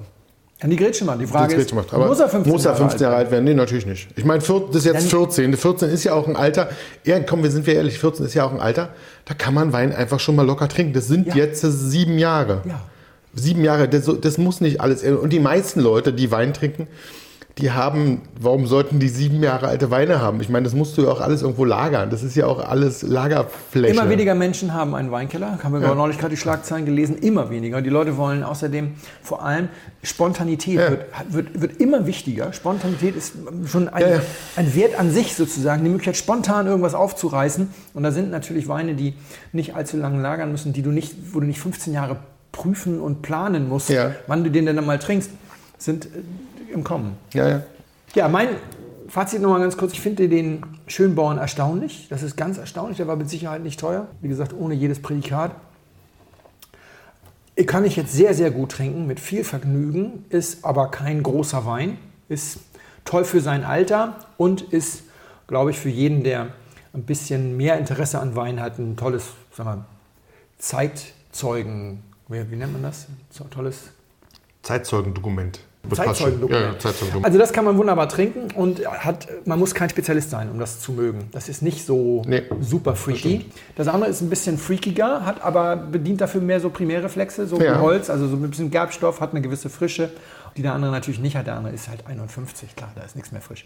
Kann 0.61 0.71
die 0.71 0.77
Grätsche 0.77 1.05
machen. 1.05 1.21
Die 1.21 1.27
Frage 1.27 1.55
das 1.55 1.67
ist, 1.67 1.75
macht. 1.75 1.93
Aber 1.95 2.07
muss 2.09 2.19
er 2.21 2.29
15, 2.29 2.53
muss 2.53 2.65
er 2.65 2.75
15 2.75 3.01
Jahre 3.03 3.15
alt 3.17 3.27
alt 3.27 3.33
werden? 3.33 3.45
Nee, 3.45 3.55
natürlich 3.55 3.87
nicht. 3.87 4.09
Ich 4.17 4.25
meine, 4.25 4.43
das 4.43 4.49
ist 4.77 4.85
jetzt 4.87 5.03
Dann- 5.13 5.21
14. 5.21 5.57
14 5.57 5.89
ist 5.91 6.05
ja 6.05 6.15
auch 6.15 6.27
ein 6.27 6.35
Alter. 6.37 6.69
Ja, 7.05 7.21
komm, 7.21 7.43
wir 7.45 7.51
sind 7.51 7.67
wir 7.67 7.75
ehrlich, 7.75 7.99
14 7.99 8.27
ist 8.27 8.35
ja 8.35 8.45
auch 8.45 8.53
ein 8.53 8.61
Alter. 8.61 8.89
Da 9.25 9.35
kann 9.35 9.55
man 9.55 9.73
Wein 9.73 9.95
einfach 9.95 10.19
schon 10.21 10.35
mal 10.35 10.45
locker 10.47 10.69
trinken. 10.69 10.95
Das 10.95 11.07
sind 11.07 11.29
Ja. 11.29 11.35
jetzt 11.37 11.61
sieben 11.61 12.19
Jahre. 12.19 12.63
Ja. 12.65 12.81
Sieben 13.35 13.63
Jahre, 13.63 13.89
das, 13.89 14.11
das 14.21 14.39
muss 14.39 14.61
nicht 14.61 14.81
alles. 14.81 15.05
Und 15.05 15.33
die 15.33 15.39
meisten 15.39 15.81
Leute, 15.81 16.13
die 16.13 16.31
Wein 16.33 16.53
trinken, 16.55 16.89
die 17.59 17.73
haben, 17.73 18.23
warum 18.41 18.67
sollten 18.67 18.99
die 19.01 19.09
sieben 19.09 19.43
Jahre 19.43 19.69
alte 19.69 19.91
Weine 19.91 20.21
haben? 20.23 20.41
Ich 20.41 20.49
meine, 20.49 20.65
das 20.65 20.75
musst 20.75 20.97
du 20.97 21.03
ja 21.03 21.09
auch 21.09 21.21
alles 21.21 21.43
irgendwo 21.43 21.65
lagern. 21.65 22.09
Das 22.11 22.23
ist 22.23 22.37
ja 22.37 22.47
auch 22.47 22.61
alles 22.67 23.03
Lagerfläche. 23.03 23.93
Immer 23.93 24.09
weniger 24.09 24.35
Menschen 24.35 24.73
haben 24.75 24.95
einen 24.95 25.11
Weinkeller. 25.11 25.59
Haben 25.63 25.75
wir 25.75 25.81
Ja. 25.81 25.95
neulich 25.95 26.19
gerade 26.19 26.31
die 26.35 26.41
Schlagzeilen 26.41 26.85
gelesen. 26.87 27.17
Immer 27.19 27.51
weniger. 27.51 27.83
Die 27.83 27.91
Leute 27.91 28.17
wollen 28.17 28.43
außerdem 28.43 28.93
vor 29.23 29.45
allem 29.45 29.69
Spontanität 30.03 30.77
Ja. 30.77 30.91
wird, 30.91 31.03
wird, 31.31 31.61
wird 31.61 31.81
immer 31.81 32.07
wichtiger. 32.07 32.53
Spontanität 32.53 33.17
ist 33.17 33.35
schon 33.67 33.89
ein, 33.89 34.03
Ja, 34.03 34.21
ein 34.57 34.75
Wert 34.75 34.99
an 34.99 35.11
sich 35.11 35.35
sozusagen. 35.35 35.83
Die 35.85 35.91
Möglichkeit, 35.91 36.17
spontan 36.17 36.67
irgendwas 36.67 36.95
aufzureißen. 36.95 37.69
Und 37.95 38.03
da 38.03 38.13
sind 38.13 38.31
natürlich 38.31 38.69
Weine, 38.69 38.95
die 38.95 39.15
nicht 39.53 39.75
allzu 39.75 39.97
lange 39.97 40.21
lagern 40.23 40.51
müssen, 40.53 40.73
die 40.73 40.83
du 40.83 40.91
nicht, 40.91 41.15
wo 41.35 41.41
du 41.41 41.47
nicht 41.47 41.61
15 41.61 41.93
Jahre 41.93 42.17
prüfen 42.53 43.01
und 43.01 43.23
planen 43.23 43.69
musst, 43.69 43.93
wann 44.27 44.43
du 44.45 44.51
den 44.51 44.67
denn 44.67 44.77
dann 44.77 44.87
mal 44.87 44.99
trinkst, 44.99 45.31
sind 45.77 46.07
äh, 46.07 46.09
im 46.73 46.85
Kommen. 46.85 47.17
Ja, 47.33 47.49
ja. 47.49 47.63
Ja, 48.15 48.29
mein 48.29 48.49
Fazit 49.09 49.41
nochmal 49.41 49.61
ganz 49.61 49.77
kurz. 49.77 49.93
Ich 49.93 50.01
finde 50.01 50.29
den 50.29 50.63
Schönborn 50.87 51.39
erstaunlich. 51.39 52.09
Das 52.11 52.23
ist 52.23 52.37
ganz 52.37 52.59
erstaunlich. 52.59 52.97
Der 52.97 53.07
war 53.07 53.17
mit 53.17 53.29
Sicherheit 53.29 53.63
nicht 53.63 53.81
teuer. 53.81 54.09
Wie 54.21 54.29
gesagt, 54.29 54.53
ohne 54.53 54.75
jedes 54.75 55.01
Prädikat. 55.01 55.53
Kann 57.67 57.85
ich 57.85 57.97
jetzt 57.97 58.13
sehr, 58.13 58.35
sehr 58.35 58.51
gut 58.53 58.71
trinken, 58.71 59.07
mit 59.07 59.19
viel 59.19 59.43
Vergnügen, 59.43 60.25
ist 60.29 60.65
aber 60.65 60.93
kein 60.93 61.25
großer 61.25 61.67
Wein, 61.67 61.99
ist 62.29 62.61
toll 63.05 63.25
für 63.25 63.41
sein 63.41 63.65
Alter 63.65 64.17
und 64.37 64.63
ist, 64.63 65.03
glaube 65.49 65.73
ich, 65.73 65.79
für 65.79 65.89
jeden, 65.89 66.23
der 66.23 66.53
ein 66.93 67.03
bisschen 67.03 67.57
mehr 67.57 67.77
Interesse 67.77 68.21
an 68.21 68.37
Wein 68.37 68.61
hat, 68.61 68.79
ein 68.79 68.97
tolles, 68.97 69.25
sag 69.53 69.67
mal, 69.67 69.85
Zeitzeugen, 70.59 72.05
wie, 72.29 72.49
wie 72.49 72.57
nennt 72.57 72.75
man 72.75 72.83
das? 72.83 73.07
So 73.31 73.43
ein 73.43 73.51
tolles 73.51 73.91
Zeitzeugendokument. 74.63 75.61
Das. 75.89 75.99
Zeitzeugendokument. 75.99 76.65
Ja, 76.65 76.79
Zeitzeugendokument. 76.79 77.25
Also 77.27 77.39
das 77.39 77.53
kann 77.53 77.65
man 77.65 77.77
wunderbar 77.79 78.09
trinken 78.09 78.51
und 78.55 78.87
hat, 78.87 79.27
man 79.47 79.59
muss 79.59 79.75
kein 79.75 79.89
Spezialist 79.91 80.31
sein, 80.31 80.51
um 80.51 80.59
das 80.59 80.81
zu 80.81 80.93
mögen. 80.93 81.29
Das 81.33 81.49
ist 81.49 81.63
nicht 81.63 81.85
so 81.85 82.23
Nee, 82.27 82.43
super 82.61 82.95
freaky. 82.95 83.47
Das, 83.77 83.89
andere 83.89 84.11
ist 84.11 84.21
ein 84.21 84.31
bisschen 84.31 84.59
freakiger, 84.59 85.25
hat 85.25 85.43
aber 85.43 85.77
bedient 85.77 86.21
dafür 86.21 86.41
mehr 86.41 86.61
so 86.61 86.71
Primärreflexe, 86.71 87.47
so 87.47 87.59
Ja. 87.61 87.75
wie 87.77 87.81
Holz, 87.81 88.11
also 88.11 88.29
so 88.29 88.37
ein 88.37 88.51
bisschen 88.51 88.71
Gerbstoff, 88.71 89.21
hat 89.21 89.31
eine 89.33 89.41
gewisse 89.41 89.71
Frische, 89.71 90.11
die 90.57 90.63
der 90.63 90.75
andere 90.75 90.91
natürlich 90.93 91.21
nicht 91.21 91.37
hat. 91.37 91.47
Der 91.47 91.57
andere 91.57 91.75
ist 91.75 91.89
halt 91.89 92.07
51, 92.07 92.75
klar, 92.77 92.91
da 92.95 93.03
ist 93.03 93.17
nichts 93.17 93.33
mehr 93.33 93.41
frisch. 93.41 93.65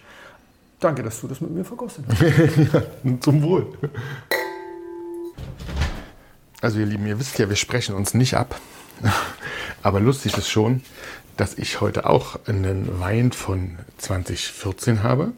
Danke, 0.81 1.03
dass 1.03 1.21
du 1.21 1.29
das 1.29 1.41
mit 1.41 1.51
mir 1.53 1.65
verkostet 1.65 2.05
hast. 2.09 2.21
Zum 3.25 3.43
Wohl. 3.43 3.67
Also 6.61 6.79
ihr 6.79 6.87
Lieben, 6.87 7.07
ihr 7.07 7.19
wisst 7.19 7.39
ja, 7.39 7.49
wir 7.49 7.57
sprechen 7.57 7.95
uns 7.95 8.15
nicht 8.15 8.35
ab. 8.35 8.61
Aber 9.83 9.99
lustig 10.01 10.37
ist 10.37 10.49
schon, 10.49 10.83
dass 11.43 11.59
ich 11.59 11.81
heute 11.81 12.09
auch 12.09 12.39
einen 12.47 13.01
Wein 13.01 13.33
von 13.33 13.77
2014 13.99 15.03
habe. 15.03 15.33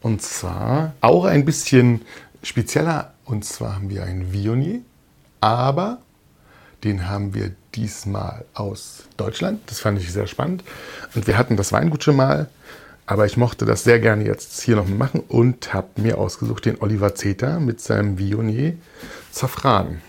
Und 0.00 0.22
zwar 0.22 0.94
auch 1.02 1.26
ein 1.26 1.44
bisschen 1.44 2.00
spezieller. 2.42 3.12
Und 3.26 3.44
zwar 3.44 3.74
haben 3.74 3.90
wir 3.90 4.02
einen 4.02 4.32
Viognier. 4.32 4.80
Aber 5.42 5.98
den 6.84 7.06
haben 7.06 7.34
wir 7.34 7.52
diesmal 7.74 8.46
aus 8.54 9.02
Deutschland. 9.18 9.60
Das 9.66 9.80
fand 9.80 10.00
ich 10.00 10.10
sehr 10.10 10.26
spannend. 10.26 10.64
Und 11.14 11.26
wir 11.26 11.36
hatten 11.36 11.58
das 11.58 11.70
Weingut 11.70 12.02
schon 12.02 12.16
mal. 12.16 12.48
Aber 13.04 13.26
ich 13.26 13.36
mochte 13.36 13.66
das 13.66 13.84
sehr 13.84 14.00
gerne 14.00 14.24
jetzt 14.24 14.62
hier 14.62 14.76
noch 14.76 14.88
machen 14.88 15.20
und 15.28 15.74
habe 15.74 16.00
mir 16.00 16.16
ausgesucht 16.16 16.64
den 16.64 16.80
Oliver 16.80 17.14
Zeter 17.14 17.60
mit 17.60 17.82
seinem 17.82 18.16
Viognier 18.16 18.78
Safran. 19.30 20.00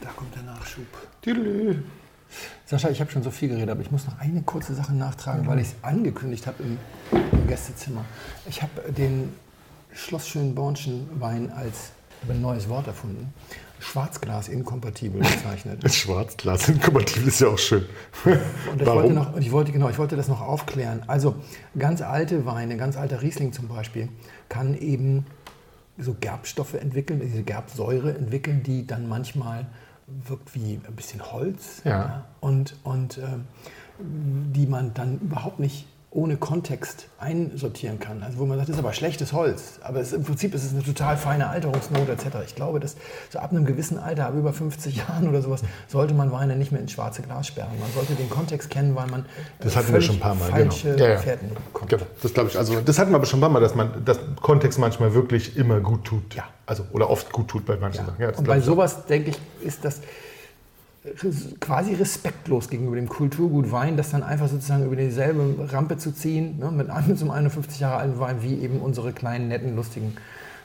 Da 0.00 0.10
kommt 0.10 0.36
der 0.36 0.44
Nachschub. 0.44 0.86
Tüdelü. 1.20 1.78
Sascha, 2.68 2.90
ich 2.90 3.00
habe 3.00 3.12
schon 3.12 3.22
so 3.22 3.30
viel 3.30 3.48
geredet, 3.48 3.70
aber 3.70 3.80
ich 3.80 3.92
muss 3.92 4.06
noch 4.06 4.18
eine 4.18 4.42
kurze 4.42 4.74
Sache 4.74 4.92
nachtragen, 4.92 5.46
weil 5.46 5.60
ich 5.60 5.68
es 5.68 5.74
angekündigt 5.82 6.48
habe 6.48 6.64
im, 6.64 6.78
im 7.12 7.46
Gästezimmer. 7.46 8.04
Ich 8.48 8.60
habe 8.60 8.92
den 8.92 9.32
Schloss 9.92 10.26
Schönbornschen 10.26 11.08
Wein 11.20 11.52
als 11.52 11.92
ein 12.28 12.40
neues 12.40 12.68
Wort 12.68 12.88
erfunden. 12.88 13.32
Schwarzglas 13.78 14.48
inkompatibel 14.48 15.20
bezeichnet. 15.20 15.78
Das 15.84 15.94
Schwarzglas 15.94 16.68
inkompatibel 16.68 17.28
ist 17.28 17.40
ja 17.40 17.48
auch 17.48 17.58
schön. 17.58 17.84
Und 18.24 18.80
ich 18.80 18.86
wollte, 18.86 19.12
noch, 19.12 19.36
ich 19.36 19.52
wollte, 19.52 19.70
genau, 19.70 19.88
ich 19.88 19.98
wollte 19.98 20.16
das 20.16 20.26
noch 20.26 20.40
aufklären. 20.40 21.04
Also 21.06 21.36
ganz 21.78 22.02
alte 22.02 22.46
Weine, 22.46 22.76
ganz 22.76 22.96
alter 22.96 23.22
Riesling 23.22 23.52
zum 23.52 23.68
Beispiel, 23.68 24.08
kann 24.48 24.76
eben 24.76 25.24
so 25.98 26.16
Gerbstoffe 26.18 26.74
entwickeln, 26.74 27.20
diese 27.20 27.44
Gerbsäure 27.44 28.16
entwickeln, 28.16 28.64
die 28.64 28.88
dann 28.88 29.08
manchmal 29.08 29.66
wirkt 30.06 30.54
wie 30.54 30.80
ein 30.86 30.94
bisschen 30.94 31.32
Holz. 31.32 31.82
Ja. 31.84 32.24
und 32.40 32.76
und 32.84 33.18
ähm, 33.18 33.46
die 33.98 34.66
man 34.66 34.92
dann 34.94 35.18
überhaupt 35.20 35.58
nicht 35.58 35.86
ohne 36.10 36.36
Kontext 36.36 37.08
einsortieren 37.18 37.98
kann. 37.98 38.22
Also 38.22 38.38
wo 38.38 38.46
man 38.46 38.56
sagt, 38.56 38.70
das 38.70 38.76
ist 38.76 38.82
aber 38.82 38.92
schlechtes 38.94 39.32
Holz. 39.32 39.80
Aber 39.82 40.00
es, 40.00 40.12
im 40.12 40.22
Prinzip 40.24 40.54
ist 40.54 40.64
es 40.64 40.72
eine 40.72 40.82
total 40.82 41.16
feine 41.16 41.48
Alterungsnote 41.48 42.12
etc. 42.12 42.26
Ich 42.46 42.54
glaube, 42.54 42.80
dass 42.80 42.96
so 43.28 43.38
ab 43.38 43.50
einem 43.50 43.66
gewissen 43.66 43.98
Alter, 43.98 44.26
ab 44.26 44.34
über 44.34 44.52
50 44.52 44.96
Jahren 45.08 45.28
oder 45.28 45.42
sowas, 45.42 45.62
sollte 45.88 46.14
man 46.14 46.32
Weine 46.32 46.56
nicht 46.56 46.72
mehr 46.72 46.80
ins 46.80 46.92
schwarze 46.92 47.22
Glas 47.22 47.48
sperren. 47.48 47.78
Man 47.80 47.90
sollte 47.92 48.14
den 48.14 48.30
Kontext 48.30 48.70
kennen, 48.70 48.94
weil 48.94 49.08
man 49.08 49.26
Das 49.58 49.74
äh, 49.74 49.78
hatten 49.78 49.92
wir 49.92 50.00
schon 50.00 50.16
ein 50.16 50.20
paar 50.20 50.34
Mal, 50.34 50.50
falsche 50.50 50.92
genau. 50.92 51.04
Ja, 51.04 51.10
ja. 51.10 51.18
Fährten 51.18 51.48
bekommt. 51.48 51.90
Genau, 51.90 52.04
das 52.22 52.32
glaube 52.32 52.48
ich. 52.48 52.56
Also 52.58 52.80
das 52.80 52.98
hatten 52.98 53.10
wir 53.10 53.16
aber 53.16 53.26
schon 53.26 53.38
ein 53.38 53.42
paar 53.42 53.50
Mal, 53.50 53.60
dass 53.60 53.74
man 53.74 54.04
das 54.04 54.18
Kontext 54.40 54.78
manchmal 54.78 55.12
wirklich 55.12 55.56
immer 55.56 55.80
gut 55.80 56.04
tut. 56.04 56.34
Ja. 56.34 56.44
Also 56.64 56.84
oder 56.92 57.10
oft 57.10 57.30
gut 57.32 57.48
tut 57.48 57.66
bei 57.66 57.76
manchen 57.76 58.00
Ja. 58.00 58.06
Sachen. 58.06 58.22
Ja, 58.22 58.30
das 58.30 58.38
und 58.38 58.46
bei 58.46 58.60
sowas, 58.60 59.06
denke 59.06 59.30
ich, 59.30 59.38
ist 59.66 59.84
das 59.84 60.00
quasi 61.60 61.94
respektlos 61.94 62.68
gegenüber 62.68 62.96
dem 62.96 63.08
Kulturgut 63.08 63.70
Wein, 63.70 63.96
das 63.96 64.10
dann 64.10 64.22
einfach 64.22 64.48
sozusagen 64.48 64.84
über 64.84 64.96
dieselbe 64.96 65.72
Rampe 65.72 65.96
zu 65.96 66.12
ziehen, 66.12 66.58
ne, 66.58 66.70
mit 66.70 66.90
einem 66.90 67.16
einem 67.16 67.30
51 67.30 67.80
Jahre 67.80 67.98
alten 67.98 68.18
Wein, 68.18 68.42
wie 68.42 68.60
eben 68.60 68.80
unsere 68.80 69.12
kleinen, 69.12 69.48
netten, 69.48 69.76
lustigen, 69.76 70.16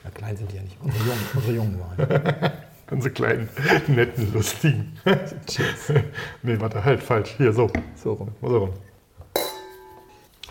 na, 0.03 0.09
klein 0.09 0.37
sind 0.37 0.51
die 0.51 0.57
ja 0.57 0.63
nicht, 0.63 0.77
unsere 0.81 1.03
jungen, 1.05 1.21
unsere 1.33 1.53
jungen 1.53 1.79
Weine. 1.79 2.53
Unsere 2.91 3.13
kleinen, 3.13 3.47
netten, 3.87 4.33
lustigen. 4.33 4.91
nee, 6.43 6.59
warte, 6.59 6.83
halt, 6.83 7.01
falsch. 7.01 7.35
Hier, 7.37 7.53
so. 7.53 7.69
So 7.95 8.11
rum. 8.11 8.27
So 8.41 8.57
rum. 8.57 8.69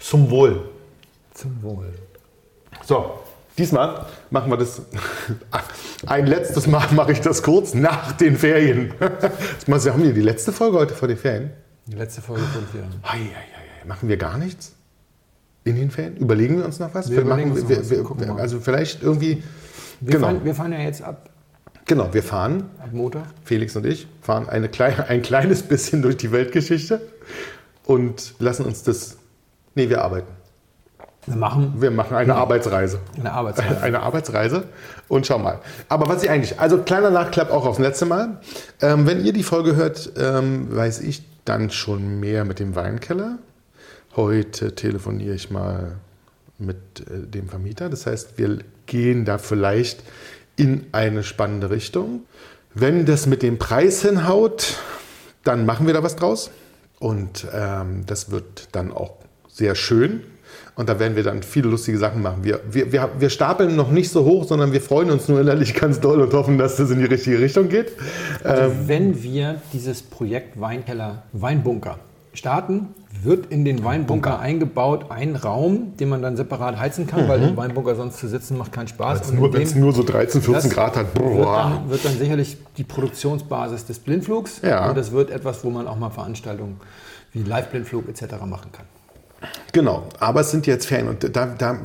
Zum 0.01 0.30
Wohl. 0.30 0.70
Zum 1.34 1.62
Wohl. 1.62 1.93
So, 2.86 3.20
diesmal 3.61 4.07
machen 4.31 4.51
wir 4.51 4.57
das. 4.57 4.83
Ein 6.07 6.27
letztes 6.27 6.67
Mal 6.67 6.87
mache 6.93 7.13
ich 7.13 7.21
das 7.21 7.43
kurz 7.43 7.75
nach 7.75 8.13
den 8.13 8.37
Ferien. 8.37 8.95
Das 9.67 9.89
haben 9.89 10.03
wir 10.03 10.13
die 10.13 10.23
letzte 10.23 10.53
Folge 10.53 10.79
heute 10.79 10.95
vor 10.95 11.07
den 11.07 11.17
Ferien? 11.17 11.51
Die 11.87 11.97
letzte 11.97 12.23
Folge 12.23 12.43
von 12.43 12.63
wir. 12.73 12.83
Ei, 13.03 13.17
ei, 13.17 13.19
ei, 13.19 13.83
ei. 13.83 13.87
Machen 13.87 14.09
wir 14.09 14.17
gar 14.17 14.39
nichts? 14.39 14.73
In 15.65 15.77
den 15.77 15.91
Ferien? 15.91 16.17
Überlegen 16.17 16.59
wir 16.59 16.65
uns 16.65 16.79
noch 16.79 16.93
was? 16.95 17.11
Wir 17.11 17.21
überlegen 17.21 17.51
machen, 17.51 17.61
uns 17.61 17.71
noch 17.71 17.91
wir, 17.91 18.05
was. 18.05 18.19
wir, 18.21 18.29
wir 18.29 18.37
also 18.37 18.61
vielleicht 18.61 19.03
irgendwie. 19.03 19.43
Wir, 20.01 20.13
genau, 20.13 20.27
fahren, 20.27 20.45
wir 20.45 20.55
fahren 20.55 20.73
ja 20.73 20.79
jetzt 20.81 21.03
ab, 21.03 21.29
genau, 21.87 22.13
wir 22.13 22.23
fahren, 22.23 22.71
ab 22.79 22.89
Montag. 22.93 23.27
Felix 23.45 23.77
und 23.77 23.85
ich, 23.85 24.09
fahren 24.23 24.49
eine 24.49 24.69
kleine, 24.69 25.07
ein 25.09 25.23
kleines 25.23 25.63
bisschen 25.63 26.01
durch 26.01 26.17
die 26.17 26.33
Weltgeschichte 26.33 27.01
und 27.85 28.35
lassen 28.39 28.65
uns 28.65 28.83
das. 28.83 29.19
Nee, 29.75 29.89
wir 29.89 30.03
arbeiten. 30.03 30.39
Wir 31.27 31.37
machen 31.37 31.75
Wir 31.77 31.91
machen 31.91 32.16
eine 32.16 32.35
Arbeitsreise. 32.35 33.01
eine 33.18 33.33
Arbeitsreise. 33.33 33.81
Eine 33.83 34.01
Arbeitsreise 34.01 34.64
und 35.09 35.27
schau 35.27 35.39
mal. 35.39 35.61
Aber 35.89 36.09
was 36.09 36.23
ich 36.23 36.31
eigentlich, 36.31 36.59
also 36.59 36.79
kleiner 36.79 37.11
Nachklapp 37.11 37.51
auch 37.51 37.66
aufs 37.66 37.79
letzte 37.79 38.07
Mal. 38.07 38.41
Ähm, 38.81 39.07
wenn 39.07 39.25
ihr 39.25 39.33
die 39.33 39.43
Folge 39.43 39.77
hört, 39.77 40.12
ähm, 40.16 40.75
weiß 40.75 41.01
ich 41.01 41.23
dann 41.45 41.71
schon 41.71 42.21
mehr 42.21 42.45
mit 42.45 42.59
dem 42.59 42.75
Weinkeller. 42.75 43.39
Heute 44.16 44.75
telefoniere 44.75 45.35
ich 45.35 45.51
mal 45.51 45.97
mit 46.59 46.77
äh, 47.01 47.27
dem 47.27 47.49
Vermieter. 47.49 47.89
Das 47.89 48.07
heißt, 48.07 48.39
wir 48.39 48.59
gehen 48.87 49.25
da 49.25 49.39
vielleicht 49.39 50.03
in 50.57 50.87
eine 50.93 51.23
spannende 51.23 51.71
Richtung. 51.71 52.23
Wenn 52.75 53.05
das 53.05 53.27
mit 53.27 53.43
dem 53.43 53.59
Preis 53.59 54.03
hinhaut, 54.03 54.79
dann 55.45 55.66
machen 55.66 55.87
wir 55.87 55.95
da 55.95 56.03
was 56.03 56.16
draus. 56.16 56.51
Und 56.99 57.47
ähm, 57.53 58.05
das 58.07 58.31
wird 58.31 58.68
dann 58.73 58.93
auch 58.93 59.16
sehr 59.49 59.75
schön. 59.75 60.23
Und 60.81 60.89
da 60.89 60.99
werden 60.99 61.14
wir 61.14 61.22
dann 61.22 61.43
viele 61.43 61.68
lustige 61.68 61.99
Sachen 61.99 62.22
machen. 62.22 62.39
Wir, 62.43 62.59
wir, 62.70 62.91
wir, 62.91 63.11
wir 63.18 63.28
stapeln 63.28 63.76
noch 63.76 63.91
nicht 63.91 64.09
so 64.09 64.24
hoch, 64.24 64.45
sondern 64.45 64.72
wir 64.72 64.81
freuen 64.81 65.11
uns 65.11 65.28
nur 65.28 65.39
innerlich 65.39 65.74
ganz 65.74 66.01
doll 66.01 66.22
und 66.22 66.33
hoffen, 66.33 66.57
dass 66.57 66.76
das 66.76 66.91
in 66.91 67.01
die 67.01 67.05
richtige 67.05 67.39
Richtung 67.39 67.68
geht. 67.68 67.93
Also 68.43 68.72
wenn 68.87 69.22
wir 69.22 69.61
dieses 69.74 70.01
Projekt 70.01 70.59
Weinkeller 70.59 71.24
Weinbunker 71.35 71.99
starten, 72.33 72.95
wird 73.22 73.53
in 73.53 73.66
den 73.66 73.85
Weinbunker 73.85 74.39
eingebaut 74.41 75.11
ein 75.11 75.37
Raum, 75.37 75.99
den 76.01 76.09
man 76.09 76.22
dann 76.22 76.39
separat 76.39 76.78
heizen 76.78 77.07
kann, 77.07 77.28
weil 77.28 77.43
im 77.43 77.59
Weinbunker 77.59 77.95
sonst 77.95 78.18
zu 78.18 78.26
sitzen 78.26 78.57
macht 78.57 78.72
keinen 78.72 78.89
Spaß. 78.89 79.35
Wenn 79.39 79.61
es 79.62 79.74
nur 79.74 79.93
so 79.93 80.03
13, 80.03 80.41
14 80.41 80.55
Das 80.70 80.70
Grad 80.70 80.97
hat. 80.97 81.14
wird 81.14 81.45
dann, 81.47 81.91
wird 81.91 82.05
dann 82.07 82.16
sicherlich 82.16 82.57
die 82.78 82.85
Produktionsbasis 82.85 83.85
des 83.85 83.99
Blindflugs 83.99 84.62
Ja. 84.62 84.89
und 84.89 84.97
das 84.97 85.12
wird 85.12 85.28
etwas, 85.28 85.62
wo 85.62 85.68
man 85.68 85.87
auch 85.87 85.99
mal 85.99 86.09
Veranstaltungen 86.09 86.81
wie 87.35 87.43
Live-Blindflug 87.43 88.09
etc. 88.09 88.22
machen 88.47 88.72
kann. 88.72 88.87
Genau, 89.72 90.09
aber 90.18 90.41
es 90.41 90.51
sind 90.51 90.66
jetzt 90.66 90.86
Ferien 90.86 91.09
und 91.09 91.34
da, 91.36 91.47
da 91.47 91.78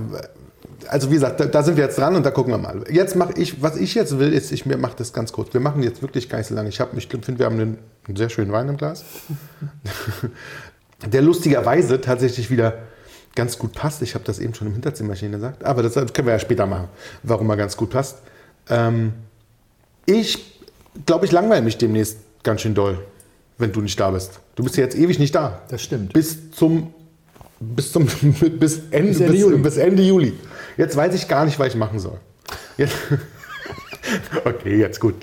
also 0.90 1.10
wie 1.10 1.16
gesagt, 1.16 1.40
da, 1.40 1.46
da 1.46 1.64
sind 1.64 1.78
wir 1.78 1.84
jetzt 1.86 1.98
dran 1.98 2.16
und 2.16 2.24
da 2.26 2.32
gucken 2.32 2.54
wir 2.54 2.58
mal. 2.58 2.84
Jetzt 2.92 3.16
mache 3.16 3.34
ich, 3.38 3.62
was 3.62 3.76
ich 3.76 3.96
jetzt 3.96 4.20
will, 4.20 4.34
ist, 4.34 4.52
ich 4.52 4.66
mache 4.66 4.94
das 4.98 5.14
ganz 5.14 5.32
kurz. 5.32 5.54
Wir 5.54 5.62
machen 5.62 5.82
jetzt 5.82 6.02
wirklich 6.02 6.30
gar 6.30 6.38
nicht 6.38 6.48
so 6.48 6.54
lange. 6.56 6.70
Ich, 6.70 6.80
hab- 6.80 6.96
ich 6.96 7.08
finde, 7.08 7.40
wir 7.40 7.46
haben 7.48 7.60
einen, 7.60 7.78
einen 8.08 8.18
sehr 8.18 8.30
schönen 8.30 8.52
Wein 8.52 8.70
im 8.70 8.78
Glas, 8.78 9.04
der 11.06 11.22
lustigerweise 11.22 12.02
tatsächlich 12.02 12.50
wieder 12.50 12.80
ganz 13.36 13.58
gut 13.60 13.74
passt. 13.74 14.02
Ich 14.02 14.14
habe 14.16 14.24
das 14.26 14.40
eben 14.40 14.54
schon 14.54 14.68
im 14.68 14.74
Hinterzimmerchen 14.74 15.32
gesagt, 15.32 15.64
aber 15.66 15.84
das 15.84 15.94
können 15.96 16.28
wir 16.28 16.34
ja 16.34 16.40
später 16.40 16.66
machen, 16.66 16.88
warum 17.24 17.50
er 17.50 17.58
ganz 17.58 17.76
gut 17.78 17.90
passt. 17.90 18.20
Ähm, 18.70 19.14
ich 20.06 20.60
glaube, 21.06 21.26
ich 21.26 21.32
langweile 21.32 21.62
mich 21.62 21.78
demnächst 21.78 22.18
ganz 22.44 22.62
schön 22.62 22.76
doll, 22.76 23.00
wenn 23.58 23.72
du 23.72 23.82
nicht 23.82 24.00
da 24.00 24.12
bist. 24.12 24.40
Du 24.56 24.64
bist 24.64 24.78
ja 24.78 24.84
jetzt 24.84 24.96
ewig 24.96 25.20
nicht 25.20 25.36
da. 25.36 25.62
Das 25.70 25.82
stimmt. 25.82 26.14
Bis 26.14 26.52
zum 26.52 26.94
bis 27.76 27.92
zum 27.92 28.06
bis 28.60 28.82
Ende, 28.92 29.10
Bis 29.10 29.20
Ende 29.20 29.32
bis, 29.32 29.42
Juli. 29.42 29.58
bis 29.58 29.78
Ende 29.78 30.04
Juli. 30.04 30.34
Jetzt 30.78 30.96
weiß 30.96 31.14
ich 31.16 31.28
gar 31.28 31.46
nicht, 31.46 31.58
was 31.58 31.68
ich 31.70 31.76
machen 31.76 32.00
soll. 32.00 32.18
Jetzt, 32.78 32.96
okay, 34.46 34.78
jetzt 34.78 35.00
gut. 35.00 35.16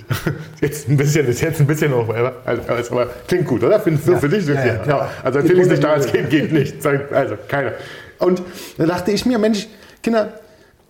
Jetzt 0.61 0.89
ein 0.89 0.97
bisschen, 0.97 1.27
ist 1.27 1.41
jetzt 1.41 1.59
ein 1.59 1.67
bisschen 1.67 1.93
auch, 1.93 2.09
aber, 2.09 2.33
also, 2.45 2.91
aber 2.91 3.05
klingt 3.27 3.45
gut, 3.47 3.63
oder? 3.63 3.79
Findest 3.79 4.07
du 4.07 4.17
für 4.17 4.29
dich? 4.29 4.45
ja, 4.47 4.65
ja, 4.65 4.75
klar. 4.77 5.11
Also 5.23 5.39
Geht 5.39 5.51
Felix 5.51 5.69
runter, 5.69 5.97
nicht 5.97 6.07
da 6.07 6.11
geht 6.19 6.29
geht, 6.29 6.49
geht 6.49 6.51
nicht. 6.51 6.85
Also 7.13 7.35
keiner. 7.47 7.73
Und 8.19 8.41
da 8.77 8.85
dachte 8.85 9.11
ich 9.11 9.25
mir, 9.25 9.37
Mensch, 9.37 9.67
Kinder, 10.01 10.39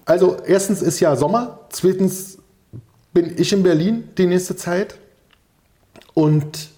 also 0.06 0.38
erstens 0.46 0.82
ist 0.82 1.00
ja 1.00 1.16
Sommer, 1.16 1.60
zweitens 1.70 2.38
bin 3.14 3.34
ich 3.38 3.54
in 3.54 3.64
Berlin 3.64 4.06
die 4.18 4.26
nächste 4.26 4.56
Zeit 4.56 4.96
und 6.14 6.70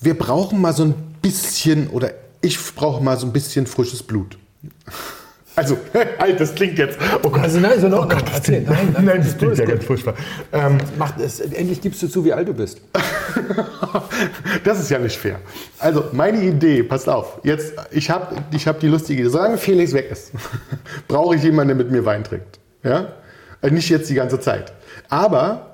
wir 0.00 0.16
brauchen 0.16 0.60
mal 0.60 0.72
so 0.72 0.84
ein 0.84 0.94
bisschen, 1.20 1.88
oder 1.88 2.12
ich 2.40 2.58
brauche 2.74 3.02
mal 3.02 3.16
so 3.18 3.26
ein 3.26 3.32
bisschen 3.32 3.66
frisches 3.66 4.02
Blut. 4.02 4.38
Also, 5.56 5.76
halt, 6.18 6.40
das 6.40 6.54
klingt 6.54 6.78
jetzt. 6.78 6.98
Oh 7.22 7.28
Gott, 7.28 7.42
Also 7.42 7.60
nein, 7.60 7.80
so 7.80 7.88
noch, 7.88 8.04
oh 8.04 8.08
Gott, 8.08 8.24
das 8.32 8.42
klingt, 8.42 8.68
Nein, 8.68 8.90
nein, 8.92 9.04
nein, 9.04 9.18
das 9.18 9.28
ist 9.28 9.38
klingt 9.38 9.58
ja 9.58 9.64
ganz 9.64 9.84
furchtbar. 9.84 10.14
Ähm, 10.52 10.78
Mach 10.98 11.18
es. 11.18 11.40
Endlich 11.40 11.80
gibst 11.80 12.02
du 12.02 12.08
zu, 12.08 12.24
wie 12.24 12.32
alt 12.32 12.48
du 12.48 12.54
bist. 12.54 12.80
das 14.64 14.80
ist 14.80 14.90
ja 14.90 14.98
nicht 14.98 15.16
fair. 15.18 15.40
Also, 15.78 16.04
meine 16.12 16.40
Idee, 16.42 16.82
passt 16.82 17.08
auf, 17.08 17.40
jetzt, 17.42 17.74
ich 17.90 18.10
habe 18.10 18.36
ich 18.52 18.66
hab 18.66 18.80
die 18.80 18.88
lustige 18.88 19.22
Idee. 19.22 19.30
Solange 19.30 19.58
Felix 19.58 19.92
weg 19.92 20.10
ist, 20.10 20.32
brauche 21.08 21.36
ich 21.36 21.42
jemanden, 21.42 21.76
der 21.76 21.84
mit 21.84 21.90
mir 21.90 22.04
Wein 22.04 22.24
trinkt. 22.24 22.58
Ja? 22.82 23.08
Äh, 23.60 23.70
Nicht 23.70 23.88
jetzt 23.90 24.08
die 24.08 24.14
ganze 24.14 24.40
Zeit. 24.40 24.72
Aber 25.08 25.69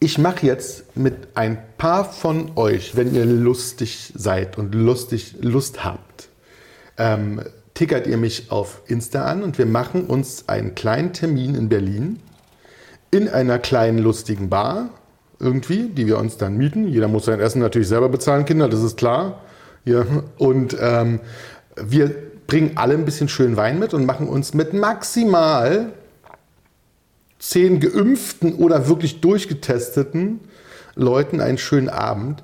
ich 0.00 0.18
mache 0.18 0.46
jetzt 0.46 0.96
mit 0.96 1.28
ein 1.34 1.58
paar 1.76 2.04
von 2.04 2.52
euch, 2.56 2.96
wenn 2.96 3.14
ihr 3.14 3.24
lustig 3.24 4.12
seid 4.14 4.56
und 4.56 4.74
lustig 4.74 5.36
Lust 5.40 5.84
habt, 5.84 6.28
ähm, 6.96 7.42
tickert 7.74 8.06
ihr 8.06 8.16
mich 8.16 8.50
auf 8.50 8.82
Insta 8.86 9.24
an 9.24 9.42
und 9.42 9.58
wir 9.58 9.66
machen 9.66 10.04
uns 10.04 10.48
einen 10.48 10.74
kleinen 10.74 11.12
Termin 11.12 11.54
in 11.54 11.68
Berlin 11.68 12.20
in 13.10 13.28
einer 13.28 13.58
kleinen 13.58 13.98
lustigen 13.98 14.48
Bar 14.48 14.90
irgendwie, 15.40 15.88
die 15.88 16.06
wir 16.06 16.18
uns 16.18 16.36
dann 16.36 16.56
mieten. 16.56 16.88
Jeder 16.88 17.08
muss 17.08 17.24
sein 17.24 17.40
Essen 17.40 17.60
natürlich 17.60 17.88
selber 17.88 18.08
bezahlen, 18.08 18.44
Kinder, 18.44 18.68
das 18.68 18.82
ist 18.82 18.96
klar. 18.96 19.40
Ja. 19.84 20.04
Und 20.36 20.76
ähm, 20.80 21.20
wir 21.76 22.14
bringen 22.46 22.72
alle 22.76 22.94
ein 22.94 23.04
bisschen 23.04 23.28
schön 23.28 23.56
Wein 23.56 23.78
mit 23.78 23.94
und 23.94 24.06
machen 24.06 24.28
uns 24.28 24.54
mit 24.54 24.74
maximal 24.74 25.92
zehn 27.38 27.80
geimpften 27.80 28.54
oder 28.54 28.88
wirklich 28.88 29.20
durchgetesteten 29.20 30.40
Leuten 30.94 31.40
einen 31.40 31.58
schönen 31.58 31.88
Abend 31.88 32.42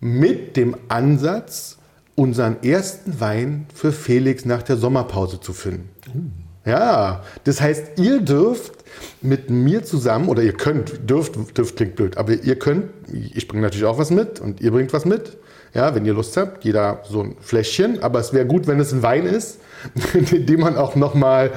mit 0.00 0.56
dem 0.56 0.76
Ansatz, 0.88 1.78
unseren 2.14 2.62
ersten 2.62 3.20
Wein 3.20 3.66
für 3.74 3.92
Felix 3.92 4.44
nach 4.44 4.62
der 4.62 4.76
Sommerpause 4.76 5.40
zu 5.40 5.52
finden. 5.52 6.32
Ja, 6.64 7.22
das 7.44 7.60
heißt, 7.60 7.98
ihr 7.98 8.20
dürft 8.20 8.72
mit 9.20 9.50
mir 9.50 9.82
zusammen, 9.84 10.28
oder 10.28 10.42
ihr 10.42 10.52
könnt, 10.52 11.08
dürft, 11.08 11.56
dürft 11.56 11.76
klingt 11.76 11.96
blöd, 11.96 12.16
aber 12.16 12.34
ihr 12.34 12.58
könnt, 12.58 12.90
ich 13.12 13.48
bringe 13.48 13.62
natürlich 13.62 13.86
auch 13.86 13.98
was 13.98 14.10
mit 14.10 14.40
und 14.40 14.60
ihr 14.60 14.70
bringt 14.70 14.92
was 14.92 15.04
mit. 15.04 15.38
Ja, 15.74 15.94
wenn 15.94 16.04
ihr 16.04 16.12
Lust 16.12 16.36
habt, 16.36 16.64
jeder 16.64 17.02
so 17.08 17.22
ein 17.22 17.36
Fläschchen, 17.40 18.02
aber 18.02 18.20
es 18.20 18.34
wäre 18.34 18.46
gut, 18.46 18.66
wenn 18.66 18.78
es 18.78 18.92
ein 18.92 19.02
Wein 19.02 19.24
ist, 19.24 19.58
den 20.32 20.60
man 20.60 20.76
auch 20.76 20.96
nochmal 20.96 21.50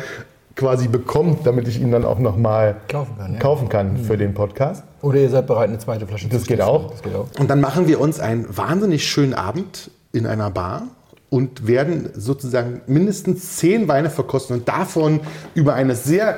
quasi 0.56 0.88
bekommt, 0.88 1.46
damit 1.46 1.68
ich 1.68 1.82
ihn 1.82 1.92
dann 1.92 2.06
auch 2.06 2.20
nochmal 2.20 2.78
Kaufen 2.88 3.18
kann, 3.18 3.34
ja. 3.34 3.40
kaufen 3.40 3.70
kann 3.70 3.98
für 3.98 4.18
den 4.18 4.34
Podcast. 4.34 4.84
Oder 5.02 5.20
ihr 5.20 5.30
seid 5.30 5.48
bereit, 5.48 5.70
eine 5.70 5.80
zweite 5.80 6.08
Flasche 6.08 6.30
Das 6.30 6.44
zu 6.44 6.48
geht 6.48 6.62
auch. 6.62 6.92
Das 6.92 7.02
geht 7.02 7.14
auch. 7.14 7.28
Und 7.40 7.50
dann 7.50 7.60
machen 7.60 7.88
wir 7.88 8.00
uns 8.00 8.20
einen 8.20 8.46
wahnsinnig 8.56 9.08
schönen 9.08 9.34
Abend 9.34 9.92
in 10.14 10.26
einer 10.26 10.50
Bar 10.50 10.84
und 11.30 11.68
werden 11.68 12.10
sozusagen 12.16 12.82
mindestens 12.88 13.58
zehn 13.58 13.88
Weine 13.88 14.10
verkosten 14.10 14.58
und 14.58 14.68
davon 14.68 15.20
über 15.54 15.74
eine 15.74 15.96
sehr 15.96 16.38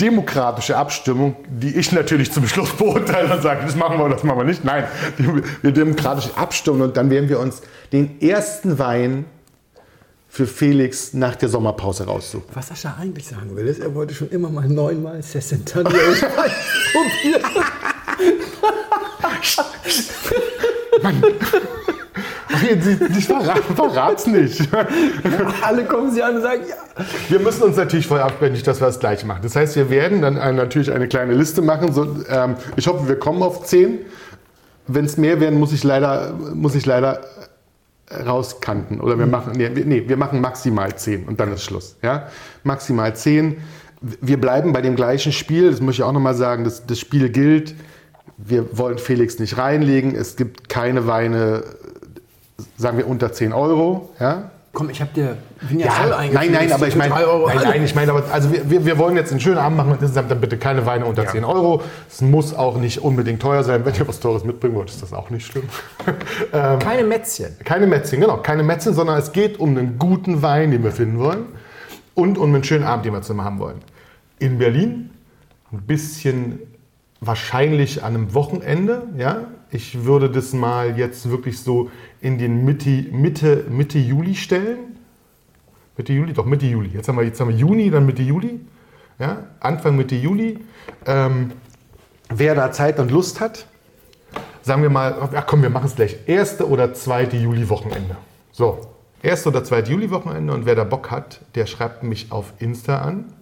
demokratische 0.00 0.76
Abstimmung, 0.76 1.36
die 1.48 1.74
ich 1.74 1.90
natürlich 1.90 2.30
zum 2.30 2.46
Schluss 2.46 2.70
beurteile 2.72 3.34
und 3.34 3.42
sage, 3.42 3.62
das 3.64 3.74
machen 3.76 3.98
wir 3.98 4.04
oder 4.04 4.14
das 4.14 4.24
machen 4.24 4.38
wir 4.38 4.44
nicht. 4.44 4.64
Nein, 4.64 4.84
wir 5.62 5.72
demokratisch 5.72 6.28
abstimmen 6.36 6.82
und 6.82 6.96
dann 6.96 7.10
werden 7.10 7.28
wir 7.28 7.40
uns 7.40 7.62
den 7.92 8.20
ersten 8.20 8.78
Wein 8.78 9.24
für 10.36 10.46
Felix 10.46 11.14
nach 11.14 11.34
der 11.34 11.48
Sommerpause 11.48 12.04
raussuchen. 12.04 12.44
Was 12.52 12.68
Sascha 12.68 12.94
eigentlich 13.00 13.26
sagen 13.26 13.56
will, 13.56 13.66
ist, 13.66 13.80
er 13.80 13.94
wollte 13.94 14.12
schon 14.12 14.28
immer 14.28 14.50
mal 14.50 14.68
neunmal 14.68 15.22
Sessentanio 15.22 15.90
probieren. 16.92 17.42
Ich 23.16 23.26
verrat, 23.26 23.62
verrat's 23.74 24.26
nicht. 24.26 24.68
Alle 25.62 25.84
kommen 25.86 26.10
sie 26.10 26.22
an 26.22 26.36
und 26.36 26.42
sagen, 26.42 26.64
ja. 26.68 27.04
Wir 27.30 27.38
müssen 27.38 27.62
uns 27.62 27.76
natürlich 27.78 28.06
vorher 28.06 28.30
nicht, 28.50 28.66
dass 28.66 28.78
wir 28.78 28.88
das 28.88 29.00
gleich 29.00 29.24
machen. 29.24 29.40
Das 29.42 29.56
heißt, 29.56 29.74
wir 29.76 29.88
werden 29.88 30.20
dann 30.20 30.36
ein, 30.36 30.56
natürlich 30.56 30.92
eine 30.92 31.08
kleine 31.08 31.32
Liste 31.32 31.62
machen. 31.62 31.94
So, 31.94 32.14
ähm, 32.28 32.56
ich 32.76 32.86
hoffe, 32.86 33.08
wir 33.08 33.18
kommen 33.18 33.42
auf 33.42 33.64
10. 33.64 34.00
Wenn 34.86 35.06
es 35.06 35.16
mehr 35.16 35.40
werden, 35.40 35.58
muss 35.58 35.72
ich 35.72 35.82
leider, 35.82 36.34
muss 36.52 36.74
ich 36.74 36.84
leider 36.84 37.22
rauskanten. 38.10 39.00
Oder 39.00 39.18
wir 39.18 39.26
machen, 39.26 39.52
nee, 39.56 39.70
wir- 39.74 39.84
nee, 39.84 40.04
wir 40.06 40.16
machen 40.16 40.40
maximal 40.40 40.94
10 40.94 41.24
und 41.24 41.40
dann 41.40 41.52
ist 41.52 41.62
Schluss. 41.64 41.96
Ja? 42.02 42.28
Maximal 42.64 43.14
10. 43.16 43.56
Wir 44.00 44.40
bleiben 44.40 44.72
bei 44.72 44.82
dem 44.82 44.94
gleichen 44.96 45.32
Spiel. 45.32 45.70
Das 45.70 45.80
muss 45.80 45.94
ich 45.96 46.02
auch 46.02 46.12
nochmal 46.12 46.34
sagen. 46.34 46.64
Das, 46.64 46.86
das 46.86 46.98
Spiel 47.00 47.30
gilt. 47.30 47.74
Wir 48.36 48.76
wollen 48.78 48.98
Felix 48.98 49.38
nicht 49.38 49.56
reinlegen. 49.58 50.14
Es 50.14 50.36
gibt 50.36 50.68
keine 50.68 51.06
Weine, 51.06 51.64
sagen 52.76 52.98
wir, 52.98 53.08
unter 53.08 53.32
10 53.32 53.52
Euro. 53.52 54.10
Ja? 54.20 54.50
Komm, 54.76 54.90
ich 54.90 55.00
hab 55.00 55.14
dir 55.14 55.38
Vignasol 55.62 56.10
Ja, 56.10 56.16
eingeführt. 56.18 56.52
nein, 56.52 56.52
nein, 56.52 56.72
aber 56.72 56.86
ich 56.86 56.96
meine, 56.96 57.14
nein, 57.14 57.58
nein, 57.64 57.82
ich 57.82 57.94
meine, 57.94 58.10
aber 58.12 58.24
also 58.30 58.52
wir, 58.52 58.84
wir, 58.84 58.98
wollen 58.98 59.16
jetzt 59.16 59.30
einen 59.30 59.40
schönen 59.40 59.56
Abend 59.56 59.78
machen 59.78 59.92
und 59.92 60.02
insgesamt 60.02 60.30
dann 60.30 60.38
bitte 60.38 60.58
keine 60.58 60.84
Weine 60.84 61.06
unter 61.06 61.26
10 61.26 61.44
Euro. 61.44 61.80
Es 62.10 62.20
muss 62.20 62.52
auch 62.52 62.76
nicht 62.76 62.98
unbedingt 62.98 63.40
teuer 63.40 63.64
sein. 63.64 63.86
Wenn 63.86 63.94
ihr 63.94 64.06
was 64.06 64.20
Teures 64.20 64.44
mitbringen 64.44 64.74
wollt, 64.74 64.90
ist 64.90 65.00
das 65.00 65.14
auch 65.14 65.30
nicht 65.30 65.46
schlimm. 65.46 65.64
ähm, 66.52 66.78
Keine 66.78 67.04
Mätzchen. 67.04 67.56
keine 67.64 67.86
Mätzchen, 67.86 68.20
genau, 68.20 68.36
keine 68.36 68.62
Mätzchen, 68.64 68.92
sondern 68.92 69.16
es 69.18 69.32
geht 69.32 69.58
um 69.58 69.70
einen 69.70 69.98
guten 69.98 70.42
Wein, 70.42 70.72
den 70.72 70.84
wir 70.84 70.92
finden 70.92 71.20
wollen 71.20 71.46
und 72.12 72.36
um 72.36 72.54
einen 72.54 72.62
schönen 72.62 72.84
Abend, 72.84 73.06
den 73.06 73.14
wir 73.14 73.22
zusammen 73.22 73.44
haben 73.44 73.58
wollen. 73.58 73.78
In 74.40 74.58
Berlin, 74.58 75.08
ein 75.72 75.80
bisschen 75.86 76.58
wahrscheinlich 77.22 78.04
an 78.04 78.14
einem 78.14 78.34
Wochenende, 78.34 79.04
ja. 79.16 79.46
Ich 79.70 80.04
würde 80.04 80.30
das 80.30 80.52
mal 80.52 80.98
jetzt 80.98 81.30
wirklich 81.30 81.60
so 81.60 81.90
in 82.20 82.38
den 82.38 82.64
Mitte, 82.64 83.06
Mitte, 83.12 83.64
Mitte 83.68 83.98
Juli 83.98 84.34
stellen. 84.34 84.98
Mitte 85.96 86.12
Juli, 86.12 86.32
doch 86.32 86.46
Mitte 86.46 86.66
Juli. 86.66 86.90
Jetzt 86.90 87.08
haben 87.08 87.16
wir, 87.16 87.24
jetzt 87.24 87.40
haben 87.40 87.48
wir 87.48 87.56
Juni, 87.56 87.90
dann 87.90 88.06
Mitte 88.06 88.22
Juli. 88.22 88.60
Ja, 89.18 89.46
Anfang 89.60 89.96
Mitte 89.96 90.14
Juli. 90.14 90.58
Ähm, 91.06 91.52
wer 92.28 92.54
da 92.54 92.70
Zeit 92.72 92.98
und 92.98 93.10
Lust 93.10 93.40
hat, 93.40 93.66
sagen 94.62 94.82
wir 94.82 94.90
mal, 94.90 95.30
ach 95.34 95.46
komm, 95.46 95.62
wir 95.62 95.70
machen 95.70 95.86
es 95.86 95.94
gleich. 95.94 96.18
Erste 96.26 96.68
oder 96.68 96.92
zweite 96.92 97.36
Juli-Wochenende. 97.36 98.16
So, 98.52 98.80
erste 99.22 99.48
oder 99.48 99.64
zweite 99.64 99.92
Juli-Wochenende 99.92 100.52
und 100.52 100.66
wer 100.66 100.74
da 100.74 100.84
Bock 100.84 101.10
hat, 101.10 101.40
der 101.54 101.66
schreibt 101.66 102.02
mich 102.02 102.32
auf 102.32 102.52
Insta 102.58 102.98
an. 102.98 103.32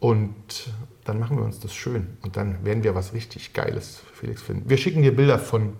Und 0.00 0.70
dann 1.04 1.18
machen 1.18 1.36
wir 1.36 1.44
uns 1.44 1.60
das 1.60 1.74
schön. 1.74 2.06
Und 2.22 2.36
dann 2.36 2.64
werden 2.64 2.82
wir 2.82 2.94
was 2.94 3.12
richtig 3.12 3.52
Geiles 3.52 4.00
Felix 4.14 4.42
finden. 4.42 4.68
Wir 4.68 4.78
schicken 4.78 5.02
dir 5.02 5.14
Bilder 5.14 5.38
von, 5.38 5.74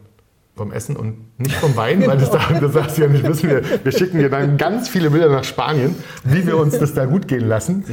vom 0.57 0.73
Essen 0.73 0.97
und 0.97 1.39
nicht 1.39 1.55
vom 1.55 1.75
Wein, 1.77 2.07
weil 2.07 2.19
das, 2.19 2.31
da, 2.31 2.39
das 2.61 2.73
sagst 2.73 2.99
du 2.99 3.03
ja 3.03 3.09
nicht 3.09 3.27
wissen. 3.27 3.49
Wir, 3.49 3.63
wir 3.85 3.93
schicken 3.93 4.19
dir 4.19 4.29
dann 4.29 4.57
ganz 4.59 4.89
viele 4.89 5.11
Bilder 5.11 5.31
nach 5.31 5.45
Spanien, 5.45 5.95
wie 6.25 6.47
wir 6.47 6.57
uns 6.59 6.79
das 6.79 6.93
da 6.93 7.07
gut 7.07 7.29
gehen 7.29 7.47
lassen. 7.49 7.85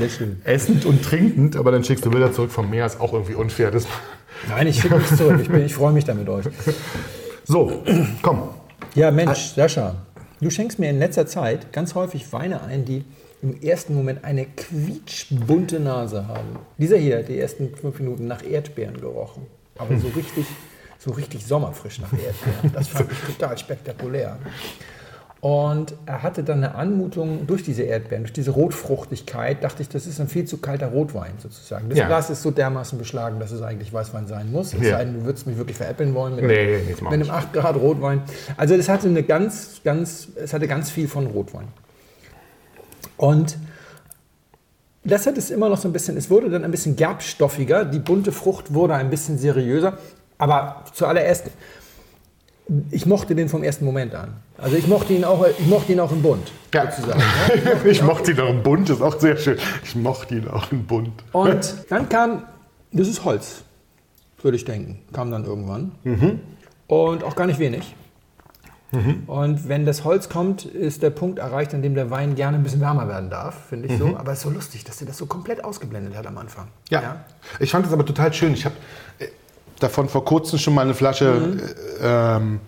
Essend 0.43 0.85
und 0.85 1.03
trinkend, 1.03 1.55
aber 1.55 1.71
dann 1.71 1.83
schickst 1.83 2.05
du 2.05 2.09
Bilder 2.11 2.33
zurück 2.33 2.51
vom 2.51 2.69
Meer, 2.69 2.85
ist 2.85 2.99
auch 2.99 3.13
irgendwie 3.13 3.35
unfair. 3.35 3.71
Das, 3.71 3.85
Nein, 4.49 4.67
ich 4.67 4.81
schicke 4.81 4.95
nichts 4.97 5.15
zurück. 5.17 5.39
Ich, 5.41 5.49
bin- 5.49 5.65
ich 5.65 5.73
freue 5.73 5.93
mich 5.93 6.03
da 6.03 6.13
mit 6.13 6.27
euch. 6.29 6.45
so, 7.45 7.83
komm. 8.21 8.49
Ja, 8.95 9.11
Mensch, 9.11 9.53
Sascha, 9.55 9.95
du 10.41 10.49
schenkst 10.49 10.77
mir 10.79 10.89
in 10.89 10.99
letzter 10.99 11.25
Zeit 11.25 11.71
ganz 11.71 11.95
häufig 11.95 12.31
Weine 12.33 12.61
ein, 12.63 12.83
die 12.85 13.05
im 13.41 13.61
ersten 13.61 13.93
Moment 13.95 14.23
eine 14.25 14.45
quietschbunte 14.45 15.79
Nase 15.79 16.27
haben. 16.27 16.57
Dieser 16.77 16.97
hier 16.97 17.19
hat 17.19 17.27
die 17.29 17.39
ersten 17.39 17.69
fünf 17.79 17.99
Minuten 17.99 18.27
nach 18.27 18.43
Erdbeeren 18.43 18.99
gerochen. 18.99 19.43
Aber 19.77 19.95
so 19.99 20.07
richtig, 20.15 20.45
so 21.07 21.13
richtig 21.13 21.45
sommerfrisch 21.45 21.99
nach 21.99 22.11
Erdbeeren. 22.11 22.71
Das 22.73 22.89
fand 22.89 23.11
ich 23.11 23.19
total 23.35 23.57
spektakulär. 23.57 24.37
Und 25.39 25.93
er 26.07 26.23
hatte 26.23 26.43
dann 26.43 26.63
eine 26.63 26.75
Anmutung 26.75 27.45
durch 27.45 27.61
diese 27.63 27.83
Erdbeeren, 27.83 28.23
durch 28.23 28.33
diese 28.33 28.51
Rotfruchtigkeit, 28.51 29.63
dachte 29.63 29.83
ich, 29.83 29.87
das 29.89 30.07
ist 30.07 30.19
ein 30.19 30.27
viel 30.27 30.45
zu 30.45 30.57
kalter 30.57 30.87
Rotwein 30.87 31.31
sozusagen. 31.37 31.89
Das 31.89 31.97
Ja. 31.99 32.07
Glas 32.07 32.29
ist 32.31 32.41
so 32.41 32.49
dermaßen 32.51 32.97
beschlagen, 32.97 33.39
dass 33.39 33.51
es 33.51 33.61
eigentlich 33.61 33.93
Weißwein 33.93 34.27
sein 34.27 34.51
muss. 34.51 34.73
Es 34.73 34.81
Ja. 34.81 34.97
sei 34.97 35.05
denn, 35.05 35.13
du 35.13 35.25
würdest 35.25 35.45
mich 35.47 35.57
wirklich 35.57 35.77
veräppeln 35.77 36.13
wollen 36.15 36.35
mit, 36.35 36.45
Nee, 36.45 36.79
mit 36.89 37.01
einem 37.07 37.29
8 37.29 37.53
Grad 37.53 37.75
Rotwein. 37.75 38.23
Also 38.57 38.75
das 38.75 38.89
hatte 38.89 39.07
eine 39.07 39.23
ganz, 39.23 39.81
ganz, 39.83 40.27
es 40.35 40.53
hatte 40.53 40.67
ganz 40.67 40.89
viel 40.89 41.07
von 41.07 41.27
Rotwein. 41.27 41.67
Und 43.15 43.57
das 45.03 45.25
hat 45.27 45.37
es 45.37 45.51
immer 45.51 45.69
noch 45.69 45.77
so 45.77 45.87
ein 45.87 45.93
bisschen, 45.93 46.17
es 46.17 46.29
wurde 46.29 46.49
dann 46.49 46.63
ein 46.65 46.71
bisschen 46.71 46.95
gerbstoffiger, 46.95 47.85
die 47.85 47.99
bunte 47.99 48.31
Frucht 48.31 48.73
wurde 48.73 48.95
ein 48.95 49.09
bisschen 49.09 49.37
seriöser, 49.37 49.97
aber 50.37 50.83
zuallererst, 50.93 51.45
ich 52.91 53.05
mochte 53.05 53.33
den 53.35 53.47
vom 53.49 53.63
ersten 53.63 53.85
Moment 53.85 54.13
an. 54.13 54.35
Also 54.57 54.75
ich 54.75 54.87
mochte 54.87 55.13
ihn 55.13 55.23
auch, 55.23 55.45
ich 55.57 55.67
mochte 55.67 55.93
ihn 55.93 55.99
auch 55.99 56.11
im 56.11 56.21
Bunt, 56.21 56.51
Ja. 56.73 56.91
sozusagen. 56.91 57.19
ja. 57.21 57.71
Ich 57.85 58.01
mochte 58.01 58.31
ihn 58.31 58.39
auch 58.41 58.49
im 58.49 58.61
Bunt, 58.63 58.89
ist 58.89 59.01
auch 59.01 59.19
sehr 59.19 59.37
schön. 59.37 59.57
Ich 59.83 59.95
mochte 59.95 60.35
ihn 60.35 60.47
auch 60.47 60.71
im 60.71 60.85
Bunt. 60.85 61.23
Und 61.31 61.75
dann 61.89 62.09
kam, 62.09 62.43
das 62.91 63.07
ist 63.07 63.23
Holz, 63.23 63.63
würde 64.41 64.57
ich 64.57 64.65
denken, 64.65 64.99
kam 65.13 65.31
dann 65.31 65.45
irgendwann. 65.45 65.91
Und 66.87 67.23
auch 67.23 67.35
gar 67.35 67.47
nicht 67.47 67.59
wenig. 67.59 67.95
Und 69.27 69.67
wenn 69.67 69.85
das 69.85 70.05
Holz 70.05 70.29
kommt, 70.29 70.63
ist 70.63 71.03
der 71.03 71.09
Punkt 71.09 71.39
erreicht, 71.39 71.73
an 71.73 71.81
dem 71.81 71.93
der 71.93 72.09
Wein 72.09 72.35
gerne 72.35 72.55
ein 72.57 72.63
bisschen 72.63 72.79
wärmer 72.79 73.07
werden 73.09 73.29
darf, 73.29 73.65
finde 73.69 73.89
ich 73.89 73.97
so. 73.97 74.15
Aber 74.17 74.31
es 74.31 74.37
ist 74.39 74.43
so 74.45 74.49
lustig, 74.49 74.85
dass 74.85 74.97
der 74.97 75.07
das 75.07 75.17
so 75.17 75.25
komplett 75.25 75.63
ausgeblendet 75.63 76.15
hat 76.15 76.25
am 76.25 76.37
Anfang. 76.37 76.67
Ja. 76.89 77.17
Ich 77.59 77.69
fand 77.71 77.85
es 77.85 77.91
aber 77.93 78.05
total 78.05 78.33
schön. 78.33 78.53
Ich 78.53 78.63
habe 78.65 78.75
äh, 79.19 79.25
davon 79.79 80.09
vor 80.09 80.25
kurzem 80.25 80.59
schon 80.59 80.73
mal 80.73 80.81
eine 80.81 80.93
Flasche 80.93 81.57
äh, 82.01 82.35
ähm, 82.37 82.59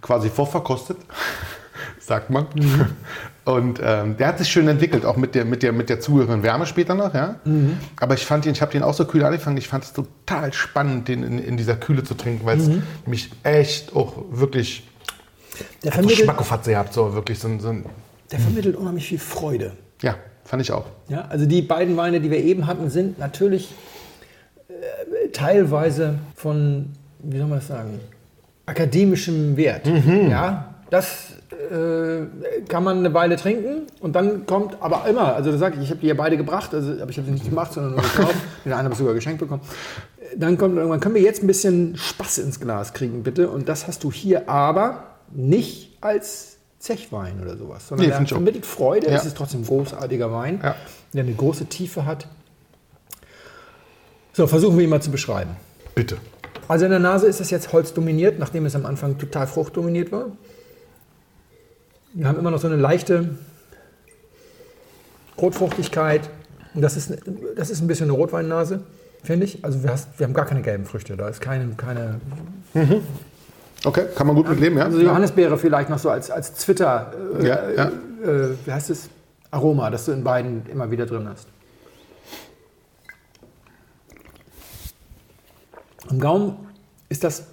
quasi 0.00 0.28
vorverkostet, 0.28 0.98
sagt 2.00 2.30
man. 2.30 2.46
Und 3.44 3.80
ähm, 3.82 4.16
der 4.16 4.28
hat 4.28 4.38
sich 4.38 4.48
schön 4.48 4.68
entwickelt, 4.68 5.04
auch 5.04 5.16
mit 5.16 5.34
der, 5.34 5.44
mit 5.44 5.62
der, 5.62 5.72
mit 5.72 5.90
der 5.90 6.00
zugehörigen 6.00 6.42
Wärme 6.42 6.66
später 6.66 6.94
noch. 6.94 7.12
Ja? 7.12 7.36
Aber 8.00 8.14
ich 8.14 8.24
fand 8.24 8.46
ihn, 8.46 8.52
ich 8.52 8.62
habe 8.62 8.72
den 8.72 8.82
auch 8.82 8.94
so 8.94 9.04
kühl 9.04 9.22
angefangen. 9.24 9.56
Ich 9.58 9.68
fand 9.68 9.84
es 9.84 9.92
total 9.92 10.52
spannend, 10.52 11.08
den 11.08 11.22
in, 11.22 11.38
in 11.38 11.56
dieser 11.56 11.76
Kühle 11.76 12.04
zu 12.04 12.14
trinken, 12.14 12.46
weil 12.46 12.58
es 12.58 12.70
mich 13.06 13.30
echt 13.42 13.94
auch 13.94 14.14
wirklich 14.30 14.84
Der 15.82 15.90
so 15.92 15.96
vermittelt, 15.96 16.24
Schmack 16.24 16.40
auf 16.40 16.50
hat 16.50 16.64
gehabt, 16.64 16.94
so 16.94 17.14
wirklich 17.14 17.38
so, 17.38 17.48
so 17.58 17.68
ein, 17.68 17.84
der 18.30 18.40
vermittelt 18.40 18.76
unheimlich 18.76 19.06
viel 19.06 19.18
Freude. 19.18 19.72
ja, 20.02 20.16
fand 20.44 20.62
ich 20.62 20.72
auch. 20.72 20.86
Ja, 21.08 21.26
also 21.28 21.44
die 21.46 21.62
beiden 21.62 21.96
Weine, 21.96 22.20
die 22.20 22.30
wir 22.30 22.42
eben 22.42 22.66
hatten, 22.66 22.88
sind 22.90 23.18
natürlich 23.18 23.74
teilweise 25.32 26.18
von, 26.36 26.90
wie 27.20 27.38
soll 27.38 27.46
man 27.46 27.58
das 27.58 27.68
sagen, 27.68 28.00
akademischem 28.66 29.56
Wert. 29.56 29.86
Ja, 30.28 30.74
das 30.90 31.32
äh, 31.70 32.26
kann 32.68 32.84
man 32.84 32.98
eine 32.98 33.12
Weile 33.14 33.36
trinken 33.36 33.82
und 34.00 34.14
dann 34.14 34.46
kommt 34.46 34.76
aber 34.80 35.06
immer, 35.08 35.34
also 35.34 35.50
da 35.52 35.58
sage 35.58 35.76
ich, 35.76 35.84
ich 35.84 35.90
habe 35.90 36.00
die 36.00 36.06
ja 36.08 36.14
beide 36.14 36.36
gebracht, 36.36 36.72
also, 36.74 36.92
aber 37.00 37.10
ich 37.10 37.16
habe 37.16 37.26
sie 37.26 37.32
nicht 37.32 37.48
gemacht, 37.48 37.72
sondern 37.72 37.92
nur 37.94 38.02
gekauft. 38.02 38.34
Den 38.64 38.72
einen 38.72 38.84
habe 38.84 38.92
ich 38.92 38.98
sogar 38.98 39.14
geschenkt 39.14 39.40
bekommen. 39.40 39.62
Dann 40.36 40.58
kommt 40.58 40.76
irgendwann, 40.76 41.00
können 41.00 41.14
wir 41.14 41.22
jetzt 41.22 41.42
ein 41.42 41.46
bisschen 41.46 41.96
Spaß 41.96 42.38
ins 42.38 42.58
Glas 42.60 42.92
kriegen, 42.92 43.22
bitte? 43.22 43.48
Und 43.50 43.68
das 43.68 43.86
hast 43.86 44.02
du 44.04 44.10
hier 44.12 44.48
aber 44.48 45.04
nicht 45.32 45.96
als 46.00 46.56
Zechwein 46.78 47.40
oder 47.40 47.56
sowas, 47.56 47.88
sondern 47.88 48.08
Nee, 48.08 48.14
auch. 48.14 48.28
vermittelt 48.28 48.66
Freude. 48.66 49.08
Ja. 49.08 49.16
Es 49.16 49.24
ist 49.24 49.36
trotzdem 49.36 49.60
ein 49.62 49.66
großartiger 49.66 50.32
Wein, 50.32 50.60
Ja. 50.62 50.74
der 51.12 51.24
eine 51.24 51.32
große 51.34 51.66
Tiefe 51.66 52.04
hat. 52.04 52.26
So, 54.34 54.48
versuchen 54.48 54.76
wir 54.76 54.84
ihn 54.84 54.90
mal 54.90 55.00
zu 55.00 55.12
beschreiben. 55.12 55.56
Bitte. 55.94 56.16
Also 56.66 56.84
in 56.84 56.90
der 56.90 57.00
Nase 57.00 57.26
ist 57.28 57.40
es 57.40 57.50
jetzt 57.50 57.72
holzdominiert, 57.72 58.38
nachdem 58.38 58.66
es 58.66 58.74
am 58.74 58.84
Anfang 58.84 59.16
total 59.16 59.46
fruchtdominiert 59.46 60.10
war. 60.10 60.26
Wir 62.14 62.26
haben 62.26 62.38
immer 62.38 62.50
noch 62.50 62.58
so 62.58 62.66
eine 62.66 62.76
leichte 62.76 63.30
Rotfruchtigkeit. 65.40 66.28
Und 66.74 66.82
das 66.82 66.96
ist, 66.96 67.12
das 67.56 67.70
ist 67.70 67.80
ein 67.80 67.86
bisschen 67.86 68.06
eine 68.06 68.14
Rotweinnase, 68.14 68.82
finde 69.22 69.46
ich. 69.46 69.64
Also 69.64 69.84
wir, 69.84 69.90
hast, 69.90 70.08
wir 70.18 70.26
haben 70.26 70.34
gar 70.34 70.46
keine 70.46 70.62
gelben 70.62 70.84
Früchte. 70.84 71.16
Da 71.16 71.28
ist 71.28 71.40
keine, 71.40 71.68
keine 71.76 72.20
Okay, 73.84 74.06
kann 74.16 74.26
man 74.26 74.34
gut 74.34 74.48
mit 74.48 74.58
leben, 74.58 74.78
ja? 74.78 74.84
also 74.86 75.00
Johannisbeere 75.00 75.58
vielleicht 75.58 75.90
noch 75.90 75.98
so 75.98 76.10
als, 76.10 76.30
als 76.30 76.54
Zwitter, 76.54 77.12
äh, 77.38 77.46
Ja, 77.46 77.70
ja. 77.70 77.86
Äh, 78.24 78.54
wie 78.64 78.72
heißt 78.72 78.90
es? 78.90 79.10
Aroma, 79.50 79.90
das 79.90 80.06
du 80.06 80.12
in 80.12 80.24
beiden 80.24 80.66
immer 80.72 80.90
wieder 80.90 81.06
drin 81.06 81.28
hast. 81.28 81.46
Am 86.14 86.20
Gaumen 86.20 86.56
ist 87.08 87.24
das 87.24 87.44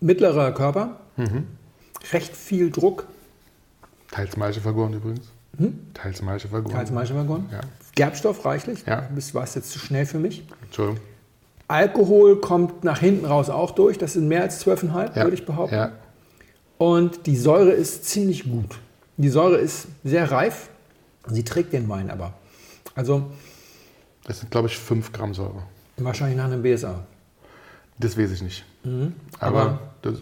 mittlerer 0.00 0.50
Körper, 0.52 0.98
Mhm. 1.16 1.46
recht 2.12 2.34
viel 2.36 2.70
Druck, 2.72 3.06
Teils 4.10 4.36
Maische 4.36 4.60
vergoren 4.60 4.92
übrigens. 4.94 5.28
Teils 5.94 6.20
Maische 6.22 6.48
vergoren. 6.48 6.72
Teils 6.74 6.90
Maischewagon. 6.90 7.48
Ja. 7.52 7.60
Gerbstoff 7.94 8.44
reichlich, 8.44 8.84
Ja. 8.86 9.08
das 9.14 9.34
war 9.34 9.44
es 9.44 9.54
jetzt 9.54 9.70
zu 9.70 9.78
schnell 9.78 10.04
für 10.06 10.18
mich. 10.18 10.44
Entschuldigung. 10.64 11.00
Alkohol 11.68 12.40
kommt 12.40 12.82
nach 12.84 12.98
hinten 13.00 13.24
raus 13.26 13.50
auch 13.50 13.70
durch, 13.72 13.98
das 13.98 14.14
sind 14.14 14.26
mehr 14.26 14.42
als 14.42 14.58
12,5, 14.60 15.14
Ja. 15.14 15.22
würde 15.24 15.34
ich 15.36 15.46
behaupten. 15.46 15.74
Ja. 15.76 15.92
Und 16.78 17.26
die 17.26 17.36
Säure 17.36 17.70
ist 17.70 18.04
ziemlich 18.06 18.44
gut. 18.50 18.78
Die 19.16 19.28
Säure 19.28 19.58
ist 19.58 19.86
sehr 20.02 20.30
reif, 20.32 20.70
sie 21.28 21.44
trägt 21.44 21.72
den 21.72 21.88
Wein 21.88 22.10
aber. 22.10 22.32
Also 22.96 23.30
Das 24.24 24.40
sind, 24.40 24.50
glaube 24.50 24.66
ich, 24.68 24.76
5 24.78 25.12
Gramm 25.12 25.34
Säure. 25.34 25.62
wahrscheinlich 25.98 26.36
nach 26.36 26.44
einem 26.46 26.62
BSA. 26.62 27.04
Das 27.98 28.16
weiß 28.18 28.30
ich 28.32 28.42
nicht. 28.42 28.64
Aber, 28.84 28.92
Mhm. 28.94 29.12
Aber 29.40 29.78
das, 30.02 30.14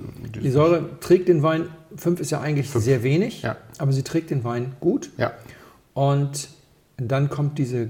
Die 0.43 0.51
Säure 0.51 0.98
trägt 1.01 1.28
den 1.28 1.43
Wein, 1.43 1.69
5 1.97 2.20
ist 2.20 2.31
ja 2.31 2.40
eigentlich 2.40 2.70
sehr 2.70 3.03
wenig, 3.03 3.43
Ja. 3.43 3.57
aber 3.78 3.93
sie 3.93 4.03
trägt 4.03 4.31
den 4.31 4.44
Wein 4.44 4.74
gut. 4.81 5.11
ja, 5.19 5.32
Und 5.94 6.48
dann 6.97 7.28
kommt 7.31 7.59
diese 7.59 7.89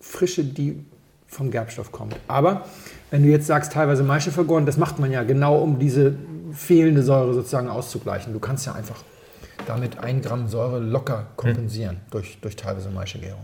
Frische, 0.00 0.44
die 0.44 0.84
vom 1.26 1.50
Gerbstoff 1.50 1.90
kommt. 1.92 2.14
Aber 2.28 2.66
wenn 3.10 3.22
du 3.22 3.28
jetzt 3.30 3.46
sagst, 3.46 3.72
teilweise 3.72 4.02
Maische 4.02 4.30
vergoren, 4.30 4.66
das 4.66 4.76
macht 4.76 4.98
man 4.98 5.10
ja 5.10 5.22
genau, 5.22 5.58
um 5.58 5.78
diese 5.78 6.14
fehlende 6.52 7.02
Säure 7.02 7.34
sozusagen 7.34 7.68
auszugleichen. 7.68 8.32
Du 8.32 8.38
kannst 8.38 8.66
ja 8.66 8.74
einfach 8.74 9.02
damit 9.66 9.98
ein 9.98 10.22
Gramm 10.22 10.48
Säure 10.48 10.78
locker 10.78 11.26
kompensieren 11.36 11.98
durch, 12.10 12.38
durch 12.40 12.54
teilweise 12.56 12.90
Maischegärung. 12.90 13.40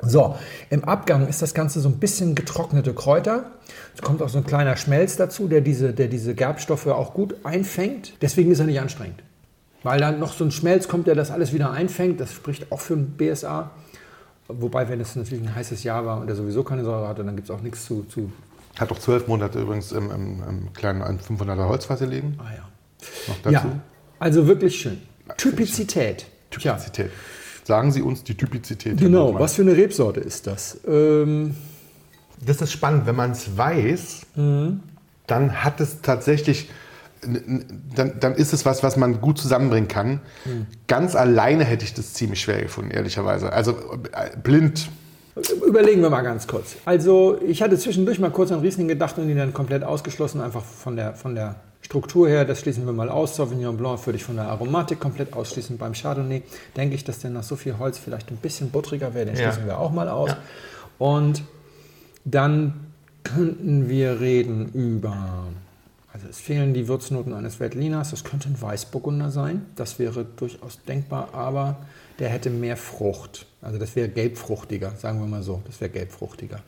So, 0.00 0.36
im 0.70 0.84
Abgang 0.84 1.26
ist 1.26 1.42
das 1.42 1.54
Ganze 1.54 1.80
so 1.80 1.88
ein 1.88 1.98
bisschen 1.98 2.34
getrocknete 2.34 2.94
Kräuter. 2.94 3.46
Es 3.94 4.02
kommt 4.02 4.22
auch 4.22 4.28
so 4.28 4.38
ein 4.38 4.46
kleiner 4.46 4.76
Schmelz 4.76 5.16
dazu, 5.16 5.48
der 5.48 5.60
diese, 5.60 5.92
der 5.92 6.06
diese 6.06 6.34
Gerbstoffe 6.34 6.86
auch 6.86 7.14
gut 7.14 7.34
einfängt. 7.42 8.12
Deswegen 8.22 8.52
ist 8.52 8.60
er 8.60 8.66
nicht 8.66 8.80
anstrengend. 8.80 9.22
Weil 9.82 9.98
dann 9.98 10.20
noch 10.20 10.32
so 10.32 10.44
ein 10.44 10.50
Schmelz 10.52 10.86
kommt, 10.86 11.06
der 11.08 11.14
das 11.14 11.30
alles 11.30 11.52
wieder 11.52 11.72
einfängt. 11.72 12.20
Das 12.20 12.32
spricht 12.32 12.70
auch 12.70 12.80
für 12.80 12.94
ein 12.94 13.16
BSA. 13.16 13.70
Wobei, 14.48 14.88
wenn 14.88 15.00
es 15.00 15.14
natürlich 15.16 15.44
ein 15.44 15.54
heißes 15.54 15.82
Jahr 15.82 16.06
war 16.06 16.20
und 16.20 16.28
er 16.28 16.36
sowieso 16.36 16.62
keine 16.62 16.84
Säure 16.84 17.08
hatte, 17.08 17.24
dann 17.24 17.36
gibt 17.36 17.48
es 17.48 17.54
auch 17.54 17.60
nichts 17.60 17.84
zu, 17.84 18.04
zu. 18.04 18.32
hat 18.78 18.90
auch 18.90 18.98
zwölf 18.98 19.26
Monate 19.26 19.60
übrigens 19.60 19.92
im, 19.92 20.10
im, 20.10 20.42
im 20.48 20.72
kleinen 20.72 21.02
500er 21.02 21.68
Holzfass 21.68 22.00
liegen. 22.00 22.38
Ah 22.38 22.54
ja. 22.54 22.68
Noch 23.26 23.38
dazu. 23.42 23.68
Ja, 23.68 23.80
also 24.18 24.46
wirklich 24.46 24.80
schön. 24.80 25.02
Typizität. 25.36 26.26
Tja, 26.50 26.72
Typizität. 26.72 27.10
Sagen 27.68 27.92
Sie 27.92 28.00
uns 28.00 28.24
die 28.24 28.34
Typizität. 28.34 28.96
Genau. 28.96 29.38
Was 29.38 29.56
für 29.56 29.60
eine 29.60 29.76
Rebsorte 29.76 30.20
ist 30.20 30.46
das? 30.46 30.80
Ähm, 30.88 31.54
Das 32.42 32.62
ist 32.62 32.72
spannend, 32.72 33.04
wenn 33.04 33.14
man 33.14 33.32
es 33.32 33.58
weiß, 33.58 34.22
dann 35.26 35.64
hat 35.64 35.78
es 35.78 36.00
tatsächlich 36.00 36.70
dann, 37.94 38.12
dann 38.20 38.34
ist 38.36 38.54
es 38.54 38.64
was, 38.64 38.82
was 38.82 38.96
man 38.96 39.20
gut 39.20 39.38
zusammenbringen 39.38 39.86
kann. 39.88 40.20
Ganz 40.86 41.14
alleine 41.14 41.64
hätte 41.64 41.84
ich 41.84 41.92
das 41.92 42.14
ziemlich 42.14 42.40
schwer 42.40 42.62
gefunden, 42.62 42.90
ehrlicherweise. 42.90 43.52
Also 43.52 43.72
äh, 44.12 44.34
blind. 44.42 44.88
Überlegen 45.66 46.00
wir 46.00 46.08
mal 46.08 46.22
ganz 46.22 46.46
kurz. 46.46 46.76
Also 46.86 47.38
ich 47.46 47.60
hatte 47.60 47.76
zwischendurch 47.76 48.18
mal 48.18 48.30
kurz 48.30 48.50
an 48.50 48.60
Riesling 48.60 48.88
gedacht 48.88 49.18
und 49.18 49.28
ihn 49.28 49.36
dann 49.36 49.52
komplett 49.52 49.84
ausgeschlossen, 49.84 50.40
einfach 50.40 50.64
von 50.64 50.96
der, 50.96 51.12
von 51.14 51.34
der 51.34 51.56
Struktur 51.80 52.28
her. 52.28 52.44
Das 52.44 52.60
schließen 52.60 52.84
wir 52.86 52.92
mal 52.92 53.08
aus. 53.08 53.36
Sauvignon 53.36 53.76
Blanc 53.76 54.04
würde 54.06 54.16
ich 54.16 54.24
von 54.24 54.36
der 54.36 54.46
Aromatik 54.48 55.00
komplett 55.00 55.32
ausschließen. 55.32 55.78
Beim 55.78 55.92
Chardonnay 55.94 56.42
denke 56.76 56.94
ich, 56.94 57.04
dass 57.04 57.20
der 57.20 57.30
nach 57.30 57.42
so 57.42 57.56
viel 57.56 57.78
Holz 57.78 57.98
vielleicht 57.98 58.30
ein 58.30 58.36
bisschen 58.36 58.70
buttriger 58.70 59.14
wäre. 59.14 59.26
Den 59.26 59.36
Ja. 59.36 59.52
schließen 59.52 59.66
wir 59.66 59.78
auch 59.78 59.92
mal 59.92 60.08
aus. 60.08 60.30
Ja. 60.30 60.38
Und 60.98 61.42
dann 62.24 62.88
könnten 63.24 63.88
wir 63.88 64.20
reden 64.20 64.70
über, 64.72 65.44
also 66.12 66.26
es 66.28 66.38
fehlen 66.38 66.74
die 66.74 66.88
Würznoten 66.88 67.34
eines 67.34 67.60
Veltliners, 67.60 68.10
das 68.10 68.24
könnte 68.24 68.48
ein 68.48 68.60
Weißburgunder 68.60 69.30
sein, 69.30 69.66
das 69.76 69.98
wäre 69.98 70.24
durchaus 70.24 70.78
denkbar, 70.86 71.34
aber 71.34 71.76
der 72.18 72.30
hätte 72.30 72.50
mehr 72.50 72.76
Frucht, 72.76 73.46
also 73.60 73.78
das 73.78 73.96
wäre 73.96 74.08
gelbfruchtiger, 74.08 74.92
sagen 74.96 75.20
wir 75.20 75.26
mal 75.26 75.42
so, 75.42 75.62
das 75.66 75.80
wäre 75.80 75.90
gelbfruchtiger. 75.90 76.60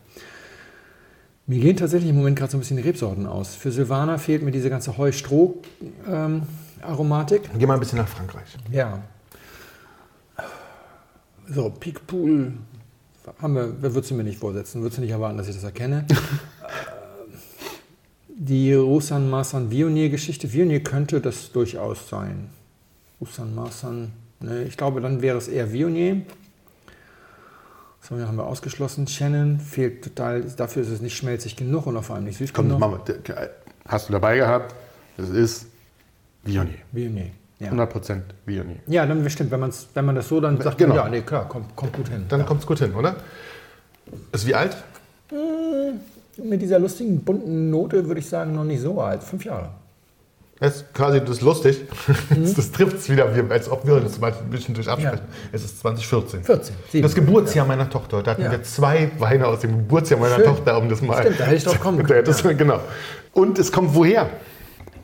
Mir 1.50 1.58
gehen 1.58 1.76
tatsächlich 1.76 2.08
im 2.10 2.16
Moment 2.16 2.38
gerade 2.38 2.52
so 2.52 2.58
ein 2.58 2.60
bisschen 2.60 2.76
die 2.76 2.84
Rebsorten 2.84 3.26
aus. 3.26 3.56
Für 3.56 3.72
Silvaner 3.72 4.20
fehlt 4.20 4.44
mir 4.44 4.52
diese 4.52 4.70
ganze 4.70 4.96
Heu-Stroh-Aromatik. 4.96 7.50
Geh 7.58 7.66
mal 7.66 7.74
ein 7.74 7.80
bisschen 7.80 7.98
nach 7.98 8.06
Frankreich. 8.06 8.56
Ja. 8.70 9.02
So, 11.48 11.70
Peakpool 11.70 12.52
haben 13.42 13.54
wir, 13.56 13.82
wer 13.82 13.92
würdest 13.92 14.12
du 14.12 14.14
mir 14.14 14.22
nicht 14.22 14.38
vorsetzen? 14.38 14.80
Würdest 14.80 14.98
du 14.98 15.02
nicht 15.02 15.10
erwarten, 15.10 15.38
dass 15.38 15.48
ich 15.48 15.56
das 15.56 15.64
erkenne? 15.64 16.06
Äh, 16.62 16.66
Die 18.28 18.72
Roussan 18.72 19.28
Marsan 19.28 19.72
Vionier 19.72 20.08
Geschichte. 20.08 20.52
Vionier 20.52 20.84
könnte 20.84 21.20
das 21.20 21.50
durchaus 21.50 22.08
sein. 22.08 22.48
Roussan 23.20 23.56
Marsan, 23.56 24.12
ne, 24.38 24.62
ich 24.62 24.76
glaube, 24.76 25.00
dann 25.00 25.20
wäre 25.20 25.38
es 25.38 25.48
eher 25.48 25.72
Vionier. 25.72 26.22
So, 28.02 28.16
haben 28.18 28.36
wir 28.36 28.46
ausgeschlossen. 28.46 29.06
Shannon 29.06 29.60
fehlt 29.60 30.02
total, 30.02 30.42
dafür 30.56 30.82
ist 30.82 30.88
es 30.88 31.00
nicht 31.00 31.16
schmelzig 31.16 31.56
genug 31.56 31.86
und 31.86 32.00
vor 32.02 32.16
allem 32.16 32.24
nicht 32.24 32.38
süß 32.38 32.52
Komm, 32.52 32.66
genug. 32.68 32.80
Mama, 32.80 33.00
hast 33.86 34.08
du 34.08 34.12
dabei 34.12 34.36
gehabt? 34.36 34.74
Das 35.16 35.28
ist 35.28 35.66
Vionier. 36.42 36.78
Vionier. 36.92 37.26
Ja. 37.58 37.70
100% 37.72 38.20
Vionier. 38.46 38.76
ja, 38.86 39.04
dann 39.04 39.22
bestimmt, 39.22 39.50
wenn, 39.50 39.60
man's, 39.60 39.86
wenn 39.92 40.06
man 40.06 40.14
das 40.14 40.28
so 40.28 40.40
dann 40.40 40.58
sagt, 40.62 40.78
Genau. 40.78 40.94
man, 40.94 41.04
ja, 41.04 41.10
nee, 41.10 41.20
klar, 41.20 41.46
kommt, 41.46 41.76
kommt 41.76 41.92
gut 41.92 42.08
hin. 42.08 42.24
Dann 42.28 42.46
kommt 42.46 42.62
es 42.62 42.66
gut 42.66 42.78
hin, 42.78 42.94
oder? 42.94 43.16
Ist 44.32 44.46
wie 44.46 44.54
alt? 44.54 44.76
Mit 46.42 46.62
dieser 46.62 46.78
lustigen, 46.78 47.20
bunten 47.22 47.68
Note 47.68 48.06
würde 48.06 48.20
ich 48.20 48.28
sagen, 48.28 48.54
noch 48.54 48.64
nicht 48.64 48.80
so 48.80 48.98
alt. 49.02 49.22
Fünf 49.22 49.44
Jahre. 49.44 49.68
Das 50.60 50.76
ist 50.76 50.94
quasi 50.94 51.20
das 51.20 51.30
ist 51.30 51.40
lustig. 51.40 51.80
Das 52.56 52.70
trifft 52.70 52.98
es 52.98 53.08
wieder, 53.08 53.34
wie- 53.34 53.50
als 53.50 53.70
ob 53.70 53.86
wir 53.86 53.94
uns 53.94 54.18
mal 54.20 54.30
ein 54.32 54.50
bisschen 54.50 54.74
durch 54.74 54.88
absprechen. 54.88 55.20
Es 55.52 55.64
ist 55.64 55.80
2014. 55.80 56.44
14, 56.44 56.74
sieben. 56.92 57.02
Das 57.02 57.14
Geburtsjahr 57.14 57.66
meiner 57.66 57.88
Tochter. 57.88 58.22
Da 58.22 58.32
hatten 58.32 58.42
Ja. 58.42 58.50
wir 58.50 58.62
zwei 58.62 59.10
Weine 59.18 59.46
aus 59.46 59.60
dem 59.60 59.70
Geburtsjahr 59.78 60.20
meiner 60.20 60.36
Schön. 60.36 60.44
Tochter, 60.44 60.76
um 60.78 60.88
das 60.90 61.00
mal. 61.00 61.22
Stimmt, 61.22 61.40
da 61.40 61.44
hätte 61.44 61.56
ich 61.56 61.64
drauf 61.64 61.80
kommen 61.80 62.02
können, 62.06 62.24
du- 62.24 62.54
Genau. 62.54 62.80
Und 63.32 63.58
es 63.58 63.72
kommt 63.72 63.94
woher? 63.94 64.28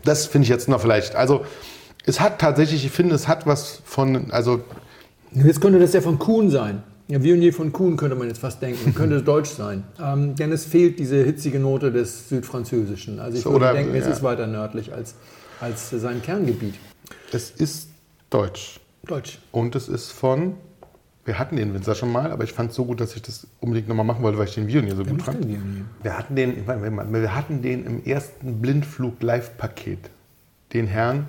Das 0.05 0.27
finde 0.27 0.45
ich 0.45 0.51
jetzt 0.51 0.69
noch 0.69 0.81
vielleicht. 0.81 1.17
Also, 1.17 1.45
es 2.05 2.21
hat 2.21 2.39
tatsächlich, 2.39 2.85
ich 2.85 2.93
finde, 2.93 3.15
es 3.15 3.27
hat 3.27 3.47
was 3.47 3.81
von, 3.85 4.31
also 4.31 4.61
Jetzt 5.33 5.61
könnte 5.61 5.79
das 5.81 5.93
ja 5.93 6.01
von 6.01 6.19
Kuhn 6.19 6.51
sein. 6.51 6.83
Ja, 7.09 7.23
Vionier 7.23 7.53
von 7.53 7.73
Kuhn 7.73 7.97
könnte 7.97 8.15
man 8.17 8.29
jetzt 8.29 8.39
fast 8.41 8.61
denken. 8.63 8.95
Könnte 8.97 9.23
deutsch 9.23 9.51
sein. 9.51 9.85
Ähm, 10.03 10.35
denn 10.35 10.51
es 10.53 10.65
fehlt 10.65 10.99
diese 10.99 11.23
hitzige 11.23 11.59
Note 11.61 11.93
des 11.93 12.29
Südfranzösischen. 12.29 13.21
Also 13.21 13.37
ich 13.39 13.45
So, 13.45 13.53
würde 13.53 13.65
oder- 13.67 13.75
denken, 13.75 13.95
es 13.95 14.05
ja. 14.07 14.11
ist 14.13 14.23
weiter 14.25 14.47
nördlich 14.49 14.93
als, 14.93 15.15
als 15.61 15.91
sein 15.91 16.23
Kerngebiet. 16.23 16.75
es 17.33 17.51
ist 17.51 17.89
deutsch. 18.31 18.81
Deutsch. 19.07 19.39
Und 19.53 19.75
es 19.77 19.89
ist 19.89 20.11
von, 20.11 20.57
wir 21.25 21.39
hatten 21.39 21.57
den 21.57 21.73
Winzer 21.75 21.95
schon 21.95 22.11
mal, 22.11 22.33
aber 22.33 22.45
ich 22.45 22.53
fand 22.53 22.71
es 22.71 22.77
so 22.77 22.85
gut, 22.85 23.01
dass 23.01 23.15
ich 23.15 23.23
das 23.23 23.47
unbedingt 23.61 23.89
nochmal 23.89 24.05
machen 24.05 24.23
wollte, 24.23 24.39
weil 24.39 24.49
ich 24.49 24.55
den 24.55 24.67
Vionier 24.67 24.97
so 24.97 25.05
gut 25.05 25.19
macht 25.19 25.27
fand. 25.27 25.47
Vionier? 25.47 25.85
Wir 26.03 26.19
hatten 26.19 26.35
den, 26.37 26.59
ich 26.59 26.67
meine, 26.67 27.23
wir 27.23 27.35
hatten 27.35 27.63
den 27.63 27.85
im 27.87 28.05
ersten 28.05 28.61
Blindflug-Live-Paket. 28.61 30.11
Den 30.73 30.87
Herrn 30.89 31.27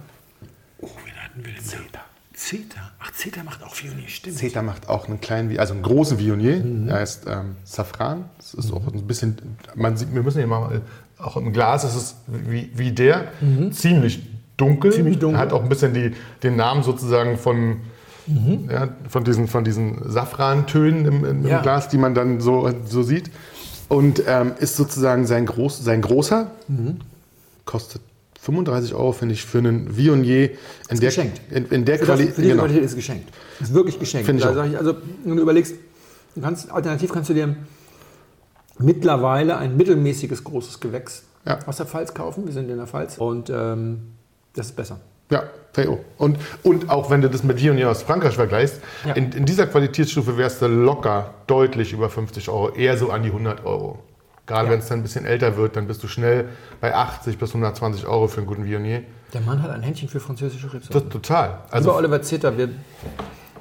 Oh, 0.80 0.90
wen 1.06 1.16
hatten 1.16 1.44
wir 1.44 1.54
denn 1.54 1.64
Zeta. 1.64 2.02
Zeta. 2.34 2.91
Ach, 2.99 3.12
Zeta 3.14 3.44
macht 3.44 3.64
auch 3.64 3.76
Vionier, 3.82 4.08
stimmt. 4.08 4.38
Zeta 4.38 4.62
macht 4.62 4.90
auch 4.90 5.08
einen 5.08 5.20
kleinen, 5.20 5.58
also 5.58 5.74
einen 5.74 5.82
großen 5.82 6.20
Vionier. 6.20 6.58
Mhm. 6.58 6.86
Der 6.88 6.98
heißt 6.98 7.26
ähm, 7.28 7.56
Safran. 7.64 8.26
Das 8.38 8.54
ist 8.54 8.72
auch 8.72 8.86
ein 8.88 9.08
bisschen, 9.08 9.38
man 9.76 9.98
sieht, 9.98 10.14
wir 10.14 10.22
müssen 10.22 10.40
ja 10.40 10.48
mal, 10.48 10.82
auch 11.19 11.38
im 11.38 11.53
Glas 11.53 11.84
ist 11.84 11.95
es 11.95 12.15
wie, 12.27 12.69
wie 12.76 12.91
der, 12.91 13.31
ziemlich 13.72 14.22
dunkel. 14.57 14.91
Mhm. 14.91 14.95
Ziemlich 14.95 15.19
dunkel. 15.19 15.39
Hat 15.39 15.53
auch 15.53 15.64
ein 15.64 15.69
bisschen 15.69 15.94
die, 15.94 16.11
den 16.44 16.56
Namen 16.56 16.84
sozusagen 16.84 17.38
von, 17.38 17.77
Mhm. 18.27 18.69
ja, 18.69 18.89
von, 19.07 19.23
diesen, 19.23 19.48
von 19.48 19.64
diesen 19.64 20.02
Safrantönen 20.11 21.06
im, 21.06 21.23
im, 21.23 21.41
im 21.44 21.48
Ja. 21.48 21.61
Glas, 21.61 21.88
die 21.88 21.98
man 21.98 22.14
dann 22.14 22.41
so, 22.41 22.69
so 22.85 23.02
sieht. 23.02 23.31
Und 23.88 24.22
ähm, 24.27 24.52
ist 24.60 24.76
sozusagen 24.76 25.26
sein, 25.26 25.45
Groß, 25.45 25.81
sein 25.81 26.02
großer. 26.02 26.52
Mhm. 26.68 26.98
Kostet 27.64 28.02
35 28.41 28.94
Euro, 28.94 29.14
finde 29.14 29.34
ich, 29.34 29.45
für 29.45 29.60
einen 29.60 29.95
Vionier 29.95 30.52
in 30.89 30.99
der, 30.99 31.10
geschenkt. 31.10 31.39
in, 31.52 31.68
in 31.68 31.85
der 31.85 31.99
Qualität. 31.99 32.35
für 32.35 32.41
genau. 32.41 32.64
Qualität 32.64 32.84
ist 32.84 32.95
geschenkt. 32.95 33.30
Ist 33.61 33.73
wirklich 33.73 33.98
geschenkt. 33.98 34.26
Finde 34.26 34.44
ich 34.44 34.48
auch. 34.49 34.65
ich, 34.65 34.77
also, 34.77 34.95
wenn 35.23 35.38
du 35.38 35.41
überlegst, 35.41 35.76
du 36.35 36.41
kannst, 36.41 36.69
alternativ 36.69 37.14
kannst 37.14 37.30
du 37.30 37.34
dir 37.34 37.56
mittlerweile 38.80 39.58
ein 39.58 39.76
mittelmäßiges 39.78 40.44
großes 40.44 40.80
Gewächs 40.80 41.24
Ja. 41.45 41.60
aus 41.66 41.78
der 41.78 41.86
Pfalz 41.86 42.14
kaufen. 42.14 42.45
Wir 42.45 42.54
sind 42.54 42.70
in 42.70 42.78
der 42.78 42.88
Pfalz. 42.88 43.18
Und 43.18 43.49
ähm, 43.49 44.14
das 44.54 44.68
ist 44.68 44.76
besser. 44.76 44.99
Ja, 45.30 45.44
Theo. 45.74 45.99
Und, 46.18 46.38
und 46.64 46.90
auch 46.90 47.10
wenn 47.10 47.22
du 47.22 47.30
das 47.30 47.44
mit 47.44 47.62
Vionier 47.62 47.90
aus 47.91 48.02
Frankreich 48.04 48.36
vergleichst, 48.36 48.80
Ja. 49.06 49.14
in, 49.14 49.32
in 49.34 49.45
dieser 49.45 49.68
Qualitätsstufe 49.68 50.38
wärst 50.38 50.62
du 50.62 50.68
locker 50.68 51.34
deutlich 51.48 51.91
über 51.94 52.10
50 52.10 52.48
Euro, 52.49 52.70
eher 52.70 52.98
so 52.98 53.12
an 53.12 53.24
die 53.24 53.30
100 53.30 53.66
Euro. 53.66 53.99
Gerade 54.45 54.68
Ja. 54.68 54.72
wenn 54.72 54.80
es 54.80 54.88
dann 54.88 54.99
ein 54.99 55.04
bisschen 55.04 55.26
älter 55.26 55.58
wird, 55.58 55.76
dann 55.76 55.88
bist 55.88 56.02
du 56.02 56.08
schnell 56.08 56.45
bei 56.80 56.95
80 56.95 57.38
bis 57.38 57.49
120 57.54 58.08
Euro 58.08 58.28
für 58.28 58.38
einen 58.38 58.48
guten 58.48 58.64
Vionier. 58.66 59.04
Der 59.34 59.41
Mann 59.41 59.62
hat 59.62 59.70
ein 59.72 59.82
Händchen 59.84 60.08
für 60.08 60.22
französische 60.22 60.72
Rebsorten. 60.74 61.10
Total. 61.10 61.58
Also 61.70 61.90
Also 61.91 61.95
Oliver 61.95 62.22
Zitter, 62.22 62.58
wir 62.58 62.70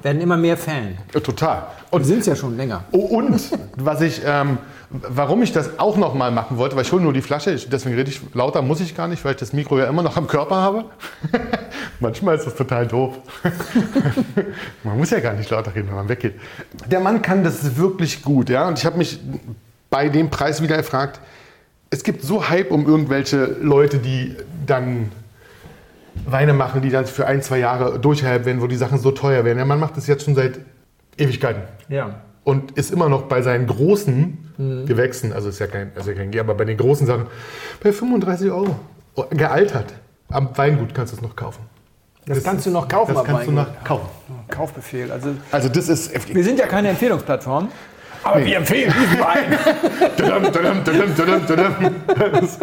werden 0.01 0.21
immer 0.21 0.37
mehr 0.37 0.55
Fan. 0.55 0.97
total. 1.11 1.67
Wir 1.89 1.93
Und, 1.97 2.03
sind 2.05 2.19
es 2.19 2.27
ja 2.27 2.35
schon 2.37 2.55
länger. 2.55 2.85
oh, 2.93 2.99
und 3.17 3.37
was 3.75 3.99
ich, 3.99 4.21
ähm, 4.25 4.59
warum 4.89 5.43
ich 5.43 5.51
das 5.51 5.79
auch 5.79 5.97
noch 5.97 6.13
mal 6.13 6.31
machen 6.31 6.57
wollte, 6.57 6.75
weil 6.75 6.83
ich 6.83 6.91
hole 6.91 7.01
nur 7.01 7.13
die 7.13 7.21
Flasche, 7.21 7.51
ich, 7.51 7.69
deswegen 7.69 7.95
rede 7.95 8.09
ich 8.09 8.21
lauter, 8.33 8.61
muss 8.61 8.79
ich 8.79 8.95
gar 8.95 9.07
nicht, 9.07 9.23
weil 9.25 9.31
ich 9.31 9.37
das 9.37 9.51
Mikro 9.51 9.77
ja 9.79 9.85
immer 9.85 10.03
noch 10.03 10.15
am 10.15 10.27
Körper 10.27 10.55
habe. 10.55 10.85
Manchmal 11.99 12.37
ist 12.37 12.45
das 12.45 12.55
total 12.55 12.87
doof. 12.87 13.17
man 14.83 14.97
muss 14.97 15.09
ja 15.09 15.19
gar 15.19 15.33
nicht 15.33 15.49
lauter 15.49 15.75
reden, 15.75 15.89
wenn 15.89 15.95
man 15.95 16.09
weggeht. 16.09 16.35
Der 16.85 16.99
Mann 16.99 17.21
kann 17.21 17.43
das 17.43 17.75
wirklich 17.75 18.21
gut, 18.23 18.49
ja. 18.49 18.67
Und 18.67 18.79
ich 18.79 18.85
habe 18.85 18.97
mich 18.97 19.19
bei 19.89 20.09
dem 20.09 20.29
Preis 20.29 20.61
wieder 20.61 20.77
gefragt, 20.77 21.19
es 21.89 22.03
gibt 22.03 22.23
so 22.23 22.49
Hype 22.49 22.71
um 22.71 22.85
irgendwelche 22.85 23.45
Leute, 23.61 23.97
die 23.99 24.35
dann 24.65 25.11
Weine 26.25 26.53
machen, 26.53 26.81
die 26.81 26.89
dann 26.89 27.05
für 27.05 27.27
ein, 27.27 27.41
zwei 27.41 27.59
Jahre 27.59 27.99
durchhalten 27.99 28.45
werden, 28.45 28.61
wo 28.61 28.67
die 28.67 28.75
Sachen 28.75 28.99
so 28.99 29.11
teuer 29.11 29.45
werden. 29.45 29.57
Der 29.57 29.65
Mann 29.65 29.79
macht 29.79 29.97
das 29.97 30.07
jetzt 30.07 30.25
schon 30.25 30.35
seit 30.35 30.59
Ewigkeiten 31.17 31.63
Ja. 31.89 32.21
Und 32.47 32.71
ist 32.77 32.91
immer 32.91 33.09
noch 33.09 33.23
bei 33.23 33.41
seinen 33.41 33.67
großen 33.67 34.37
Gewächsen, 34.87 35.33
also 35.33 35.49
ist 35.49 35.59
ja 35.59 35.67
kein, 35.67 35.91
also 35.95 36.13
kein 36.13 36.31
G, 36.31 36.39
aber 36.39 36.55
bei 36.55 36.63
den 36.65 36.77
großen 36.77 37.05
Sachen, 37.05 37.27
bei 37.83 37.91
35 37.91 38.49
Euro. 38.49 38.75
Oh, 39.15 39.25
Gealtert. 39.29 39.93
Am 40.29 40.49
Weingut 40.57 40.95
kannst 40.95 41.11
du 41.13 41.17
es 41.17 41.21
noch 41.21 41.35
kaufen. 41.35 41.61
Das, 42.25 42.43
kannst 42.43 42.65
du 42.65 42.71
noch 42.71 42.87
kaufen 42.87 43.13
Das 43.13 43.23
kannst 43.25 43.47
du 43.47 43.55
Weingut. 43.55 43.75
noch 43.75 43.83
kaufen. 43.83 44.07
Kaufbefehl. 44.49 45.11
Also, 45.11 45.29
Also 45.51 45.67
das 45.69 45.89
ist... 45.89 46.33
wir 46.33 46.43
sind 46.43 46.57
ja 46.57 46.67
keine 46.67 46.87
Empfehlungsplattform. 46.89 47.67
Aber 48.23 48.43
wir 48.43 48.57
empfehlen 48.57 48.93
diesen 48.99 49.19
Wein. 49.19 49.57
Das- 52.41 52.57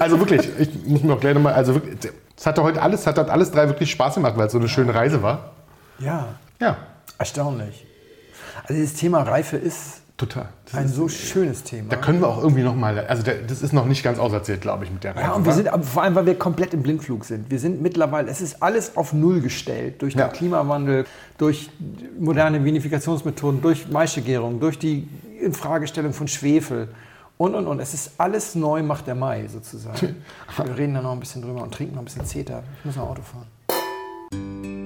Also 0.00 0.18
wirklich, 0.18 0.48
ich 0.58 0.84
muss 0.86 1.02
mir 1.02 1.14
auch 1.14 1.20
gleich 1.20 1.34
nochmal, 1.34 1.54
also 1.54 1.74
wirklich, 1.74 2.12
es 2.36 2.44
hatte 2.46 2.62
heute 2.62 2.82
alles, 2.82 3.06
hat 3.06 3.18
heute 3.18 3.32
alles 3.32 3.50
drei 3.52 3.68
wirklich 3.68 3.90
Spaß 3.90 4.16
gemacht, 4.16 4.34
weil 4.36 4.46
es 4.46 4.52
so 4.52 4.58
eine 4.58 4.68
schöne 4.68 4.94
Reise 4.94 5.22
war. 5.22 5.52
ja, 5.98 6.28
Ja, 6.60 6.76
erstaunlich. 7.18 7.85
Also 8.68 8.80
das 8.82 8.94
Thema 8.94 9.22
Reife 9.22 9.56
ist 9.56 10.02
total. 10.16 10.48
Das 10.64 10.74
ein 10.74 10.88
so 10.88 11.08
schönes 11.08 11.62
Thema. 11.62 11.90
da 11.90 11.96
können 11.96 12.20
wir 12.20 12.28
auch 12.28 12.42
irgendwie 12.42 12.62
nochmal, 12.62 12.98
also 13.06 13.22
der, 13.22 13.42
das 13.42 13.60
ist 13.62 13.72
noch 13.72 13.84
nicht 13.84 14.02
ganz 14.02 14.18
auserzählt, 14.18 14.60
glaube 14.62 14.84
ich, 14.84 14.90
mit 14.90 15.04
der 15.04 15.14
Reise. 15.14 15.26
Ja, 15.26 15.32
und 15.34 15.44
wir 15.44 15.52
sind, 15.52 15.68
vor 15.84 16.02
allem, 16.02 16.14
weil 16.14 16.24
wir 16.26 16.38
komplett 16.38 16.72
im 16.74 16.82
Blindflug 16.82 17.24
sind. 17.26 17.50
Wir 17.50 17.58
sind 17.58 17.82
mittlerweile, 17.82 18.30
es 18.30 18.40
ist 18.40 18.62
alles 18.62 18.96
auf 18.96 19.12
Null 19.12 19.40
gestellt. 19.40 20.00
Durch 20.00 20.14
Ja. 20.14 20.28
den 20.28 20.32
Klimawandel, 20.32 21.04
durch 21.38 21.70
moderne 22.18 22.64
Vinifikationsmethoden, 22.64 23.60
durch 23.60 23.88
Maischegärung, 23.88 24.58
durch 24.58 24.78
die 24.78 25.06
Infragestellung 25.40 26.14
von 26.14 26.28
Schwefel 26.28 26.88
und, 27.36 27.54
und, 27.54 27.66
und. 27.66 27.78
Es 27.80 27.92
ist 27.92 28.12
alles 28.16 28.54
neu, 28.54 28.82
macht 28.82 29.06
der 29.06 29.14
Mai 29.14 29.46
sozusagen. 29.48 30.16
Wir 30.64 30.78
reden 30.78 30.94
da 30.94 31.02
noch 31.02 31.12
ein 31.12 31.20
bisschen 31.20 31.42
drüber 31.42 31.62
und 31.62 31.74
trinken 31.74 31.94
noch 31.94 32.00
ein 32.02 32.06
bisschen 32.06 32.24
Zeta. 32.24 32.62
Ich 32.78 32.84
muss 32.86 32.96
noch 32.96 33.10
Auto 33.10 33.20
fahren. 33.20 34.85